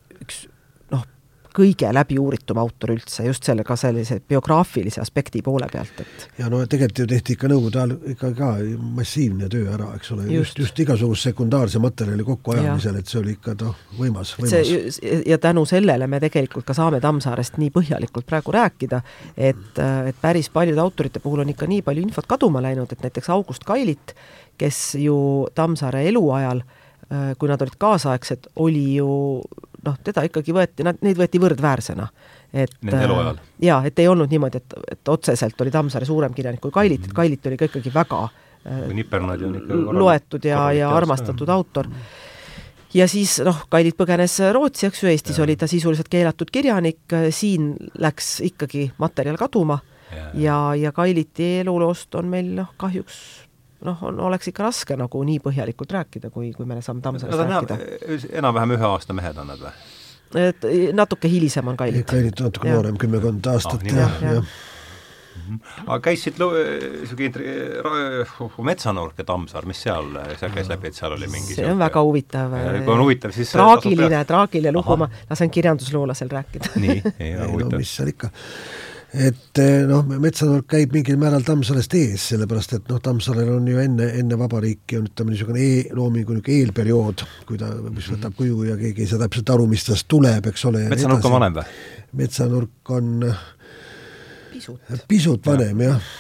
kõige 1.57 1.91
läbiuuritum 1.95 2.59
autor 2.61 2.93
üldse, 2.97 3.25
just 3.27 3.47
selle 3.47 3.65
ka 3.67 3.77
sellise 3.81 4.19
biograafilise 4.29 5.01
aspekti 5.03 5.43
poole 5.45 5.69
pealt, 5.73 6.03
et 6.03 6.27
ja 6.41 6.51
no 6.53 6.63
tegelikult 6.67 7.05
ju 7.05 7.09
tehti 7.11 7.37
ikka 7.37 7.51
Nõukogude 7.51 7.81
ajal 7.81 7.95
ikka 8.13 8.31
ka 8.37 8.51
massiivne 8.99 9.49
töö 9.53 9.71
ära, 9.73 9.91
eks 9.97 10.13
ole, 10.17 10.27
just, 10.33 10.59
just 10.61 10.79
igasuguse 10.83 11.31
sekundaarse 11.31 11.81
materjali 11.83 12.27
kokkuajamisel, 12.27 13.01
et 13.01 13.11
see 13.11 13.21
oli 13.23 13.37
ikka 13.37 13.57
noh, 13.63 13.77
võimas, 13.99 14.35
võimas. 14.41 15.01
ja 15.27 15.39
tänu 15.43 15.65
sellele 15.69 16.09
me 16.11 16.21
tegelikult 16.23 16.67
ka 16.69 16.77
saame 16.77 17.01
Tammsaarest 17.05 17.61
nii 17.63 17.73
põhjalikult 17.75 18.29
praegu 18.29 18.55
rääkida, 18.57 19.03
et, 19.37 19.83
et 20.11 20.23
päris 20.23 20.51
paljude 20.53 20.83
autorite 20.83 21.23
puhul 21.25 21.45
on 21.45 21.53
ikka 21.55 21.69
nii 21.71 21.85
palju 21.87 22.07
infot 22.07 22.29
kaduma 22.29 22.65
läinud, 22.65 22.93
et 22.93 23.07
näiteks 23.07 23.31
August 23.35 23.65
Kailit, 23.69 24.17
kes 24.59 24.97
ju 25.01 25.17
Tammsaare 25.55 26.05
eluajal 26.09 26.65
kui 27.39 27.47
nad 27.47 27.61
olid 27.63 27.77
kaasaegsed, 27.79 28.49
oli 28.59 28.97
ju 28.97 29.09
noh, 29.87 29.97
teda 30.05 30.25
ikkagi 30.27 30.55
võeti, 30.55 30.87
nad, 30.87 30.99
neid 31.07 31.19
võeti 31.19 31.41
võrdväärsena. 31.43 32.09
et 32.53 32.75
Nende 32.83 33.05
eluajal? 33.09 33.41
Äh, 33.41 33.55
jaa, 33.69 33.81
et 33.89 33.99
ei 34.03 34.09
olnud 34.11 34.31
niimoodi, 34.33 34.63
et, 34.63 34.79
et 34.93 35.13
otseselt 35.13 35.61
oli 35.65 35.75
Tammsaare 35.75 36.09
suurem 36.09 36.35
kirjanik 36.35 36.63
kui 36.63 36.75
Kailit, 36.75 37.09
et 37.09 37.17
Kailit 37.17 37.47
oli 37.47 37.59
ka 37.61 37.71
ikkagi 37.71 37.93
väga 37.95 38.23
äh, 38.27 38.87
Nippernadi 38.95 39.49
on 39.49 39.59
ikka 39.63 39.83
loetud 39.97 40.47
ja, 40.47 40.71
ja 40.77 40.93
armastatud 40.95 41.49
autor 41.49 41.91
ja 42.95 43.09
siis 43.11 43.39
noh, 43.45 43.65
Kailit 43.73 43.97
põgenes 43.99 44.39
Rootsi, 44.55 44.87
eks 44.91 45.03
ju, 45.03 45.11
Eestis 45.11 45.39
ja. 45.39 45.45
oli 45.45 45.57
ta 45.57 45.69
sisuliselt 45.71 46.09
keelatud 46.13 46.51
kirjanik, 46.53 47.05
siin 47.31 47.75
läks 47.99 48.41
ikkagi 48.47 48.91
materjal 49.03 49.39
kaduma 49.41 49.81
ja, 50.13 50.31
ja, 50.35 50.75
ja 50.75 50.93
Kailiti 50.93 51.59
eluloost 51.61 52.15
on 52.15 52.31
meil 52.31 52.53
noh, 52.61 52.73
kahjuks 52.77 53.46
noh, 53.85 54.03
on, 54.09 54.21
oleks 54.21 54.49
ikka 54.53 54.65
raske 54.67 54.97
nagu 54.97 55.23
nii 55.27 55.41
põhjalikult 55.45 55.93
rääkida, 55.99 56.31
kui, 56.35 56.53
kui 56.57 56.69
me 56.69 56.81
saame 56.81 57.05
Tammsaarest 57.05 57.39
no, 57.39 57.49
rääkida. 57.51 58.31
enam-vähem 58.41 58.77
ühe 58.79 58.89
aasta 58.89 59.17
mehed 59.17 59.43
on 59.43 59.53
nad 59.53 59.61
või? 59.61 59.75
et 60.35 60.65
natuke 60.97 61.29
hilisem 61.31 61.69
on 61.69 61.77
Kailit. 61.79 62.07
Kailit 62.11 62.41
natuke 62.41 62.71
noorem, 62.71 62.97
kümmekond 63.01 63.47
aastat 63.53 63.85
oh, 63.85 63.93
jah, 63.93 64.17
jah 64.23 64.41
ja. 64.41 64.47
Mhm. 65.37 65.59
aga 65.85 65.99
käisid 66.09 66.39
niisugune 66.41 68.25
metsanurk 68.67 69.21
ja 69.21 69.27
Tammsaar, 69.29 69.67
mis 69.69 69.83
seal, 69.85 70.09
seal 70.41 70.55
käis 70.55 70.71
läbi, 70.73 70.91
et 70.91 70.99
seal 70.99 71.13
oli 71.15 71.29
mingi 71.31 71.59
see 71.59 71.69
on 71.69 71.79
väga 71.79 72.03
huvitav. 72.03 72.57
kui 72.57 72.95
on 72.95 73.03
huvitav, 73.05 73.35
siis 73.37 73.53
traagiline, 73.55 74.25
traagiline 74.27 74.73
lugu, 74.75 74.97
ma 75.05 75.11
lasen 75.31 75.53
kirjandusloolasel 75.53 76.33
rääkida. 76.33 76.73
nii, 76.81 76.97
ei, 77.21 77.35
huvitav. 77.37 77.77
no 77.77 77.83
mis 77.85 77.95
seal 77.99 78.11
ikka 78.15 78.33
et 79.17 79.61
eh, 79.63 79.83
noh, 79.89 80.05
metsanurk 80.21 80.69
käib 80.71 80.93
mingil 80.95 81.19
määral 81.21 81.45
Tammsaarest 81.47 81.97
ees, 81.97 82.29
sellepärast 82.33 82.77
et 82.77 82.89
noh, 82.91 83.01
Tammsaarel 83.03 83.51
on 83.55 83.67
ju 83.71 83.81
enne, 83.81 84.09
enne 84.21 84.39
vabariiki 84.41 85.01
on 85.01 85.09
ütleme 85.11 85.33
niisugune 85.33 85.63
e 85.63 85.83
loomingu 85.97 86.37
niisugune 86.37 86.61
eelperiood, 86.61 87.27
kui 87.49 87.61
ta, 87.61 87.71
mis 87.89 88.09
võtab 88.13 88.33
mhm. 88.35 88.39
kuju 88.41 88.71
ja 88.71 88.79
keegi 88.81 89.07
ei 89.07 89.13
saa 89.13 89.23
täpselt 89.25 89.53
aru, 89.57 89.69
mis 89.71 89.87
tast 89.89 90.09
tuleb, 90.13 90.51
eks 90.53 90.67
ole. 90.71 90.87
metsanurk 90.93 91.29
on 91.29 91.37
vanem 91.39 91.61
või? 91.61 91.69
metsanurk 92.17 92.97
on 92.97 93.13
pisut, 94.53 95.07
pisut 95.09 95.49
vanem 95.49 95.87
jah 95.87 96.11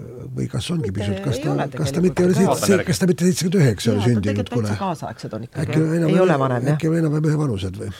või 0.00 0.46
kas 0.50 0.66
ongi 0.72 0.90
pisut, 0.94 1.18
kas 1.24 1.40
ta, 1.42 1.68
kas 1.74 1.92
ta 1.92 2.02
mitte 2.04 2.24
ei 2.24 2.30
ole 2.30 2.36
seitse, 2.38 2.78
kas 2.86 3.00
ta 3.02 3.08
mitte 3.10 3.26
seitsekümmend 3.26 3.60
üheksa 3.60 3.92
oli 3.92 4.04
sündinud, 4.06 4.52
kuule. 4.52 4.76
kaasaegsed 4.80 5.34
on 5.36 5.46
ikkagi, 5.48 5.80
ei 6.08 6.20
ole 6.24 6.36
vanem, 6.40 6.68
jah. 6.68 6.76
äkki 6.76 6.90
on 6.90 7.00
enam-vähem 7.00 7.28
ühevanused 7.32 7.80
või? 7.80 7.90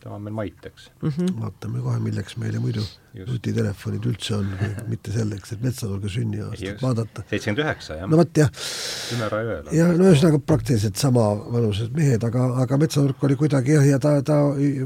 Tema 0.00 0.16
on 0.16 0.24
meil 0.26 0.34
Mait, 0.34 0.66
eks 0.66 0.90
mm. 1.02 1.08
-hmm. 1.08 1.40
vaatame 1.42 1.82
kohe, 1.84 1.98
milleks 2.02 2.36
meile 2.40 2.58
muidu 2.58 2.84
nutitelefonid 3.26 4.06
üldse 4.12 4.34
on, 4.36 4.50
mitte 4.92 5.12
selleks, 5.12 5.52
et 5.52 5.62
metsanurga 5.62 6.08
sünniaastat 6.08 6.82
vaadata. 6.82 7.24
seitsekümmend 7.30 7.64
üheksa, 7.64 7.96
jah. 8.00 8.10
no 8.10 8.20
vot, 8.20 8.36
jah. 8.36 8.52
ja 9.76 9.88
no 9.92 10.10
ühesõnaga 10.10 10.42
praktiliselt 10.52 10.96
sama 10.96 11.26
vanused 11.52 11.96
mehed, 11.96 12.24
aga, 12.24 12.46
aga 12.64 12.78
metsanurk 12.84 13.24
oli 13.28 13.36
kuidagi 13.40 13.76
jah, 13.78 13.88
ja 13.94 13.98
ta, 13.98 14.14
ta, 14.22 14.38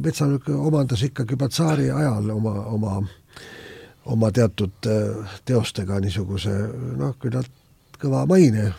metsanurk 0.04 0.48
omandas 0.54 1.02
ikkagi 1.06 1.38
juba 1.38 1.48
tsaari 1.48 1.90
ajal 1.90 2.30
oma, 2.38 2.54
oma 2.78 2.96
oma 4.04 4.30
teatud 4.30 4.86
äh, 4.86 5.36
teostega 5.44 6.00
niisuguse 6.04 6.52
noh, 6.98 7.14
küllalt 7.20 7.50
kõva 8.00 8.24
maine, 8.28 8.72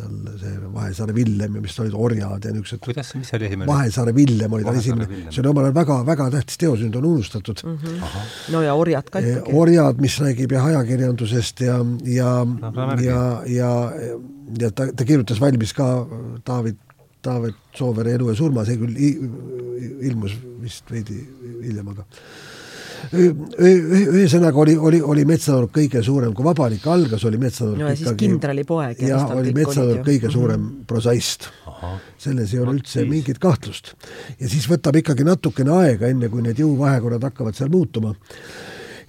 seal 0.00 0.38
see 0.40 0.72
Vahesaare 0.74 1.14
Villem 1.14 1.56
ja 1.58 1.62
mis 1.64 1.76
ta 1.76 1.84
olid, 1.84 1.94
Orjad 2.06 2.46
ja 2.46 2.52
niisugused 2.54 2.82
kuidas, 2.84 3.12
mis 3.18 3.32
oli 3.36 3.48
esimene? 3.48 3.68
Vahesaare 3.70 4.14
Villem 4.16 4.56
oli 4.56 4.66
tal 4.66 4.78
esimene, 4.80 5.22
see 5.28 5.42
oli 5.42 5.52
omal 5.52 5.68
ajal 5.68 5.76
väga, 5.80 5.98
väga 6.08 6.28
tähtis 6.36 6.60
teos, 6.60 6.82
nüüd 6.84 6.98
on 7.00 7.08
unustatud 7.12 7.64
mm. 7.66 7.78
-hmm. 7.78 8.28
no 8.54 8.62
ja 8.64 8.74
Orjad 8.74 9.10
ka 9.10 9.22
ikkagi. 9.24 9.56
orjad, 9.62 10.02
mis 10.02 10.18
räägib 10.24 10.54
jah 10.56 10.68
ajakirjandusest 10.72 11.64
ja, 11.66 11.78
ja 12.04 12.34
no,, 12.44 12.86
ja, 13.04 13.24
ja, 13.46 13.72
ja 14.60 14.70
ta, 14.70 14.90
ta 14.92 15.04
kirjutas 15.04 15.40
valmis 15.40 15.74
ka 15.76 15.90
David, 16.46 16.78
David 17.24 17.58
Soovere 17.76 18.14
Elu 18.16 18.30
ja 18.32 18.38
surma, 18.38 18.64
see 18.64 18.80
küll 18.80 18.96
ilmus 20.10 20.36
vist 20.60 20.90
veidi 20.90 21.20
hiljem, 21.64 21.92
aga 21.92 22.06
ühesõnaga 23.10 24.60
oli, 24.62 24.76
oli, 24.76 25.00
oli 25.02 25.24
Metsanurk 25.28 25.72
kõige 25.74 26.02
suurem, 26.04 26.32
kui 26.36 26.44
Vabariik 26.46 26.86
algas, 26.90 27.24
oli 27.28 27.40
Metsanurk 27.40 27.80
no, 27.80 27.90
ikkagi 27.94 28.26
kindralipoeg. 28.26 29.02
jah, 29.08 29.32
oli 29.36 29.54
Metsanurk 29.56 30.04
kõige 30.06 30.28
mhm. 30.28 30.34
suurem 30.34 30.60
mm 30.60 30.68
-hmm. 30.68 30.86
prosaist. 30.86 31.48
selles 32.18 32.52
ei 32.52 32.60
ole 32.60 32.74
üldse 32.76 33.04
mingit 33.08 33.38
kahtlust. 33.38 33.94
ja 34.40 34.48
siis 34.48 34.68
võtab 34.68 34.96
ikkagi 34.96 35.24
natukene 35.24 35.70
aega, 35.70 36.06
enne 36.06 36.28
kui 36.28 36.42
need 36.42 36.58
jõuvahekorrad 36.58 37.22
hakkavad 37.22 37.54
seal 37.54 37.70
muutuma. 37.70 38.14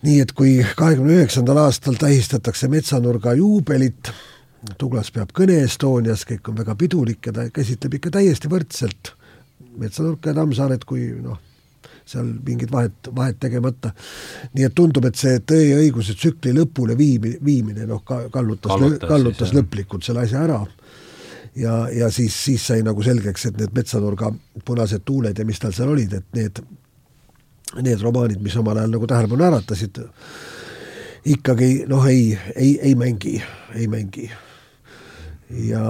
nii 0.02 0.20
et 0.20 0.32
kui 0.32 0.66
kahekümne 0.76 1.14
üheksandal 1.14 1.58
aastal 1.58 1.94
tähistatakse 1.94 2.68
Metsanurga 2.68 3.34
juubelit, 3.34 4.12
Douglas 4.80 5.12
peab 5.12 5.32
kõne 5.34 5.64
Estonias, 5.64 6.26
kõik 6.26 6.50
on 6.50 6.58
väga 6.58 6.76
pidulik 6.76 7.26
ja 7.26 7.34
ta 7.34 7.50
käsitleb 7.50 7.94
ikka 7.94 8.10
täiesti 8.10 8.48
võrdselt 8.48 9.14
Metsanurka 9.78 10.30
ja 10.30 10.36
Tammsaaret 10.36 10.86
kui 10.86 11.08
noh, 11.22 11.40
seal 12.12 12.28
mingit 12.46 12.72
vahet, 12.72 13.10
vahet 13.16 13.40
tegemata. 13.42 13.94
nii 14.54 14.68
et 14.68 14.76
tundub, 14.76 15.06
et 15.08 15.18
see 15.20 15.40
Tõe 15.48 15.64
ja 15.64 15.80
õiguse 15.82 16.16
tsükli 16.18 16.54
lõpule 16.56 16.98
viimi-, 17.00 17.38
viimine 17.44 17.88
noh, 17.90 18.04
ka 18.06 18.26
kallutas, 18.34 18.74
kallutas, 18.74 19.10
kallutas 19.10 19.56
lõplikult 19.56 20.06
selle 20.06 20.26
asja 20.26 20.44
ära. 20.46 20.60
ja, 21.56 21.88
ja 21.96 22.12
siis, 22.12 22.36
siis 22.36 22.68
sai 22.68 22.84
nagu 22.86 23.04
selgeks, 23.04 23.50
et 23.50 23.58
need 23.60 23.74
Metsanurga 23.76 24.32
punased 24.66 25.04
tuuled 25.06 25.38
ja 25.38 25.46
mis 25.46 25.60
tal 25.60 25.74
seal 25.76 25.92
olid, 25.92 26.14
et 26.14 26.38
need, 26.38 26.62
need 27.82 28.06
romaanid, 28.06 28.42
mis 28.44 28.56
omal 28.60 28.78
ajal 28.78 28.96
nagu 28.96 29.10
tähelepanu 29.10 29.50
äratasid, 29.50 30.00
ikkagi 31.26 31.74
noh, 31.92 32.08
ei, 32.10 32.32
ei, 32.56 32.78
ei 32.92 32.96
mängi, 32.96 33.36
ei 33.76 33.88
mängi 33.92 34.30
ja, 35.60 35.84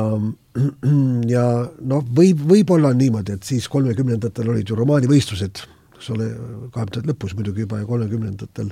ja 1.30 1.46
noh, 1.80 2.08
võib, 2.18 2.42
võib-olla 2.48 2.92
on 2.92 3.00
niimoodi, 3.02 3.38
et 3.38 3.48
siis 3.48 3.68
kolmekümnendatel 3.72 4.50
olid 4.54 4.70
ju 4.70 4.78
romaanivõistlused 4.80 5.64
eks 6.02 6.10
ole, 6.16 6.28
kahekümnendate 6.74 7.12
lõpus 7.12 7.36
muidugi 7.38 7.66
juba 7.68 7.82
ja 7.82 7.86
kolmekümnendatel 7.86 8.72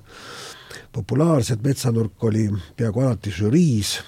populaarsed, 0.96 1.62
Metsanurk 1.64 2.24
oli 2.26 2.48
peaaegu 2.78 3.06
alati 3.06 3.34
žüriis, 3.34 4.00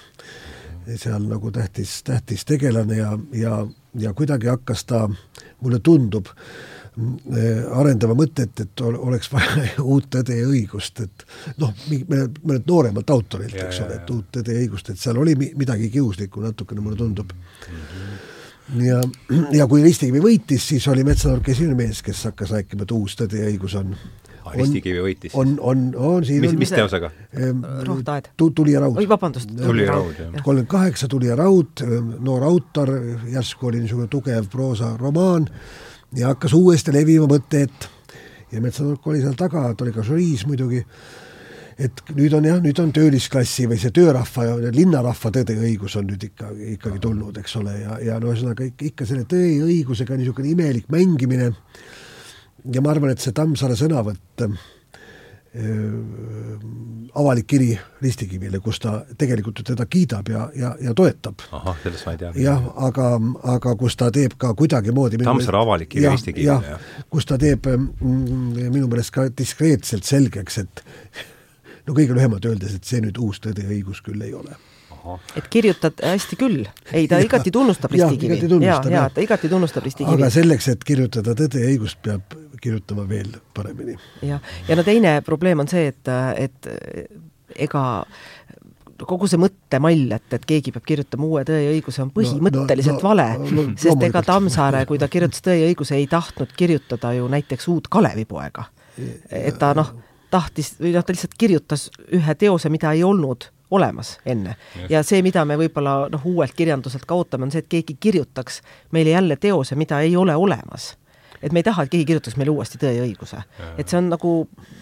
seal 0.98 1.28
nagu 1.30 1.52
tähtis, 1.54 2.00
tähtis 2.02 2.42
tegelane 2.48 2.98
ja, 2.98 3.12
ja, 3.38 3.60
ja 4.02 4.12
kuidagi 4.18 4.50
hakkas 4.50 4.82
ta, 4.90 5.04
mulle 5.62 5.78
tundub, 5.78 6.32
arendama 7.78 8.16
mõtet, 8.18 8.58
et 8.60 8.82
oleks 8.82 9.30
vaja 9.32 9.68
uut 9.94 10.10
tõde 10.12 10.40
ja 10.42 10.50
õigust, 10.50 11.04
et 11.06 11.24
noh, 11.62 11.70
mõnelt, 12.10 12.42
mõnelt 12.42 12.68
nooremalt 12.68 13.14
autorilt, 13.14 13.56
eks 13.68 13.80
ole, 13.86 14.02
et 14.02 14.12
uut 14.12 14.28
tõde 14.34 14.58
ja 14.58 14.66
õigust, 14.66 14.90
et 14.90 15.00
seal 15.00 15.22
oli 15.22 15.38
midagi 15.38 15.88
kiuslikku 15.94 16.42
natukene, 16.42 16.84
mulle 16.84 16.98
tundub. 16.98 17.32
Mm. 17.32 17.86
-hmm 17.86 18.21
ja, 18.80 19.00
ja 19.58 19.68
kui 19.70 19.82
Ristikivi 19.84 20.22
võitis, 20.22 20.66
siis 20.72 20.88
oli 20.92 21.04
Metsanurk 21.06 21.48
esimene 21.52 21.76
mees, 21.78 22.02
kes 22.04 22.24
hakkas 22.30 22.52
rääkima, 22.56 22.86
et 22.86 22.94
uus 22.96 23.16
tõde 23.18 23.40
ja 23.42 23.50
õigus 23.50 23.76
on 23.78 23.94
ah, 23.94 24.52
Ristikivi 24.56 25.04
võitis? 25.04 25.36
on, 25.38 25.54
on, 25.60 25.86
on 25.96 26.26
siin 26.26 26.44
mis, 26.44 26.56
mis 26.64 26.74
teosega? 26.74 27.12
rohtaed. 27.88 28.32
Tuli 28.42 28.76
ja 28.76 28.84
raud. 28.84 28.98
oi, 29.00 29.08
vabandust. 29.08 29.54
Tuli 29.58 29.86
ja 29.86 29.96
raud, 29.96 30.12
jah. 30.18 30.36
kolmkümmend 30.40 30.70
kaheksa 30.72 31.08
Tuli 31.12 31.30
ja 31.30 31.38
raud, 31.38 31.84
noor 32.20 32.46
autor, 32.48 32.94
järsku 33.32 33.72
oli 33.72 33.82
niisugune 33.84 34.10
tugev 34.12 34.50
proosaromaan 34.52 35.48
ja 36.16 36.32
hakkas 36.32 36.54
uuesti 36.56 36.94
levima 36.94 37.28
mõte, 37.30 37.66
et 37.68 37.90
ja 38.52 38.60
Metsanurk 38.60 39.06
oli 39.08 39.22
seal 39.22 39.36
taga, 39.38 39.70
ta 39.74 39.84
oli 39.84 39.94
ka 39.94 40.04
žüriis 40.06 40.44
muidugi 40.48 40.82
et 41.82 42.02
nüüd 42.16 42.34
on 42.36 42.46
jah, 42.46 42.60
nüüd 42.62 42.78
on 42.82 42.92
töölisklassi 42.94 43.66
või 43.70 43.78
see 43.80 43.94
töörahva 43.94 44.46
ja 44.48 44.74
linnarahva 44.74 45.32
tõde 45.34 45.56
ja 45.56 45.64
õigus 45.66 45.96
on 45.98 46.06
nüüd 46.10 46.28
ikka, 46.28 46.52
ikkagi 46.76 47.00
tulnud, 47.02 47.40
eks 47.42 47.56
ole, 47.60 47.78
ja, 47.80 47.96
ja 48.10 48.20
no 48.22 48.30
ühesõnaga 48.32 48.66
ikka, 48.68 48.90
ikka 48.92 49.08
selle 49.08 49.26
tõe 49.30 49.48
ja 49.56 49.66
õigusega 49.66 50.18
niisugune 50.18 50.52
imelik 50.52 50.92
mängimine 50.92 51.50
ja 52.70 52.84
ma 52.84 52.94
arvan, 52.94 53.12
et 53.14 53.22
see 53.22 53.34
Tammsaare 53.34 53.76
sõnavõtt 53.78 54.44
äh, 54.46 54.54
avalik 57.18 57.48
kiri 57.50 57.72
Ristikivile, 58.02 58.60
kus 58.64 58.78
ta 58.80 58.94
tegelikult 59.18 59.60
ju 59.60 59.66
teda 59.72 59.84
kiidab 59.90 60.30
ja, 60.32 60.46
ja, 60.56 60.70
ja 60.80 60.94
toetab. 60.96 61.44
ahah, 61.52 61.76
sellest 61.82 62.06
ma 62.08 62.14
ei 62.14 62.22
tea. 62.22 62.30
jah, 62.40 62.70
aga, 62.88 63.10
aga 63.56 63.74
kus 63.80 63.98
ta 64.00 64.08
teeb 64.14 64.38
ka 64.40 64.54
kuidagimoodi 64.58 65.20
Tammsaare 65.24 65.60
avalik 65.60 65.92
kiri 65.92 66.08
Ristikivile, 66.08 66.54
jah 66.54 66.72
ja,. 66.72 67.04
kus 67.10 67.28
ta 67.28 67.40
teeb 67.42 67.68
mm, 67.68 68.70
minu 68.70 68.88
meelest 68.88 69.12
ka 69.12 69.28
diskreetselt 69.28 70.08
selgeks, 70.08 70.62
et 70.64 70.84
no 71.86 71.96
kõige 71.96 72.16
lühemalt 72.16 72.44
öeldes, 72.48 72.76
et 72.76 72.88
see 72.88 73.02
nüüd 73.04 73.18
uus 73.22 73.40
tõde 73.42 73.64
ja 73.66 73.72
õigus 73.72 74.02
küll 74.04 74.22
ei 74.22 74.34
ole 74.34 74.58
et 75.36 75.48
kirjutad 75.50 75.98
hästi 76.06 76.38
küll, 76.38 76.62
ei 76.92 77.08
ta 77.10 77.18
ja, 77.20 77.26
igati 77.26 77.50
tunnustab 77.54 77.90
Ristikivi. 77.90 78.38
ja, 78.62 78.78
ja 78.90 79.08
ta 79.10 79.24
igati 79.24 79.50
tunnustab 79.50 79.84
Ristikivi. 79.84 80.14
aga 80.14 80.30
selleks, 80.30 80.68
et 80.72 80.84
kirjutada 80.86 81.34
Tõde 81.38 81.62
ja 81.62 81.72
õigust, 81.72 81.98
peab 82.04 82.36
kirjutama 82.62 83.06
veel 83.08 83.32
paremini. 83.54 83.96
jah, 84.22 84.42
ja 84.68 84.78
no 84.78 84.86
teine 84.86 85.16
probleem 85.26 85.64
on 85.64 85.70
see, 85.70 85.88
et, 85.90 86.12
et 86.38 86.70
ega 87.66 87.82
kogu 89.08 89.26
see 89.26 89.40
mõttemall, 89.40 90.14
et, 90.14 90.28
et 90.36 90.44
keegi 90.46 90.74
peab 90.74 90.86
kirjutama 90.86 91.26
uue 91.26 91.42
Tõe 91.48 91.58
ja 91.64 91.72
õiguse, 91.74 92.04
on 92.04 92.12
põhimõtteliselt 92.14 93.00
no, 93.00 93.02
no, 93.02 93.08
vale 93.08 93.26
no,, 93.40 93.50
no, 93.56 93.66
sest 93.80 94.06
ega 94.06 94.22
Tammsaare, 94.26 94.84
kui 94.86 95.00
ta 95.02 95.10
kirjutas 95.12 95.42
Tõe 95.42 95.58
ja 95.58 95.72
õiguse, 95.72 95.98
ei 95.98 96.06
tahtnud 96.10 96.54
kirjutada 96.56 97.14
ju 97.18 97.26
näiteks 97.32 97.68
uut 97.72 97.90
Kalevipoega. 97.90 98.68
et 99.30 99.58
ta 99.58 99.72
noh, 99.74 99.90
tahtis 100.32 100.74
või 100.80 100.94
noh, 100.96 101.04
ta 101.04 101.14
lihtsalt 101.14 101.36
kirjutas 101.38 101.88
ühe 102.12 102.34
teose, 102.40 102.72
mida 102.72 102.92
ei 102.96 103.04
olnud 103.04 103.50
olemas 103.72 104.18
enne. 104.28 104.56
ja 104.92 105.02
see, 105.06 105.22
mida 105.24 105.44
me 105.48 105.56
võib-olla 105.60 106.08
noh, 106.12 106.24
uuelt 106.28 106.56
kirjanduselt 106.56 107.06
ka 107.08 107.16
ootame, 107.16 107.48
on 107.48 107.54
see, 107.54 107.62
et 107.64 107.70
keegi 107.72 107.96
kirjutaks 108.00 108.60
meile 108.92 109.14
jälle 109.16 109.38
teose, 109.40 109.78
mida 109.80 110.00
ei 110.04 110.16
ole 110.16 110.36
olemas. 110.36 110.92
Et 111.42 111.50
me 111.52 111.58
ei 111.58 111.66
taha, 111.66 111.82
et 111.82 111.90
keegi 111.90 112.06
kirjutaks 112.06 112.36
meile 112.38 112.52
uuesti 112.52 112.78
Tõe 112.78 112.92
ja 112.94 113.02
õiguse. 113.02 113.40
et 113.78 113.88
see 113.88 113.98
on 113.98 114.12
nagu, 114.12 114.34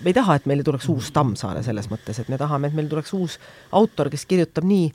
me 0.03 0.11
ei 0.11 0.17
taha, 0.17 0.37
et 0.37 0.49
meile 0.51 0.67
tuleks 0.67 0.89
uus 0.93 1.13
Tammsaare 1.17 1.63
selles 1.65 1.89
mõttes, 1.93 2.19
et 2.21 2.29
me 2.29 2.39
tahame, 2.41 2.69
et 2.69 2.77
meil 2.77 2.91
tuleks 2.91 3.15
uus 3.17 3.39
autor, 3.73 4.11
kes 4.13 4.27
kirjutab 4.29 4.67
nii, 4.69 4.91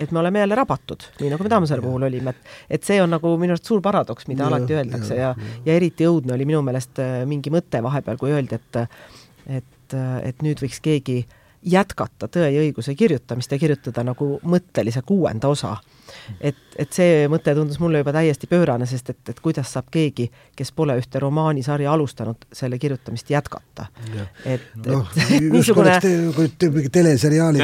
et 0.00 0.12
me 0.12 0.20
oleme 0.20 0.42
jälle 0.42 0.58
rabatud, 0.58 1.06
nii 1.20 1.30
nagu 1.32 1.46
me 1.46 1.52
Tammsaare 1.54 1.84
puhul 1.84 2.04
olime, 2.10 2.34
et 2.34 2.76
et 2.76 2.84
see 2.84 3.00
on 3.02 3.14
nagu 3.14 3.32
minu 3.40 3.56
arust 3.56 3.70
suur 3.70 3.80
paradoks, 3.84 4.28
mida 4.28 4.44
ja, 4.44 4.52
alati 4.52 4.76
öeldakse 4.76 5.16
ja, 5.16 5.32
ja, 5.32 5.58
ja 5.64 5.80
eriti 5.80 6.08
õudne 6.08 6.36
oli 6.36 6.48
minu 6.48 6.60
meelest 6.66 7.00
äh, 7.00 7.20
mingi 7.28 7.52
mõte 7.54 7.80
vahepeal, 7.84 8.20
kui 8.20 8.34
öeldi, 8.34 8.60
et 8.60 8.82
et, 9.60 9.76
et 9.94 10.42
nüüd 10.42 10.62
võiks 10.62 10.80
keegi 10.82 11.22
jätkata 11.62 12.28
Tõe 12.28 12.48
ja 12.48 12.60
õiguse 12.62 12.94
kirjutamist 12.96 13.52
ja 13.52 13.58
kirjutada 13.60 14.04
nagu 14.06 14.38
mõttelise 14.48 15.02
kuuenda 15.06 15.50
osa. 15.52 15.74
Et, 16.40 16.56
et 16.80 16.92
see 16.92 17.26
mõte 17.30 17.52
tundus 17.54 17.78
mulle 17.82 18.00
juba 18.00 18.14
täiesti 18.16 18.48
pöörane, 18.50 18.86
sest 18.88 19.12
et, 19.12 19.20
et 19.30 19.40
kuidas 19.40 19.70
saab 19.72 19.90
keegi, 19.92 20.30
kes 20.56 20.72
pole 20.72 20.96
ühte 20.98 21.20
romaanisarja 21.22 21.92
alustanud, 21.92 22.48
selle 22.52 22.78
kirjutamist 22.82 23.30
jätkata. 23.30 23.86
et 24.44 24.72
et 24.80 24.90
niisugune 25.54 26.00
kui 26.34 26.50
mingi 26.70 26.90
teleseriaali, 26.90 27.62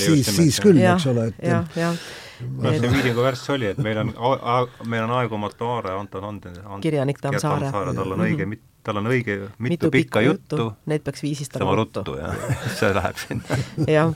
siis, 0.00 0.36
siis 0.36 0.60
küll, 0.64 0.80
eks 0.80 1.06
ole, 1.12 1.30
et 1.30 1.48
jah, 1.48 1.68
jah. 1.78 2.04
No 2.44 2.72
see 2.74 2.90
Viidingu 2.90 3.22
värss 3.22 3.50
oli, 3.54 3.68
et 3.70 3.78
meil 3.78 4.00
on, 4.02 4.10
meil 4.90 5.04
on 5.06 5.12
aegumatu 5.20 5.68
aare 5.76 5.94
Anton 5.94 6.24
Anden, 6.32 6.56
kirjanik 6.82 7.20
Tammsaare. 7.22 7.70
tal 7.70 8.16
on 8.16 8.24
õige 8.26 8.48
mit-, 8.50 8.64
tal 8.84 9.00
on 9.00 9.10
õige 9.10 9.38
mitu, 9.40 9.68
mitu 9.68 9.90
pikka 9.94 10.22
juttu, 10.24 10.60
juttu., 10.60 10.90
need 10.90 11.04
peaks 11.06 11.24
viisistama 11.24 11.74
ruttu. 11.78 12.04
jah, 12.20 12.46
see 12.78 12.92
läheb 12.94 13.20
sinna. 13.20 13.60
jah, 13.96 14.14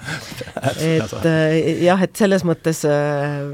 et 0.77 1.19
äh, 1.32 1.59
jah, 1.86 2.07
et 2.07 2.16
selles 2.19 2.45
mõttes 2.49 2.85
äh, 2.89 3.49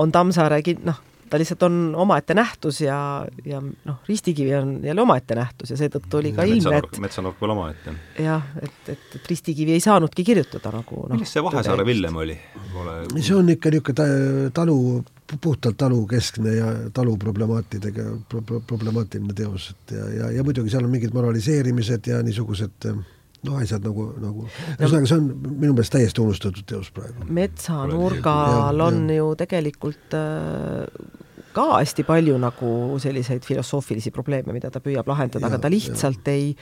on 0.00 0.14
Tammsaare 0.14 0.60
kin-, 0.66 0.82
noh, 0.86 1.00
ta 1.30 1.40
lihtsalt 1.40 1.64
on 1.66 1.78
omaette 2.04 2.34
nähtus 2.36 2.80
ja, 2.84 2.98
ja 3.46 3.60
noh, 3.62 3.96
Ristikivi 4.08 4.54
on 4.58 4.76
jälle 4.84 5.02
omaette 5.02 5.38
nähtus 5.38 5.72
ja 5.72 5.78
seetõttu 5.78 6.20
oli 6.20 6.34
ka 6.36 6.46
ilmne, 6.48 6.78
et 6.82 7.00
metsanurk 7.02 7.40
veel 7.42 7.54
omaette. 7.56 7.94
jah, 8.22 8.44
et, 8.62 8.92
et, 8.92 9.08
et 9.18 9.30
Ristikivi 9.30 9.74
ei 9.74 9.82
saanudki 9.84 10.26
kirjutada 10.26 10.74
nagu 10.74 11.04
noh. 11.06 11.14
millest 11.16 11.38
see 11.38 11.44
Vahesaare 11.44 11.86
Villem 11.86 12.22
oli? 12.24 12.38
see 13.18 13.34
on 13.38 13.54
ikka 13.54 13.72
niisugune 13.74 14.50
talu 14.54 14.78
puhtalt 15.40 15.76
talukeskne 15.80 16.54
ja 16.54 16.70
taluproblemaatidega 16.94 18.04
pro,, 18.28 18.42
pro, 18.42 18.60
problemaatiline 18.60 19.34
teos, 19.36 19.70
et 19.72 19.96
ja, 19.96 20.08
ja, 20.18 20.30
ja 20.38 20.44
muidugi 20.44 20.72
seal 20.72 20.84
on 20.84 20.92
mingid 20.92 21.14
moraliseerimised 21.16 22.10
ja 22.10 22.20
niisugused 22.26 22.88
noh, 23.44 23.58
asjad 23.60 23.84
nagu, 23.84 24.06
nagu 24.20 24.46
ühesõnaga, 24.76 25.08
see 25.08 25.18
on 25.18 25.28
minu 25.48 25.72
meelest 25.72 25.94
täiesti 25.96 26.22
unustatud 26.24 26.66
teos 26.68 26.90
praegu. 26.94 27.28
metsanurgal 27.40 28.80
on 28.84 29.04
ju 29.12 29.30
tegelikult 29.40 30.16
äh, 30.18 31.20
ka 31.54 31.68
hästi 31.78 32.06
palju 32.08 32.38
nagu 32.40 32.72
selliseid 33.02 33.46
filosoofilisi 33.46 34.12
probleeme, 34.14 34.54
mida 34.56 34.72
ta 34.74 34.82
püüab 34.84 35.08
lahendada, 35.10 35.48
aga 35.48 35.60
ta 35.62 35.70
lihtsalt 35.72 36.26
ja. 36.26 36.34
ei 36.34 36.52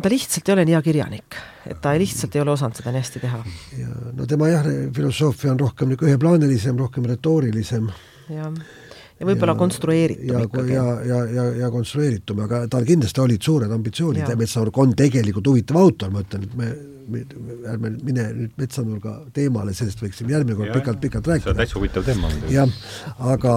ta 0.00 0.08
lihtsalt 0.08 0.48
ei 0.48 0.54
ole 0.54 0.64
nii 0.64 0.76
hea 0.76 0.82
kirjanik, 0.82 1.36
et 1.68 1.80
ta 1.84 1.92
lihtsalt 1.98 2.36
ei 2.36 2.42
ole 2.44 2.54
osanud 2.54 2.78
seda 2.78 2.92
nii 2.94 3.02
hästi 3.02 3.20
teha. 3.20 3.40
no 4.16 4.26
tema 4.26 4.48
jah, 4.48 4.68
filosoofia 4.96 5.52
on 5.52 5.60
rohkem 5.60 5.92
niisugune 5.92 6.14
üheplaanilisem, 6.14 6.78
rohkem 6.80 7.08
retoorilisem. 7.10 7.90
jah, 8.32 8.52
ja 9.22 9.28
võib-olla 9.28 9.56
konstrueeritum 9.58 10.32
ja, 10.34 10.46
ikkagi. 10.48 10.76
ja, 10.76 10.86
ja, 11.08 11.20
ja, 11.38 11.48
ja 11.64 11.72
konstrueeritum, 11.74 12.42
aga 12.46 12.64
tal 12.72 12.86
kindlasti 12.88 13.22
olid 13.22 13.50
suured 13.50 13.72
ambitsioonid 13.72 14.26
ja 14.26 14.38
Metsaurg 14.38 14.82
on 14.82 14.96
tegelikult 14.98 15.52
huvitav 15.52 15.78
autor, 15.82 16.10
ma 16.14 16.26
ütlen, 16.26 16.48
et 16.48 16.58
me 16.58 16.72
ärme 17.68 17.90
mine 18.04 18.24
nüüd 18.36 18.52
metsanurga 18.60 19.14
teemale, 19.34 19.74
sellest 19.76 20.02
võiksime 20.02 20.32
järgmine 20.34 20.56
kord 20.58 20.72
pikalt-pikalt 20.76 21.30
rääkida. 21.30 21.44
see 21.44 21.54
on 21.54 21.60
täitsa 21.60 21.78
huvitav 21.78 22.06
teema. 22.06 22.30
jah, 22.50 22.76
aga 23.32 23.56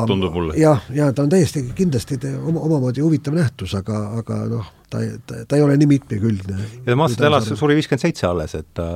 jah, 0.60 0.88
ja 0.96 1.12
ta 1.14 1.26
on 1.26 1.32
täiesti 1.34 1.66
kindlasti 1.78 2.18
oma, 2.36 2.64
omamoodi 2.68 3.04
huvitav 3.06 3.38
nähtus, 3.38 3.76
aga, 3.78 4.02
aga 4.22 4.40
noh, 4.52 4.72
ta, 4.90 5.04
ta, 5.28 5.44
ta 5.48 5.60
ei 5.60 5.66
ole 5.66 5.78
nii 5.82 5.92
mitmekülgne. 5.94 6.58
ja 6.58 6.90
tema 6.92 7.08
aastat 7.08 7.28
elas, 7.30 7.52
suri 7.54 7.78
viiskümmend 7.78 8.08
seitse 8.08 8.28
alles, 8.30 8.58
et 8.58 8.72
ta 8.74 8.90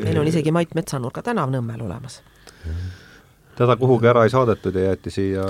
meil 0.00 0.22
on 0.22 0.32
isegi 0.32 0.54
Mait 0.54 0.74
Metsanurga 0.78 1.24
tänav 1.26 1.52
Nõmmel 1.52 1.84
olemas. 1.84 2.20
teda 3.60 3.76
kuhugi 3.76 4.10
ära 4.10 4.24
ei 4.24 4.32
saadetud 4.32 4.74
ja 4.74 4.90
jäeti 4.90 5.12
siia 5.12 5.46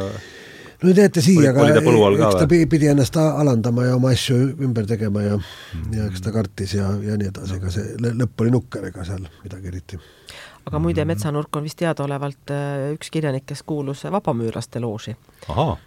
no 0.82 0.94
teate 0.96 1.22
siia, 1.24 1.50
aga 1.52 1.66
eks 1.70 2.38
ta 2.40 2.46
pidi 2.48 2.88
ennast 2.90 3.16
alandama 3.20 3.86
ja 3.88 3.96
oma 3.98 4.12
asju 4.14 4.38
ümber 4.66 4.88
tegema 4.88 5.24
ja 5.24 5.36
mm. 5.36 5.92
ja 5.96 6.08
eks 6.10 6.24
ta 6.24 6.32
kartis 6.34 6.74
ja, 6.78 6.88
ja 7.04 7.18
nii 7.20 7.30
edasi, 7.32 7.58
ega 7.60 7.74
see 7.74 7.94
lõpp 8.06 8.44
oli 8.44 8.54
nukker, 8.56 8.88
ega 8.90 9.04
seal 9.06 9.26
midagi 9.44 9.72
eriti. 9.72 10.00
aga 10.66 10.82
muide, 10.82 11.04
Metsanurk 11.08 11.56
on 11.56 11.66
vist 11.68 11.80
teadaolevalt 11.82 12.54
äh, 12.56 12.90
üks 12.96 13.12
kirjanik, 13.12 13.46
kes 13.48 13.62
kuulus 13.66 14.04
vabamüürlaste 14.04 14.82
looži. 14.82 15.16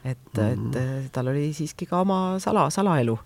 et, 0.04 0.18
et 0.38 0.58
mm. 0.58 1.12
tal 1.12 1.34
oli 1.34 1.52
siiski 1.54 1.90
ka 1.90 2.02
oma 2.06 2.40
sala, 2.44 2.70
salaelu 2.70 3.18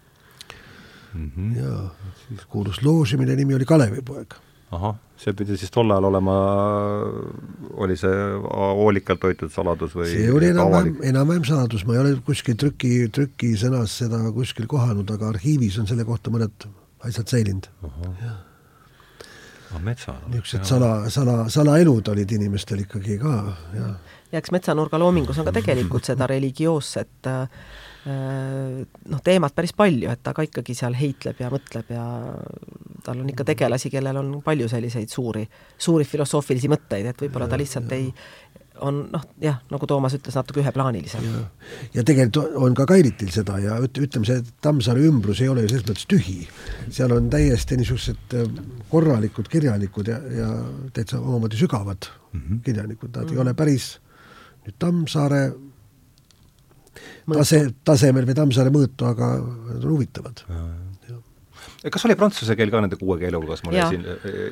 mm. 1.14 1.32
-hmm. 1.36 1.58
jaa, 1.60 2.14
siis 2.28 2.46
kuulus 2.46 2.84
looži, 2.84 3.18
mille 3.18 3.36
nimi 3.36 3.56
oli 3.56 3.66
Kalevipoeg 3.66 4.40
ahah, 4.72 4.96
see 5.18 5.34
pidi 5.38 5.58
siis 5.58 5.72
tol 5.74 5.90
ajal 5.92 6.10
olema, 6.12 6.34
oli 7.84 7.98
see 8.00 8.16
hoolikalt 8.80 9.24
hoitud 9.28 9.54
saladus 9.54 9.96
või 9.98 10.10
see 10.12 10.32
oli 10.34 10.52
enam-vähem, 10.54 10.98
enam-vähem 11.12 11.48
saladus, 11.48 11.86
ma 11.88 11.96
ei 11.98 12.02
ole 12.04 12.18
kuskil 12.26 12.58
trüki, 12.60 12.92
trükisõnas 13.14 14.00
seda 14.04 14.22
kuskil 14.36 14.70
kohanud, 14.70 15.10
aga 15.16 15.32
arhiivis 15.34 15.80
on 15.82 15.90
selle 15.90 16.06
kohta 16.08 16.34
mõned 16.34 16.68
asjad 17.08 17.34
säilinud. 17.34 17.70
Ah, 19.68 19.82
metsa. 19.84 20.14
niisugused 20.32 20.64
sala, 20.64 20.92
sala, 21.12 21.42
salaelud 21.52 22.14
olid 22.14 22.32
inimestel 22.38 22.86
ikkagi 22.86 23.18
ka, 23.20 23.34
jah. 23.76 23.98
ja 24.32 24.40
eks 24.40 24.54
metsanurga 24.56 25.00
loomingus 25.02 25.42
on 25.42 25.50
ka 25.50 25.58
tegelikult 25.60 26.08
seda 26.14 26.30
religioosset 26.30 27.28
Äh, 27.28 27.48
noh, 28.08 29.22
teemat 29.24 29.56
päris 29.56 29.74
palju, 29.76 30.10
et 30.12 30.22
ta 30.24 30.34
ka 30.36 30.46
ikkagi 30.46 30.76
seal 30.78 30.96
heitleb 30.96 31.40
ja 31.42 31.50
mõtleb 31.52 31.90
ja 31.92 32.04
tal 33.04 33.24
on 33.24 33.32
ikka 33.32 33.44
tegelasi, 33.48 33.92
kellel 33.92 34.22
on 34.22 34.30
palju 34.46 34.70
selliseid 34.72 35.12
suuri, 35.12 35.44
suuri 35.78 36.08
filosoofilisi 36.08 36.72
mõtteid, 36.72 37.10
et 37.10 37.26
võib-olla 37.26 37.50
ta 37.52 37.60
lihtsalt 37.60 37.92
ja, 37.92 38.00
ei, 38.00 38.12
on 38.86 39.02
noh, 39.12 39.24
jah, 39.42 39.60
nagu 39.72 39.90
Toomas 39.90 40.16
ütles, 40.18 40.36
natuke 40.38 40.62
üheplaanilisem. 40.62 41.28
ja 41.96 42.04
tegelikult 42.08 42.56
on 42.56 42.76
ka 42.78 42.86
Kairitil 42.90 43.32
seda 43.34 43.58
ja 43.64 43.78
üt-, 43.84 44.00
ütleme, 44.04 44.28
see 44.30 44.44
Tammsaare 44.64 45.04
ümbrus 45.08 45.42
ei 45.44 45.52
ole 45.52 45.66
ju 45.66 45.72
selles 45.74 45.88
mõttes 45.88 46.08
tühi. 46.10 46.40
seal 46.94 47.14
on 47.16 47.30
täiesti 47.34 47.78
niisugused 47.80 48.38
äh, 48.38 48.50
korralikud 48.92 49.50
kirjanikud 49.52 50.12
ja, 50.14 50.20
ja 50.32 50.50
täitsa 50.94 51.20
omamoodi 51.20 51.60
sügavad 51.60 52.10
mm 52.32 52.42
-hmm. 52.42 52.62
kirjanikud, 52.66 53.10
nad 53.16 53.24
mm 53.24 53.30
-hmm. 53.30 53.34
ei 53.34 53.46
ole 53.46 53.54
päris 53.54 53.98
nüüd 54.66 54.78
Tammsaare 54.80 55.42
tase, 57.36 57.62
tasemel 57.88 58.28
või 58.28 58.36
Tammsaare 58.38 58.74
mõõtu, 58.74 59.08
aga 59.10 59.32
nad 59.40 59.84
on 59.84 59.96
huvitavad. 59.96 60.44
kas 61.92 62.06
oli 62.08 62.18
prantsuse 62.20 62.56
keel 62.60 62.72
ka 62.74 62.82
nende 62.84 63.00
kuue 63.00 63.20
keele 63.22 63.40
hulgas, 63.40 63.64
ma 63.64 63.74
leidsin, 63.76 64.06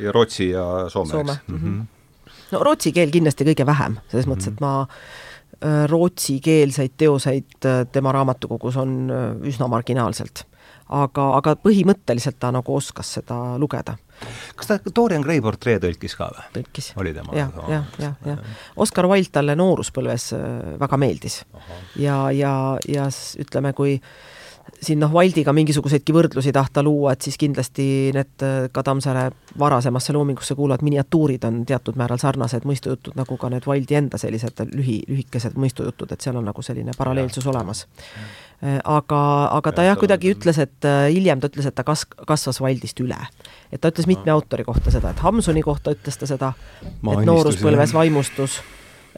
ja 0.03 0.14
rootsi 0.15 0.49
ja 0.52 0.65
soome, 0.91 1.11
soome., 1.11 1.38
eks 1.38 1.52
mm? 1.52 1.61
-hmm. 1.61 2.34
no 2.52 2.64
rootsi 2.64 2.91
keel 2.95 3.11
kindlasti 3.11 3.47
kõige 3.52 3.65
vähem, 3.65 3.99
selles 4.11 4.27
mõttes, 4.30 4.53
et 4.53 4.64
ma 4.64 4.73
äh, 4.85 5.85
rootsikeelseid 5.91 6.95
teoseid 6.97 7.65
äh, 7.65 7.85
tema 7.91 8.11
raamatukogus 8.15 8.77
on 8.77 9.11
äh, 9.11 9.47
üsna 9.47 9.68
marginaalselt. 9.68 10.45
aga, 10.89 11.30
aga 11.38 11.56
põhimõtteliselt 11.56 12.38
ta 12.39 12.52
nagu 12.52 12.76
oskas 12.76 13.14
seda 13.18 13.57
lugeda 13.57 13.97
kas 14.55 14.69
ta 14.69 14.77
Dorian 14.95 15.25
Gray 15.25 15.41
portree 15.43 15.79
tõlkis 15.83 16.15
ka 16.17 16.29
või? 16.33 16.45
tõlkis. 16.59 16.93
oli 17.01 17.13
tema? 17.15 17.35
jah, 17.37 17.51
jah, 17.71 17.89
jah, 18.01 18.15
jah. 18.25 18.55
Oscar 18.75 19.09
Wilde 19.11 19.33
talle 19.35 19.57
nooruspõlves 19.59 20.31
äh, 20.37 20.47
väga 20.81 21.01
meeldis. 21.01 21.43
ja, 21.99 22.25
ja, 22.31 22.55
ja 22.87 23.09
ütleme, 23.41 23.73
kui 23.77 23.97
siin 24.81 24.99
noh, 24.99 25.11
Wildiga 25.13 25.53
mingisuguseidki 25.53 26.13
võrdlusi 26.15 26.51
tahta 26.53 26.81
luua, 26.83 27.13
et 27.13 27.25
siis 27.25 27.37
kindlasti 27.41 27.85
need 28.15 28.45
äh, 28.45 28.55
ka 28.73 28.83
Tammsaare 28.85 29.29
varasemasse 29.59 30.15
loomingusse 30.15 30.57
kuuluvad 30.57 30.83
miniatuurid 30.85 31.45
on 31.47 31.61
teatud 31.69 31.99
määral 31.99 32.21
sarnased 32.21 32.65
mõistujutud, 32.67 33.15
nagu 33.19 33.37
ka 33.41 33.51
need 33.53 33.67
Wildi 33.69 33.99
enda 34.01 34.21
sellised 34.21 34.65
lühi, 34.73 35.01
lühikesed 35.09 35.59
mõistujutud, 35.59 36.11
et 36.11 36.25
seal 36.25 36.41
on 36.41 36.49
nagu 36.49 36.65
selline 36.65 36.97
paralleelsus 36.97 37.47
olemas 37.51 37.85
Äh, 37.85 38.44
aga, 38.61 39.22
aga 39.57 39.76
ta 39.76 39.84
jah, 39.88 39.98
kuidagi 39.99 40.32
ütles, 40.36 40.60
et 40.61 40.88
äh, 40.88 41.10
hiljem 41.14 41.41
ta 41.41 41.52
ütles, 41.52 41.68
et 41.69 41.76
ta 41.76 41.84
kas-, 41.88 42.07
kasvas 42.27 42.61
Wildist 42.64 42.99
üle. 43.03 43.19
et 43.72 43.82
ta 43.82 43.91
ütles 43.91 44.07
mitme 44.07 44.32
autori 44.32 44.64
kohta 44.68 44.94
seda, 44.94 45.11
et 45.11 45.22
Hamsuni 45.26 45.61
kohta 45.65 45.95
ütles 45.95 46.18
ta 46.19 46.30
seda, 46.30 46.53
et 46.86 47.26
nooruspõlves 47.27 47.94
vaimustus 47.95 48.61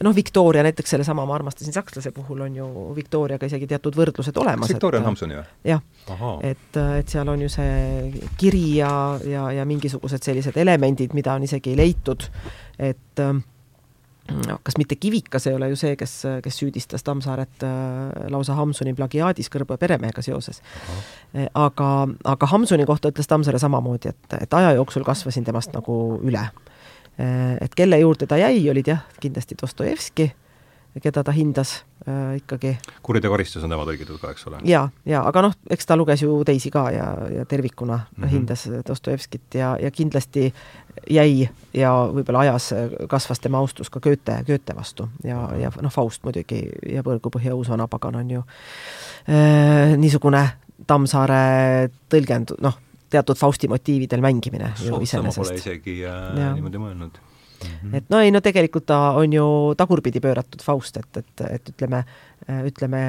noh, 0.04 0.16
Victoria 0.16 0.64
näiteks 0.64 0.90
sellesama, 0.90 1.26
ma 1.26 1.36
armastasin 1.36 1.74
sakslase 1.74 2.12
puhul 2.12 2.42
on 2.46 2.56
ju 2.56 2.68
Victoriaga 2.96 3.50
isegi 3.50 3.68
teatud 3.68 3.96
võrdlused 3.98 4.38
olemas. 4.38 4.70
Victoria 4.70 5.02
on 5.02 5.10
Hampsoni 5.10 5.38
või? 5.40 5.46
jah, 5.72 5.82
et, 6.46 6.80
et 7.00 7.10
seal 7.10 7.30
on 7.34 7.42
ju 7.46 7.50
see 7.52 8.28
kiri 8.38 8.66
ja, 8.78 8.92
ja, 9.26 9.50
ja 9.60 9.66
mingisugused 9.70 10.24
sellised 10.24 10.58
elemendid, 10.58 11.16
mida 11.18 11.34
on 11.38 11.48
isegi 11.48 11.76
leitud, 11.78 12.28
et 12.78 13.24
äh, 13.24 13.34
kas 14.64 14.78
mitte 14.78 14.96
Kivikas 14.96 15.48
ei 15.48 15.56
ole 15.56 15.70
ju 15.72 15.80
see, 15.80 15.96
kes, 16.00 16.14
kes 16.44 16.60
süüdistas 16.62 17.04
Tammsaaret 17.08 17.64
äh, 17.64 18.30
lausa 18.34 18.58
Hamsuni 18.58 18.94
plagiaadis 18.98 19.52
Kõrbe 19.54 19.78
peremehega 19.80 20.22
seoses. 20.26 20.62
aga, 21.54 21.92
aga 22.24 22.50
Hamsuni 22.54 22.86
kohta 22.86 23.12
ütles 23.14 23.28
Tammsaare 23.28 23.60
samamoodi, 23.60 24.12
et, 24.14 24.40
et 24.42 24.54
aja 24.54 24.74
jooksul 24.78 25.06
kasvasin 25.08 25.48
temast 25.48 25.74
nagu 25.76 26.20
üle. 26.24 26.44
Äh, 27.20 27.58
et 27.62 27.76
kelle 27.76 28.00
juurde 28.00 28.28
ta 28.30 28.38
jäi, 28.38 28.70
olid 28.70 28.88
jah, 28.88 29.06
kindlasti 29.22 29.58
Dostojevski, 29.62 30.32
keda 31.02 31.24
ta 31.24 31.34
hindas 31.34 31.80
äh, 32.08 32.36
ikkagi. 32.40 32.78
kuriteokaristus 33.04 33.64
on 33.64 33.74
tema 33.74 33.86
tõlgitud 33.88 34.20
ka, 34.22 34.32
eks 34.36 34.48
ole? 34.50 34.62
jaa, 34.68 34.88
jaa, 35.06 35.24
aga 35.28 35.44
noh, 35.48 35.56
eks 35.70 35.90
ta 35.90 35.98
luges 36.00 36.24
ju 36.24 36.40
teisi 36.48 36.72
ka 36.74 36.88
ja, 36.92 37.08
ja 37.34 37.46
tervikuna 37.46 37.98
mm 37.98 38.24
-hmm. 38.24 38.30
hindas 38.32 38.68
Dostojevskit 38.88 39.56
ja, 39.56 39.76
ja 39.82 39.92
kindlasti 39.92 40.54
jäi 41.10 41.50
ja 41.74 41.92
võib-olla 42.14 42.40
ajas 42.40 42.74
kasvas 43.10 43.40
tema 43.40 43.58
austus 43.58 43.90
ka 43.90 44.00
Goethe, 44.00 44.44
Goethe 44.48 44.76
vastu 44.76 45.10
ja, 45.24 45.50
ja 45.60 45.72
noh, 45.82 45.92
Faust 45.92 46.24
muidugi 46.24 46.70
ja 46.90 47.04
Põrgupõhja 47.04 47.56
uus 47.56 47.70
vanapagan 47.70 48.16
on 48.16 48.32
ju 48.32 48.44
äh, 49.30 49.98
niisugune 49.98 50.48
Tammsaare 50.88 51.90
tõlgend-, 52.10 52.54
noh, 52.62 52.78
teatud 53.10 53.38
Fausti 53.38 53.68
motiividel 53.68 54.22
mängimine 54.22 54.74
iseenesest. 55.02 55.42
Pole 55.42 55.56
isegi 55.58 56.04
äh, 56.06 56.54
niimoodi 56.54 56.78
mõelnud 56.78 57.18
Mm 57.58 57.90
-hmm. 57.92 57.96
et 57.98 58.10
no 58.10 58.20
ei, 58.20 58.32
no 58.32 58.42
tegelikult 58.42 58.86
ta 58.86 59.12
on 59.18 59.34
ju 59.34 59.74
tagurpidi 59.78 60.20
pööratud 60.20 60.62
Faust, 60.64 60.98
et, 60.98 61.18
et, 61.18 61.42
et 61.50 61.70
ütleme, 61.70 62.04
ütleme, 62.48 63.02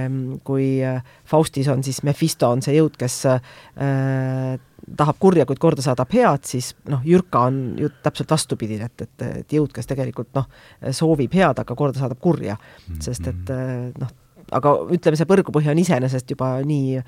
kui 0.45 0.81
Faustis 1.25 1.69
on 1.69 1.83
siis 1.83 2.03
Mephisto 2.03 2.51
on 2.51 2.63
see 2.63 2.77
jõud, 2.79 2.97
kes 2.99 3.27
äh, 3.27 4.59
tahab 4.97 5.17
kurja, 5.19 5.47
kuid 5.47 5.59
korda 5.59 5.83
saadab 5.83 6.13
head, 6.13 6.45
siis 6.45 6.75
noh, 6.89 7.03
Jürka 7.05 7.41
on 7.51 7.77
ju 7.79 7.91
täpselt 8.03 8.31
vastupidine, 8.31 8.85
et, 8.85 9.01
et, 9.03 9.27
et 9.43 9.53
jõud, 9.53 9.73
kes 9.73 9.87
tegelikult 9.87 10.33
noh, 10.35 10.49
soovib 10.91 11.35
head, 11.35 11.59
aga 11.59 11.75
korda 11.75 11.99
saadab 11.99 12.21
kurja 12.21 12.55
mm. 12.55 12.95
-hmm. 12.95 13.01
sest 13.01 13.27
et 13.27 13.55
noh, 13.99 14.09
aga 14.53 14.75
ütleme, 14.91 15.17
see 15.17 15.29
põrgupõhja 15.29 15.71
on 15.71 15.79
iseenesest 15.79 16.31
juba 16.31 16.61
nii 16.65 16.99
äh, 16.99 17.05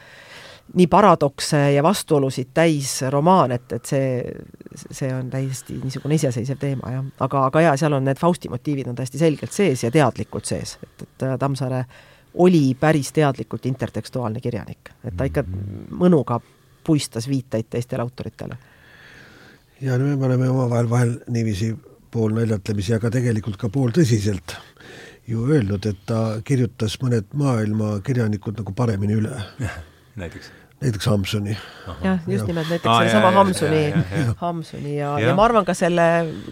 nii 0.74 0.86
paradokse 0.86 1.72
ja 1.72 1.82
vastuolusid 1.82 2.52
täis 2.54 3.00
romaan, 3.10 3.52
et, 3.52 3.72
et 3.72 3.84
see, 3.84 4.22
see 4.90 5.10
on 5.14 5.30
täiesti 5.30 5.78
niisugune 5.82 6.14
iseseisev 6.14 6.58
teema, 6.60 6.92
jah. 6.94 7.10
aga, 7.26 7.44
aga 7.50 7.64
jaa, 7.66 7.76
seal 7.80 7.96
on 7.98 8.06
need 8.06 8.20
Fausti 8.20 8.48
motiivid 8.52 8.90
on 8.90 8.98
täiesti 8.98 9.18
selgelt 9.18 9.52
sees 9.52 9.82
ja 9.84 9.90
teadlikult 9.90 10.46
sees, 10.46 10.76
et, 10.82 11.06
et 11.06 11.26
Tammsaare 11.40 11.84
oli 12.34 12.76
päris 12.80 13.12
teadlikult 13.12 13.66
intertekstuaalne 13.66 14.40
kirjanik, 14.40 14.92
et 15.04 15.16
ta 15.16 15.26
ikka 15.26 15.44
mõnuga 15.90 16.38
puistas 16.86 17.28
viiteid 17.28 17.66
teistele 17.70 18.02
autoritele. 18.06 18.58
ja 19.80 19.98
no 19.98 20.16
me 20.16 20.26
oleme 20.26 20.48
omavahel 20.48 20.90
vahel 20.90 21.16
niiviisi 21.28 21.74
poolnaljatlemisi, 22.10 22.94
aga 22.94 23.10
tegelikult 23.10 23.56
ka 23.56 23.68
pooltõsiselt 23.68 24.56
ju 25.26 25.46
öelnud, 25.46 25.86
et 25.86 26.06
ta 26.06 26.40
kirjutas 26.44 26.96
mõned 27.02 27.34
maailma 27.34 27.98
kirjanikud 28.06 28.58
nagu 28.62 28.72
paremini 28.72 29.18
üle. 29.18 29.42
näiteks 30.16 30.59
näiteks 30.80 31.06
Hamsuni. 31.06 31.56
jah, 32.02 32.20
just 32.26 32.46
nimelt 32.46 32.68
näiteks 32.68 32.88
ah, 32.88 32.98
sellesama 32.98 33.30
Hamsuni, 33.30 33.94
Hamsuni 34.36 34.96
ja, 34.96 35.18
ja., 35.20 35.34
ma 35.34 35.44
arvan 35.44 35.64
ka 35.68 35.74
selle, 35.76 36.06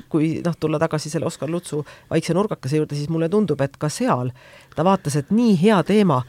kui 0.08 0.38
noh, 0.44 0.56
tulla 0.60 0.78
tagasi 0.78 1.10
selle 1.10 1.26
Oskar 1.26 1.48
Lutsu 1.50 1.84
Vaikse 2.10 2.36
nurgakese 2.36 2.76
juurde, 2.76 2.96
siis 2.98 3.08
mulle 3.08 3.28
tundub, 3.32 3.60
et 3.64 3.78
ka 3.80 3.88
seal 3.92 4.32
ta 4.76 4.84
vaatas, 4.84 5.16
et 5.16 5.32
nii 5.32 5.56
hea 5.62 5.80
teema 5.88 6.20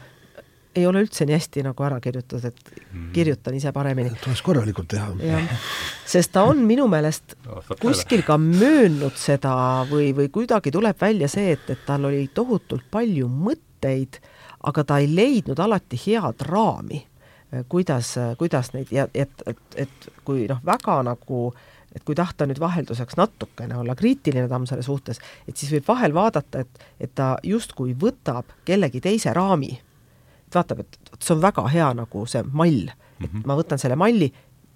ei 0.74 0.86
ole 0.86 1.02
üldse 1.02 1.26
nii 1.26 1.34
hästi 1.34 1.64
nagu 1.66 1.84
ära 1.84 1.98
kirjutatud, 2.00 2.44
et 2.46 2.72
mhm. 2.72 3.10
kirjutan 3.12 3.58
ise 3.58 3.72
paremini. 3.74 4.14
tuleks 4.22 4.42
korralikult 4.46 4.88
teha. 4.88 5.10
sest 6.06 6.32
ta 6.32 6.46
on 6.48 6.62
minu 6.66 6.86
meelest 6.88 7.36
kuskil 7.84 8.22
ka 8.26 8.38
möönnud 8.40 9.18
seda 9.18 9.52
või, 9.90 10.14
või 10.16 10.30
kuidagi 10.32 10.72
tuleb 10.72 10.96
välja 11.00 11.28
see, 11.28 11.52
et, 11.58 11.68
et 11.74 11.84
tal 11.86 12.08
oli 12.08 12.28
tohutult 12.34 12.86
palju 12.90 13.28
mõtteid, 13.28 14.22
aga 14.70 14.84
ta 14.84 15.00
ei 15.02 15.10
leidnud 15.10 15.60
alati 15.60 16.00
head 16.06 16.46
raami 16.48 17.09
kuidas, 17.68 18.14
kuidas 18.38 18.72
neid 18.74 18.92
ja 18.94 19.08
et, 19.14 19.42
et, 19.46 19.60
et 19.76 20.08
kui 20.24 20.46
noh, 20.50 20.60
väga 20.66 21.00
nagu 21.06 21.50
et 21.94 22.04
kui 22.06 22.14
tahta 22.14 22.46
nüüd 22.46 22.60
vahelduseks 22.62 23.16
natukene 23.18 23.74
olla 23.76 23.96
kriitiline 23.98 24.48
Tammsaare 24.48 24.82
suhtes, 24.86 25.18
et 25.48 25.56
siis 25.58 25.72
võib 25.74 25.88
vahel 25.88 26.14
vaadata, 26.14 26.62
et, 26.62 26.84
et 27.02 27.14
ta 27.18 27.32
justkui 27.42 27.96
võtab 27.98 28.52
kellegi 28.64 29.00
teise 29.02 29.34
raami. 29.34 29.72
et 30.46 30.54
vaatab, 30.54 30.84
et 30.84 31.10
see 31.18 31.34
on 31.34 31.42
väga 31.42 31.66
hea 31.68 31.88
nagu 31.94 32.26
see 32.26 32.42
mall, 32.42 32.86
et 32.86 33.18
mm 33.18 33.26
-hmm. 33.26 33.46
ma 33.46 33.56
võtan 33.58 33.78
selle 33.78 33.96
malli 33.96 34.32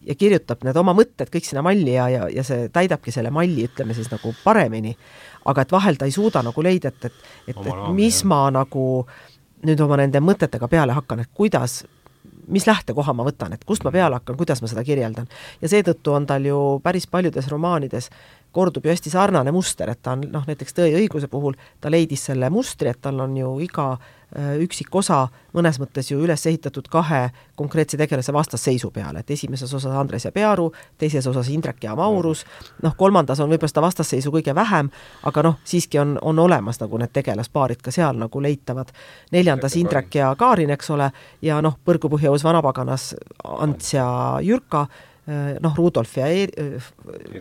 ja 0.06 0.14
kirjutab 0.14 0.64
need 0.64 0.76
oma 0.76 0.92
mõtted 0.94 1.30
kõik 1.32 1.46
sinna 1.46 1.62
malli 1.62 1.94
ja, 1.94 2.08
ja, 2.08 2.28
ja 2.28 2.42
see 2.44 2.68
täidabki 2.68 3.12
selle 3.14 3.30
malli, 3.30 3.64
ütleme 3.64 3.94
siis 3.94 4.10
nagu 4.10 4.34
paremini. 4.44 4.96
aga 5.44 5.62
et 5.62 5.72
vahel 5.72 5.96
ta 5.96 6.04
ei 6.04 6.10
suuda 6.10 6.42
nagu 6.42 6.62
leida, 6.62 6.88
et, 6.88 7.04
et, 7.04 7.12
et, 7.48 7.56
et 7.56 7.88
mis 7.92 8.20
jah. 8.20 8.28
ma 8.28 8.50
nagu 8.50 9.06
nüüd 9.64 9.80
oma 9.80 9.96
nende 9.96 10.20
mõtetega 10.20 10.68
peale 10.68 10.92
hakkan, 10.92 11.20
et 11.20 11.30
kuidas 11.34 11.84
mis 12.48 12.66
lähtekoha 12.66 13.14
ma 13.16 13.26
võtan, 13.26 13.54
et 13.54 13.64
kust 13.64 13.84
ma 13.84 13.92
peale 13.94 14.18
hakkan, 14.20 14.36
kuidas 14.36 14.62
ma 14.62 14.70
seda 14.70 14.84
kirjeldan. 14.84 15.28
ja 15.62 15.68
seetõttu 15.68 16.14
on 16.14 16.26
tal 16.26 16.46
ju 16.46 16.60
päris 16.84 17.06
paljudes 17.06 17.48
romaanides 17.48 18.10
kordub 18.54 18.86
ju 18.86 18.94
hästi 18.94 19.12
sarnane 19.12 19.52
muster, 19.54 19.90
et 19.90 20.02
ta 20.02 20.14
on 20.16 20.24
noh, 20.32 20.46
näiteks 20.48 20.76
Tõe 20.76 20.90
ja 20.90 20.98
õiguse 21.00 21.28
puhul 21.30 21.58
ta 21.80 21.92
leidis 21.92 22.28
selle 22.30 22.50
mustri, 22.50 22.90
et 22.90 23.02
tal 23.02 23.20
on 23.24 23.36
ju 23.36 23.56
iga 23.64 23.94
Äh, 24.34 24.56
üksikosa 24.58 25.28
mõnes 25.54 25.76
mõttes 25.78 26.08
ju 26.10 26.16
üles 26.18 26.42
ehitatud 26.50 26.88
kahe 26.90 27.28
konkreetse 27.54 27.94
tegelase 28.00 28.32
vastasseisu 28.34 28.88
peale, 28.90 29.20
et 29.22 29.30
esimeses 29.30 29.70
osas 29.70 29.94
Andres 29.94 30.26
ja 30.26 30.32
Pearu, 30.34 30.72
teises 30.98 31.26
osas 31.30 31.52
Indrek 31.54 31.84
ja 31.86 31.94
Maurus, 31.94 32.42
noh, 32.82 32.96
kolmandas 32.98 33.38
on 33.38 33.52
võib-olla 33.52 33.70
seda 33.70 33.84
vastasseisu 33.84 34.32
kõige 34.34 34.56
vähem, 34.58 34.90
aga 35.30 35.46
noh, 35.46 35.60
siiski 35.62 36.02
on, 36.02 36.16
on 36.18 36.42
olemas 36.42 36.82
nagu 36.82 36.98
need 36.98 37.14
tegelaspaarid 37.14 37.84
ka 37.84 37.94
seal 37.94 38.18
nagu 38.18 38.42
leitavad. 38.42 38.90
neljandas 39.30 39.78
Indrek 39.78 40.18
ja 40.18 40.34
Kaarin, 40.34 40.74
eks 40.74 40.90
ole, 40.90 41.12
ja 41.42 41.62
noh, 41.62 41.78
Põrgupõhjaõus 41.86 42.42
vanapaganas 42.42 43.12
Ants 43.44 43.94
ja 43.94 44.08
Jürka 44.42 44.88
noh, 45.60 45.76
Rudolf 45.76 46.18
ja 46.18 46.26
e 46.28 46.44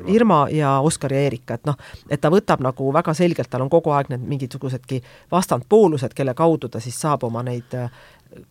Irma. 0.07 0.45
Ja 0.51 0.79
Oskar 0.79 1.13
ja 1.13 1.19
Erika, 1.27 1.57
et 1.57 1.65
noh, 1.67 1.75
et 2.09 2.21
ta 2.21 2.31
võtab 2.31 2.63
nagu 2.63 2.91
väga 2.95 3.13
selgelt, 3.17 3.49
tal 3.51 3.65
on 3.65 3.71
kogu 3.71 3.91
aeg 3.91 4.11
need 4.13 4.23
mingisugusedki 4.27 5.01
vastandpoolused, 5.31 6.15
kelle 6.15 6.35
kaudu 6.37 6.69
ta 6.71 6.79
siis 6.83 6.99
saab 6.99 7.25
oma 7.27 7.43
neid 7.43 7.75
äh, 7.75 7.91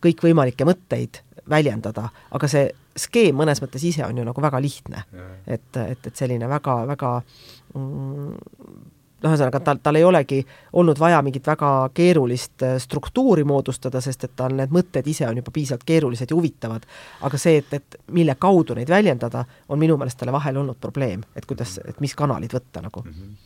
kõikvõimalikke 0.03 0.67
mõtteid 0.67 1.21
väljendada, 1.49 2.07
aga 2.31 2.47
see 2.47 2.69
skeem 2.95 3.35
mõnes 3.35 3.59
mõttes 3.63 3.83
ise 3.83 4.05
on 4.05 4.17
ju 4.17 4.25
nagu 4.25 4.41
väga 4.41 4.61
lihtne. 4.61 5.03
et, 5.47 5.77
et, 5.77 6.07
et 6.07 6.15
selline 6.15 6.47
väga, 6.49 6.75
väga 6.87 7.13
mm, 7.75 8.35
noh, 9.23 9.31
ühesõnaga 9.31 9.61
tal, 9.63 9.79
tal 9.83 9.99
ei 9.99 10.03
olegi 10.03 10.41
olnud 10.79 10.99
vaja 10.99 11.21
mingit 11.25 11.47
väga 11.47 11.71
keerulist 11.95 12.65
äh, 12.65 12.75
struktuuri 12.81 13.45
moodustada, 13.47 14.01
sest 14.03 14.27
et 14.27 14.35
tal 14.35 14.55
need 14.57 14.73
mõtted 14.75 15.07
ise 15.09 15.27
on 15.29 15.39
juba 15.39 15.53
piisavalt 15.55 15.85
keerulised 15.87 16.31
ja 16.31 16.37
huvitavad. 16.37 16.85
aga 17.21 17.39
see, 17.39 17.57
et, 17.63 17.73
et 17.73 17.97
mille 18.11 18.35
kaudu 18.35 18.75
neid 18.77 18.89
väljendada, 18.89 19.45
on 19.69 19.79
minu 19.79 19.97
meelest 19.97 20.19
talle 20.19 20.35
vahel 20.35 20.59
olnud 20.63 20.79
probleem, 20.81 21.23
et 21.35 21.45
kuidas, 21.45 21.79
et 21.85 21.99
mis 22.03 22.15
kanalid 22.15 22.53
võtta 22.53 22.83
nagu 22.83 23.05
mm. 23.05 23.17
-hmm 23.17 23.41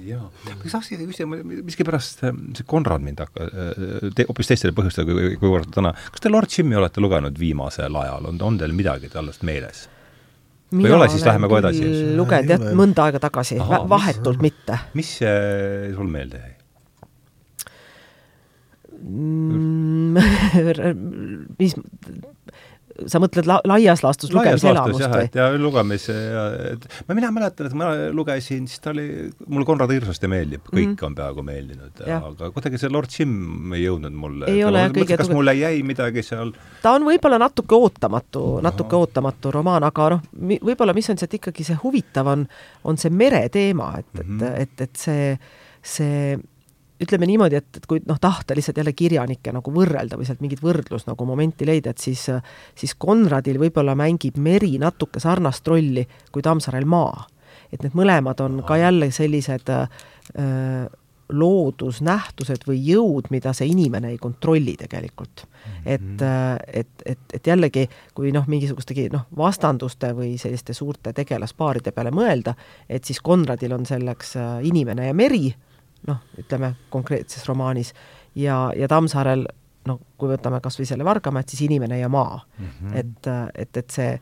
jaa, 0.00 0.30
ma 0.48 0.70
tahtsin 0.70 1.02
küsida, 1.06 1.26
miskipärast 1.44 2.24
äh, 2.24 2.36
see 2.56 2.66
Konrad 2.66 3.04
mind 3.04 3.20
hakkas 3.20 3.50
äh, 3.52 4.12
te,, 4.16 4.24
hoopis 4.28 4.48
teistele 4.50 4.72
põhjustele 4.76 5.06
kui, 5.10 5.36
kui 5.36 5.50
kord 5.52 5.70
täna, 5.74 5.92
kas 6.10 6.24
te 6.24 6.32
Lord 6.32 6.48
Jimmy 6.50 6.78
olete 6.80 7.04
lugenud 7.04 7.38
viimasel 7.38 8.00
ajal, 8.00 8.30
on, 8.30 8.40
on 8.42 8.58
teil 8.58 8.72
midagi 8.76 9.12
sellest 9.12 9.44
meeles? 9.44 9.84
Või 10.74 10.90
ei 10.90 10.96
ole, 10.98 11.08
siis 11.12 11.24
läheme 11.26 11.50
kohe 11.50 11.62
edasi? 11.62 11.92
lugenud 12.18 12.52
jah, 12.54 12.66
mõnda 12.76 13.06
aega 13.08 13.22
tagasi, 13.22 13.60
vahetult 13.90 14.42
mis, 14.42 14.52
mitte. 14.52 14.78
mis 14.98 15.14
äh, 15.22 15.94
sul 15.94 16.10
meelde 16.10 16.42
jäi 16.42 16.52
mm, 19.04 20.18
mis, 21.60 21.76
sa 23.10 23.20
mõtled 23.22 23.48
la 23.48 23.56
laias 23.66 24.02
laastus 24.04 24.32
lugemiselamust 24.34 25.02
või? 25.10 25.26
ja 25.34 25.48
lugemis 25.58 26.06
ja 26.10 26.44
et 26.74 26.86
ma, 27.08 27.16
mina 27.16 27.30
mäletan, 27.34 27.68
et 27.68 27.76
ma 27.78 27.90
lugesin, 28.14 28.68
siis 28.70 28.82
ta 28.84 28.92
oli, 28.92 29.06
mulle 29.46 29.66
Konrad 29.68 29.90
hirmsasti 29.90 30.30
meeldib, 30.30 30.62
kõik 30.68 30.92
mm 30.92 30.94
-hmm. 30.94 31.06
on 31.08 31.16
peaaegu 31.18 31.44
meeldinud, 31.46 32.04
aga 32.06 32.50
kuidagi 32.54 32.78
see 32.78 32.92
Lord 32.92 33.10
Jim 33.18 33.74
ei 33.74 33.84
jõudnud 33.84 34.14
mulle. 34.14 34.50
ei 34.52 34.64
ole 34.64 34.86
kõige 34.94 35.18
kas 35.18 35.26
tuge... 35.26 35.38
mulle 35.38 35.56
jäi 35.58 35.82
midagi 35.82 36.22
seal? 36.22 36.54
ta 36.82 36.94
on 36.94 37.08
võib-olla 37.08 37.38
natuke 37.42 37.74
ootamatu, 37.74 38.60
natuke 38.62 38.96
ootamatu 38.96 39.50
romaan, 39.50 39.84
aga 39.84 40.08
noh, 40.14 40.24
võib-olla 40.62 40.94
mis 40.94 41.10
on 41.10 41.18
sealt 41.18 41.34
ikkagi 41.34 41.66
see 41.66 41.78
huvitav 41.82 42.30
on, 42.30 42.46
on 42.84 42.96
see 42.96 43.10
mereteema, 43.10 43.94
et 43.98 44.24
mm, 44.24 44.38
-hmm. 44.38 44.60
et, 44.62 44.80
et, 44.80 44.88
et 44.88 44.96
see, 44.96 45.38
see 45.82 46.38
ütleme 47.02 47.26
niimoodi, 47.26 47.58
et, 47.58 47.68
et 47.76 47.86
kui 47.90 48.02
noh, 48.06 48.18
tahta 48.22 48.54
lihtsalt 48.54 48.78
jälle 48.78 48.94
kirjanikke 48.96 49.52
nagu 49.54 49.72
võrrelda 49.74 50.18
või 50.18 50.28
sealt 50.28 50.42
mingit 50.44 50.62
võrdlus 50.62 51.08
nagu 51.08 51.26
momenti 51.26 51.66
leida, 51.66 51.90
et 51.90 52.02
siis, 52.02 52.26
siis 52.78 52.94
Konradil 52.98 53.58
võib-olla 53.62 53.96
mängib 53.98 54.38
meri 54.38 54.76
natuke 54.82 55.22
sarnast 55.22 55.66
rolli 55.68 56.06
kui 56.32 56.42
Tammsaarel 56.42 56.86
maa. 56.86 57.26
et 57.72 57.82
need 57.82 57.94
mõlemad 57.98 58.40
on 58.40 58.62
ka 58.66 58.76
jälle 58.78 59.10
sellised 59.10 59.70
äh, 59.70 59.88
loodusnähtused 61.32 62.66
või 62.68 62.78
jõud, 62.84 63.30
mida 63.30 63.52
see 63.56 63.66
inimene 63.72 64.12
ei 64.12 64.18
kontrolli 64.18 64.76
tegelikult 64.78 65.46
mm. 65.46 65.70
-hmm. 65.72 65.82
et, 65.86 66.22
äh, 66.22 66.56
et, 66.80 66.88
et, 67.06 67.18
et 67.32 67.46
jällegi, 67.46 67.88
kui 68.14 68.32
noh, 68.32 68.46
mingisugustegi 68.46 69.08
noh, 69.12 69.26
vastanduste 69.36 70.12
või 70.14 70.36
selliste 70.38 70.74
suurte 70.74 71.12
tegelaspaaride 71.12 71.92
peale 71.92 72.10
mõelda, 72.10 72.54
et 72.88 73.04
siis 73.04 73.20
Konradil 73.20 73.72
on 73.72 73.86
selleks 73.86 74.36
äh, 74.36 74.58
inimene 74.62 75.06
ja 75.06 75.14
meri, 75.14 75.54
noh, 76.08 76.22
ütleme 76.38 76.74
konkreetses 76.90 77.46
romaanis, 77.48 77.94
ja, 78.34 78.72
ja 78.76 78.88
Tammsaarel 78.88 79.46
no 79.88 79.98
kui 80.18 80.30
võtame 80.30 80.60
kas 80.64 80.78
või 80.80 80.88
selle 80.88 81.04
Vargamäe, 81.06 81.44
et 81.44 81.52
siis 81.52 81.66
inimene 81.66 81.98
ja 81.98 82.08
maa 82.08 82.40
mm. 82.40 82.64
-hmm. 82.66 82.96
et, 83.00 83.28
et, 83.54 83.76
et 83.76 83.90
see 83.90 84.16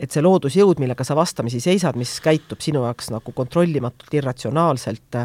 et 0.00 0.14
see 0.14 0.22
loodusjõud, 0.24 0.78
millega 0.80 1.04
sa 1.04 1.12
vastamisi 1.16 1.58
seisad, 1.60 1.96
mis 2.00 2.14
käitub 2.24 2.62
sinu 2.64 2.86
jaoks 2.86 3.10
nagu 3.12 3.32
kontrollimatult, 3.36 4.14
irratsionaalselt, 4.16 5.18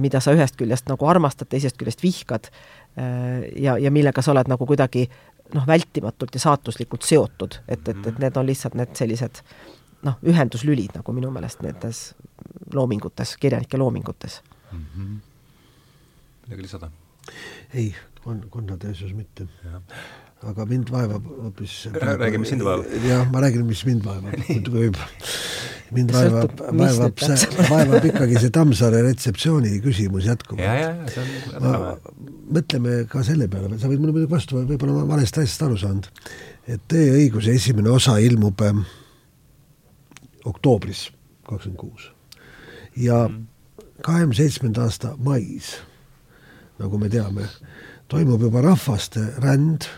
mida 0.00 0.22
sa 0.24 0.32
ühest 0.32 0.56
küljest 0.56 0.88
nagu 0.88 1.04
armastad, 1.06 1.50
teisest 1.52 1.76
küljest 1.76 2.00
vihkad 2.02 2.48
ja, 3.60 3.76
ja 3.76 3.90
millega 3.92 4.22
sa 4.24 4.32
oled 4.32 4.48
nagu 4.48 4.66
kuidagi 4.66 5.04
noh, 5.54 5.66
vältimatult 5.66 6.34
ja 6.34 6.40
saatuslikult 6.40 7.04
seotud, 7.04 7.58
et, 7.68 7.88
et, 7.88 8.06
et 8.06 8.22
need 8.24 8.40
on 8.40 8.48
lihtsalt 8.48 8.78
need 8.80 8.96
sellised 8.96 9.42
noh, 10.08 10.16
ühenduslülid 10.24 10.96
nagu 10.96 11.12
minu 11.12 11.28
meelest 11.34 11.60
nendes 11.60 12.14
loomingutes, 12.72 13.36
kirjanike 13.36 13.76
loomingutes 13.76 14.40
mm. 14.72 14.86
-hmm. 14.96 15.18
midagi 16.46 16.62
lisada? 16.62 16.90
ei, 17.74 17.94
on, 18.24 18.44
Konradi 18.50 18.90
asjus 18.94 19.12
mitte 19.14 19.46
aga 20.48 20.64
mind 20.64 20.88
vaevab 20.92 21.26
hoopis 21.42 21.74
räägi, 21.92 22.38
mis 22.40 22.48
sind 22.48 22.64
vaevab. 22.64 22.86
jah, 23.04 23.26
ma 23.32 23.42
räägin, 23.44 23.66
mis 23.68 23.82
mind 23.84 24.04
vaevab, 24.04 24.46
võib, 24.76 24.96
mind 25.92 26.14
vaevab, 26.14 26.62
vaevab 26.80 27.24
see, 27.26 27.66
vaevab 27.68 28.06
ikkagi 28.08 28.40
see 28.40 28.54
Tammsaare 28.54 29.02
retseptsiooni 29.04 29.74
küsimus 29.84 30.30
jätkuvalt. 30.30 32.08
mõtleme 32.56 33.02
ka 33.10 33.24
selle 33.26 33.50
peale, 33.52 33.76
sa 33.76 33.90
võid 33.90 34.00
mulle 34.00 34.16
muidugi 34.16 34.32
vastu, 34.32 34.62
võib-olla 34.64 34.96
ma 35.02 35.04
valesti 35.12 35.44
asjast 35.44 35.68
aru 35.68 35.76
saanud, 35.80 36.08
et 36.70 36.88
Tõe 36.88 37.04
õiguse 37.18 37.52
esimene 37.54 37.92
osa 37.92 38.16
ilmub 38.22 38.64
äh, 38.64 38.80
oktoobris 40.48 41.10
kakskümmend 41.48 41.80
kuus 41.80 42.08
ja 42.96 43.26
mhm. 43.26 43.44
Kahekümne 44.02 44.34
seitsmenda 44.34 44.84
aasta 44.88 45.14
mais, 45.18 45.74
nagu 46.78 46.98
me 46.98 47.08
teame, 47.12 47.48
toimub 48.08 48.42
juba 48.42 48.62
rahvaste 48.64 49.20
ränd 49.42 49.88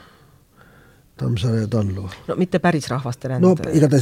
Tammsaare 1.17 1.61
ja 1.61 1.69
Tallu. 1.69 2.07
no 2.29 2.35
mitte 2.41 2.59
päris 2.59 2.89
rahvaste 2.89 3.29
ränd 3.29 3.45
no,, 3.45 3.53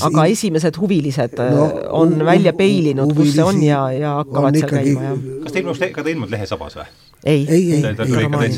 aga 0.08 0.24
esimesed 0.30 0.78
huvilised 0.78 1.34
no, 1.40 1.66
äh, 1.66 1.78
on 1.90 2.14
välja 2.26 2.52
peilinud, 2.54 3.14
kus 3.18 3.34
see 3.34 3.44
on 3.44 3.62
ja, 3.64 3.82
ja 3.92 4.16
hakkavad 4.20 4.58
seal 4.60 4.70
käima, 4.70 5.06
jah. 5.08 5.22
kas 5.44 5.56
ta 5.56 5.64
ilmus, 5.64 5.82
ka 5.94 6.04
ta 6.06 6.12
ilmunud 6.12 6.30
Lehesabas 6.30 6.78
või? 6.78 6.86
ei, 7.24 7.46
ei, 7.48 7.72
ei, 7.74 7.82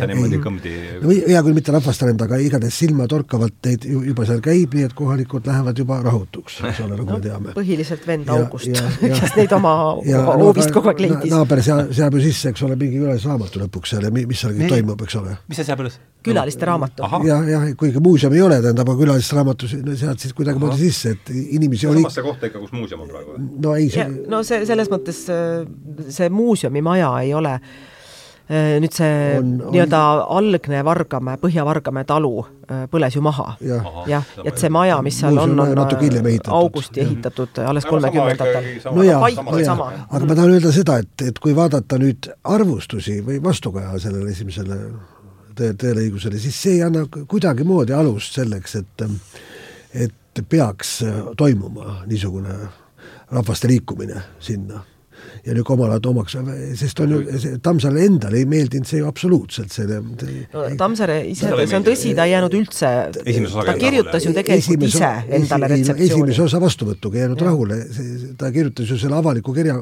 niimoodi 0.06 0.38
kõmdi. 0.42 0.74
no 1.02 1.14
hea 1.14 1.40
küll, 1.42 1.56
mitte 1.56 1.72
rahvaste 1.74 2.06
ränd, 2.06 2.22
aga 2.22 2.38
igatahes 2.44 2.78
silmatorkavalt 2.84 3.56
neid 3.66 3.88
juba 3.88 4.28
seal 4.28 4.44
käib, 4.44 4.76
nii 4.76 4.86
et 4.90 4.94
kohalikud 5.00 5.48
lähevad 5.48 5.82
juba 5.82 5.98
rahutuks, 6.04 6.60
eks 6.68 6.84
ole, 6.84 7.00
nagu 7.00 7.08
no, 7.08 7.18
me 7.18 7.24
teame. 7.24 7.56
põhiliselt 7.56 8.06
vend 8.06 8.30
August, 8.36 8.70
kes 9.02 9.36
neid 9.40 9.56
oma 9.56 9.74
hoovist 9.96 10.76
kogu 10.76 10.92
aeg 10.92 11.02
leidis. 11.06 11.32
naaber 11.32 11.64
seab, 11.64 11.90
seab 11.96 12.20
ju 12.20 12.24
sisse, 12.28 12.52
eks 12.52 12.68
ole, 12.68 12.78
mingi 12.78 13.02
külalisraamatu 13.02 13.64
lõpuks 13.64 13.96
seal 13.96 14.06
ja 14.06 14.14
mis 14.14 14.44
seal 14.44 14.62
toimub, 14.68 15.08
eks 15.08 15.18
ole. 15.24 15.36
mis 15.48 15.58
see 15.62 15.72
seab 15.72 15.82
üles? 15.82 15.98
külaliste 16.22 16.66
raamatu. 16.66 17.02
jah, 17.26 17.42
jah, 17.50 17.66
kuigi 17.78 18.00
muuseum 18.02 18.34
ei 18.42 18.48
ole, 18.48 18.58
tähendab, 18.64 18.90
aga 18.90 19.04
külaliste 19.04 19.38
raamatus 19.38 19.76
no, 19.78 19.94
sealt 19.98 20.22
siis 20.22 20.34
kuidagimoodi 20.36 20.80
sisse, 20.82 21.14
et 21.16 21.32
inimesi 21.32 21.88
oli 21.90 22.02
samasse 22.02 22.26
kohta 22.26 22.50
ikka, 22.50 22.62
kus 22.64 22.74
muuseum 22.74 23.06
on 23.06 23.12
praegu? 23.12 23.38
no 23.62 23.74
ei 23.78 23.88
see... 23.92 24.08
no 24.30 24.42
see, 24.46 24.66
selles 24.68 24.90
mõttes 24.92 25.24
äh, 25.32 25.62
see 26.12 26.30
muuseumimaja 26.32 27.12
ei 27.22 27.32
ole 27.38 27.54
äh, 27.58 28.80
nüüd 28.82 28.96
see 28.96 29.38
nii-öelda 29.42 30.02
algne 30.38 30.82
Vargamäe, 30.86 31.38
Põhja-Vargamäe 31.42 32.08
talu 32.08 32.34
äh, 32.42 32.84
põles 32.92 33.16
ju 33.16 33.22
maha. 33.24 33.54
jah, 33.62 33.88
ja, 34.10 34.22
et 34.44 34.58
see 34.58 34.72
maja, 34.72 34.98
mis 35.06 35.22
seal 35.22 35.38
on, 35.38 35.54
on 35.62 35.84
augusti 36.58 37.06
ehitatud. 37.06 37.62
alles 37.66 37.86
kolmekümnendatel. 37.86 38.70
no 38.90 39.06
jaa, 39.06 39.22
aga 39.22 40.24
ma 40.26 40.34
tahan 40.34 40.58
öelda 40.58 40.74
seda, 40.74 40.98
et, 41.04 41.28
et 41.30 41.42
kui 41.42 41.56
vaadata 41.56 42.00
nüüd 42.02 42.32
arvustusi 42.58 43.20
või 43.26 43.42
vastukaja 43.44 43.98
sellele 44.02 44.34
esimesele 44.34 44.82
tõele 45.56 46.06
õigusele, 46.06 46.40
siis 46.42 46.56
see 46.62 46.78
ei 46.78 46.86
anna 46.86 47.06
kuidagimoodi 47.08 47.96
alust 47.96 48.38
selleks, 48.40 48.78
et 48.80 49.08
et 49.92 50.44
peaks 50.48 51.02
toimuma 51.36 51.98
niisugune 52.08 52.54
rahvaste 53.32 53.68
liikumine 53.68 54.22
sinna 54.40 54.80
ja 55.44 55.54
niisugune 55.54 55.74
omalaadne 55.74 56.10
omaks, 56.10 56.36
sest 56.78 57.00
on 57.02 57.12
ju, 57.14 57.20
Tammsaarele 57.62 58.04
endale 58.06 58.38
ei 58.40 58.46
meeldinud 58.48 58.88
see 58.88 59.00
ju 59.00 59.08
absoluutselt, 59.10 59.72
selle 59.74 60.00
no, 60.02 60.64
Tammsaare 60.78 61.18
ise, 61.30 61.50
see 61.66 61.78
on 61.78 61.86
tõsi, 61.86 62.14
ta 62.16 62.26
ei 62.28 62.34
jäänud 62.36 62.56
üldse, 62.58 62.92
ta 63.12 63.76
kirjutas 63.78 64.28
ju 64.28 64.34
tegelikult 64.36 64.88
ise 64.88 65.12
endale 65.40 65.70
retseptsiooni. 65.74 66.08
esimese 66.08 66.46
osa 66.46 66.62
vastuvõtuga 66.62 67.18
ei 67.18 67.26
jäänud 67.26 67.42
ja. 67.42 67.48
rahule, 67.50 67.80
ta 68.38 68.52
kirjutas 68.54 68.92
ju 68.94 69.00
selle 69.02 69.18
avaliku 69.18 69.54
kirja 69.56 69.80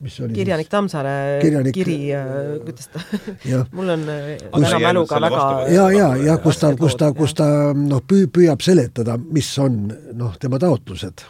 jah, 0.00 0.32
kirjanik 0.34 0.68
Tammsaare 0.72 1.14
kirjanik... 1.42 1.76
kiri, 1.76 1.98
äh, 2.16 2.58
kuidas 2.64 2.90
ta 2.92 3.00
mul 3.76 3.94
on 3.94 4.04
täna 4.08 4.72
äh, 4.72 4.82
mäluga 4.88 5.20
väga 5.22 5.46
ja, 5.72 5.86
ja, 5.94 6.10
ja 6.30 6.36
kus 6.42 6.60
ta, 6.60 6.74
kus 6.76 6.98
ta, 7.00 7.12
kus 7.16 7.34
ta 7.38 7.48
noh, 7.76 8.02
püü-, 8.04 8.28
püüab 8.32 8.64
seletada, 8.64 9.16
mis 9.16 9.48
on 9.62 9.86
noh, 10.18 10.36
tema 10.40 10.60
taotlused 10.62 11.24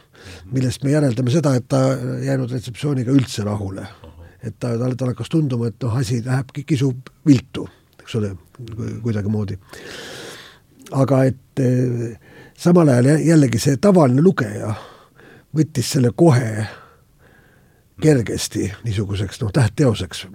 millest 0.52 0.84
me 0.84 0.92
järeldame 0.94 1.32
seda, 1.32 1.54
et 1.58 1.66
ta 1.70 1.80
jäänud 2.24 2.52
retseptsiooniga 2.52 3.14
üldse 3.14 3.44
rahule. 3.46 3.86
et 4.42 4.54
ta, 4.60 4.76
talle, 4.78 4.94
talle 4.94 5.14
hakkas 5.14 5.30
tunduma, 5.32 5.70
et 5.72 5.82
noh, 5.82 5.94
asi 5.98 6.20
läheb, 6.22 6.52
kisub 6.68 7.08
viltu, 7.26 7.64
eks 7.98 8.14
ole, 8.18 8.30
kuidagimoodi. 9.02 9.58
aga 10.94 11.22
et 11.26 11.62
eh, 11.62 12.18
samal 12.54 12.88
ajal 12.88 13.24
jällegi 13.26 13.58
see 13.58 13.80
tavaline 13.82 14.22
lugeja 14.22 14.74
võttis 15.56 15.96
selle 15.96 16.12
kohe 16.14 16.66
kergesti 18.02 18.66
niisuguseks 18.84 19.40
noh, 19.40 19.50
tähtteoseks, 19.56 20.26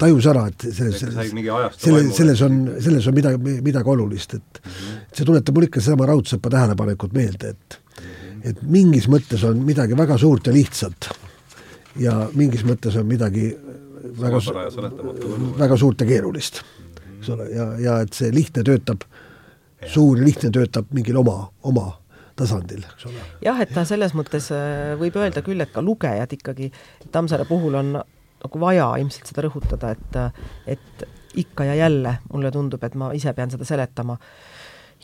tajus 0.00 0.26
ära, 0.30 0.46
et 0.48 0.66
selles, 0.70 1.02
selles, 1.02 1.32
selles, 1.76 2.10
selles 2.16 2.42
on, 2.46 2.60
selles 2.80 3.08
on 3.10 3.16
midagi, 3.16 3.56
midagi 3.64 3.90
olulist, 3.92 4.34
et 4.34 4.60
mm 4.64 4.70
-hmm. 4.70 5.00
see 5.12 5.26
tuletab 5.26 5.54
mulle 5.54 5.68
ikka 5.68 5.80
sedasama 5.80 6.06
Raudsepa 6.06 6.50
tähelepanekut 6.50 7.12
meelde, 7.12 7.48
et 7.48 7.80
et 8.44 8.62
mingis 8.62 9.08
mõttes 9.08 9.44
on 9.44 9.60
midagi 9.64 9.96
väga 9.96 10.18
suurt 10.18 10.46
ja 10.46 10.52
lihtsat 10.52 11.08
ja 11.96 12.28
mingis 12.34 12.64
mõttes 12.64 12.96
on 13.00 13.06
midagi 13.06 13.56
väga, 14.20 14.40
väga 15.58 15.76
suurt 15.76 16.00
ja 16.00 16.06
keerulist, 16.06 16.62
eks 17.18 17.28
ole, 17.28 17.48
ja, 17.54 17.68
ja 17.80 18.00
et 18.04 18.12
see 18.12 18.32
lihtne 18.34 18.64
töötab, 18.66 19.04
suur 19.86 20.18
ja 20.18 20.24
lihtne 20.24 20.50
töötab 20.50 20.92
mingil 20.92 21.16
oma, 21.16 21.50
oma 21.62 21.86
tasandil, 22.36 22.84
eks 22.94 23.08
ole. 23.10 23.24
jah, 23.44 23.60
et 23.62 23.72
ta 23.74 23.84
selles 23.88 24.14
mõttes 24.16 24.50
äh, 24.54 24.94
võib 25.00 25.16
öelda 25.20 25.42
küll, 25.46 25.60
et 25.64 25.72
ka 25.74 25.84
lugejad 25.84 26.36
ikkagi, 26.38 26.70
Tammsaare 27.14 27.46
puhul 27.48 27.78
on 27.80 27.92
nagu 27.98 28.60
vaja 28.60 28.90
ilmselt 29.00 29.30
seda 29.30 29.46
rõhutada, 29.46 29.94
et 29.94 30.76
et 30.76 31.06
ikka 31.34 31.64
ja 31.66 31.74
jälle 31.74 32.18
mulle 32.32 32.50
tundub, 32.54 32.82
et 32.86 32.94
ma 32.94 33.10
ise 33.16 33.32
pean 33.34 33.50
seda 33.50 33.66
seletama 33.66 34.14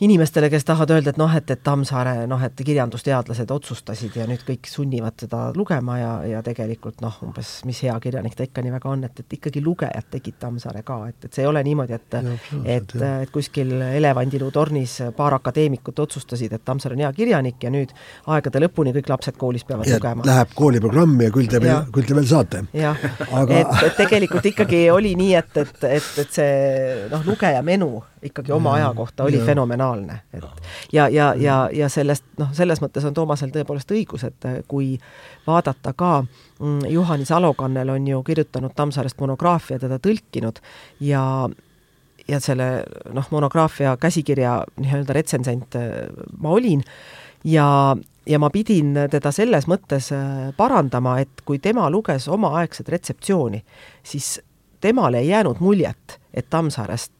inimestele, 0.00 0.48
kes 0.50 0.64
tahavad 0.64 0.94
öelda, 0.94 1.12
et 1.12 1.18
noh, 1.20 1.32
et, 1.36 1.50
et 1.52 1.62
Tammsaare 1.64 2.26
noh, 2.30 2.40
et 2.44 2.62
kirjandusteadlased 2.64 3.50
otsustasid 3.52 4.16
ja 4.16 4.26
nüüd 4.28 4.42
kõik 4.46 4.68
sunnivad 4.70 5.18
seda 5.20 5.42
lugema 5.56 5.98
ja, 6.00 6.12
ja 6.28 6.42
tegelikult 6.44 7.02
noh, 7.04 7.18
umbes 7.26 7.50
mis 7.68 7.82
hea 7.84 7.96
kirjanik 8.00 8.36
ta 8.36 8.46
ikka 8.46 8.64
nii 8.64 8.74
väga 8.76 8.90
on, 8.90 9.04
et, 9.08 9.20
et 9.20 9.36
ikkagi 9.38 9.62
lugejad 9.64 10.08
tegid 10.12 10.38
Tammsaare 10.40 10.82
ka, 10.86 10.98
et, 11.10 11.28
et 11.28 11.36
see 11.36 11.44
ei 11.44 11.50
ole 11.50 11.62
niimoodi, 11.66 11.98
et 11.98 12.18
et, 12.64 12.94
et 13.24 13.32
kuskil 13.32 13.74
Elevandiluu 13.90 14.50
tornis 14.54 14.96
paar 15.16 15.36
akadeemikut 15.36 16.04
otsustasid, 16.06 16.54
et 16.56 16.64
Tammsaare 16.64 16.96
on 16.96 17.04
hea 17.04 17.12
kirjanik 17.16 17.60
ja 17.62 17.72
nüüd 17.72 17.92
aegade 18.32 18.64
lõpuni 18.64 18.94
kõik 18.96 19.12
lapsed 19.12 19.36
koolis 19.40 19.66
peavad 19.68 19.88
ja 19.88 19.98
lugema. 20.00 20.24
Läheb 20.28 20.54
kooliprogrammi 20.56 21.28
ja 21.28 21.34
küll 21.34 21.50
te 21.50 21.60
veel, 21.60 21.84
küll 21.92 22.08
te 22.08 22.16
veel 22.16 22.30
saate. 22.30 22.64
jah 22.72 22.96
Aga..., 23.30 23.60
et, 23.60 23.76
et 23.90 24.00
tegelikult 24.00 24.48
ikkagi 24.52 24.86
oli 24.94 25.12
nii, 25.18 25.34
et, 25.38 25.60
et, 25.60 25.84
et, 25.98 26.10
et 26.24 26.40
see 26.40 27.08
noh, 27.12 27.26
lugeja 27.28 27.60
menu 27.66 27.98
ikkagi 28.22 28.52
oma 28.52 28.74
aja 28.74 28.92
kohta 28.96 29.24
oli 29.24 29.38
ja. 29.38 29.44
fenomenaalne, 29.44 30.20
et 30.32 30.44
ja, 30.92 31.08
ja, 31.08 31.34
ja, 31.38 31.68
ja 31.72 31.88
sellest 31.88 32.24
noh, 32.38 32.52
selles 32.52 32.82
mõttes 32.82 33.06
on 33.08 33.14
Toomasel 33.14 33.52
tõepoolest 33.54 33.94
õigus, 33.94 34.24
et 34.28 34.48
kui 34.68 34.92
vaadata 35.46 35.92
ka 35.96 36.12
mm, 36.22 36.84
Juhani 36.90 37.24
Salokannel 37.24 37.88
on 37.96 38.06
ju 38.08 38.22
kirjutanud 38.22 38.76
Tammsaarest 38.76 39.20
monograafia, 39.20 39.78
teda 39.78 39.98
tõlkinud 39.98 40.62
ja 41.00 41.24
ja 42.28 42.38
selle 42.40 42.84
noh, 43.12 43.26
monograafia 43.30 43.96
käsikirja 44.00 44.60
nii-öelda 44.80 45.16
retsensent 45.16 45.74
äh, 45.74 45.88
ma 46.38 46.52
olin 46.54 46.82
ja, 47.44 47.96
ja 48.26 48.38
ma 48.38 48.50
pidin 48.50 48.94
teda 49.10 49.32
selles 49.34 49.66
mõttes 49.70 50.10
äh, 50.14 50.50
parandama, 50.56 51.18
et 51.20 51.42
kui 51.44 51.58
tema 51.58 51.88
luges 51.90 52.28
omaaegset 52.28 52.88
retseptsiooni, 52.88 53.62
siis 54.02 54.38
temale 54.80 55.18
ei 55.24 55.28
jäänud 55.28 55.60
muljet, 55.60 56.20
et 56.34 56.46
Tammsaarest 56.50 57.12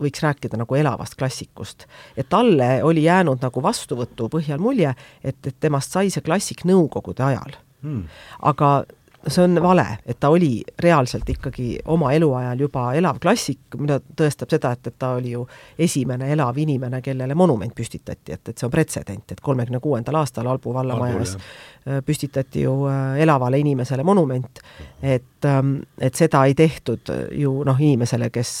võiks 0.00 0.22
rääkida 0.24 0.58
nagu 0.60 0.74
elavast 0.78 1.18
klassikust. 1.18 1.86
et 2.16 2.28
talle 2.28 2.82
oli 2.84 3.04
jäänud 3.04 3.42
nagu 3.42 3.62
vastuvõtu 3.62 4.28
põhjal 4.32 4.58
mulje, 4.58 4.94
et, 5.24 5.40
et 5.46 5.56
temast 5.60 5.92
sai 5.92 6.10
see 6.10 6.24
klassik 6.24 6.64
Nõukogude 6.64 7.24
ajal. 7.24 7.58
Hmm.. 7.84 8.04
aga 8.40 8.84
see 9.28 9.44
on 9.44 9.62
vale, 9.62 9.86
et 10.06 10.18
ta 10.20 10.28
oli 10.28 10.62
reaalselt 10.78 11.28
ikkagi 11.28 11.78
oma 11.84 12.12
eluajal 12.12 12.60
juba 12.60 12.84
elav 12.96 13.18
klassik, 13.22 13.76
mida 13.78 13.98
tõestab 14.16 14.52
seda, 14.52 14.72
et, 14.74 14.90
et 14.90 14.96
ta 14.98 15.14
oli 15.18 15.34
ju 15.34 15.44
esimene 15.78 16.30
elav 16.32 16.58
inimene, 16.60 17.00
kellele 17.04 17.36
monument 17.38 17.74
püstitati, 17.74 18.34
et, 18.34 18.48
et 18.48 18.58
see 18.58 18.68
on 18.68 18.72
pretsedent, 18.72 19.32
et 19.32 19.40
kolmekümne 19.40 19.80
kuuendal 19.84 20.20
aastal 20.20 20.48
Albu 20.50 20.74
vallamajas 20.74 21.36
äh, 21.36 22.00
püstitati 22.04 22.66
ju 22.66 22.74
äh, 22.90 23.20
elavale 23.24 23.58
inimesele 23.62 24.04
monument, 24.04 24.60
et, 25.02 25.48
ähm, 25.48 25.76
et 25.98 26.14
seda 26.14 26.44
ei 26.44 26.54
tehtud 26.58 27.12
ju 27.32 27.56
noh, 27.64 27.80
inimesele, 27.80 28.30
kes 28.34 28.54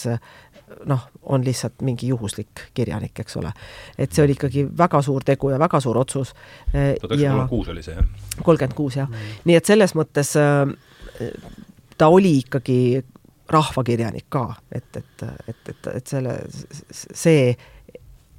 noh, 0.84 1.08
on 1.22 1.44
lihtsalt 1.44 1.82
mingi 1.82 2.08
juhuslik 2.08 2.68
kirjanik, 2.74 3.20
eks 3.20 3.36
ole. 3.36 3.52
et 3.98 4.12
see 4.12 4.24
oli 4.24 4.36
ikkagi 4.36 4.66
väga 4.78 5.02
suur 5.02 5.24
tegu 5.24 5.50
ja 5.50 5.58
väga 5.58 5.80
suur 5.80 5.98
otsus. 5.98 6.34
tuhat 6.72 7.18
üheksasada 7.18 7.48
kolmkümmend 7.48 7.48
kuus 7.48 7.68
oli 7.68 7.82
see, 7.82 7.94
jah? 7.94 8.06
kolmkümmend 8.42 8.74
kuus, 8.74 8.96
jah 8.96 9.08
mm.. 9.08 9.42
nii 9.44 9.56
et 9.60 9.72
selles 9.72 9.94
mõttes 9.94 10.34
äh, 10.40 11.30
ta 11.98 12.08
oli 12.08 12.38
ikkagi 12.42 13.04
rahvakirjanik 13.48 14.26
ka, 14.28 14.54
et, 14.72 14.96
et, 14.96 15.22
et, 15.48 15.68
et, 15.68 15.86
et 15.94 16.06
selle, 16.06 16.38
see 16.90 17.56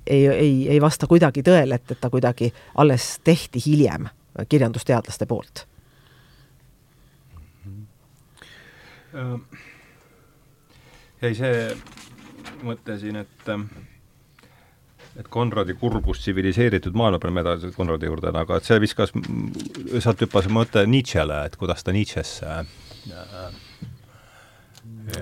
ei, 0.08 0.28
ei, 0.28 0.70
ei 0.70 0.82
vasta 0.82 1.08
kuidagi 1.08 1.44
tõele, 1.46 1.78
et, 1.78 1.92
et 1.92 2.02
ta 2.02 2.10
kuidagi 2.14 2.52
alles 2.82 3.20
tehti 3.24 3.62
hiljem 3.66 4.10
kirjandusteadlaste 4.50 5.26
poolt 5.26 5.68
mm. 7.66 7.86
-hmm. 9.14 9.40
ei, 11.22 11.36
see 11.36 11.78
mõtlesin, 12.66 13.22
et 13.22 13.52
et 15.16 15.28
Konradi 15.32 15.76
kurbus 15.80 16.20
tsiviliseeritud 16.24 16.96
maailma 16.98 17.22
peale, 17.24 17.36
me 17.38 17.46
edasi 17.46 17.72
Konradi 17.76 18.10
juurde, 18.10 18.34
aga 18.36 18.60
et 18.60 18.68
see 18.68 18.82
viskas, 18.84 19.14
sealt 19.14 20.26
hüppas 20.26 20.50
mõte 20.52 20.84
Nietzschele, 20.90 21.46
et 21.48 21.56
kuidas 21.60 21.86
ta 21.86 21.96
Nietzschesse 21.96 22.50
äh, 22.50 23.62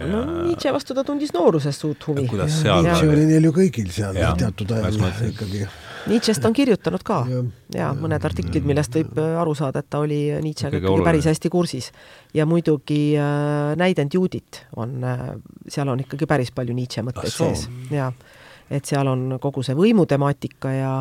no 0.09 0.23
Nietzsche 0.47 0.73
vastu 0.73 0.95
ta 0.97 1.03
tundis 1.07 1.33
nooruses 1.35 1.77
suurt 1.79 2.07
huvi. 2.07 2.25
Nietzsche 2.25 3.09
oli 3.09 3.25
neil 3.29 3.49
ju 3.49 3.53
kõigil 3.55 3.89
seal 3.93 4.17
ja, 4.19 4.33
teatud 4.39 4.71
ajal 4.75 5.01
ikkagi. 5.29 5.67
Nietzsche'st 6.07 6.45
on 6.45 6.53
kirjutanud 6.53 7.03
ka. 7.05 7.21
Ja, 7.29 7.41
ja 7.77 7.89
mõned 7.95 8.25
artiklid, 8.27 8.65
millest 8.67 8.95
võib 8.97 9.17
äh, 9.21 9.37
aru 9.39 9.55
saada, 9.57 9.83
et 9.83 9.89
ta 9.89 10.01
oli 10.03 10.19
Nietzschega 10.43 10.81
ikkagi 10.81 11.05
päris 11.07 11.29
hästi 11.31 11.51
kursis. 11.53 11.91
ja 12.33 12.45
muidugi 12.49 13.15
äh, 13.15 13.75
näidend 13.79 14.13
Judit 14.13 14.65
on 14.75 15.03
äh,, 15.03 15.29
seal 15.67 15.87
on 15.87 16.03
ikkagi 16.03 16.27
päris 16.27 16.51
palju 16.51 16.75
Nietzsche 16.75 17.05
mõtteid 17.05 17.31
ah, 17.31 17.37
sees. 17.37 17.67
Ja 17.91 18.11
et 18.71 18.85
seal 18.85 19.07
on 19.07 19.37
kogu 19.41 19.63
see 19.63 19.75
võimutemaatika 19.77 20.75
ja 20.75 20.93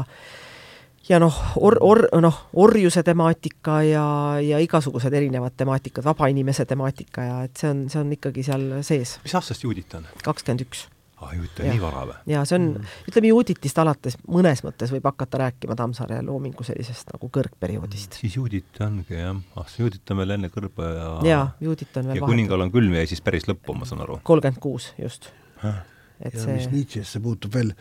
ja 1.08 1.18
noh, 1.18 1.34
or-, 1.56 1.80
or-, 1.82 2.06
noh, 2.22 2.36
orjuse 2.54 3.02
temaatika 3.02 3.80
ja, 3.82 4.06
ja 4.42 4.62
igasugused 4.62 5.12
erinevad 5.12 5.56
temaatikad, 5.58 6.04
vaba 6.06 6.28
inimese 6.30 6.66
temaatika 6.68 7.26
ja 7.26 7.38
et 7.48 7.58
see 7.58 7.70
on, 7.72 7.86
see 7.90 8.00
on 8.02 8.12
ikkagi 8.14 8.46
seal 8.46 8.68
sees. 8.86 9.18
mis 9.24 9.34
aastast 9.38 9.64
Judit 9.66 9.98
on? 9.98 10.06
kakskümmend 10.22 10.66
üks 10.68 10.86
ah, 11.26 11.34
Juut 11.36 11.60
on 11.62 11.70
nii 11.70 11.82
vara 11.82 12.02
või? 12.08 12.16
jaa, 12.32 12.42
see 12.48 12.58
on 12.58 12.66
mm., 12.70 12.90
ütleme 13.10 13.30
Juuditist 13.30 13.80
alates 13.82 14.18
mõnes 14.26 14.62
mõttes 14.66 14.92
võib 14.94 15.06
hakata 15.10 15.42
rääkima 15.44 15.76
Tammsaare 15.78 16.20
loomingu 16.26 16.66
sellisest 16.66 17.14
nagu 17.14 17.30
kõrgperioodist 17.36 18.16
mm,. 18.16 18.20
siis 18.24 18.36
Juudit 18.38 18.82
ongi 18.84 19.18
jah, 19.18 19.38
ah 19.56 19.70
see 19.70 19.84
Juudit 19.84 20.14
on 20.14 20.22
veel 20.22 20.36
enne 20.36 20.52
kõrba 20.52 20.90
ja 20.90 21.08
jaa, 21.30 21.46
Juudit 21.64 22.02
on 22.02 22.12
veel 22.12 22.20
ja 22.20 22.28
kuningal 22.28 22.66
on 22.66 22.74
külm 22.74 22.98
jäi 22.98 23.08
siis 23.10 23.24
päris 23.24 23.48
lõppu, 23.50 23.76
ma 23.78 23.88
saan 23.88 24.04
aru? 24.04 24.20
kolmkümmend 24.26 24.62
kuus, 24.62 24.92
just. 25.00 25.30
et 25.62 26.32
ja 26.32 26.38
see 26.38 26.58
mis 26.58 26.70
Nietzschesse 26.72 27.22
puutub 27.24 27.54
veel, 27.54 27.74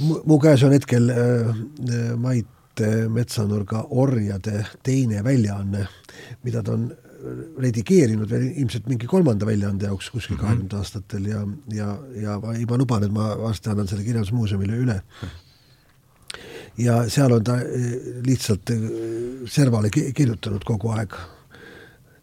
mu 0.00 0.40
käes 0.42 0.64
on 0.66 0.74
hetkel 0.76 1.12
äh, 1.12 1.54
äh 1.88 2.10
Mait 2.16 2.58
Metsanurga 3.12 3.82
Orjade 4.00 4.62
teine 4.82 5.20
väljaanne, 5.24 5.82
mida 6.42 6.62
ta 6.64 6.72
on 6.72 6.86
redigeerinud 7.62 8.30
veel 8.30 8.48
ilmselt 8.50 8.88
mingi 8.90 9.06
kolmanda 9.10 9.46
väljaande 9.46 9.86
jaoks 9.86 10.10
kuskil 10.10 10.36
mhm. 10.36 10.42
kahekümnendatel 10.42 10.78
mm 10.78 10.82
-hmm. 10.82 10.82
aastatel 10.82 11.26
ja, 11.26 11.40
ja, 11.76 11.88
ja 12.22 12.38
ma, 12.40 12.54
ma 12.70 12.78
luban, 12.78 13.06
et 13.06 13.12
ma 13.12 13.32
varsti 13.38 13.70
annan 13.70 13.88
selle 13.88 14.04
Kirjandusmuuseumile 14.04 14.76
üle. 14.84 15.00
ja 16.78 17.08
seal 17.10 17.32
on 17.32 17.44
ta 17.44 17.58
eh, 17.60 17.96
lihtsalt 18.26 18.70
eh, 18.70 18.86
servale 19.46 19.90
kirjutanud 19.90 20.64
kogu 20.64 20.90
aeg, 20.96 21.14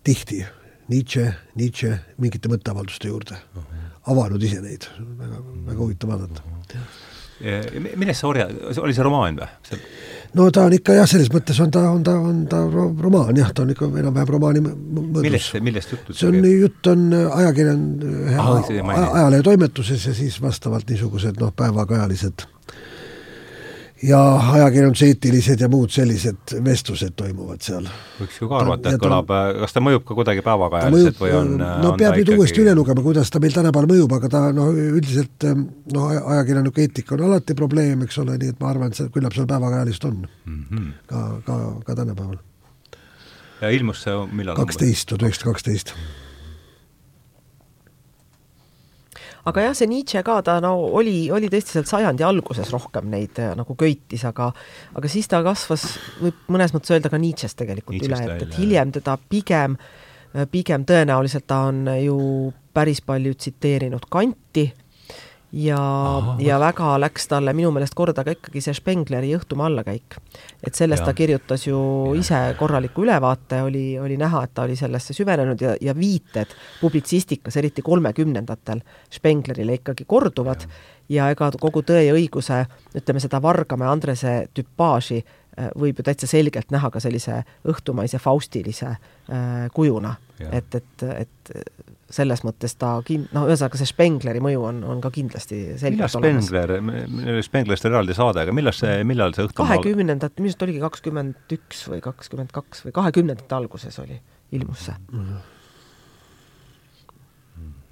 tihti, 0.04 0.46
Nietzsche, 0.90 1.34
Nietzsche 1.56 2.00
mingite 2.18 2.50
mõtteavalduste 2.50 3.08
juurde 3.08 3.36
uh, 3.38 3.62
-huh. 3.62 3.90
avanud 4.12 4.44
ise 4.44 4.62
neid, 4.62 4.88
väga, 5.20 5.42
väga 5.68 5.80
huvitav 5.80 6.10
vaadata 6.10 6.42
uh. 6.46 6.56
-huh. 6.74 7.98
millest 7.98 8.20
see 8.20 8.30
orja, 8.30 8.48
oli 8.82 8.94
see 8.94 9.04
romaan 9.04 9.38
või? 9.38 9.80
No 10.38 10.50
ta 10.54 10.66
on 10.68 10.76
ikka 10.78 10.98
jah, 11.00 11.10
selles 11.10 11.32
mõttes 11.34 11.60
on 11.64 11.72
ta, 11.74 11.84
on 11.90 12.04
ta, 12.06 12.16
on 12.20 12.44
ta 12.52 12.62
romaan 12.70 13.38
jah, 13.38 13.52
ta 13.56 13.66
on 13.66 13.74
ikka 13.74 13.90
enam-vähem 13.90 14.34
romaani 14.36 14.64
mõõdus. 14.66 15.24
millest, 15.26 15.58
millest 15.66 15.96
juttu? 15.96 16.16
see 16.18 16.30
on, 16.30 16.40
jutt 16.46 16.92
on 16.92 17.10
ajakirjan-, 17.16 17.90
ajalehetoimetuses 18.38 20.08
ja 20.12 20.16
siis 20.18 20.40
vastavalt 20.44 20.90
niisugused 20.90 21.42
noh, 21.42 21.54
päevakajalised 21.56 22.46
ja 24.04 24.20
ajakirjanduseetilised 24.54 25.60
ja 25.60 25.68
muud 25.72 25.92
sellised 25.92 26.54
vestlused 26.64 27.16
toimuvad 27.20 27.64
seal. 27.64 27.88
võiks 28.20 28.38
ju 28.40 28.50
ka 28.52 28.60
arvata, 28.62 28.94
et 28.96 29.02
kõlab, 29.02 29.32
kas 29.64 29.76
ta 29.76 29.84
mõjub 29.84 30.06
ka 30.08 30.18
kuidagi 30.20 30.44
päevakajaliselt 30.46 31.20
või 31.20 31.34
on 31.36 31.52
no 31.60 31.92
on 31.92 31.98
peab 32.00 32.16
nüüd 32.16 32.24
ikkagi... 32.24 32.38
uuesti 32.40 32.64
üle 32.64 32.76
lugema, 32.78 33.04
kuidas 33.06 33.32
ta 33.34 33.42
meil 33.44 33.56
tänapäeval 33.56 33.90
mõjub, 33.92 34.16
aga 34.20 34.32
ta 34.32 34.44
noh, 34.56 34.72
üldiselt 34.72 35.48
noh, 35.96 36.14
ajakirjaniku 36.36 36.86
eetika 36.86 37.18
on 37.18 37.26
alati 37.28 37.58
probleem, 37.60 38.06
eks 38.08 38.22
ole, 38.24 38.38
nii 38.40 38.56
et 38.56 38.64
ma 38.64 38.72
arvan, 38.72 38.94
et 38.94 39.02
see, 39.02 39.12
küllap 39.16 39.36
seal 39.36 39.50
päevakajalist 39.50 40.08
on 40.08 40.22
mm. 40.24 40.64
-hmm. 40.70 40.90
ka, 41.12 41.26
ka, 41.46 41.60
ka 41.90 42.00
tänapäeval. 42.04 42.40
ja 43.62 43.70
ilmus 43.76 44.04
see 44.08 44.18
millal? 44.32 44.56
kaksteist, 44.56 45.10
tuhat 45.12 45.28
üheksasada 45.28 45.52
kaksteist 45.52 45.96
aga 49.50 49.66
jah, 49.68 49.78
see 49.78 49.90
Nietzsche 49.92 50.24
ka, 50.26 50.40
ta 50.46 50.58
no 50.64 50.74
oli, 51.00 51.30
oli 51.34 51.50
tõesti 51.52 51.78
seal 51.78 51.88
sajandi 51.90 52.26
alguses 52.26 52.72
rohkem 52.74 53.10
neid 53.12 53.40
äh, 53.42 53.54
nagu 53.58 53.76
köitis, 53.80 54.26
aga 54.30 54.52
aga 54.98 55.12
siis 55.12 55.30
ta 55.32 55.42
kasvas, 55.46 55.86
võib 56.22 56.52
mõnes 56.54 56.76
mõttes 56.76 56.96
öelda 56.96 57.12
ka 57.12 57.22
Nietzsche'st 57.22 57.60
tegelikult 57.64 57.98
Nietzsche'st 57.98 58.26
üle, 58.26 58.38
et, 58.38 58.48
et 58.48 58.60
hiljem 58.62 58.94
teda 59.00 59.18
pigem, 59.32 59.78
äh, 60.36 60.46
pigem 60.52 60.86
tõenäoliselt 60.90 61.48
ta 61.50 61.66
on 61.70 61.86
ju 62.00 62.20
päris 62.74 63.02
palju 63.06 63.34
tsiteerinud 63.36 64.06
Kanti 64.12 64.70
ja, 65.52 66.36
ja 66.40 66.60
väga 66.60 66.94
läks 67.02 67.28
talle 67.28 67.54
minu 67.58 67.72
meelest 67.74 67.96
korda 67.98 68.24
ka 68.26 68.34
ikkagi 68.36 68.62
see 68.62 68.76
Spengleri 68.78 69.32
Õhtumaa 69.38 69.70
allakäik. 69.70 70.20
et 70.64 70.76
sellest 70.76 71.02
ja. 71.02 71.06
ta 71.10 71.14
kirjutas 71.14 71.66
ju 71.68 71.80
ja. 72.14 72.20
ise 72.20 72.42
korraliku 72.60 73.04
ülevaate, 73.04 73.62
oli, 73.66 74.00
oli 74.00 74.18
näha, 74.18 74.44
et 74.44 74.54
ta 74.54 74.68
oli 74.68 74.76
sellesse 74.76 75.14
süvenenud 75.14 75.62
ja, 75.62 75.76
ja 75.82 75.96
viited 75.98 76.54
publitsistikas, 76.82 77.58
eriti 77.58 77.82
kolmekümnendatel, 77.82 78.84
Spenglerile 79.14 79.80
ikkagi 79.80 80.06
korduvad 80.08 80.66
ja, 81.10 81.26
ja 81.26 81.30
ega 81.34 81.52
kogu 81.60 81.82
Tõe 81.82 82.06
ja 82.06 82.14
õiguse, 82.14 82.64
ütleme 82.96 83.22
seda 83.24 83.42
Vargamäe 83.42 83.90
Andrese 83.90 84.34
tüpaaži 84.54 85.24
äh, 85.24 85.72
võib 85.76 86.00
ju 86.00 86.06
täitsa 86.06 86.30
selgelt 86.30 86.70
näha 86.72 86.92
ka 86.94 87.02
sellise 87.02 87.42
õhtumaise 87.68 88.22
faustilise 88.22 88.94
äh, 88.94 89.66
kujuna. 89.74 90.16
et, 90.52 90.76
et, 90.76 91.04
et 91.04 91.56
selles 92.10 92.42
mõttes 92.46 92.74
ta 92.80 92.96
kin-, 93.06 93.28
noh, 93.36 93.46
ühesõnaga 93.50 93.80
see 93.80 93.90
Spengleri 93.90 94.42
mõju 94.44 94.64
on, 94.72 94.82
on 94.96 95.02
ka 95.04 95.12
kindlasti 95.14 95.60
selgelt 95.80 96.16
olemas. 96.18 96.50
Spengler, 96.50 97.44
Spenglerist 97.46 97.86
oli 97.86 97.96
eraldi 97.96 98.18
saade, 98.18 98.44
aga 98.46 98.56
millal 98.56 98.76
see, 98.76 99.04
millal 99.08 99.36
see 99.38 99.46
õhtu 99.46 99.60
kahekümnendat, 99.62 100.36
minu 100.42 100.50
arust 100.50 100.66
oligi 100.66 100.82
kakskümmend 100.84 101.56
üks 101.60 101.86
või 101.92 102.02
kakskümmend 102.06 102.54
kaks 102.56 102.86
või 102.88 102.96
kahekümnendate 102.98 103.58
alguses 103.60 104.02
oli, 104.02 104.18
ilmus 104.58 104.88
see 104.90 104.98
mm. 104.98 105.40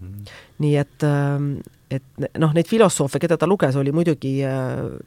-hmm. 0.02 0.36
nii 0.66 0.76
et 0.82 1.06
ähm, 1.06 1.52
et 1.92 2.04
noh, 2.42 2.52
neid 2.56 2.68
filosoofe, 2.68 3.20
keda 3.24 3.38
ta 3.40 3.48
luges, 3.48 3.76
oli 3.80 3.94
muidugi 3.96 4.34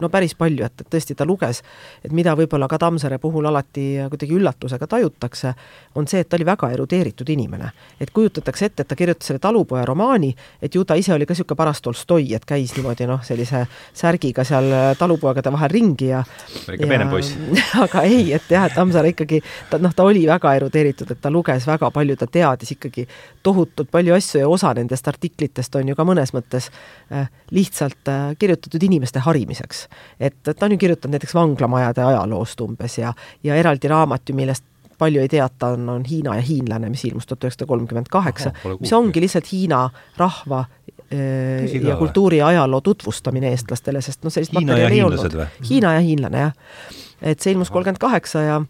no 0.01 0.09
päris 0.13 0.33
palju, 0.39 0.65
et, 0.65 0.81
et 0.81 0.89
tõesti 0.95 1.17
ta 1.17 1.27
luges, 1.29 1.61
et 2.05 2.13
mida 2.17 2.33
võib-olla 2.39 2.69
ka 2.71 2.79
Tammsaare 2.81 3.19
puhul 3.21 3.47
alati 3.51 3.85
kuidagi 4.09 4.37
üllatusega 4.39 4.89
tajutakse, 4.89 5.53
on 6.01 6.09
see, 6.09 6.23
et 6.25 6.31
ta 6.31 6.39
oli 6.39 6.47
väga 6.49 6.71
erudeeritud 6.73 7.29
inimene. 7.29 7.71
et 8.01 8.11
kujutatakse 8.11 8.71
ette, 8.71 8.83
et 8.83 8.89
ta 8.89 8.97
kirjutas 8.97 9.29
selle 9.29 9.39
talupoja 9.43 9.85
romaani, 9.85 10.33
et 10.63 10.75
ju 10.75 10.85
ta 10.85 10.97
ise 10.97 11.13
oli 11.15 11.27
ka 11.27 11.35
niisugune 11.35 11.57
paras 11.57 11.83
Tolstoi, 11.85 12.33
et 12.35 12.45
käis 12.49 12.73
niimoodi 12.77 13.07
noh, 13.07 13.21
sellise 13.25 13.67
särgiga 13.93 14.45
seal 14.45 14.73
talupoegade 14.99 15.53
vahel 15.53 15.71
ringi 15.71 16.11
ja 16.11 16.23
ikka 16.25 16.89
peenem 16.89 17.13
poiss 17.13 17.37
aga 17.85 18.07
ei, 18.09 18.33
et 18.33 18.49
jah, 18.49 18.65
et 18.71 18.77
Tammsaare 18.77 19.13
ikkagi, 19.13 19.43
ta 19.71 19.79
noh, 19.83 19.93
ta 19.93 20.09
oli 20.09 20.25
väga 20.29 20.55
erudeeritud, 20.57 21.13
et 21.13 21.21
ta 21.21 21.33
luges 21.33 21.69
väga 21.69 21.93
palju, 21.93 22.17
ta 22.17 22.31
teadis 22.31 22.73
ikkagi 22.77 23.07
tohutult 23.43 23.91
palju 23.93 24.17
asju 24.17 24.45
ja 24.45 24.49
osa 24.49 24.73
nendest 24.77 25.09
artiklitest 25.09 25.77
on 25.77 25.93
ju 25.93 25.99
ka 25.99 26.09
mõnes 26.09 26.33
mõttes 26.33 26.70
Äh, 27.13 27.27
lihtsalt 27.51 28.09
äh, 28.09 28.37
kirjutatud 28.39 28.83
inimeste 28.83 29.19
harimiseks. 29.19 29.89
et 30.21 30.37
ta 30.43 30.67
on 30.67 30.73
ju 30.73 30.79
kirjutanud 30.79 31.17
näiteks 31.17 31.35
vanglamajade 31.35 32.05
ajaloost 32.07 32.61
umbes 32.61 32.99
ja, 32.99 33.11
ja 33.43 33.57
eraldi 33.59 33.89
raamat 33.91 34.29
ju, 34.29 34.35
millest 34.39 34.65
palju 34.99 35.19
ei 35.19 35.29
teata, 35.29 35.73
on, 35.75 35.89
on 35.89 36.05
Hiina 36.07 36.37
ja 36.39 36.45
hiinlane, 36.47 36.87
mis 36.93 37.03
ilmus 37.09 37.27
tuhat 37.27 37.49
üheksasada 37.49 37.67
kolmkümmend 37.67 38.07
kaheksa, 38.15 38.53
mis 38.79 38.93
ongi 38.95 39.25
lihtsalt 39.25 39.51
Hiina 39.51 39.81
rahva 40.21 40.61
äh, 40.63 41.65
Tõsi 41.65 41.83
ja 41.89 41.97
kultuuri 41.99 42.39
ja 42.39 42.53
ajaloo 42.55 42.81
tutvustamine 42.93 43.51
eestlastele, 43.57 44.05
sest 44.07 44.23
noh, 44.23 44.31
sellist 44.31 44.55
Hiina 44.55 44.77
materjali 44.77 45.01
ei 45.01 45.03
olnud. 45.09 45.39
Hiina 45.67 45.97
ja 45.97 46.07
hiinlane, 46.07 46.45
jah. 46.47 46.95
et 47.23 47.43
see 47.43 47.57
ilmus 47.57 47.75
kolmkümmend 47.75 47.99
kaheksa 47.99 48.47
ja 48.47 48.61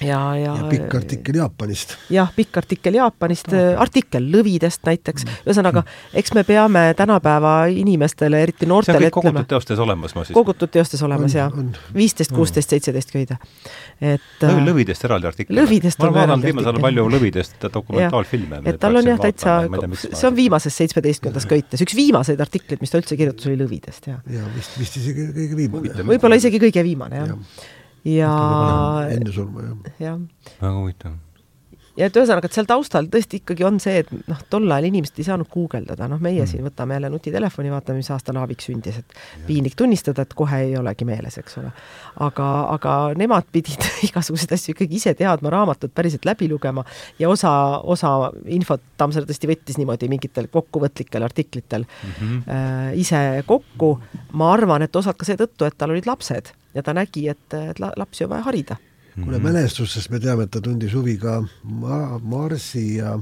ja, 0.00 0.36
ja, 0.36 0.56
ja 0.56 0.66
pikk 0.70 0.94
artikkel 0.94 1.38
Jaapanist. 1.40 1.94
jah, 2.12 2.30
pikk 2.36 2.56
artikkel 2.60 2.98
Jaapanist 2.98 3.48
okay., 3.50 3.74
artikkel 3.80 4.28
lõvidest 4.32 4.84
näiteks, 4.86 5.26
ühesõnaga, 5.46 5.82
eks 6.16 6.34
me 6.36 6.44
peame 6.46 6.84
tänapäeva 6.98 7.54
inimestele, 7.72 8.42
eriti 8.46 8.68
noortele 8.68 8.98
see 8.98 9.08
on 9.08 9.08
kõik 9.08 9.16
kogutud 9.18 9.50
teostes 9.52 9.82
olemas, 9.82 10.14
ma 10.16 10.24
siis 10.26 10.36
kogutud 10.36 10.72
teostes 10.74 11.02
olemas, 11.06 11.34
jah. 11.36 11.54
viisteist, 11.94 12.34
kuusteist, 12.34 12.74
seitseteist 12.74 13.14
köide. 13.14 13.38
et 14.00 14.44
Lõvi, 14.44 14.66
lõvidest 14.68 15.08
eraldi 15.08 15.30
artikkel? 15.30 15.58
lõvidest 15.58 16.02
on 16.02 16.12
eraldi 16.12 16.36
artikkel. 16.36 16.52
viimasel 16.52 16.72
ajal 16.74 16.86
palju 16.86 17.08
lõvidest 17.16 17.68
dokumentaalfilme. 17.78 18.62
et 18.64 18.80
tal 18.82 19.00
on 19.02 19.10
jah, 19.12 19.22
täitsa, 19.24 19.58
see 20.12 20.28
on 20.30 20.36
viimases 20.38 20.78
seitsmeteistkümnendas 20.82 21.48
köites, 21.50 21.82
üks 21.84 21.96
viimaseid 21.98 22.40
artikleid, 22.44 22.84
mis 22.84 22.94
ta 22.94 23.02
üldse 23.02 23.18
kirjutas, 23.18 23.50
oli 23.50 23.58
lõvidest, 23.64 24.12
jah. 24.12 24.22
ja 24.30 24.46
vist, 24.54 24.78
vist 24.78 25.00
isegi 25.02 25.26
kõige 25.34 25.58
viimane. 25.64 26.06
võib-olla 26.12 26.38
isegi 26.38 26.62
kõige 26.62 26.86
viimane, 26.86 27.24
jah 27.24 27.34
ja 27.34 27.76
ja 28.04 29.08
enne 29.10 29.32
surma, 29.32 29.62
jah. 29.62 29.94
jah. 29.98 30.20
väga 30.60 30.74
huvitav 30.74 31.16
ja 31.98 32.06
et 32.08 32.16
ühesõnaga, 32.16 32.48
et 32.48 32.54
seal 32.54 32.68
taustal 32.68 33.08
tõesti 33.10 33.40
ikkagi 33.42 33.64
on 33.66 33.78
see, 33.82 34.02
et 34.04 34.10
noh, 34.30 34.40
tol 34.50 34.66
ajal 34.70 34.88
inimesed 34.88 35.18
ei 35.18 35.26
saanud 35.26 35.48
guugeldada, 35.50 36.06
noh, 36.10 36.20
meie 36.22 36.42
mm. 36.42 36.50
siin 36.50 36.66
võtame 36.66 36.96
jälle 36.96 37.10
nutitelefoni, 37.12 37.72
vaatame, 37.74 38.02
mis 38.02 38.10
aastal 38.14 38.38
Aavik 38.40 38.62
sündis, 38.62 39.00
et 39.02 39.16
ja. 39.16 39.42
piinlik 39.48 39.74
tunnistada, 39.78 40.24
et 40.24 40.34
kohe 40.38 40.60
ei 40.66 40.76
olegi 40.78 41.06
meeles, 41.08 41.38
eks 41.40 41.58
ole. 41.62 41.72
aga, 42.28 42.48
aga 42.76 42.94
nemad 43.18 43.48
pidid 43.52 43.86
igasuguseid 44.08 44.54
asju 44.56 44.76
ikkagi 44.76 45.00
ise 45.00 45.14
teadma, 45.18 45.52
raamatut 45.54 45.94
päriselt 45.94 46.28
läbi 46.28 46.50
lugema 46.50 46.86
ja 47.18 47.30
osa, 47.32 47.52
osa 47.82 48.14
infot 48.46 48.84
Tammsaare 48.98 49.28
tõesti 49.28 49.50
võttis 49.50 49.78
niimoodi 49.78 50.08
mingitel 50.10 50.48
kokkuvõtlikel 50.50 51.22
artiklitel 51.22 51.84
mm 51.86 52.14
-hmm. 52.18 52.38
äh, 52.50 52.98
ise 52.98 53.42
kokku. 53.46 53.98
ma 54.32 54.52
arvan, 54.52 54.82
et 54.82 54.96
osad 54.96 55.16
ka 55.16 55.24
seetõttu, 55.24 55.64
et 55.64 55.74
tal 55.78 55.90
olid 55.90 56.06
lapsed 56.06 56.52
ja 56.74 56.82
ta 56.82 56.94
nägi, 56.94 57.28
et, 57.28 57.54
et 57.54 57.78
lapsi 57.78 58.24
on 58.24 58.30
vaja 58.30 58.42
harida. 58.42 58.76
Kuule, 59.24 59.38
mälestustest 59.42 60.10
me 60.10 60.20
teame, 60.22 60.48
et 60.48 60.54
ta 60.54 60.62
tundis 60.64 60.94
huvi 60.96 61.18
ka 61.20 61.40
ma-, 61.64 62.18
Marsi 62.22 62.98
ja 62.98 63.16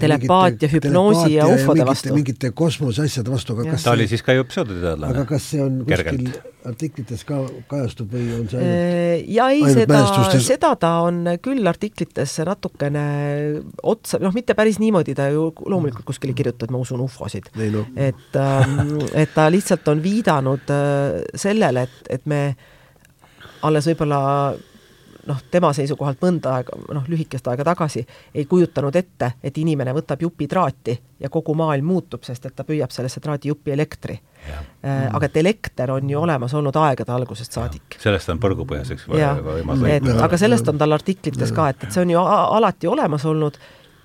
telepaatia, 0.00 0.68
hüpnoosi 0.72 1.34
ja 1.34 1.46
ufode 1.46 1.84
vastu. 1.86 2.14
mingite 2.14 2.50
kosmoseasjade 2.56 3.30
vastu, 3.30 3.56
aga 3.56 3.74
kas 3.74 3.84
ta 3.84 3.92
oli 3.92 4.08
siis 4.08 4.24
ka 4.24 4.34
ju 4.36 4.46
pseudoteadlane. 4.48 5.12
aga 5.12 5.24
kas 5.28 5.50
see 5.52 5.60
on 5.62 5.82
kuskil 5.88 6.32
artiklites 6.64 7.24
ka 7.28 7.40
kajastub 7.70 8.14
või 8.14 8.28
on 8.38 8.48
see 8.50 8.62
ainult 8.62 8.78
äh, 8.78 9.24
ja 9.34 9.48
ei, 9.52 9.62
seda, 9.74 10.00
seda 10.40 10.72
ta 10.80 10.94
on 11.04 11.22
küll 11.44 11.68
artiklites 11.68 12.38
natukene 12.48 13.04
otsa, 13.82 14.20
noh, 14.22 14.34
mitte 14.34 14.56
päris 14.58 14.80
niimoodi, 14.82 15.16
ta 15.18 15.28
ju 15.34 15.50
loomulikult 15.60 16.06
kuskil 16.08 16.32
ei 16.32 16.38
kirjuta, 16.40 16.66
et 16.68 16.74
ma 16.74 16.80
usun 16.82 17.02
ufosid. 17.04 17.50
No. 17.72 17.84
et, 17.96 18.28
ähm, 18.38 18.96
et 19.18 19.32
ta 19.34 19.48
lihtsalt 19.52 19.88
on 19.92 20.02
viidanud 20.02 20.72
äh, 20.72 21.22
sellele, 21.38 21.88
et, 21.88 22.12
et 22.16 22.28
me 22.30 22.44
alles 23.62 23.86
võib-olla 23.92 24.20
noh, 25.26 25.40
tema 25.50 25.72
seisukohalt 25.76 26.20
mõnda 26.22 26.56
aega, 26.58 26.76
noh, 26.94 27.04
lühikest 27.08 27.46
aega 27.50 27.64
tagasi 27.64 28.04
ei 28.34 28.44
kujutanud 28.48 28.96
ette, 28.96 29.32
et 29.42 29.58
inimene 29.58 29.94
võtab 29.94 30.22
jupitraati 30.22 30.96
ja 31.22 31.30
kogu 31.30 31.54
maailm 31.58 31.86
muutub, 31.86 32.24
sest 32.26 32.46
et 32.48 32.56
ta 32.56 32.64
püüab 32.66 32.90
sellesse 32.94 33.20
traadijupi 33.22 33.74
elektri. 33.74 34.18
Äh, 34.42 35.04
aga 35.14 35.28
et 35.28 35.36
elekter 35.38 35.92
on 35.94 36.10
ju 36.10 36.18
olemas 36.18 36.54
olnud 36.58 36.76
aegade 36.76 37.12
algusest 37.14 37.54
saadik. 37.54 37.98
sellest 38.02 38.32
on 38.32 38.40
põrgupõhjaseks 38.42 39.06
võimas 39.06 39.84
leida. 39.84 40.16
aga 40.24 40.38
sellest 40.38 40.68
on 40.68 40.78
tal 40.78 40.98
artiklites 40.98 41.54
ka, 41.54 41.68
et, 41.70 41.86
et 41.86 41.94
see 41.94 42.02
on 42.02 42.10
ju 42.10 42.24
alati 42.26 42.90
olemas 42.90 43.24
olnud 43.24 43.58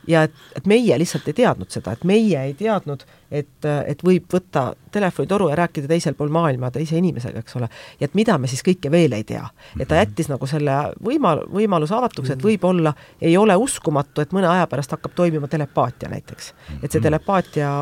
ja 0.08 0.24
et, 0.28 0.34
et 0.56 0.68
meie 0.70 0.98
lihtsalt 1.00 1.28
ei 1.28 1.36
teadnud 1.38 1.72
seda, 1.74 1.94
et 1.94 2.04
meie 2.08 2.42
ei 2.50 2.54
teadnud, 2.58 3.04
et, 3.32 3.68
et 3.68 4.04
võib 4.06 4.28
võtta 4.34 4.70
telefonitoru 4.94 5.50
ja 5.52 5.58
rääkida 5.60 5.90
teisel 5.92 6.16
pool 6.18 6.32
maailma 6.34 6.72
teise 6.74 6.98
inimesega, 7.00 7.44
eks 7.44 7.58
ole. 7.60 7.70
ja 8.00 8.08
et 8.08 8.16
mida 8.18 8.38
me 8.38 8.50
siis 8.52 8.64
kõike 8.66 8.92
veel 8.92 9.18
ei 9.18 9.26
tea. 9.28 9.44
et 9.78 9.88
ta 9.88 9.96
mhm. 9.96 10.04
jättis 10.04 10.32
nagu 10.32 10.48
selle 10.50 10.78
võimal-, 11.04 11.44
võimaluse 11.54 11.98
avatuks, 11.98 12.36
et 12.36 12.44
võib-olla 12.44 12.94
ei 13.22 13.36
ole 13.38 13.56
uskumatu, 13.56 14.24
et 14.24 14.36
mõne 14.36 14.50
aja 14.52 14.68
pärast 14.72 14.96
hakkab 14.96 15.16
toimima 15.16 15.48
telepaatia 15.52 16.10
näiteks. 16.14 16.54
et 16.82 16.92
see 16.92 17.00
mhm. 17.00 17.10
telepaatia 17.10 17.74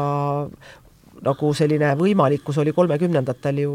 nagu 1.24 1.52
selline 1.56 1.92
võimalikkus 2.00 2.58
oli 2.62 2.74
kolmekümnendatel 2.76 3.62
ju 3.64 3.74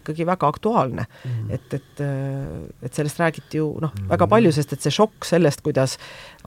ikkagi 0.00 0.26
väga 0.26 0.48
aktuaalne 0.48 1.04
mm.. 1.04 1.50
et, 1.54 1.76
et, 1.76 2.02
et 2.88 2.96
sellest 2.96 3.20
räägiti 3.20 3.60
ju 3.60 3.68
noh, 3.82 3.92
väga 4.10 4.28
palju, 4.30 4.52
sest 4.54 4.76
et 4.76 4.84
see 4.84 4.94
šokk 4.94 5.28
sellest, 5.28 5.64
kuidas 5.64 5.98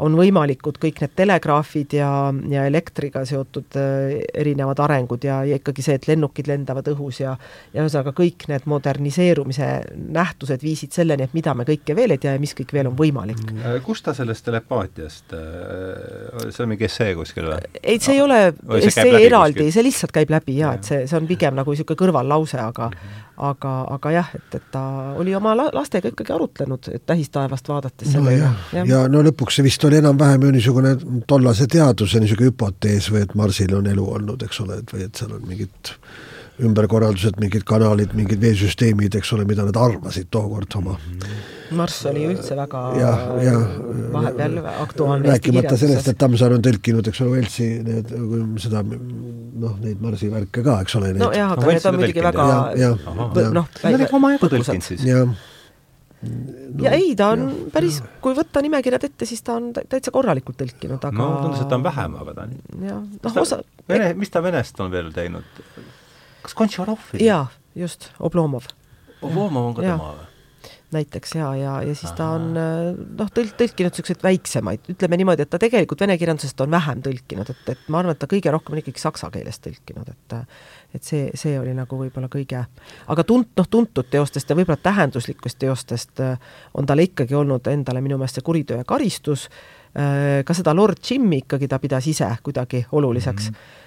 on 0.04 0.16
võimalikud 0.18 0.78
kõik 0.82 1.02
need 1.02 1.14
telegraafid 1.18 1.96
ja, 1.98 2.10
ja 2.52 2.66
elektriga 2.70 3.24
seotud 3.28 3.78
äh, 3.80 4.20
erinevad 4.38 4.80
arengud 4.84 5.26
ja, 5.26 5.40
ja 5.48 5.58
ikkagi 5.58 5.86
see, 5.86 5.98
et 5.98 6.08
lennukid 6.10 6.50
lendavad 6.50 6.88
õhus 6.94 7.22
ja 7.24 7.36
ja 7.74 7.84
ühesõnaga 7.84 8.14
kõik 8.18 8.48
need 8.52 8.68
moderniseerumise 8.70 9.68
nähtused 10.14 10.64
viisid 10.64 10.96
selleni, 10.96 11.28
et 11.28 11.36
mida 11.38 11.54
me 11.58 11.66
kõike 11.68 11.96
veel 11.98 12.16
ei 12.16 12.22
tea 12.22 12.36
ja 12.36 12.42
mis 12.42 12.54
kõik 12.58 12.74
veel 12.78 12.92
on 12.92 12.98
võimalik. 12.98 13.42
Äh, 13.58 13.80
kust 13.86 14.06
ta 14.08 14.14
sellest 14.18 14.46
telepaatiast, 14.48 15.34
äh, 15.38 16.50
see 16.50 16.66
on 16.66 16.74
mingi 16.74 16.88
essee 16.90 17.16
kuskil 17.18 17.50
või? 17.52 17.62
ei, 17.82 18.00
see 18.00 18.18
ei 18.18 18.26
ole 18.26 18.42
essee 18.82 19.24
eraldi, 19.26 19.72
see 19.74 19.86
lihtsalt 19.88 20.14
käib 20.16 20.34
läbi 20.34 20.60
jaa, 20.62 20.76
et 20.78 20.88
see, 20.88 21.06
see 21.10 21.20
on 21.20 21.30
pigem 21.30 21.58
nagu 21.58 21.74
niisugune 21.74 22.06
kõrvallause, 22.06 22.62
aga 22.62 22.92
mm 22.92 23.00
-hmm 23.00 23.26
aga, 23.38 23.72
aga 23.94 24.12
jah, 24.12 24.30
et, 24.36 24.48
et 24.58 24.66
ta 24.74 24.84
oli 25.20 25.34
oma 25.38 25.54
lastega 25.58 26.10
ikkagi 26.12 26.34
arutlenud 26.34 26.90
tähistaevast 27.06 27.70
vaadates 27.70 28.12
selle 28.12 28.34
no, 28.34 28.36
üle. 28.38 28.50
ja, 28.74 28.86
ja 28.90 29.02
no 29.12 29.22
lõpuks 29.26 29.60
see 29.60 29.68
vist 29.68 29.84
oli 29.88 30.00
enam-vähem 30.02 30.48
ju 30.48 30.54
niisugune 30.56 30.96
tollase 31.28 31.68
teaduse 31.72 32.22
niisugune 32.24 32.52
hüpotees 32.52 33.12
või 33.14 33.26
et 33.26 33.36
Marsil 33.36 33.76
on 33.78 33.88
elu 33.90 34.08
olnud, 34.18 34.48
eks 34.48 34.64
ole, 34.64 34.82
et 34.84 34.94
või 34.94 35.06
et 35.08 35.20
seal 35.20 35.36
on 35.36 35.44
mingid 35.48 35.94
ümberkorraldused, 36.68 37.38
mingid 37.42 37.68
kanalid, 37.70 38.16
mingid 38.18 38.42
veesüsteemid, 38.42 39.16
eks 39.20 39.34
ole, 39.36 39.46
mida 39.46 39.66
nad 39.68 39.78
arvasid 39.78 40.32
tookord 40.34 40.80
oma 40.80 40.98
mm 40.98 41.22
-hmm 41.22 41.56
Marss 41.76 42.06
oli 42.08 42.24
üldse 42.30 42.56
väga 42.56 42.82
ja, 42.96 43.10
ja, 43.44 43.56
vahepeal 44.14 44.60
aktuaalne 44.84 45.34
rääkimata 45.34 45.76
sellest, 45.80 46.08
et 46.12 46.20
Tammsaar 46.20 46.56
on 46.56 46.64
tõlkinud, 46.64 47.10
eks 47.12 47.22
ole, 47.26 47.34
Veltsi 47.38 47.68
need, 47.84 48.14
seda 48.64 48.84
noh, 48.86 49.76
neid 49.84 50.00
Marsi 50.04 50.32
värke 50.32 50.64
ka, 50.64 50.80
eks 50.86 50.98
ole. 51.00 51.12
nojah, 51.18 51.54
aga 51.58 51.68
need 51.74 51.90
on 51.92 52.00
muidugi 52.00 52.26
väga 52.30 52.48
noh, 53.58 53.70
omajagu 54.20 54.52
tõlkinud 54.56 54.88
siis? 54.92 55.04
jah 55.08 55.28
No, 56.18 56.82
ja 56.82 56.96
ei, 56.98 57.12
ta 57.18 57.28
on 57.36 57.44
ja, 57.46 57.56
päris, 57.76 58.00
kui 58.24 58.34
võtta 58.38 58.62
nimekirjad 58.66 59.04
ette, 59.06 59.26
siis 59.30 59.44
ta 59.46 59.60
on 59.60 59.68
täitsa 59.78 60.10
korralikult 60.14 60.58
tõlkinud, 60.58 60.98
aga 60.98 61.14
no 61.14 61.28
tundus, 61.44 61.62
et 61.62 61.70
ta 61.70 61.78
on 61.78 61.84
vähem, 61.86 62.16
aga 62.24 62.34
ta 62.34 62.46
on 62.48 62.88
jah, 62.88 63.04
noh 63.28 63.38
osa 63.44 63.60
Vene, 63.88 64.08
mis 64.18 64.34
ta 64.34 64.42
Venest 64.42 64.82
on 64.82 64.90
veel 64.92 65.12
teinud? 65.14 65.62
kas 66.42 66.58
Gontšarov? 66.58 67.12
jaa, 67.22 67.44
just, 67.78 68.10
Oblomov. 68.18 68.66
Oblomov 69.22 69.70
on 69.70 69.78
ka 69.78 69.86
ja. 69.86 69.94
tema 69.94 70.16
või? 70.18 70.34
näiteks 70.96 71.36
ja, 71.36 71.52
ja, 71.60 71.74
ja 71.84 71.96
siis 71.96 72.14
ta 72.16 72.30
on 72.38 72.54
noh, 72.56 73.30
tõlk, 73.36 73.54
tõlkinud 73.60 73.92
niisuguseid 73.92 74.22
väiksemaid, 74.24 74.86
ütleme 74.94 75.20
niimoodi, 75.20 75.44
et 75.44 75.52
ta 75.52 75.60
tegelikult 75.60 76.02
vene 76.06 76.16
kirjandusest 76.20 76.64
on 76.64 76.72
vähem 76.72 77.02
tõlkinud, 77.04 77.52
et, 77.52 77.64
et 77.74 77.90
ma 77.92 78.00
arvan, 78.02 78.16
et 78.16 78.22
ta 78.22 78.30
kõige 78.32 78.54
rohkem 78.56 78.78
on 78.78 78.82
ikkagi 78.82 79.04
saksa 79.04 79.30
keelest 79.34 79.66
tõlkinud, 79.68 80.14
et 80.14 80.38
et 80.96 81.04
see, 81.04 81.32
see 81.36 81.58
oli 81.60 81.74
nagu 81.76 81.98
võib-olla 82.00 82.30
kõige, 82.32 82.62
aga 83.08 83.26
tunt-, 83.28 83.52
noh, 83.58 83.68
tuntud 83.70 84.08
teostest 84.10 84.50
ja 84.50 84.56
võib-olla 84.56 84.80
tähenduslikust 84.84 85.60
teostest 85.60 86.22
on 86.74 86.86
tal 86.86 87.04
ikkagi 87.04 87.36
olnud 87.36 87.68
endale 87.68 88.02
minu 88.02 88.18
meelest 88.18 88.40
see 88.40 88.46
Kuritöö 88.48 88.78
ja 88.82 88.88
karistus, 88.88 89.50
ka 89.94 90.54
seda 90.54 90.76
Lord 90.76 91.04
Jimmy 91.04 91.44
ikkagi 91.44 91.68
ta 91.68 91.80
pidas 91.80 92.08
ise 92.08 92.30
kuidagi 92.44 92.86
oluliseks 92.92 93.50
mm. 93.50 93.54
-hmm 93.56 93.86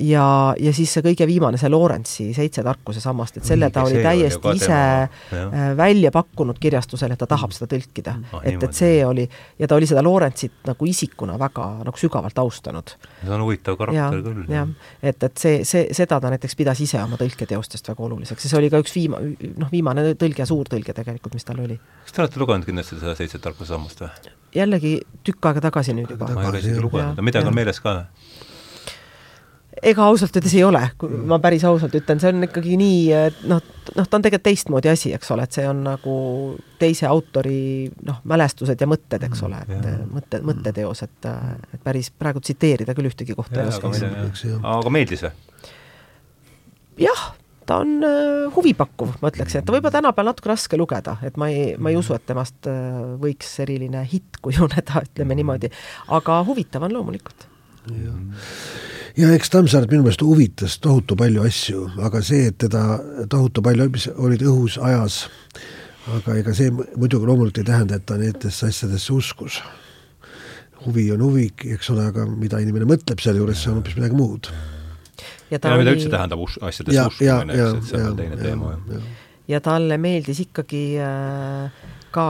ja, 0.00 0.54
ja 0.60 0.72
siis 0.76 0.90
see 0.92 1.02
kõige 1.04 1.26
viimane, 1.28 1.56
see 1.56 1.70
Lorentsi 1.72 2.26
Seitse 2.36 2.60
tarkuse 2.64 3.00
sammast, 3.00 3.38
et 3.38 3.48
selle 3.48 3.70
ta 3.72 3.86
oli 3.86 4.02
täiesti 4.04 4.52
ise 4.52 4.66
tema, 4.68 5.46
äh, 5.48 5.70
välja 5.78 6.10
pakkunud 6.12 6.58
kirjastusele, 6.60 7.16
et 7.16 7.22
ta 7.22 7.28
tahab 7.30 7.54
seda 7.56 7.70
tõlkida 7.70 8.18
ah,. 8.20 8.42
et, 8.44 8.60
et 8.60 8.76
see 8.76 8.98
oli, 9.06 9.24
ja 9.58 9.68
ta 9.68 9.78
oli 9.78 9.88
seda 9.88 10.02
Lorentsit 10.04 10.68
nagu 10.68 10.88
isikuna 10.90 11.38
väga 11.40 11.68
nagu 11.86 12.00
sügavalt 12.00 12.38
austanud. 12.44 12.96
see 13.22 13.32
on 13.32 13.46
huvitav 13.46 13.78
karakter 13.80 14.20
küll. 14.26 14.42
jah, 14.52 14.68
et, 15.00 15.24
et 15.30 15.40
see, 15.40 15.62
see, 15.64 15.86
seda 15.96 16.20
ta 16.20 16.32
näiteks 16.34 16.56
pidas 16.58 16.82
ise 16.84 17.00
oma 17.00 17.16
tõlketeostest 17.20 17.88
väga 17.88 18.04
oluliseks 18.10 18.44
ja 18.44 18.52
see 18.52 18.60
oli 18.60 18.70
ka 18.72 18.82
üks 18.84 18.92
viima-, 18.98 19.22
noh, 19.56 19.72
viimane 19.72 20.04
tõlge, 20.20 20.44
suurtõlge 20.48 20.92
tegelikult, 20.96 21.38
mis 21.38 21.48
tal 21.48 21.62
oli. 21.64 21.78
kas 22.04 22.12
te 22.12 22.26
olete 22.26 22.44
lugenud 22.44 22.68
kindlasti 22.68 23.00
seda 23.00 23.16
Seitset 23.16 23.40
tarkuse 23.40 23.72
sammast 23.72 24.04
või? 24.04 24.34
jällegi 24.56 24.98
tükk 25.24 25.48
aega 25.48 25.64
tagasi 25.70 25.96
nüüd 25.96 26.12
juba. 26.12 26.28
ma 26.34 26.44
ei 26.44 26.52
ole 26.52 26.60
isegi 26.60 26.84
lugenud, 26.84 27.24
midagi 27.24 27.48
on 27.48 27.56
meeles 27.56 27.80
ka? 27.80 28.02
Ega 29.82 30.06
ausalt 30.08 30.36
öeldes 30.36 30.54
ei 30.56 30.64
ole, 30.64 30.82
kui 30.98 31.22
ma 31.28 31.38
päris 31.42 31.64
ausalt 31.68 31.94
ütlen, 31.98 32.20
see 32.22 32.32
on 32.32 32.46
ikkagi 32.46 32.76
nii, 32.80 33.00
noh, 33.50 33.62
noh, 33.92 34.08
ta 34.08 34.18
on 34.18 34.24
tegelikult 34.24 34.46
teistmoodi 34.48 34.90
asi, 34.92 35.12
eks 35.16 35.32
ole, 35.34 35.46
et 35.46 35.56
see 35.58 35.66
on 35.68 35.82
nagu 35.86 36.16
teise 36.80 37.08
autori 37.10 37.88
noh, 38.08 38.20
mälestused 38.28 38.80
ja 38.80 38.88
mõtted, 38.90 39.26
eks 39.28 39.42
ole, 39.46 39.62
et 39.66 39.74
ja. 39.76 39.96
mõtte, 40.10 40.40
mõtteteos, 40.46 41.02
et, 41.06 41.30
et 41.76 41.82
päris 41.84 42.12
praegu 42.14 42.42
tsiteerida 42.44 42.96
küll 42.96 43.10
ühtegi 43.10 43.36
kohta 43.36 43.62
ei 43.62 43.72
oska. 43.72 43.92
aga 44.76 44.94
meeldis 44.94 45.26
või? 45.26 45.34
jah, 47.06 47.26
ta 47.68 47.80
on 47.82 47.98
uh, 48.00 48.54
huvipakkuv, 48.56 49.16
ma 49.20 49.30
ütleksin, 49.32 49.60
et 49.60 49.68
ta 49.68 49.74
võib-olla 49.74 49.98
tänapäeval 49.98 50.32
natuke 50.32 50.52
raske 50.52 50.78
lugeda, 50.80 51.18
et 51.26 51.36
ma 51.40 51.50
ei, 51.52 51.74
ma 51.78 51.92
ei 51.92 52.00
usu, 52.00 52.16
et 52.16 52.24
temast 52.28 52.68
uh, 52.70 53.16
võiks 53.20 53.50
eriline 53.64 54.04
hitt 54.08 54.40
kujuneda, 54.44 55.02
ütleme 55.10 55.38
niimoodi, 55.38 55.72
aga 56.16 56.40
huvitav 56.48 56.88
on 56.88 56.96
loomulikult. 56.96 57.48
Ja 59.16 59.32
eks 59.34 59.50
Tammsaart 59.52 59.90
minu 59.90 60.04
meelest 60.04 60.22
huvitas 60.24 60.76
tohutu 60.82 61.16
palju 61.18 61.44
asju, 61.46 61.86
aga 62.04 62.20
see, 62.24 62.50
et 62.50 62.58
teda 62.60 62.84
tohutu 63.32 63.64
palju, 63.64 63.88
mis 63.94 64.08
olid 64.12 64.44
õhus, 64.44 64.76
ajas, 64.82 65.24
aga 66.18 66.36
ega 66.42 66.54
see 66.56 66.72
muidugi 66.74 67.28
loomulikult 67.28 67.62
ei 67.62 67.68
tähenda, 67.70 67.98
et 67.98 68.06
ta 68.08 68.18
nendesse 68.20 68.70
asjadesse 68.70 69.12
uskus. 69.16 69.60
huvi 70.86 71.10
on 71.12 71.22
huvi, 71.24 71.48
eks 71.74 71.90
ole, 71.90 72.04
aga 72.12 72.26
mida 72.28 72.60
inimene 72.62 72.86
mõtleb 72.86 73.18
sealjuures, 73.22 73.58
see 73.58 73.72
on 73.72 73.80
hoopis 73.80 73.96
midagi 73.96 74.18
muud. 74.18 74.50
ja, 75.50 75.58
ja 75.58 75.72
oli... 75.72 75.82
mida 75.82 75.96
üldse 75.96 76.12
tähendab 76.12 76.44
us-, 76.44 76.60
asjadesse 76.60 77.08
uskumine, 77.08 77.56
eks, 77.56 77.80
et 77.80 77.90
see 77.90 78.04
on 78.04 78.16
teine 78.20 78.38
teema, 78.40 78.76
jah. 78.92 79.10
ja 79.48 79.60
talle 79.64 79.98
meeldis 79.98 80.44
ikkagi 80.44 80.86
äh, 81.00 81.84
ka 82.14 82.26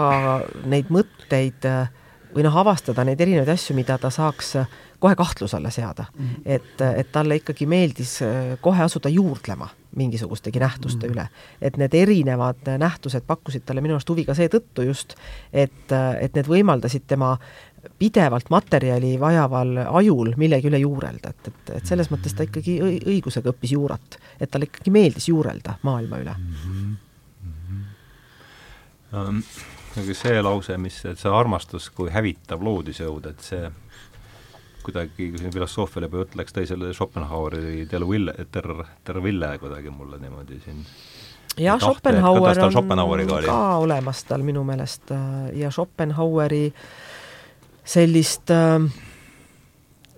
neid 0.71 0.95
mõtteid 0.95 1.67
äh, 1.69 1.91
või 2.37 2.47
noh, 2.47 2.57
avastada 2.63 3.05
neid 3.05 3.21
erinevaid 3.21 3.51
asju, 3.53 3.75
mida 3.77 3.99
ta 3.99 4.11
saaks 4.13 4.55
äh, 4.61 4.73
kohe 4.99 5.15
kahtluse 5.17 5.57
alla 5.57 5.71
seada 5.71 6.05
mm. 6.19 6.27
-hmm. 6.27 6.41
et, 6.45 6.81
et 6.97 7.13
talle 7.13 7.37
ikkagi 7.37 7.67
meeldis 7.67 8.23
äh, 8.23 8.59
kohe 8.61 8.83
asuda 8.83 9.09
juurdlema 9.09 9.69
mingisugustegi 9.97 10.59
nähtuste 10.59 11.07
mm. 11.07 11.13
-hmm. 11.13 11.17
üle. 11.17 11.29
et 11.63 11.77
need 11.77 11.95
erinevad 11.95 12.79
nähtused 12.79 13.23
pakkusid 13.27 13.63
talle 13.67 13.81
minu 13.81 13.95
arust 13.95 14.09
huvi 14.09 14.25
ka 14.25 14.35
seetõttu 14.35 14.83
just, 14.83 15.15
et, 15.53 15.93
et 16.21 16.35
need 16.35 16.47
võimaldasid 16.49 17.07
tema 17.07 17.39
pidevalt 17.99 18.51
materjali 18.51 19.21
vajaval 19.21 19.77
ajul 19.93 20.33
millegi 20.37 20.69
üle 20.69 20.79
juurelda, 20.79 21.29
et, 21.29 21.49
et, 21.49 21.71
et 21.77 21.87
selles 21.87 22.11
mõttes 22.11 22.35
ta 22.35 22.43
ikkagi 22.43 22.81
õigusega 22.83 23.51
õppis 23.51 23.73
juurat. 23.73 24.19
et 24.41 24.51
talle 24.51 24.65
ikkagi 24.65 24.91
meeldis 24.91 25.29
juurelda 25.29 25.79
maailma 25.83 26.19
üle 26.19 26.35
mm. 26.39 26.53
-hmm. 26.53 26.97
Mm 27.47 27.53
-hmm. 27.69 27.83
Um, 29.13 29.43
see 30.13 30.43
lause, 30.43 30.77
mis, 30.79 31.05
et 31.05 31.19
see 31.19 31.31
armastus 31.33 31.91
kui 31.91 32.11
hävitav 32.11 32.63
loodusjõud, 32.63 33.27
et 33.31 33.41
see 33.41 33.71
kuidagi, 34.87 35.33
filosoofiale 35.53 36.11
juba 36.11 36.25
jutt 36.25 36.37
läks, 36.39 36.55
tõi 36.57 36.67
selle 36.71 36.93
Schopenhaueri 36.95 37.87
Terre 37.91 38.09
Ville, 38.09 38.35
Terre, 38.53 38.87
Terre 39.05 39.23
Ville 39.25 39.51
kuidagi 39.63 39.93
mulle 39.95 40.21
niimoodi 40.23 40.61
siin 40.65 40.85
jah, 41.59 41.81
Schopenhauer 41.81 42.61
on 42.65 43.45
ka 43.47 43.59
olemas 43.79 44.25
tal 44.25 44.47
minu 44.47 44.65
meelest 44.65 45.11
äh, 45.11 45.51
ja 45.59 45.71
Schopenhaueri 45.71 46.71
sellist 47.87 48.51
äh, 48.51 48.81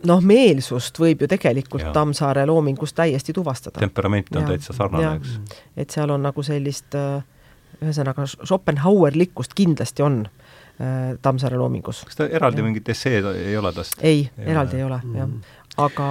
noh, 0.06 0.22
meelsust 0.22 0.98
võib 1.00 1.24
ju 1.24 1.30
tegelikult 1.30 1.86
ja. 1.86 1.92
Tammsaare 1.94 2.46
loomingus 2.46 2.94
täiesti 2.94 3.32
tuvastada. 3.36 3.80
temperament 3.80 4.30
on 4.34 4.42
ja. 4.42 4.48
täitsa 4.54 4.76
sarnane, 4.76 5.16
eks. 5.16 5.64
et 5.76 5.90
seal 5.94 6.10
on 6.14 6.26
nagu 6.26 6.42
sellist 6.46 6.94
äh, 6.98 7.22
ühesõnaga 7.82 8.26
Schopenhauerlikkust 8.26 9.54
kindlasti 9.58 10.02
on 10.02 10.24
Tammsaare 11.22 11.56
loomingus. 11.58 12.04
kas 12.06 12.14
ta 12.20 12.28
eraldi 12.30 12.62
ja. 12.62 12.64
mingit 12.68 12.88
esseed 12.92 13.26
ei 13.32 13.56
ole 13.58 13.72
tast? 13.74 13.98
ei, 14.06 14.28
eraldi 14.38 14.78
ei 14.78 14.84
ole 14.86 15.00
mm., 15.02 15.16
jah. 15.18 15.56
Aga 15.78 16.10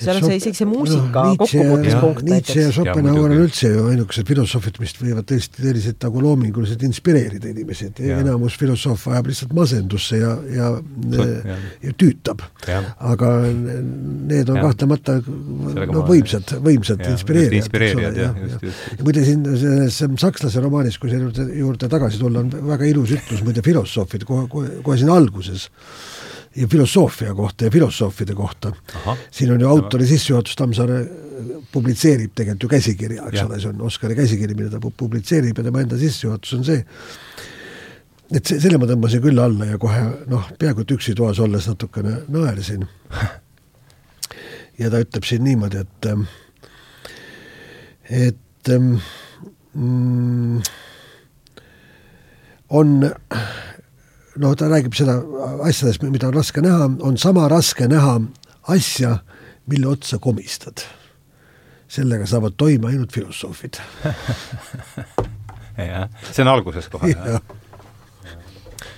seal 0.00 0.16
on 0.16 0.24
see 0.24 0.36
isegi 0.38 0.56
see 0.56 0.68
muusika 0.68 1.24
no, 1.24 1.32
kokkupuutespunkt 1.40 2.22
näiteks. 2.24 2.30
Nietzsche 2.30 2.62
ja 2.62 2.72
Schopenhauer 2.72 3.32
on 3.34 3.42
üldse 3.44 3.70
ju 3.72 3.82
ainukesed 3.90 4.28
filosoofid, 4.30 4.78
mis 4.80 4.94
võivad 4.96 5.26
tõesti 5.28 5.64
selliselt 5.64 6.06
nagu 6.06 6.22
loominguliselt 6.24 6.84
inspireerida 6.88 7.50
inimesi, 7.50 7.90
et 7.90 8.00
ja. 8.06 8.20
enamus 8.22 8.56
filosoof 8.60 9.08
ajab 9.10 9.30
lihtsalt 9.30 9.52
masendusse 9.56 10.20
ja, 10.20 10.32
ja, 10.54 10.70
ja. 11.16 11.58
ja 11.84 11.96
tüütab. 12.00 12.44
aga 13.12 13.32
need 13.50 14.52
on 14.52 14.60
ja. 14.60 14.64
kahtlemata 14.68 15.18
no 15.20 16.06
võimsad, 16.08 16.56
võimsad 16.64 17.04
inspireerijad. 17.10 17.66
inspireerijad, 17.66 18.22
jah, 18.24 18.40
just, 18.46 18.64
just. 18.70 18.86
ja 18.96 19.08
muide 19.08 19.26
siin 19.26 19.44
selles 19.50 20.00
sakslase 20.22 20.64
romaanis, 20.64 20.96
kui 21.00 21.12
selle 21.12 21.28
juurde, 21.28 21.48
juurde 21.60 21.92
tagasi 21.92 22.22
tulla, 22.22 22.44
on 22.46 22.70
väga 22.72 22.88
ilus 22.88 23.12
ütlus 23.18 23.44
muide 23.44 23.64
filosoofid 23.66 24.24
kohe, 24.28 24.48
kohe, 24.52 24.80
kohe 24.86 25.00
siin 25.00 25.12
alguses 25.12 25.68
ja 26.56 26.68
filosoofia 26.68 27.34
kohta 27.34 27.64
ja 27.64 27.70
filosoofide 27.70 28.34
kohta. 28.34 28.72
siin 29.30 29.52
on 29.52 29.60
ju 29.60 29.68
autori 29.68 30.06
sissejuhatus, 30.06 30.56
Tammsaare 30.56 31.06
publitseerib 31.72 32.32
tegelikult 32.34 32.62
ju 32.62 32.68
käsikirja, 32.68 33.26
eks 33.28 33.38
ja. 33.38 33.46
ole, 33.46 33.60
see 33.60 33.70
on 33.70 33.82
Oskari 33.86 34.16
käsikiri, 34.18 34.54
mida 34.54 34.70
ta 34.70 34.80
publitseerib 34.96 35.58
ja 35.58 35.64
tema 35.64 35.80
enda 35.80 35.98
sissejuhatus 35.98 36.54
on 36.58 36.64
see, 36.66 36.84
et 38.34 38.46
see, 38.46 38.60
selle 38.60 38.80
ma 38.80 38.88
tõmbasin 38.90 39.22
küll 39.24 39.42
alla 39.42 39.70
ja 39.70 39.78
kohe 39.78 40.02
noh, 40.30 40.50
peaaegu 40.58 40.84
et 40.84 40.96
üksi 40.96 41.14
toas 41.18 41.38
olles 41.42 41.68
natukene 41.70 42.16
naersin. 42.28 42.86
ja 44.78 44.90
ta 44.90 45.00
ütleb 45.04 45.24
siin 45.28 45.44
niimoodi, 45.46 45.84
et, 45.84 46.10
et 48.26 48.74
mm, 48.74 50.60
on 52.70 53.10
no 54.38 54.54
ta 54.54 54.68
räägib 54.70 54.94
seda 54.94 55.18
asjadest, 55.66 56.02
mida 56.06 56.28
on 56.28 56.34
raske 56.34 56.62
näha, 56.64 56.90
on 57.06 57.18
sama 57.18 57.48
raske 57.50 57.88
näha 57.90 58.20
asja, 58.70 59.16
mille 59.66 59.88
otsa 59.90 60.18
komistad. 60.18 60.84
sellega 61.90 62.26
saavad 62.26 62.54
toime 62.56 62.86
ainult 62.86 63.12
filosoofid 63.12 63.80
jah, 65.90 66.06
see 66.30 66.44
on 66.44 66.48
alguses 66.52 66.86
kohe 66.88 67.10
ja. 67.10 67.40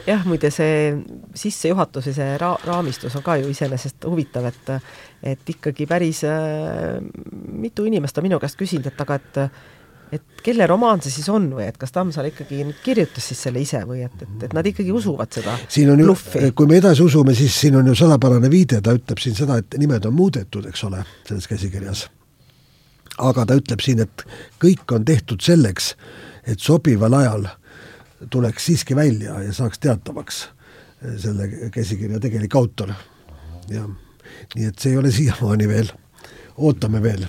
jah, 0.07 0.27
muide 0.29 0.51
see 0.53 0.93
sissejuhatus 1.35 2.11
ja 2.11 2.15
see 2.19 2.35
ra-, 2.41 2.59
raamistus 2.69 3.17
on 3.17 3.25
ka 3.25 3.39
ju 3.41 3.49
iseenesest 3.49 4.05
huvitav, 4.05 4.51
et 4.51 4.75
et 5.23 5.55
ikkagi 5.55 5.87
päris 5.87 6.25
äh, 6.29 6.99
mitu 7.49 7.87
inimest 7.89 8.19
on 8.19 8.29
minu 8.29 8.41
käest 8.43 8.61
küsinud, 8.61 8.91
et 8.91 9.01
aga 9.01 9.15
et 9.21 9.41
et 10.13 10.43
kelle 10.45 10.67
romaan 10.69 11.01
see 11.03 11.13
siis 11.15 11.29
on 11.33 11.47
või 11.57 11.67
et 11.71 11.79
kas 11.81 11.95
Tammsaar 11.95 12.29
ikkagi 12.29 12.63
nüüd 12.69 12.81
kirjutas 12.85 13.31
siis 13.31 13.41
selle 13.47 13.63
ise 13.65 13.81
või 13.89 14.03
et, 14.05 14.17
et, 14.25 14.35
et 14.49 14.57
nad 14.57 14.67
ikkagi 14.69 14.93
usuvad 14.93 15.33
seda 15.33 15.55
siin 15.73 15.93
on 15.95 16.03
ju, 16.03 16.17
kui 16.57 16.69
me 16.69 16.79
edasi 16.83 17.05
usume, 17.05 17.35
siis 17.39 17.57
siin 17.65 17.79
on 17.81 17.89
ju 17.89 17.97
salapärane 17.99 18.51
viide, 18.53 18.83
ta 18.85 18.95
ütleb 18.97 19.23
siin 19.23 19.37
seda, 19.39 19.59
et 19.63 19.79
nimed 19.81 20.05
on 20.09 20.17
muudetud, 20.17 20.67
eks 20.69 20.85
ole, 20.89 21.05
selles 21.29 21.49
käsikirjas. 21.49 22.07
aga 23.19 23.47
ta 23.49 23.57
ütleb 23.57 23.85
siin, 23.85 24.05
et 24.05 24.27
kõik 24.63 24.97
on 24.97 25.05
tehtud 25.09 25.41
selleks, 25.45 25.95
et 26.45 26.61
sobival 26.61 27.17
ajal 27.17 27.49
tuleks 28.31 28.69
siiski 28.69 28.97
välja 28.97 29.41
ja 29.43 29.53
saaks 29.57 29.81
teatavaks 29.83 30.45
selle 31.19 31.49
käsikirja 31.75 32.21
tegelik 32.21 32.55
autor. 32.57 32.93
jah, 33.71 33.89
nii 34.55 34.69
et 34.69 34.79
see 34.79 34.93
ei 34.93 35.01
ole 35.01 35.11
siiamaani 35.15 35.69
veel, 35.69 35.89
ootame 36.59 37.01
veel 37.03 37.25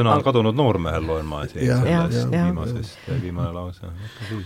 sõna 0.00 0.16
on 0.16 0.24
kadunud 0.26 0.56
noormehel, 0.58 1.06
loen 1.06 1.28
ma 1.28 1.42
siin 1.50 1.68
sellest 1.68 2.32
viimasest, 2.32 3.06
viimane 3.22 3.52
lause. 3.54 3.92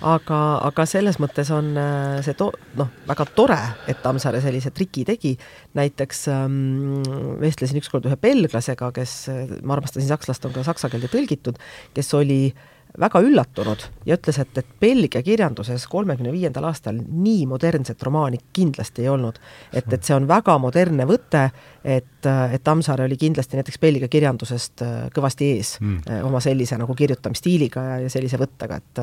aga, 0.02 0.40
aga 0.68 0.86
selles 0.90 1.20
mõttes 1.22 1.50
on 1.54 1.72
äh, 1.80 2.18
see 2.26 2.36
to-, 2.38 2.52
noh, 2.80 2.92
väga 3.08 3.28
tore, 3.38 3.60
et 3.90 4.02
Tammsaare 4.04 4.42
sellise 4.44 4.74
triki 4.74 5.06
tegi, 5.08 5.34
näiteks 5.78 6.26
ähm, 6.34 7.00
vestlesin 7.42 7.80
ükskord 7.80 8.10
ühe 8.10 8.20
belglasega, 8.20 8.92
kes, 8.94 9.16
ma 9.62 9.78
armastasin 9.78 10.10
sakslast, 10.10 10.44
on 10.48 10.54
ka 10.56 10.66
saksa 10.66 10.92
keelde 10.92 11.10
tõlgitud, 11.12 11.60
kes 11.96 12.14
oli 12.18 12.40
äh, 12.50 12.70
väga 13.00 13.20
üllatunud 13.26 13.84
ja 14.06 14.14
ütles, 14.14 14.38
et, 14.38 14.58
et 14.58 14.66
Belgia 14.80 15.22
kirjanduses 15.24 15.86
kolmekümne 15.90 16.30
viiendal 16.32 16.68
aastal 16.68 16.98
nii 16.98 17.46
modernset 17.50 18.02
romaani 18.06 18.38
kindlasti 18.54 19.02
ei 19.02 19.08
olnud. 19.10 19.40
et, 19.72 19.88
et 19.92 20.04
see 20.04 20.14
on 20.14 20.28
väga 20.28 20.54
modernne 20.62 21.06
võte, 21.08 21.48
et, 21.82 22.26
et 22.26 22.64
Tammsaare 22.64 23.08
oli 23.08 23.18
kindlasti 23.18 23.58
näiteks 23.58 23.80
Belgia 23.82 24.08
kirjandusest 24.08 24.84
äh, 24.86 24.94
kõvasti 25.14 25.50
ees 25.56 25.74
mm. 25.80 26.22
Oma 26.28 26.40
sellise 26.44 26.78
nagu 26.78 26.94
kirjutamisstiiliga 26.94 27.82
ja, 27.88 27.98
ja 28.04 28.12
sellise 28.12 28.38
võttega, 28.40 28.78
et 28.78 29.02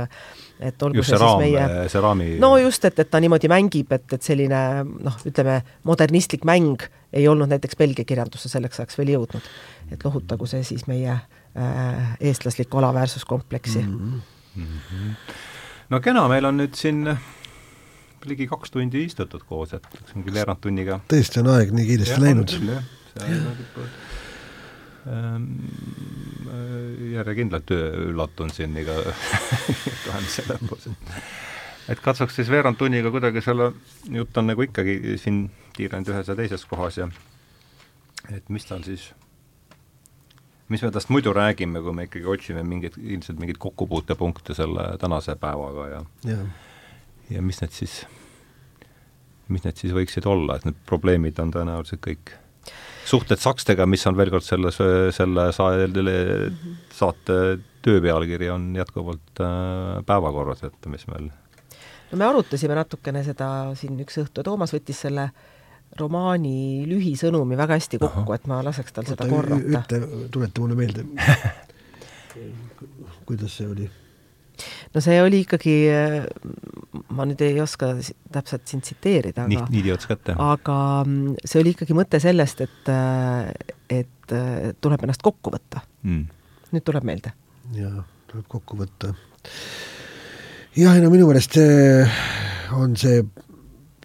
et 0.61 0.83
olgu 0.85 1.01
just 1.01 1.09
see, 1.09 1.17
see 1.17 1.25
raam, 1.25 1.41
meie 1.41 1.89
see 1.89 2.01
raami 2.01 2.29
no 2.39 2.53
just, 2.61 2.85
et, 2.85 2.99
et 3.01 3.11
ta 3.11 3.19
niimoodi 3.19 3.49
mängib, 3.51 3.91
et, 3.91 4.07
et 4.13 4.23
selline 4.23 4.61
noh, 4.85 5.19
ütleme, 5.27 5.59
modernistlik 5.89 6.45
mäng 6.47 6.87
ei 7.11 7.27
olnud 7.27 7.49
näiteks 7.51 7.75
Belgia 7.75 8.07
kirjandusse 8.07 8.49
selleks 8.49 8.79
ajaks 8.79 8.99
veel 9.01 9.15
jõudnud. 9.17 9.53
et 9.91 10.05
lohutagu 10.05 10.47
see 10.47 10.63
siis 10.63 10.87
meie 10.87 11.17
Äh, 11.17 11.40
eestlaslikku 11.53 12.77
alaväärsuskompleksi 12.77 13.81
mm. 13.81 14.21
-hmm. 14.57 15.15
no 15.89 15.99
kena, 15.99 16.27
meil 16.31 16.45
on 16.45 16.57
nüüd 16.61 16.75
siin 16.79 17.03
ligi 18.25 18.47
kaks 18.47 18.71
tundi 18.71 19.03
istutud 19.05 19.43
koos, 19.47 19.73
et 19.73 19.87
see 19.91 20.19
on 20.19 20.25
küll 20.25 20.35
veerand 20.35 20.61
tunniga. 20.63 20.99
tõesti 21.11 21.41
on 21.41 21.51
aeg 21.55 21.71
nii 21.75 21.87
kiiresti 21.87 22.15
ja, 22.15 22.21
läinud. 22.21 22.53
Ähm, 25.11 25.47
järjekindlalt 27.15 27.71
üllatun 27.73 28.51
siin 28.53 28.77
iga 28.77 28.99
kahemise 30.05 30.45
lõpus. 30.49 30.87
et 31.89 32.03
katsuks 32.03 32.37
siis 32.37 32.51
veerand 32.53 32.77
tunniga 32.77 33.11
kuidagi 33.11 33.41
selle, 33.41 33.71
jutt 34.13 34.37
on 34.37 34.51
nagu 34.51 34.67
ikkagi 34.67 35.17
siin 35.21 35.47
tiiranud 35.75 36.13
ühes 36.13 36.29
ja 36.29 36.37
teises 36.37 36.65
kohas 36.69 37.01
ja 37.01 37.09
et 38.29 38.49
mis 38.53 38.65
tal 38.69 38.85
siis 38.85 39.09
mis 40.71 40.83
me 40.85 40.91
tast 40.91 41.11
muidu 41.11 41.33
räägime, 41.35 41.81
kui 41.83 41.93
me 41.95 42.07
ikkagi 42.07 42.27
otsime 42.31 42.63
mingeid, 42.67 42.95
ilmselt 43.01 43.39
mingeid 43.41 43.59
kokkupuutepunkte 43.61 44.55
selle 44.55 44.91
tänase 45.01 45.35
päevaga 45.39 45.87
ja 45.91 46.03
ja, 46.29 46.37
ja 47.35 47.41
mis 47.43 47.59
need 47.63 47.75
siis, 47.75 48.01
mis 49.51 49.65
need 49.65 49.81
siis 49.81 49.95
võiksid 49.95 50.27
olla, 50.31 50.57
et 50.57 50.69
need 50.69 50.79
probleemid 50.87 51.39
on 51.43 51.51
tõenäoliselt 51.53 52.03
kõik 52.05 52.35
suhted 53.07 53.41
sakstega, 53.41 53.87
mis 53.89 54.05
on 54.07 54.15
veel 54.17 54.31
kord 54.31 54.45
selles, 54.47 54.77
selle 55.17 55.47
saate 55.51 57.37
töö 57.81 58.01
pealkiri 58.03 58.51
on 58.53 58.71
jätkuvalt 58.77 59.41
äh, 59.43 60.03
päevakorras, 60.07 60.63
et 60.69 60.91
mis 60.91 61.07
meil 61.11 61.31
no 62.11 62.19
me 62.19 62.27
arutasime 62.27 62.77
natukene 62.77 63.25
seda 63.27 63.49
siin 63.79 63.99
üks 64.05 64.21
õhtu, 64.23 64.45
Toomas 64.45 64.75
võttis 64.75 65.03
selle 65.03 65.31
äh, 65.31 65.49
romaani 65.99 66.85
lühisõnumi 66.89 67.57
väga 67.59 67.77
hästi 67.79 67.99
kokku, 68.01 68.35
et 68.35 68.47
ma 68.49 68.61
laseks 68.65 68.95
tal 68.95 69.09
seda 69.09 69.27
korrata. 69.27 69.81
ütle, 69.81 70.27
tuleta 70.31 70.63
mulle 70.63 70.77
meelde 70.79 71.05
kuidas 73.25 73.57
see 73.57 73.67
oli? 73.67 73.89
no 74.93 75.01
see 75.03 75.17
oli 75.23 75.41
ikkagi, 75.45 75.75
ma 77.15 77.25
nüüd 77.27 77.41
ei 77.45 77.59
oska 77.63 77.93
täpselt 78.33 78.67
sind 78.69 78.85
tsiteerida, 78.85 79.47
aga 79.47 79.65
nii, 79.71 79.83
nii 79.87 79.95
oskate? 79.95 80.35
aga 80.37 80.77
mm, 81.05 81.41
see 81.45 81.61
oli 81.63 81.75
ikkagi 81.75 81.97
mõte 81.97 82.21
sellest, 82.23 82.63
et, 82.67 82.91
et 83.91 84.35
tuleb 84.83 85.07
ennast 85.07 85.23
kokku 85.25 85.53
võtta 85.53 85.83
mm.. 86.05 86.25
nüüd 86.75 86.87
tuleb 86.87 87.07
meelde. 87.07 87.33
jaa, 87.77 88.05
tuleb 88.31 88.47
kokku 88.51 88.79
võtta. 88.83 89.13
jah, 90.77 90.95
ei 90.95 91.03
no 91.03 91.11
minu 91.13 91.29
meelest 91.31 91.59
on 92.77 92.97
see 92.99 93.23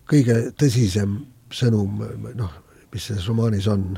kõige 0.06 0.40
tõsisem 0.58 1.18
sõnum, 1.52 2.02
noh, 2.34 2.52
mis 2.92 3.06
selles 3.10 3.26
romaanis 3.28 3.68
on, 3.68 3.96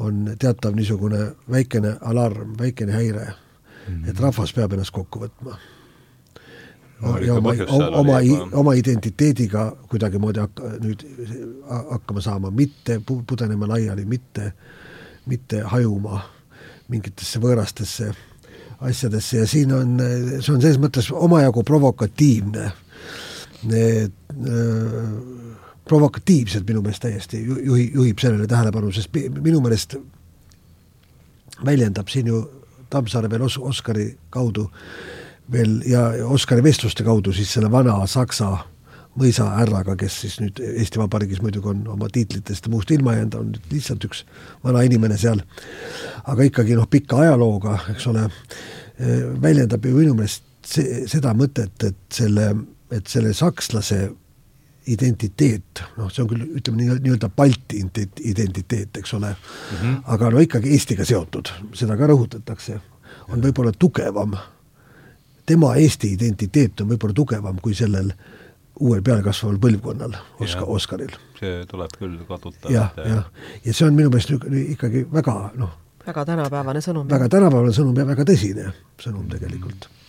on 0.00 0.24
teatav 0.38 0.76
niisugune 0.76 1.32
väikene 1.50 1.96
alarm, 2.00 2.56
väikene 2.58 2.92
häire 2.92 3.26
mm, 3.26 3.94
-hmm. 3.94 4.10
et 4.10 4.20
rahvas 4.20 4.52
peab 4.52 4.72
ennast 4.72 4.94
kokku 4.94 5.24
võtma 5.24 5.58
no, 7.02 7.16
ja 7.18 7.34
oma, 7.34 7.54
oma, 7.90 8.18
oma 8.52 8.74
identiteediga 8.78 9.70
kuidagimoodi 9.88 10.40
hakka, 10.40 10.74
nüüd 10.82 11.06
hakkama 11.90 12.20
saama, 12.20 12.50
mitte 12.50 13.00
pudenema 13.06 13.68
laiali, 13.68 14.04
mitte, 14.04 14.52
mitte 15.26 15.62
hajuma 15.74 16.22
mingitesse 16.88 17.40
võõrastesse 17.42 18.12
asjadesse 18.82 19.42
ja 19.42 19.46
siin 19.46 19.72
on, 19.72 19.98
see 20.40 20.54
on 20.54 20.62
selles 20.62 20.80
mõttes 20.82 21.10
omajagu 21.14 21.62
provokatiivne. 21.66 22.70
Need 23.70 24.14
äh, 24.32 25.61
provokatiivselt 25.88 26.66
minu 26.68 26.82
meelest 26.82 27.02
täiesti 27.02 27.42
juhi, 27.46 27.90
juhib 27.94 28.20
sellele 28.22 28.46
tähelepanu, 28.46 28.92
sest 28.94 29.14
minu 29.42 29.60
meelest 29.60 29.96
väljendab 31.66 32.08
siin 32.08 32.30
ju 32.30 32.42
Tammsaare 32.92 33.30
veel 33.30 33.46
Os-, 33.46 33.58
Oskari 33.58 34.10
kaudu 34.30 34.66
veel 35.52 35.80
ja 35.88 36.04
Oskari 36.28 36.62
vestluste 36.62 37.04
kaudu 37.04 37.32
siis 37.32 37.52
selle 37.54 37.70
vana 37.72 37.96
saksa 38.06 38.50
mõisahärraga, 39.18 39.96
kes 40.00 40.14
siis 40.22 40.38
nüüd 40.40 40.60
Eesti 40.60 41.00
Vabariigis 41.00 41.42
muidugi 41.44 41.68
on 41.68 41.82
oma 41.94 42.08
tiitlitest 42.12 42.68
muust 42.72 42.90
ilma 42.94 43.16
jäänud, 43.16 43.34
on 43.36 43.50
nüüd 43.52 43.74
lihtsalt 43.74 44.06
üks 44.08 44.22
vana 44.64 44.84
inimene 44.86 45.18
seal, 45.20 45.42
aga 46.24 46.46
ikkagi 46.48 46.78
noh, 46.78 46.88
pika 46.88 47.20
ajalooga, 47.20 47.76
eks 47.92 48.06
ole, 48.08 48.24
väljendab 49.42 49.84
ju 49.84 49.92
minu 49.98 50.16
meelest 50.16 50.46
see, 50.64 51.02
seda 51.10 51.34
mõtet, 51.36 51.76
et 51.84 52.00
selle, 52.12 52.48
et 52.92 53.08
selle 53.10 53.34
sakslase 53.36 54.06
identiteet, 54.86 55.82
noh, 55.96 56.10
see 56.10 56.24
on 56.24 56.30
küll, 56.32 56.46
ütleme 56.58 56.80
nii, 56.80 56.96
nii-öelda 57.04 57.28
Balti 57.36 57.82
identiteet, 58.30 58.96
eks 58.98 59.14
ole 59.14 59.30
mm, 59.30 59.76
-hmm. 59.76 60.00
aga 60.14 60.30
no 60.30 60.42
ikkagi 60.42 60.72
Eestiga 60.74 61.04
seotud, 61.06 61.52
seda 61.78 61.96
ka 61.96 62.08
rõhutatakse, 62.10 62.80
on 63.28 63.42
võib-olla 63.42 63.72
tugevam. 63.78 64.34
tema 65.46 65.74
Eesti 65.76 66.12
identiteet 66.12 66.80
on 66.80 66.88
võib-olla 66.88 67.14
tugevam 67.14 67.60
kui 67.62 67.74
sellel 67.74 68.12
uuel 68.80 69.02
pealekasvaval 69.02 69.58
põlvkonnal, 69.58 70.16
Oskar, 70.40 70.64
Oskaril. 70.66 71.14
see 71.38 71.64
tuleb 71.66 71.90
küll 71.98 72.18
kaduta. 72.28 72.72
jah, 72.72 72.92
jah, 72.96 73.24
ja 73.64 73.74
see 73.74 73.86
on 73.86 73.94
minu 73.94 74.10
meelest 74.10 74.30
ikkagi 74.68 75.06
väga 75.12 75.52
noh, 75.54 75.78
väga 76.06 76.24
tänapäevane 76.24 76.80
sõnum. 76.80 77.10
väga 77.10 77.28
tänapäevane 77.28 77.72
sõnum 77.72 77.98
ja 77.98 78.06
väga 78.06 78.24
tõsine 78.24 78.72
sõnum 78.98 79.28
tegelikult 79.30 79.86
mm 79.90 80.01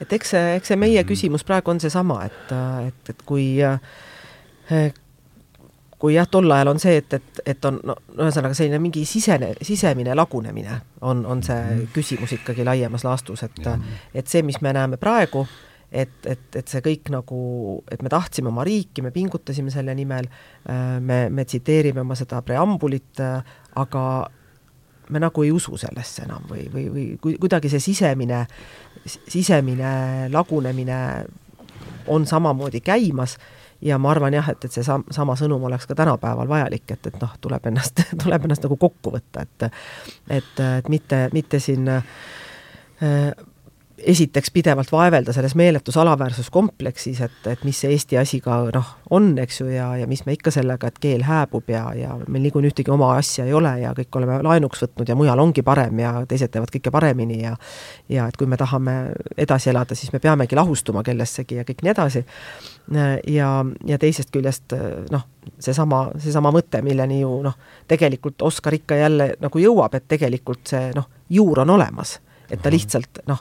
et 0.00 0.12
eks 0.12 0.34
see, 0.34 0.54
eks 0.58 0.72
see 0.72 0.80
meie 0.80 1.04
küsimus 1.08 1.44
praegu 1.46 1.74
on 1.74 1.80
seesama, 1.82 2.22
et, 2.28 2.56
et, 2.88 3.12
et 3.14 3.22
kui 3.26 3.48
kui 5.98 6.14
jah, 6.14 6.28
tol 6.30 6.50
ajal 6.54 6.72
on 6.72 6.80
see, 6.80 6.98
et, 7.00 7.14
et, 7.18 7.40
et 7.54 7.64
on 7.66 7.80
no 7.90 7.96
ühesõnaga 8.18 8.54
selline 8.54 8.78
mingi 8.82 9.02
sisene, 9.08 9.50
sisemine 9.66 10.14
lagunemine 10.14 10.80
on, 11.00 11.24
on 11.26 11.42
see 11.42 11.58
mhm. 11.58 11.88
küsimus 11.94 12.36
ikkagi 12.38 12.66
laiemas 12.66 13.06
laastus, 13.06 13.42
et 13.48 13.58
et 14.14 14.30
see, 14.30 14.44
mis 14.46 14.60
me 14.62 14.72
näeme 14.76 15.00
praegu, 15.00 15.44
et, 15.90 16.14
et, 16.26 16.46
et 16.54 16.68
see 16.68 16.82
kõik 16.84 17.10
nagu, 17.12 17.40
et 17.90 18.02
me 18.04 18.12
tahtsime 18.12 18.52
oma 18.52 18.64
riiki, 18.66 19.02
me 19.02 19.10
pingutasime 19.14 19.72
selle 19.74 19.94
nimel, 19.98 20.28
me, 21.00 21.20
me 21.30 21.44
tsiteerime 21.44 22.04
oma 22.04 22.16
seda 22.18 22.42
preambulit, 22.46 23.22
aga 23.82 24.04
me 25.08 25.22
nagu 25.22 25.44
ei 25.44 25.52
usu 25.52 25.76
sellesse 25.80 26.26
enam 26.26 26.44
või, 26.50 26.66
või, 26.72 26.86
või 26.92 27.36
kuidagi 27.40 27.70
see 27.72 27.80
sisemine, 27.80 28.42
sisemine 29.06 30.28
lagunemine 30.32 31.24
on 32.06 32.26
samamoodi 32.26 32.80
käimas 32.80 33.38
ja 33.80 33.98
ma 33.98 34.10
arvan 34.10 34.34
jah, 34.34 34.48
et, 34.50 34.64
et 34.64 34.72
see 34.74 34.84
sam-, 34.86 35.06
sama 35.14 35.36
sõnum 35.38 35.62
oleks 35.68 35.86
ka 35.86 35.94
tänapäeval 35.98 36.48
vajalik, 36.50 36.86
et, 36.90 37.06
et 37.06 37.20
noh, 37.22 37.36
tuleb 37.40 37.68
ennast, 37.70 38.02
tuleb 38.22 38.48
ennast 38.48 38.66
nagu 38.66 38.76
kokku 38.76 39.14
võtta, 39.14 39.44
et 39.46 39.68
et, 40.28 40.64
et 40.78 40.88
mitte, 40.88 41.28
mitte 41.32 41.60
siin 41.62 41.88
äh, 41.92 42.02
esiteks 43.98 44.50
pidevalt 44.50 44.92
vaevelda 44.92 45.32
selles 45.32 45.54
meeletus 45.54 45.96
alaväärsuskompleksis, 45.96 47.20
et, 47.20 47.38
et 47.46 47.64
mis 47.64 47.80
see 47.80 47.90
Eesti 47.92 48.18
asi 48.18 48.40
ka 48.40 48.58
noh, 48.74 48.90
on, 49.10 49.30
eks 49.38 49.60
ju, 49.60 49.68
ja, 49.72 49.88
ja 49.98 50.06
mis 50.10 50.24
me 50.26 50.34
ikka 50.36 50.52
sellega, 50.54 50.88
et 50.88 50.98
keel 51.02 51.24
hääbub 51.26 51.70
ja, 51.72 51.84
ja 51.96 52.14
meil 52.28 52.44
niikuinii 52.46 52.70
ühtegi 52.72 52.92
oma 52.94 53.10
asja 53.18 53.46
ei 53.48 53.54
ole 53.56 53.72
ja 53.82 53.92
kõik 53.96 54.20
oleme 54.20 54.38
laenuks 54.46 54.84
võtnud 54.84 55.08
ja 55.08 55.16
mujal 55.18 55.42
ongi 55.42 55.64
parem 55.66 55.98
ja 56.04 56.12
teised 56.28 56.52
teevad 56.54 56.72
kõike 56.74 56.92
paremini 56.94 57.40
ja 57.42 57.56
ja 58.08 58.28
et 58.28 58.36
kui 58.36 58.46
me 58.46 58.56
tahame 58.56 58.96
edasi 59.36 59.72
elada, 59.72 59.96
siis 59.98 60.12
me 60.12 60.22
peamegi 60.22 60.56
lahustuma 60.56 61.02
kellessegi 61.06 61.60
ja 61.60 61.66
kõik 61.68 61.82
nii 61.82 61.94
edasi. 61.94 62.24
ja, 63.26 63.50
ja 63.86 63.98
teisest 63.98 64.30
küljest 64.32 64.72
noh, 65.10 65.26
seesama, 65.58 66.08
seesama 66.18 66.52
mõte, 66.54 66.82
milleni 66.82 67.20
ju 67.20 67.34
noh, 67.42 67.58
tegelikult 67.88 68.42
Oskar 68.42 68.74
ikka 68.74 68.96
jälle 68.96 69.34
nagu 69.40 69.58
jõuab, 69.58 69.94
et 69.94 70.08
tegelikult 70.08 70.66
see 70.70 70.92
noh, 70.94 71.10
juur 71.28 71.64
on 71.64 71.76
olemas 71.76 72.18
et 72.50 72.62
ta 72.62 72.72
lihtsalt 72.72 73.22
noh, 73.28 73.40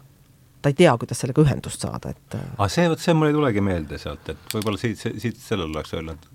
ta 0.67 0.73
ei 0.73 0.77
tea, 0.83 0.95
kuidas 0.99 1.23
sellega 1.23 1.43
ühendust 1.45 1.83
saada, 1.85 2.11
et 2.11 2.37
äh, 2.39 2.49
aga 2.57 2.69
see, 2.73 2.89
vot 2.91 3.03
see 3.03 3.15
mul 3.17 3.31
ei 3.31 3.37
tulegi 3.37 3.63
meelde 3.63 4.01
sealt, 4.01 4.33
et 4.33 4.57
võib-olla 4.57 4.81
siit, 4.81 4.99
siit 5.07 5.39
sellele 5.39 5.71
oleks 5.71 5.95
öelnud 5.95 6.29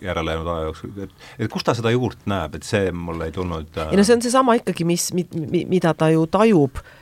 järele 0.00 0.32
jäänud 0.32 0.48
aja 0.52 0.68
jooksul, 0.68 0.94
et, 1.04 1.12
et 1.38 1.52
kus 1.52 1.64
ta 1.64 1.74
seda 1.76 1.92
juurt 1.92 2.28
näeb, 2.30 2.56
et 2.56 2.64
see 2.68 2.92
mul 2.92 3.20
ei 3.24 3.32
tulnud 3.34 3.76
äh... 3.76 3.92
ei 3.92 4.00
no 4.00 4.06
see 4.06 4.16
on 4.16 4.24
seesama 4.24 4.56
ikkagi, 4.60 4.86
mis, 4.88 5.10
mida 5.12 5.92
ta 5.96 6.08
ju 6.12 6.24
tajub 6.30 6.80
äh, 6.80 6.88
Äh, 6.90 6.99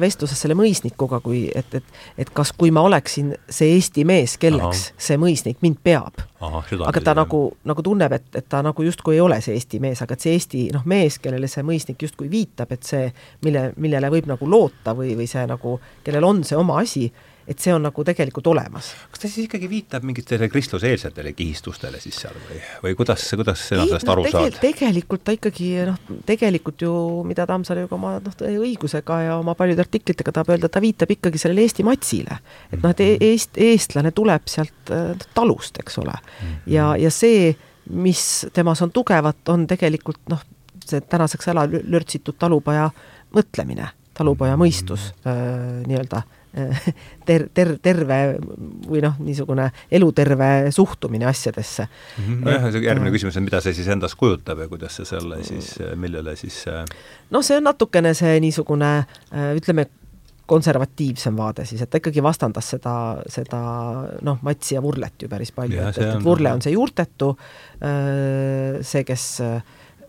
vestluses 0.00 0.38
selle 0.38 0.54
mõisnikuga, 0.58 1.18
kui 1.24 1.44
et, 1.56 1.74
et, 1.74 2.00
et 2.18 2.28
kas, 2.34 2.52
kui 2.56 2.70
ma 2.74 2.84
oleksin 2.86 3.32
see 3.50 3.74
Eesti 3.74 4.04
mees, 4.06 4.36
kelleks 4.40 4.84
Aha. 4.90 5.00
see 5.08 5.18
mõisnik 5.20 5.58
mind 5.64 5.80
peab. 5.82 6.22
aga 6.86 7.02
ta 7.04 7.14
nagu, 7.18 7.40
nagu 7.68 7.82
tunneb, 7.84 8.14
et, 8.16 8.28
et 8.38 8.46
ta 8.48 8.62
nagu 8.62 8.84
justkui 8.86 9.16
ei 9.18 9.24
ole 9.24 9.40
see 9.44 9.56
Eesti 9.58 9.80
mees, 9.82 10.02
aga 10.04 10.14
et 10.14 10.26
see 10.26 10.36
Eesti 10.36 10.66
noh, 10.76 10.86
mees, 10.88 11.18
kellele 11.22 11.50
see 11.50 11.64
mõisnik 11.66 12.06
justkui 12.06 12.30
viitab, 12.30 12.70
et 12.76 12.86
see, 12.86 13.10
mille, 13.46 13.70
millele 13.76 14.12
võib 14.12 14.30
nagu 14.30 14.50
loota 14.50 14.94
või, 14.96 15.16
või 15.18 15.26
see 15.30 15.42
nagu, 15.50 15.78
kellel 16.06 16.28
on 16.30 16.44
see 16.46 16.58
oma 16.60 16.78
asi, 16.84 17.08
et 17.50 17.58
see 17.58 17.72
on 17.74 17.82
nagu 17.82 18.04
tegelikult 18.06 18.46
olemas. 18.52 18.92
kas 19.10 19.22
ta 19.22 19.28
siis 19.28 19.48
ikkagi 19.48 19.68
viitab 19.70 20.04
mingitele 20.06 20.48
kristluseelsetele 20.52 21.32
kihistustele 21.34 21.98
siis 22.02 22.20
seal 22.22 22.36
või, 22.46 22.60
või 22.84 22.94
kuidas, 22.98 23.24
kuidas 23.34 23.64
sina 23.72 23.86
sellest 23.88 24.06
no, 24.06 24.14
aru 24.14 24.26
tegel, 24.28 24.46
saad? 24.46 24.60
tegelikult 24.62 25.24
ta 25.26 25.34
ikkagi 25.34 25.70
noh, 25.88 25.98
tegelikult 26.28 26.84
ju, 26.86 26.92
mida 27.26 27.46
Tammsaare 27.50 27.84
ju 27.84 27.90
ka 27.90 27.98
oma 27.98 28.14
noh, 28.22 28.38
õigusega 28.62 29.18
ja 29.26 29.36
oma 29.40 29.56
paljude 29.58 29.82
artiklitega 29.82 30.34
tahab 30.36 30.54
öelda, 30.54 30.70
ta 30.70 30.82
viitab 30.84 31.10
ikkagi 31.16 31.42
sellele 31.42 31.66
Eesti 31.66 31.86
matsile. 31.86 32.38
et 32.70 32.78
noh, 32.78 32.94
et 32.94 33.02
mhm. 33.02 33.26
eest, 33.32 33.58
eestlane 33.58 34.14
tuleb 34.14 34.46
sealt 34.50 34.94
äh, 34.94 35.12
talust, 35.34 35.82
eks 35.82 35.98
ole. 36.04 36.14
Mhm. 36.14 36.56
ja, 36.70 36.92
ja 37.00 37.10
see, 37.14 37.50
mis 37.90 38.24
temas 38.54 38.82
on 38.86 38.94
tugevat, 38.94 39.42
on 39.50 39.66
tegelikult 39.70 40.22
noh, 40.30 40.46
see 40.86 41.02
tänaseks 41.02 41.50
ära 41.50 41.66
lörtsitud 41.66 42.38
talupoja 42.38 42.92
mõtlemine, 43.34 43.90
talupoja 44.14 44.54
mõistus 44.60 45.10
mhm. 45.24 45.32
äh, 45.32 45.88
nii-öelda 45.90 46.28
ter-, 47.28 47.46
ter-, 47.54 47.76
terve 47.82 48.18
või 48.88 49.02
noh, 49.04 49.18
niisugune 49.22 49.68
eluterve 49.90 50.70
suhtumine 50.74 51.28
asjadesse. 51.30 51.86
-hmm. 51.86 52.42
nojah, 52.46 52.82
järgmine 52.82 53.14
küsimus 53.14 53.38
on, 53.38 53.46
mida 53.46 53.60
see 53.62 53.76
siis 53.76 53.88
endast 53.92 54.18
kujutab 54.18 54.58
ja 54.58 54.68
kuidas 54.68 54.98
see 54.98 55.08
selle 55.08 55.42
siis, 55.46 55.76
millele 55.94 56.36
siis 56.36 56.64
noh, 57.30 57.42
see 57.42 57.60
on 57.60 57.68
natukene 57.70 58.14
see 58.18 58.38
niisugune 58.42 58.92
ütleme, 59.56 59.86
konservatiivsem 60.50 61.36
vaade 61.38 61.64
siis, 61.64 61.82
et 61.84 61.90
ta 61.90 62.00
ikkagi 62.00 62.22
vastandas 62.22 62.72
seda, 62.72 62.94
seda 63.30 63.60
noh, 64.26 64.40
Matsi 64.42 64.74
ja 64.74 64.82
Vurlet 64.82 65.22
ju 65.22 65.28
päris 65.30 65.52
palju, 65.54 65.78
et, 65.78 66.00
et, 66.00 66.16
et 66.16 66.24
Vurle 66.24 66.50
on 66.50 66.62
see 66.64 66.72
juurtetu, 66.74 67.28
see, 68.82 69.04
kes 69.06 69.26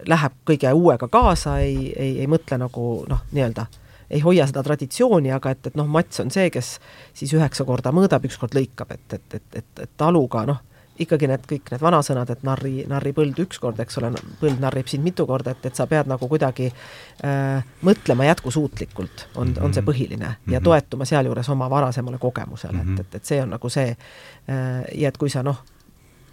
läheb 0.10 0.40
kõige 0.50 0.72
uuega 0.74 1.12
kaasa, 1.14 1.60
ei, 1.62 1.92
ei, 1.94 2.16
ei 2.24 2.28
mõtle 2.32 2.58
nagu 2.58 2.88
noh, 3.10 3.22
nii-öelda 3.36 3.68
ei 4.12 4.20
hoia 4.20 4.48
seda 4.50 4.64
traditsiooni, 4.64 5.32
aga 5.32 5.54
et, 5.56 5.72
et 5.72 5.78
noh, 5.80 5.88
Mats 5.88 6.20
on 6.24 6.32
see, 6.34 6.50
kes 6.54 6.74
siis 7.14 7.32
üheksa 7.38 7.66
korda 7.68 7.94
mõõdab, 7.96 8.26
üks 8.28 8.38
kord 8.42 8.58
lõikab, 8.58 8.92
et, 8.92 9.08
et, 9.18 9.40
et, 9.40 9.48
et, 9.62 9.84
et 9.86 9.92
taluga 9.98 10.44
noh, 10.50 10.60
ikkagi 11.02 11.28
need 11.30 11.46
kõik 11.50 11.72
need 11.72 11.82
vanasõnad, 11.82 12.30
et 12.34 12.44
narri, 12.46 12.74
narri 12.90 13.14
põld 13.16 13.38
üks 13.42 13.60
kord, 13.62 13.80
eks 13.82 13.98
ole, 14.02 14.12
põld 14.42 14.60
narrib 14.62 14.90
sind 14.92 15.06
mitu 15.06 15.26
korda, 15.30 15.56
et, 15.56 15.66
et 15.70 15.78
sa 15.78 15.88
pead 15.90 16.10
nagu 16.12 16.28
kuidagi 16.30 16.68
äh, 16.70 17.64
mõtlema 17.88 18.28
jätkusuutlikult, 18.28 19.28
on, 19.36 19.56
on 19.62 19.74
see 19.74 19.82
mhm. 19.82 19.88
põhiline 19.88 20.28
mm 20.28 20.34
-hmm. 20.34 20.54
ja 20.54 20.60
mhm. 20.60 20.66
toetuma 20.68 21.06
sealjuures 21.06 21.50
oma 21.50 21.70
varasemale 21.70 22.18
kogemusele 22.18 22.78
mm, 22.78 22.96
-hmm. 22.96 23.00
et, 23.00 23.08
et, 23.08 23.16
et 23.16 23.26
see 23.26 23.42
on 23.42 23.50
nagu 23.50 23.70
see 23.70 23.90
äh, 23.90 24.86
ja 24.96 25.08
et 25.08 25.18
kui 25.18 25.30
sa 25.30 25.44
noh, 25.44 25.64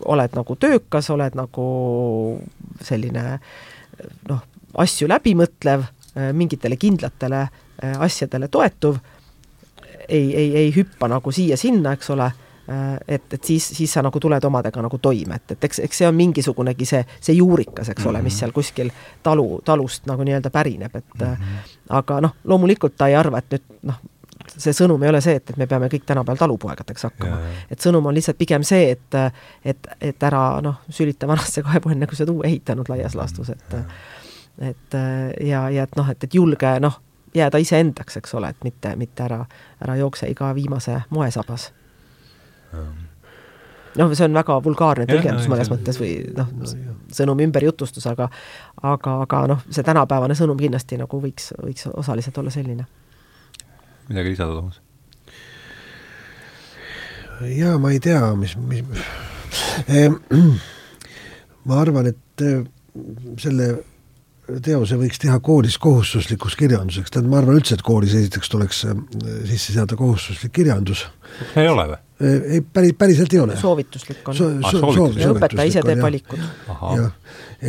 oled 0.04 0.34
nagu 0.34 0.56
töökas, 0.56 1.10
oled 1.10 1.34
nagu 1.34 2.40
selline 2.82 3.38
noh, 4.28 4.42
asju 4.74 5.08
läbi 5.08 5.34
mõtlev 5.34 5.82
äh,, 5.82 6.32
mingitele 6.32 6.76
kindlatele 6.76 7.48
asjadele 7.98 8.48
toetuv, 8.48 8.96
ei, 10.08 10.34
ei, 10.34 10.56
ei 10.56 10.70
hüppa 10.74 11.08
nagu 11.08 11.32
siia-sinna, 11.32 11.92
eks 11.98 12.10
ole 12.10 12.30
Äh, 12.70 12.98
et, 13.08 13.34
et 13.34 13.44
siis, 13.44 13.68
siis 13.68 13.92
sa 13.92 14.02
nagu 14.04 14.20
tuled 14.20 14.44
omadega 14.44 14.82
nagu 14.84 14.98
toime, 15.00 15.38
et, 15.40 15.54
et 15.54 15.62
eks, 15.64 15.78
eks 15.86 16.00
see 16.02 16.08
on 16.08 16.16
mingisugunegi 16.18 16.84
see, 16.84 17.00
see 17.16 17.38
juurikas, 17.38 17.88
eks 17.94 18.04
ole, 18.10 18.20
mis 18.20 18.34
mhm. 18.34 18.40
seal 18.42 18.52
kuskil 18.52 18.90
talu, 19.24 19.46
talust 19.64 20.04
nagu 20.10 20.26
nii-öelda 20.26 20.50
pärineb, 20.52 20.98
et 21.00 21.14
mm 21.16 21.30
-hmm. 21.32 21.70
aga 21.96 22.20
noh, 22.20 22.34
loomulikult 22.44 22.96
ta 22.98 23.08
ei 23.08 23.16
arva, 23.16 23.40
et 23.40 23.56
nüüd 23.56 23.88
noh, 23.88 24.02
see 24.52 24.76
sõnum 24.76 25.00
ei 25.02 25.08
ole 25.08 25.22
see, 25.24 25.38
et, 25.40 25.50
et 25.50 25.56
me 25.56 25.66
peame 25.66 25.88
kõik 25.88 26.04
tänapäeval 26.04 26.42
talupoegadeks 26.44 27.08
hakkama. 27.08 27.38
et 27.70 27.80
sõnum 27.80 28.06
on 28.06 28.14
lihtsalt 28.14 28.38
pigem 28.38 28.62
see, 28.62 28.90
et 28.90 29.16
et, 29.64 29.88
et 30.00 30.22
ära 30.22 30.60
noh, 30.60 30.84
sülita 30.90 31.26
vanasse 31.26 31.62
kaevu 31.62 31.96
enne, 31.96 32.06
kui 32.06 32.16
sa 32.16 32.24
oled 32.26 32.34
uue 32.34 32.46
ehitanud 32.46 32.88
laias 32.88 33.14
laastus, 33.14 33.48
et 33.48 33.74
et 34.60 35.00
ja, 35.40 35.70
ja 35.70 35.82
et 35.82 35.96
noh, 35.96 36.10
et, 36.10 36.24
et 36.24 36.34
julge 36.34 36.80
noh, 36.80 37.00
jääda 37.34 37.58
iseendaks, 37.58 38.16
eks 38.20 38.34
ole, 38.34 38.52
et 38.54 38.64
mitte, 38.64 38.94
mitte 38.96 39.22
ära, 39.26 39.44
ära 39.84 39.96
jookse 39.96 40.30
iga 40.30 40.54
viimase 40.54 41.00
moesabas 41.10 41.70
noh, 43.98 44.14
see 44.14 44.26
on 44.26 44.36
väga 44.36 44.58
vulgaarne 44.64 45.06
tõlgendus 45.08 45.46
no, 45.46 45.54
mõnes 45.54 45.70
mõttes 45.72 45.98
või 46.00 46.12
noh 46.36 46.50
no,, 46.52 46.72
sõnumi 47.14 47.46
ümberjutustus, 47.48 48.06
aga 48.10 48.28
aga, 48.82 49.14
aga 49.24 49.42
noh, 49.54 49.64
see 49.72 49.86
tänapäevane 49.86 50.36
sõnum 50.38 50.58
kindlasti 50.60 50.98
nagu 51.00 51.22
võiks, 51.22 51.52
võiks 51.62 51.88
osaliselt 51.94 52.38
olla 52.42 52.52
selline. 52.54 52.86
midagi 54.08 54.34
lisada, 54.34 54.54
Toomas? 54.54 54.80
jaa, 57.54 57.76
ma 57.78 57.92
ei 57.94 58.00
tea, 58.02 58.22
mis, 58.38 58.56
mis 58.56 58.84
ehm, 59.98 60.18
ma 61.68 61.80
arvan, 61.82 62.12
et 62.12 62.46
eh, 62.46 62.62
selle 63.38 63.72
teose 64.64 64.96
võiks 64.98 65.20
teha 65.20 65.38
koolis 65.44 65.76
kohustuslikuks 65.82 66.56
kirjanduseks, 66.58 67.12
tähendab, 67.12 67.32
ma 67.32 67.40
arvan 67.42 67.58
üldse, 67.60 67.76
et 67.76 67.84
koolis 67.84 68.14
esiteks 68.16 68.52
tuleks 68.52 68.84
eh, 68.88 69.00
sisse 69.48 69.74
seada 69.76 69.96
kohustuslik 69.98 70.54
kirjandus. 70.56 71.06
ei 71.56 71.68
ole 71.68 71.88
või? 71.92 71.98
ei, 72.20 72.60
päris, 72.60 72.94
päriselt 72.98 73.34
ei 73.34 73.40
ole. 73.40 73.56
soovituslik 73.56 74.28
on 74.28 74.34
so,. 74.34 74.48
Ah, 74.48 74.70
so, 74.72 74.80
soovituslik. 74.80 75.22
ja 75.22 75.34
õpetaja 75.34 75.70
ise 75.70 75.82
teeb 75.86 76.00
valikud. 76.02 76.40
jah, 76.96 77.12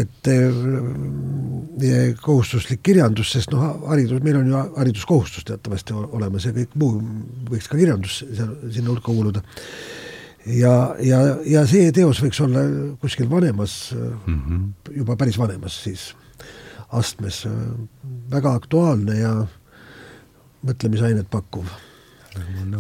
et 0.04 0.32
äh, 0.32 2.16
kohustuslik 2.24 2.82
kirjandus, 2.86 3.34
sest 3.36 3.54
noh, 3.54 3.68
haridus, 3.92 4.24
meil 4.26 4.40
on 4.40 4.50
ju 4.50 4.64
hariduskohustus 4.78 5.46
teatavasti 5.52 5.98
olemas 6.00 6.48
ja 6.48 6.56
kõik 6.56 6.80
muu 6.80 7.02
võiks 7.52 7.68
ka 7.70 7.78
kirjandus 7.78 8.24
seal, 8.24 8.56
sinna 8.72 8.94
hulka 8.94 9.12
kuuluda. 9.12 9.44
ja, 10.48 10.74
ja, 11.04 11.22
ja 11.46 11.68
see 11.68 11.92
teos 11.96 12.24
võiks 12.24 12.40
olla 12.48 12.64
kuskil 13.04 13.30
vanemas 13.30 13.92
mm, 13.94 14.42
-hmm. 14.48 14.98
juba 15.04 15.20
päris 15.20 15.38
vanemas 15.38 15.84
siis 15.84 16.14
astmes, 16.96 17.44
väga 18.32 18.54
aktuaalne 18.58 19.20
ja 19.20 19.34
mõtlemisainet 20.66 21.30
pakkuv 21.32 21.70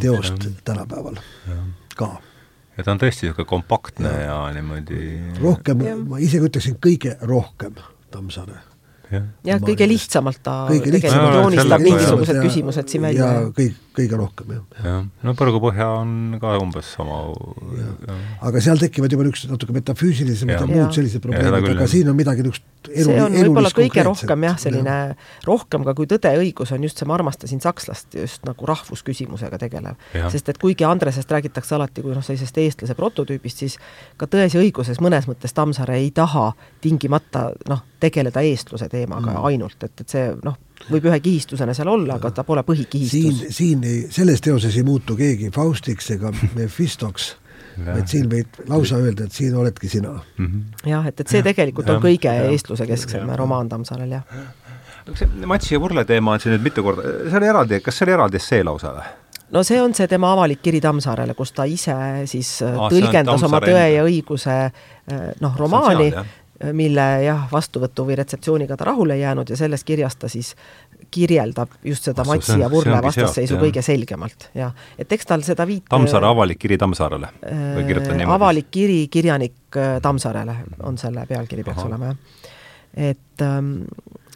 teost 0.01 0.49
tänapäeval 0.67 1.19
ja. 1.49 1.59
ka. 1.97 2.09
ja 2.77 2.83
ta 2.85 2.95
on 2.95 3.01
tõesti 3.01 3.27
niisugune 3.27 3.49
kompaktne 3.49 4.11
ja, 4.11 4.25
ja 4.25 4.39
niimoodi 4.55 5.03
rohkem, 5.41 5.85
ma 6.09 6.19
isegi 6.21 6.49
ütleksin 6.49 6.79
kõige 6.81 7.15
rohkem 7.21 7.77
Tammsaare 8.09 8.57
jah, 9.11 9.61
kõige 9.63 9.87
lihtsamalt 9.89 10.41
ta 10.45 10.55
kõige 10.69 10.93
tegelikult 10.93 11.37
joonistab 11.39 11.85
mingisugused 11.85 12.41
küsimused 12.43 12.91
siin 12.91 13.05
välja. 13.07 13.31
ja 13.33 13.47
kõik, 13.55 13.77
kõige 13.95 14.17
rohkem, 14.19 14.53
jah. 14.53 14.83
jah, 14.85 15.05
no 15.25 15.33
Põrgupõhja 15.37 15.87
on 15.99 16.11
ka 16.41 16.55
umbes 16.61 16.91
sama. 16.95 17.19
aga 18.45 18.61
seal 18.63 18.81
tekivad 18.81 19.13
juba 19.13 19.25
niisugused 19.25 19.51
natuke 19.53 19.75
metafüüsilisemad 19.75 20.55
ja, 20.55 20.61
ja 20.61 20.69
muud 20.69 20.95
sellised 20.95 21.23
probleemid, 21.23 21.71
aga 21.73 21.87
siin 21.89 22.11
on 22.11 22.17
midagi 22.17 22.45
niisugust 22.45 22.91
elu, 22.93 23.07
see 23.09 23.23
on 23.23 23.35
võib-olla 23.35 23.71
kõige 23.75 24.05
rohkem 24.05 24.45
jah, 24.47 24.59
selline 24.61 24.95
ja. 25.11 25.17
rohkem 25.47 25.85
ka 25.87 25.95
kui 25.97 26.09
Tõde 26.09 26.31
ja 26.33 26.41
õigus 26.41 26.71
on 26.75 26.85
just 26.85 27.01
see, 27.01 27.09
ma 27.09 27.17
armastasin 27.17 27.61
sakslast 27.63 28.15
just 28.17 28.45
nagu 28.47 28.69
rahvusküsimusega 28.69 29.59
tegelev. 29.61 29.99
sest 30.31 30.53
et 30.53 30.61
kuigi 30.61 30.87
Andresest 30.87 31.31
räägitakse 31.31 31.75
alati 31.77 32.05
kui 32.05 32.15
noh, 32.15 32.25
sellisest 32.25 32.57
eestlase 32.61 32.97
prototüübist, 32.97 33.65
siis 33.65 33.77
ka 34.17 34.29
Tões 34.29 34.55
ja 34.55 34.63
õiguses 34.63 35.01
mõnes 35.03 35.27
mõttes 35.29 35.55
Tammsaare 35.57 35.99
ei 35.99 36.11
taha 36.15 36.51
tingimata 36.81 37.49
noh, 37.69 37.83
tegeleda 37.99 38.43
eestluse 38.45 38.89
teemaga 38.89 39.33
mm. 39.33 39.45
ainult, 39.51 39.83
et, 39.83 40.05
et 40.05 40.17
see 40.17 40.31
noh, 40.45 40.57
võib 40.89 41.09
ühe 41.09 41.19
kihistusena 41.19 41.75
seal 41.77 41.91
olla, 41.91 42.15
aga 42.15 42.31
ta 42.31 42.45
pole 42.47 42.63
põhikihistus. 42.67 43.11
siin, 43.11 43.53
siin 43.53 43.83
ei, 43.83 44.07
selles 44.13 44.41
teoses 44.41 44.77
ei 44.77 44.87
muutu 44.87 45.17
keegi 45.19 45.51
Faustiks 45.55 46.11
ega 46.15 46.33
Mephistoks 46.55 47.35
et 47.97 48.11
siin 48.11 48.27
võid 48.31 48.59
lausa 48.69 48.99
öelda, 48.99 49.27
et 49.27 49.35
siin 49.35 49.55
oledki 49.55 49.89
sina 49.89 50.11
mm. 50.11 50.45
-hmm. 50.45 50.89
jah, 50.89 51.07
et, 51.07 51.19
et 51.19 51.27
see 51.27 51.43
tegelikult 51.45 51.87
ja, 51.87 51.95
on 51.95 52.03
kõige 52.03 52.33
ja, 52.33 52.49
eestluse 52.51 52.87
kesksem 52.89 53.29
romaan 53.39 53.69
Tammsaarel, 53.69 54.17
jah. 54.19 54.23
see 55.13 55.45
Matsi 55.45 55.75
ja 55.75 55.79
Vurle 55.79 56.05
teema 56.05 56.35
on 56.35 56.43
siin 56.43 56.55
nüüd 56.55 56.67
mitu 56.69 56.83
korda, 56.83 57.07
see 57.29 57.41
oli 57.41 57.51
eraldi, 57.53 57.81
kas 57.85 57.97
see 57.97 58.07
oli 58.07 58.17
eraldi 58.17 58.41
essee 58.41 58.63
lausa 58.63 58.93
või? 58.97 59.07
no 59.55 59.63
see 59.63 59.81
on 59.81 59.93
see 59.97 60.07
tema 60.07 60.33
avalik 60.33 60.61
kiri 60.61 60.81
Tammsaarele, 60.81 61.33
kus 61.37 61.53
ta 61.55 61.65
ise 61.69 61.95
siis 62.29 62.51
ah, 62.65 62.87
tõlgendas 62.91 63.45
oma 63.47 63.61
Tõe 63.63 63.85
ja 63.95 64.03
õiguse 64.05 64.57
eh, 64.65 65.31
noh, 65.41 65.57
romaani, 65.57 66.11
mille 66.73 67.05
jah, 67.23 67.45
vastuvõtu 67.51 68.03
või 68.07 68.17
retseptsiooniga 68.19 68.75
ta 68.77 68.89
rahule 68.89 69.15
ei 69.15 69.21
jäänud 69.21 69.49
ja 69.49 69.57
selles 69.57 69.83
kirjas 69.87 70.17
ta 70.19 70.27
siis 70.27 70.55
kirjeldab 71.11 71.71
just 71.83 72.03
seda 72.09 72.25
Vastu, 72.27 72.51
Matsi 72.51 72.59
ja 72.59 72.69
Vurle 72.71 72.99
vastasseisu 73.03 73.57
kõige 73.61 73.81
selgemalt, 73.85 74.49
jah. 74.57 74.73
et 74.99 75.11
eks 75.15 75.29
tal 75.29 75.45
seda 75.47 75.67
viit 75.69 75.87
Tammsaare 75.89 76.27
avalik 76.27 76.59
kiri 76.59 76.77
Tammsaarele 76.77 77.31
või 77.41 77.85
kirjutan 77.87 78.19
niimoodi? 78.19 78.35
avalik 78.35 78.67
kiri 78.71 78.99
kirjanik 79.11 79.79
äh, 79.79 79.97
Tammsaarele 80.03 80.55
on 80.83 80.99
selle 80.99 81.25
pealkiri, 81.29 81.63
peaks 81.63 81.79
Aha. 81.79 81.87
olema, 81.87 82.11
jah. 82.11 82.51
et, 83.09 83.45
ähm, 83.45 83.73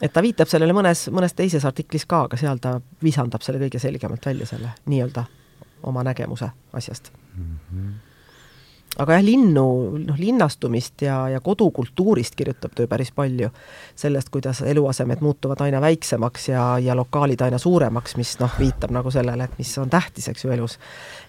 et 0.02 0.14
ta 0.14 0.24
viitab 0.24 0.52
sellele 0.52 0.76
mõnes, 0.76 1.10
mõnes 1.12 1.36
teises 1.36 1.68
artiklis 1.68 2.08
ka, 2.08 2.24
aga 2.30 2.40
seal 2.40 2.64
ta 2.64 2.78
visandab 3.04 3.44
selle 3.44 3.60
kõige 3.66 3.84
selgemalt 3.84 4.32
välja, 4.32 4.48
selle 4.48 4.72
nii-öelda 4.88 5.28
oma 5.92 6.08
nägemuse 6.08 6.50
asjast 6.72 7.12
mm. 7.36 7.54
-hmm 7.68 7.94
aga 9.02 9.16
jah, 9.18 9.24
linnu, 9.26 9.66
noh 10.04 10.20
linnastumist 10.20 11.02
ja, 11.02 11.16
ja 11.34 11.40
kodukultuurist 11.42 12.36
kirjutab 12.38 12.76
töö 12.78 12.88
päris 12.88 13.12
palju. 13.12 13.50
sellest, 13.96 14.30
kuidas 14.30 14.62
eluasemed 14.62 15.22
muutuvad 15.22 15.62
aina 15.62 15.82
väiksemaks 15.82 16.50
ja, 16.50 16.64
ja 16.80 16.96
lokaalid 16.96 17.42
aina 17.42 17.58
suuremaks, 17.58 18.16
mis 18.18 18.36
noh, 18.40 18.54
viitab 18.60 18.94
nagu 18.94 19.12
sellele, 19.12 19.44
et 19.44 19.58
mis 19.58 19.78
on 19.82 19.90
tähtis, 19.90 20.28
eks 20.30 20.46
ju, 20.46 20.52
elus. 20.52 20.78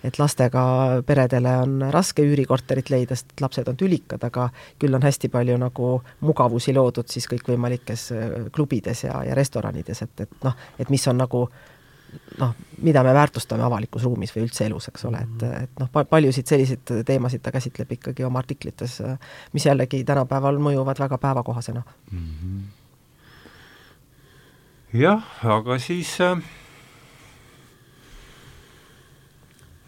et 0.05 0.19
lastega 0.19 0.65
peredele 1.07 1.57
on 1.63 1.87
raske 1.91 2.23
üürikorterit 2.23 2.91
leida, 2.91 3.17
sest 3.17 3.41
lapsed 3.41 3.69
on 3.69 3.77
tülikad, 3.81 4.25
aga 4.25 4.51
küll 4.79 4.95
on 4.95 5.03
hästi 5.03 5.29
palju 5.33 5.57
nagu 5.61 5.93
mugavusi 6.21 6.75
loodud 6.75 7.09
siis 7.09 7.29
kõikvõimalikes 7.33 8.11
klubides 8.53 9.07
ja, 9.07 9.23
ja 9.25 9.35
restoranides, 9.35 10.03
et, 10.03 10.27
et 10.27 10.45
noh, 10.45 10.57
et 10.79 10.93
mis 10.93 11.09
on 11.09 11.23
nagu 11.25 11.49
noh, 12.39 12.55
mida 12.83 13.03
me 13.07 13.15
väärtustame 13.15 13.63
avalikus 13.67 14.05
ruumis 14.07 14.33
või 14.35 14.47
üldse 14.47 14.67
elus, 14.69 14.89
eks 14.91 15.05
ole, 15.09 15.21
et, 15.25 15.45
et 15.65 15.83
noh, 15.83 15.89
paljusid 16.11 16.47
selliseid 16.51 16.95
teemasid 17.07 17.43
ta 17.45 17.53
käsitleb 17.55 17.93
ikkagi 17.99 18.27
oma 18.27 18.43
artiklites, 18.43 18.99
mis 19.53 19.67
jällegi 19.67 20.05
tänapäeval 20.09 20.59
mõjuvad 20.63 20.99
väga 21.07 21.19
päevakohasena 21.23 21.83
mm. 22.11 22.27
-hmm. 22.43 22.61
jah, 25.05 25.23
aga 25.59 25.79
siis 25.79 26.21
äh, 26.21 26.39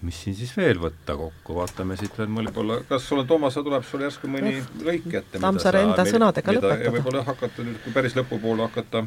mis 0.06 0.18
siin 0.22 0.36
siis 0.38 0.52
veel 0.56 0.78
võtta 0.80 1.16
kokku, 1.18 1.54
vaatame 1.56 1.96
siit 1.96 2.18
veel 2.18 2.28
võib-olla, 2.28 2.80
kas 2.88 3.08
sul 3.08 3.22
on, 3.22 3.26
Toomas, 3.26 3.54
tuleb 3.54 3.84
sul 3.88 4.04
järsku 4.04 4.30
mõni 4.30 4.58
lõik 4.84 5.08
ette? 5.12 5.40
Tammsaare 5.40 5.82
enda 5.88 6.04
sõnadega 6.08 6.54
lõpetada. 6.58 6.92
võib-olla 6.98 7.24
hakata 7.26 7.66
nüüd, 7.66 7.80
kui 7.84 7.96
päris 7.96 8.16
lõpupoole 8.18 8.68
hakata. 8.68 9.06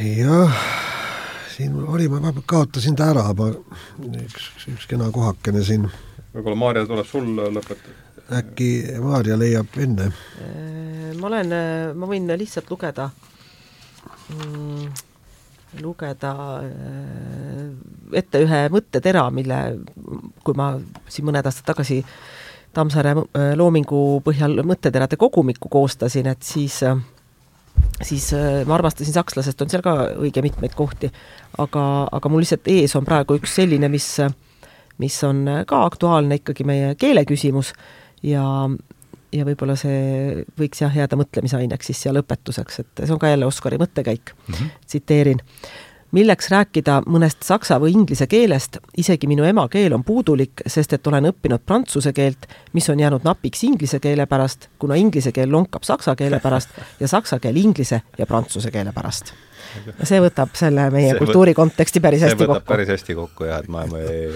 jah 0.00 0.58
siin 1.54 1.76
oli, 1.86 2.08
ma 2.10 2.32
kaotasin 2.46 2.96
ta 2.98 3.10
ära, 3.12 3.28
ma 3.38 3.50
üks, 4.20 4.50
üks 4.72 4.88
kena 4.90 5.10
kohakene 5.14 5.62
siin. 5.66 5.86
võib-olla 6.34 6.58
Maarja 6.58 6.86
tuleb 6.90 7.08
sul 7.08 7.30
lõpetada? 7.38 8.00
äkki 8.40 8.68
Maarja 9.04 9.36
leiab 9.38 9.76
enne? 9.78 10.10
Äh, 10.42 11.10
ma 11.20 11.28
olen, 11.30 11.52
äh, 11.52 11.90
ma 11.94 12.08
võin 12.10 12.30
lihtsalt 12.40 12.70
lugeda 12.72 13.10
mm, 14.32 14.86
lugeda 15.84 16.32
äh, 16.62 17.68
ette 18.18 18.42
ühe 18.44 18.62
mõttetera, 18.72 19.28
mille, 19.34 19.60
kui 20.44 20.56
ma 20.58 20.74
siin 21.08 21.28
mõned 21.28 21.46
aastad 21.46 21.74
tagasi 21.74 22.02
Tammsaare 22.74 23.12
loomingu 23.54 23.98
põhjal 24.26 24.64
mõtteterade 24.66 25.14
kogumikku 25.14 25.68
koostasin, 25.70 26.26
et 26.32 26.42
siis 26.42 26.80
äh, 26.82 26.98
siis 28.02 28.32
äh, 28.36 28.62
ma 28.66 28.76
armastasin 28.78 29.14
sakslasest, 29.14 29.62
on 29.62 29.70
seal 29.72 29.84
ka 29.84 29.94
õige 30.20 30.42
mitmeid 30.44 30.74
kohti, 30.78 31.10
aga, 31.58 31.84
aga 32.12 32.32
mul 32.32 32.44
lihtsalt 32.44 32.68
ees 32.72 32.96
on 32.98 33.06
praegu 33.06 33.38
üks 33.38 33.54
selline, 33.60 33.88
mis, 33.92 34.08
mis 35.02 35.20
on 35.26 35.44
ka 35.68 35.84
aktuaalne 35.86 36.40
ikkagi 36.42 36.66
meie 36.68 36.94
keele 37.00 37.24
küsimus 37.28 37.72
ja, 38.24 38.44
ja 39.34 39.46
võib-olla 39.46 39.76
see 39.78 40.44
võiks 40.58 40.84
jah, 40.84 40.94
jääda 40.94 41.18
mõtlemisaineks 41.20 41.90
siis 41.90 42.04
seal 42.06 42.20
õpetuseks, 42.22 42.80
et 42.84 43.04
see 43.04 43.14
on 43.14 43.22
ka 43.22 43.32
jälle 43.32 43.48
Oskari 43.48 43.80
mõttekäik 43.80 44.34
mm, 44.34 44.54
-hmm. 44.54 44.78
tsiteerin. 44.86 45.42
Milleks 46.14 46.50
rääkida 46.52 47.00
mõnest 47.10 47.42
saksa 47.46 47.78
või 47.82 47.94
inglise 47.96 48.26
keelest, 48.30 48.78
isegi 48.96 49.28
minu 49.30 49.46
emakeel 49.48 49.94
on 49.96 50.04
puudulik, 50.06 50.62
sest 50.66 50.94
et 50.96 51.06
olen 51.10 51.30
õppinud 51.32 51.64
prantsuse 51.66 52.12
keelt, 52.14 52.46
mis 52.72 52.88
on 52.90 53.00
jäänud 53.00 53.26
napiks 53.26 53.64
inglise 53.66 54.00
keele 54.02 54.26
pärast, 54.30 54.68
kuna 54.78 54.98
inglise 55.00 55.32
keel 55.34 55.52
lonkab 55.52 55.86
saksa 55.86 56.16
keele 56.18 56.40
pärast 56.44 56.76
ja 57.00 57.10
saksa 57.10 57.40
keel 57.42 57.58
inglise 57.60 58.02
ja 58.18 58.26
prantsuse 58.30 58.70
keele 58.74 58.94
pärast 58.94 59.34
see 60.06 60.20
võtab 60.22 60.52
selle 60.58 60.86
meie 60.94 61.12
see 61.12 61.20
kultuuri 61.20 61.52
võt, 61.52 61.60
konteksti 61.62 62.02
päris 62.04 62.24
hästi 62.26 62.46
kokku. 62.46 62.66
päris 62.68 62.90
hästi 62.92 63.16
kokku 63.18 63.48
jah, 63.48 63.62
et 63.64 63.70
ma, 63.72 63.84
ei, 63.98 64.28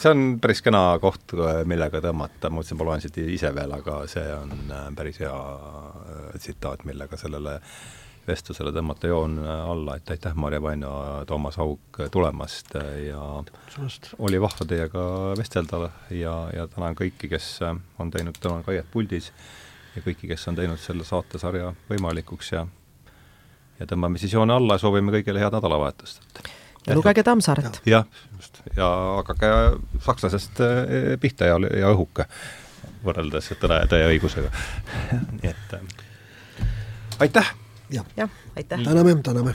see 0.00 0.10
on 0.10 0.24
päris 0.42 0.62
kena 0.66 0.82
koht, 1.02 1.34
millega 1.70 2.02
tõmmata, 2.04 2.50
ma 2.50 2.58
mõtlesin, 2.60 2.80
ma 2.80 2.88
loen 2.88 3.04
siit 3.04 3.20
ise 3.22 3.52
veel, 3.54 3.74
aga 3.76 4.00
see 4.10 4.26
on 4.34 4.54
äh, 4.74 4.86
päris 4.96 5.20
hea 5.22 5.34
äh, 5.34 6.38
tsitaat, 6.38 6.84
millega 6.88 7.18
sellele 7.20 7.60
vestlusele 8.30 8.72
tõmmata 8.74 9.10
joon 9.10 9.38
alla, 9.44 9.98
et 9.98 10.10
aitäh, 10.14 10.34
Marje 10.38 10.62
Vaino, 10.62 10.90
Toomas 11.28 11.58
Haug 11.60 12.02
tulemast 12.14 12.74
ja 13.04 13.22
Sellest. 13.74 14.12
oli 14.18 14.40
vahva 14.40 14.66
teiega 14.66 15.06
vestelda 15.38 15.88
ja, 16.14 16.34
ja 16.54 16.66
tänan 16.70 16.98
kõiki, 16.98 17.30
kes 17.30 17.56
on 17.66 18.10
teinud, 18.14 18.38
tänan 18.40 18.64
Kaiet 18.66 18.90
puldis 18.92 19.32
ja 19.96 20.02
kõiki, 20.04 20.30
kes 20.30 20.48
on 20.48 20.58
teinud 20.58 20.80
selle 20.80 21.06
saatesarja 21.06 21.74
võimalikuks 21.90 22.54
ja 22.54 22.66
ja 23.80 23.88
tõmbame 23.88 24.20
siis 24.20 24.34
joone 24.36 24.54
alla 24.54 24.76
ja 24.76 24.82
soovime 24.82 25.12
kõigile 25.14 25.40
head 25.42 25.56
nädalavahetust. 25.56 26.42
ja 26.86 26.96
lugege 26.96 27.22
Tammsaaret. 27.24 27.80
jah, 27.86 28.04
just, 28.36 28.60
ja 28.76 28.88
hakake 29.20 29.52
sakslasest 30.04 30.60
pihta 31.20 31.48
ja, 31.48 31.56
ja 31.80 31.94
õhuke, 31.94 32.28
võrreldes 33.04 33.52
Tõe, 33.60 33.80
Tõe 33.88 34.04
õigusega 34.12 34.52
nii 35.40 35.50
et 35.54 35.76
äh, 35.80 35.98
aitäh! 37.26 37.54
Jah 37.92 38.06
ja,, 38.16 38.28
aitäh! 38.56 38.84
täname, 38.84 39.14
täname! 39.22 39.54